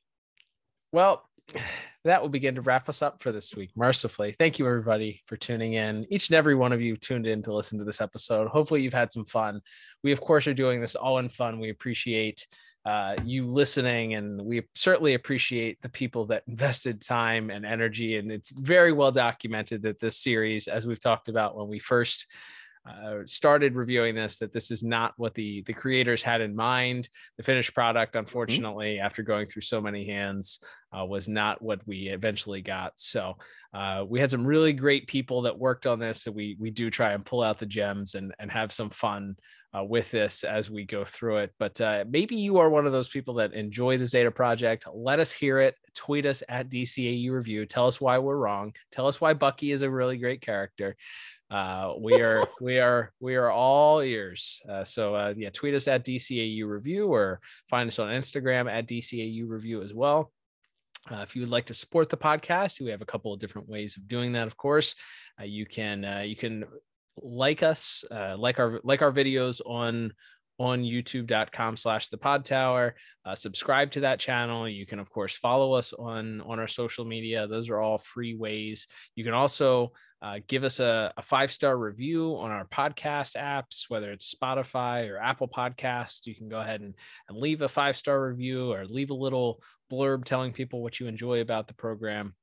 Well, 0.91 1.27
that 2.05 2.21
will 2.21 2.29
begin 2.29 2.55
to 2.55 2.61
wrap 2.61 2.89
us 2.89 3.01
up 3.01 3.21
for 3.23 3.31
this 3.31 3.55
week. 3.55 3.71
Mercifully, 3.75 4.35
thank 4.37 4.59
you 4.59 4.67
everybody 4.67 5.21
for 5.25 5.37
tuning 5.37 5.73
in. 5.73 6.05
Each 6.09 6.29
and 6.29 6.35
every 6.35 6.53
one 6.53 6.73
of 6.73 6.81
you 6.81 6.97
tuned 6.97 7.25
in 7.25 7.41
to 7.43 7.53
listen 7.53 7.79
to 7.79 7.85
this 7.85 8.01
episode. 8.01 8.49
Hopefully, 8.49 8.81
you've 8.83 8.93
had 8.93 9.11
some 9.11 9.25
fun. 9.25 9.61
We, 10.03 10.11
of 10.11 10.21
course, 10.21 10.45
are 10.47 10.53
doing 10.53 10.79
this 10.81 10.95
all 10.95 11.17
in 11.19 11.29
fun. 11.29 11.59
We 11.59 11.69
appreciate 11.69 12.45
uh, 12.85 13.15
you 13.23 13.47
listening, 13.47 14.15
and 14.15 14.41
we 14.41 14.63
certainly 14.75 15.13
appreciate 15.13 15.81
the 15.81 15.89
people 15.89 16.25
that 16.25 16.43
invested 16.47 17.01
time 17.01 17.49
and 17.49 17.65
energy. 17.65 18.17
And 18.17 18.31
it's 18.31 18.49
very 18.49 18.91
well 18.91 19.11
documented 19.11 19.83
that 19.83 19.99
this 19.99 20.17
series, 20.17 20.67
as 20.67 20.85
we've 20.85 20.99
talked 20.99 21.29
about 21.29 21.55
when 21.55 21.67
we 21.67 21.79
first 21.79 22.27
uh, 22.85 23.19
started 23.23 23.75
reviewing 23.75 24.13
this 24.13 24.37
that 24.39 24.51
this 24.51 24.69
is 24.69 24.83
not 24.83 25.13
what 25.15 25.33
the 25.35 25.61
the 25.61 25.71
creators 25.71 26.21
had 26.21 26.41
in 26.41 26.53
mind 26.53 27.07
the 27.37 27.43
finished 27.43 27.73
product 27.73 28.17
unfortunately 28.17 28.99
after 28.99 29.23
going 29.23 29.47
through 29.47 29.61
so 29.61 29.79
many 29.79 30.05
hands 30.05 30.59
uh, 30.91 31.05
was 31.05 31.29
not 31.29 31.61
what 31.61 31.79
we 31.87 32.09
eventually 32.09 32.61
got 32.61 32.91
so 32.97 33.37
uh, 33.73 34.03
we 34.05 34.19
had 34.19 34.29
some 34.29 34.45
really 34.45 34.73
great 34.73 35.07
people 35.07 35.43
that 35.43 35.57
worked 35.57 35.87
on 35.87 35.97
this 35.97 36.23
so 36.23 36.31
we 36.31 36.57
we 36.59 36.69
do 36.69 36.89
try 36.89 37.13
and 37.13 37.25
pull 37.25 37.41
out 37.41 37.57
the 37.57 37.65
gems 37.65 38.15
and 38.15 38.35
and 38.37 38.51
have 38.51 38.73
some 38.73 38.89
fun 38.89 39.33
uh, 39.75 39.83
with 39.83 40.11
this 40.11 40.43
as 40.43 40.69
we 40.69 40.85
go 40.85 41.03
through 41.03 41.37
it 41.37 41.51
but 41.59 41.79
uh, 41.81 42.03
maybe 42.09 42.35
you 42.35 42.57
are 42.57 42.69
one 42.69 42.85
of 42.85 42.91
those 42.91 43.09
people 43.09 43.35
that 43.35 43.53
enjoy 43.53 43.97
the 43.97 44.05
zeta 44.05 44.31
project. 44.31 44.85
Let 44.93 45.19
us 45.19 45.31
hear 45.31 45.59
it. 45.59 45.75
Tweet 45.95 46.25
us 46.25 46.43
at 46.49 46.69
dcau 46.69 47.31
review. 47.31 47.65
Tell 47.65 47.87
us 47.87 48.01
why 48.01 48.17
we're 48.17 48.37
wrong. 48.37 48.73
Tell 48.91 49.07
us 49.07 49.21
why 49.21 49.33
bucky 49.33 49.71
is 49.71 49.81
a 49.81 49.89
really 49.89 50.17
great 50.17 50.41
character. 50.41 50.95
Uh, 51.49 51.93
we 51.99 52.21
are 52.21 52.47
we 52.61 52.79
are 52.79 53.11
we 53.19 53.35
are 53.35 53.51
all 53.51 54.01
ears. 54.01 54.61
Uh, 54.69 54.83
so 54.83 55.15
uh, 55.15 55.33
yeah 55.35 55.49
tweet 55.49 55.75
us 55.75 55.87
at 55.87 56.03
dcau 56.03 56.67
review 56.67 57.07
or 57.07 57.39
find 57.69 57.87
us 57.87 57.99
on 57.99 58.09
instagram 58.09 58.71
at 58.71 58.87
dcau 58.87 59.47
review 59.47 59.81
as 59.81 59.93
well. 59.93 60.31
Uh, 61.11 61.17
if 61.17 61.35
you 61.35 61.41
would 61.41 61.51
like 61.51 61.65
to 61.65 61.73
support 61.73 62.09
the 62.09 62.15
podcast, 62.15 62.79
we 62.79 62.89
have 62.89 63.01
a 63.01 63.05
couple 63.05 63.33
of 63.33 63.39
different 63.39 63.67
ways 63.67 63.97
of 63.97 64.07
doing 64.07 64.31
that. 64.31 64.47
Of 64.47 64.55
course, 64.55 64.95
uh, 65.39 65.43
you 65.43 65.65
can 65.65 66.05
uh, 66.05 66.21
you 66.25 66.35
can 66.35 66.63
like 67.21 67.63
us, 67.63 68.03
uh, 68.11 68.35
like 68.37 68.59
our 68.59 68.79
like 68.83 69.01
our 69.01 69.11
videos 69.11 69.61
on 69.65 70.13
on 70.59 70.83
youtube.com 70.83 71.75
slash 71.75 72.09
the 72.09 72.17
pod 72.17 72.45
tower. 72.45 72.95
Uh, 73.25 73.33
subscribe 73.33 73.91
to 73.91 74.01
that 74.01 74.19
channel. 74.19 74.69
You 74.69 74.85
can 74.85 74.99
of 74.99 75.09
course 75.09 75.35
follow 75.35 75.73
us 75.73 75.93
on 75.93 76.41
on 76.41 76.59
our 76.59 76.67
social 76.67 77.05
media. 77.05 77.47
Those 77.47 77.69
are 77.69 77.79
all 77.79 77.97
free 77.97 78.35
ways. 78.35 78.87
You 79.15 79.23
can 79.23 79.33
also 79.33 79.91
uh, 80.21 80.39
give 80.47 80.63
us 80.63 80.79
a, 80.79 81.11
a 81.17 81.21
five 81.21 81.51
star 81.51 81.77
review 81.77 82.37
on 82.37 82.51
our 82.51 82.65
podcast 82.65 83.35
apps 83.35 83.85
whether 83.89 84.11
it's 84.11 84.33
spotify 84.33 85.09
or 85.09 85.17
apple 85.17 85.47
podcasts. 85.47 86.27
You 86.27 86.35
can 86.35 86.49
go 86.49 86.59
ahead 86.59 86.81
and, 86.81 86.93
and 87.27 87.37
leave 87.37 87.61
a 87.61 87.67
five 87.67 87.97
star 87.97 88.21
review 88.27 88.71
or 88.71 88.85
leave 88.85 89.09
a 89.09 89.15
little 89.15 89.61
blurb 89.91 90.23
telling 90.23 90.53
people 90.53 90.81
what 90.81 90.99
you 90.99 91.07
enjoy 91.07 91.41
about 91.41 91.67
the 91.67 91.73
program 91.73 92.35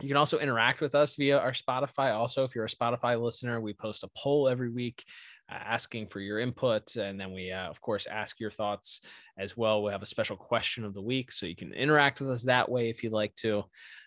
you 0.00 0.08
can 0.08 0.16
also 0.16 0.38
interact 0.38 0.80
with 0.80 0.94
us 0.94 1.16
via 1.16 1.38
our 1.38 1.52
Spotify. 1.52 2.14
Also, 2.14 2.44
if 2.44 2.54
you're 2.54 2.64
a 2.64 2.68
Spotify 2.68 3.20
listener, 3.20 3.60
we 3.60 3.74
post 3.74 4.04
a 4.04 4.10
poll 4.16 4.48
every 4.48 4.70
week 4.70 5.04
uh, 5.50 5.54
asking 5.54 6.06
for 6.06 6.20
your 6.20 6.38
input. 6.38 6.96
And 6.96 7.20
then 7.20 7.32
we, 7.32 7.52
uh, 7.52 7.68
of 7.68 7.80
course, 7.80 8.06
ask 8.06 8.40
your 8.40 8.50
thoughts 8.50 9.00
as 9.36 9.56
well. 9.56 9.82
We 9.82 9.92
have 9.92 10.02
a 10.02 10.06
special 10.06 10.36
question 10.36 10.84
of 10.84 10.94
the 10.94 11.02
week. 11.02 11.30
So 11.30 11.46
you 11.46 11.56
can 11.56 11.72
interact 11.74 12.20
with 12.20 12.30
us 12.30 12.44
that 12.44 12.70
way 12.70 12.88
if 12.88 13.04
you'd 13.04 13.12
like 13.12 13.34
to. 13.36 13.64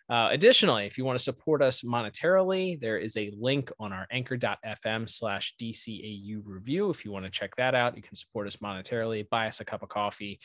Uh, 0.07 0.29
additionally, 0.31 0.85
if 0.85 0.97
you 0.97 1.05
want 1.05 1.17
to 1.17 1.23
support 1.23 1.61
us 1.61 1.81
monetarily, 1.81 2.79
there 2.79 2.97
is 2.97 3.17
a 3.17 3.33
link 3.39 3.71
on 3.79 3.91
our 3.91 4.05
anchor.fm 4.11 5.09
slash 5.09 5.55
DCAU 5.59 6.41
review. 6.43 6.89
If 6.89 7.05
you 7.05 7.11
want 7.11 7.25
to 7.25 7.31
check 7.31 7.55
that 7.55 7.73
out, 7.73 7.95
you 7.95 8.03
can 8.03 8.15
support 8.15 8.47
us 8.47 8.57
monetarily, 8.57 9.27
buy 9.29 9.47
us 9.47 9.61
a 9.61 9.65
cup 9.65 9.81
of 9.81 9.89
coffee 9.89 10.39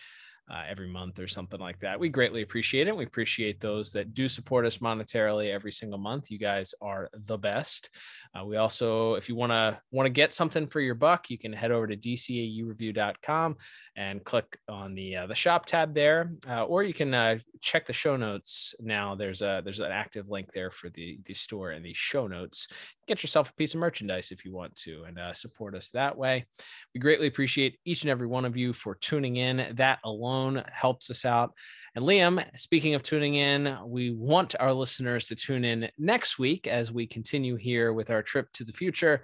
uh, 0.51 0.65
every 0.69 0.89
month 0.89 1.19
or 1.21 1.29
something 1.29 1.61
like 1.61 1.79
that. 1.81 2.01
We 2.01 2.09
greatly 2.09 2.43
appreciate 2.43 2.89
it. 2.89 2.97
We 2.97 3.05
appreciate 3.05 3.61
those 3.61 3.93
that 3.93 4.15
do 4.15 4.29
support 4.29 4.67
us 4.67 4.79
monetarily 4.79 5.53
every 5.53 5.73
single 5.73 5.99
month. 5.99 6.31
You 6.31 6.39
guys 6.39 6.75
are 6.81 7.09
the 7.13 7.39
best. 7.39 7.91
Uh, 8.35 8.45
we 8.45 8.57
also, 8.57 9.15
if 9.15 9.29
you 9.29 9.35
want 9.35 9.51
to 9.53 9.81
want 9.91 10.07
to 10.07 10.11
get 10.11 10.33
something 10.33 10.67
for 10.67 10.81
your 10.81 10.95
buck, 10.95 11.31
you 11.31 11.39
can 11.39 11.53
head 11.53 11.71
over 11.71 11.87
to 11.87 11.97
dcaureview.com 11.97 13.57
and 13.97 14.25
click 14.25 14.59
on 14.69 14.95
the 14.95 15.17
uh, 15.17 15.27
the 15.27 15.35
shop 15.35 15.67
tab 15.67 15.95
there, 15.95 16.33
uh, 16.49 16.65
or 16.65 16.83
you 16.83 16.95
can 16.95 17.13
uh, 17.13 17.39
check 17.61 17.87
the 17.87 17.93
show 17.93 18.17
notes. 18.17 18.75
Now 18.81 19.15
there's 19.15 19.43
a 19.43 19.61
there's 19.65 19.81
an 19.81 19.93
active 19.93 20.29
link 20.29 20.53
there 20.53 20.71
for 20.71 20.91
the 20.91 21.19
the 21.25 21.35
store 21.35 21.71
and 21.71 21.85
the 21.85 21.95
show 21.95 22.27
notes. 22.27 22.69
Get 23.09 23.23
yourself 23.23 23.51
a 23.51 23.55
piece 23.55 23.75
of 23.75 23.81
merchandise 23.81 24.31
if 24.31 24.45
you 24.45 24.53
want 24.53 24.77
to, 24.77 25.05
and 25.05 25.19
uh, 25.19 25.33
support 25.33 25.75
us 25.75 25.91
that 25.91 26.17
way. 26.17 26.47
We 26.95 27.01
greatly 27.01 27.27
appreciate 27.27 27.79
each 27.85 28.03
and 28.03 28.11
every 28.11 28.29
one 28.29 28.45
of 28.45 28.57
you 28.57 28.73
for 28.73 28.95
tuning 28.95 29.37
in. 29.37 29.75
That 29.77 29.99
alone 30.05 30.40
helps 30.73 31.11
us 31.11 31.25
out. 31.25 31.53
And 31.95 32.05
Liam, 32.05 32.45
speaking 32.57 32.95
of 32.95 33.03
tuning 33.03 33.35
in, 33.35 33.77
we 33.85 34.13
want 34.13 34.55
our 34.61 34.73
listeners 34.73 35.27
to 35.29 35.35
tune 35.35 35.65
in 35.65 35.89
next 35.99 36.39
week 36.39 36.67
as 36.67 36.93
we 36.93 37.07
continue 37.07 37.57
here 37.57 37.93
with 37.93 38.11
our 38.11 38.23
trip 38.23 38.53
to 38.55 38.65
the 38.65 38.73
future, 38.73 39.23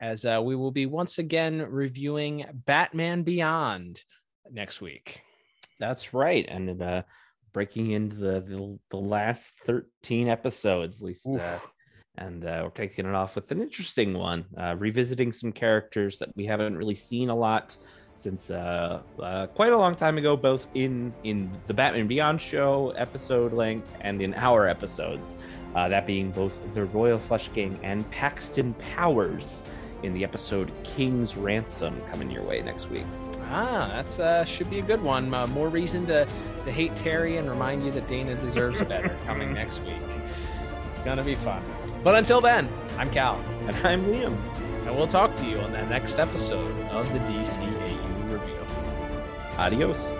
as 0.00 0.24
uh, 0.24 0.40
we 0.42 0.56
will 0.56 0.72
be 0.72 0.86
once 0.86 1.18
again 1.18 1.60
reviewing 1.70 2.44
Batman 2.66 3.22
Beyond 3.22 4.02
next 4.50 4.80
week. 4.80 5.20
That's 5.78 6.12
right. 6.12 6.44
And 6.48 6.82
uh, 6.82 7.02
breaking 7.52 7.92
into 7.92 8.16
the, 8.16 8.40
the, 8.40 8.78
the 8.90 8.96
last 8.96 9.54
13 9.64 10.28
episodes, 10.28 11.00
at 11.00 11.06
least. 11.06 11.26
Uh, 11.26 11.58
and 12.16 12.44
uh, 12.44 12.62
we're 12.64 12.70
taking 12.70 13.06
it 13.06 13.14
off 13.14 13.36
with 13.36 13.50
an 13.52 13.62
interesting 13.62 14.12
one, 14.12 14.44
uh, 14.60 14.74
revisiting 14.76 15.32
some 15.32 15.52
characters 15.52 16.18
that 16.18 16.34
we 16.34 16.46
haven't 16.46 16.76
really 16.76 16.96
seen 16.96 17.30
a 17.30 17.34
lot 17.34 17.76
since 18.18 18.50
uh, 18.50 19.00
uh, 19.22 19.46
quite 19.48 19.72
a 19.72 19.76
long 19.78 19.94
time 19.94 20.18
ago, 20.18 20.36
both 20.36 20.68
in 20.74 21.12
in 21.24 21.50
the 21.66 21.74
Batman 21.74 22.06
Beyond 22.06 22.40
show 22.40 22.90
episode 22.96 23.52
length 23.52 23.90
and 24.00 24.20
in 24.20 24.34
our 24.34 24.66
episodes. 24.66 25.36
Uh, 25.74 25.88
that 25.88 26.06
being 26.06 26.30
both 26.30 26.58
the 26.74 26.84
Royal 26.86 27.18
Flush 27.18 27.52
Gang 27.52 27.78
and 27.82 28.08
Paxton 28.10 28.74
Powers 28.94 29.62
in 30.02 30.12
the 30.14 30.24
episode 30.24 30.70
King's 30.84 31.36
Ransom 31.36 32.00
coming 32.10 32.30
your 32.30 32.42
way 32.42 32.60
next 32.60 32.90
week. 32.90 33.04
Ah, 33.50 33.90
that's 33.94 34.18
uh, 34.18 34.44
should 34.44 34.68
be 34.68 34.78
a 34.78 34.82
good 34.82 35.02
one. 35.02 35.32
Uh, 35.32 35.46
more 35.48 35.68
reason 35.68 36.04
to 36.06 36.26
to 36.64 36.72
hate 36.72 36.94
Terry 36.96 37.36
and 37.36 37.48
remind 37.48 37.84
you 37.84 37.90
that 37.92 38.06
Dana 38.08 38.34
deserves 38.36 38.84
better 38.84 39.16
coming 39.26 39.54
next 39.54 39.82
week. 39.84 40.02
It's 40.90 41.00
gonna 41.00 41.24
be 41.24 41.36
fun. 41.36 41.62
But 42.02 42.14
until 42.14 42.40
then, 42.40 42.68
I'm 42.96 43.10
Cal. 43.10 43.42
And 43.66 43.76
I'm 43.86 44.04
Liam. 44.06 44.36
And 44.86 44.96
we'll 44.96 45.06
talk 45.06 45.34
to 45.36 45.46
you 45.46 45.58
on 45.58 45.72
the 45.72 45.84
next 45.86 46.18
episode 46.18 46.74
of 46.90 47.12
the 47.12 47.18
Review. 47.20 47.97
Adios. 49.58 50.17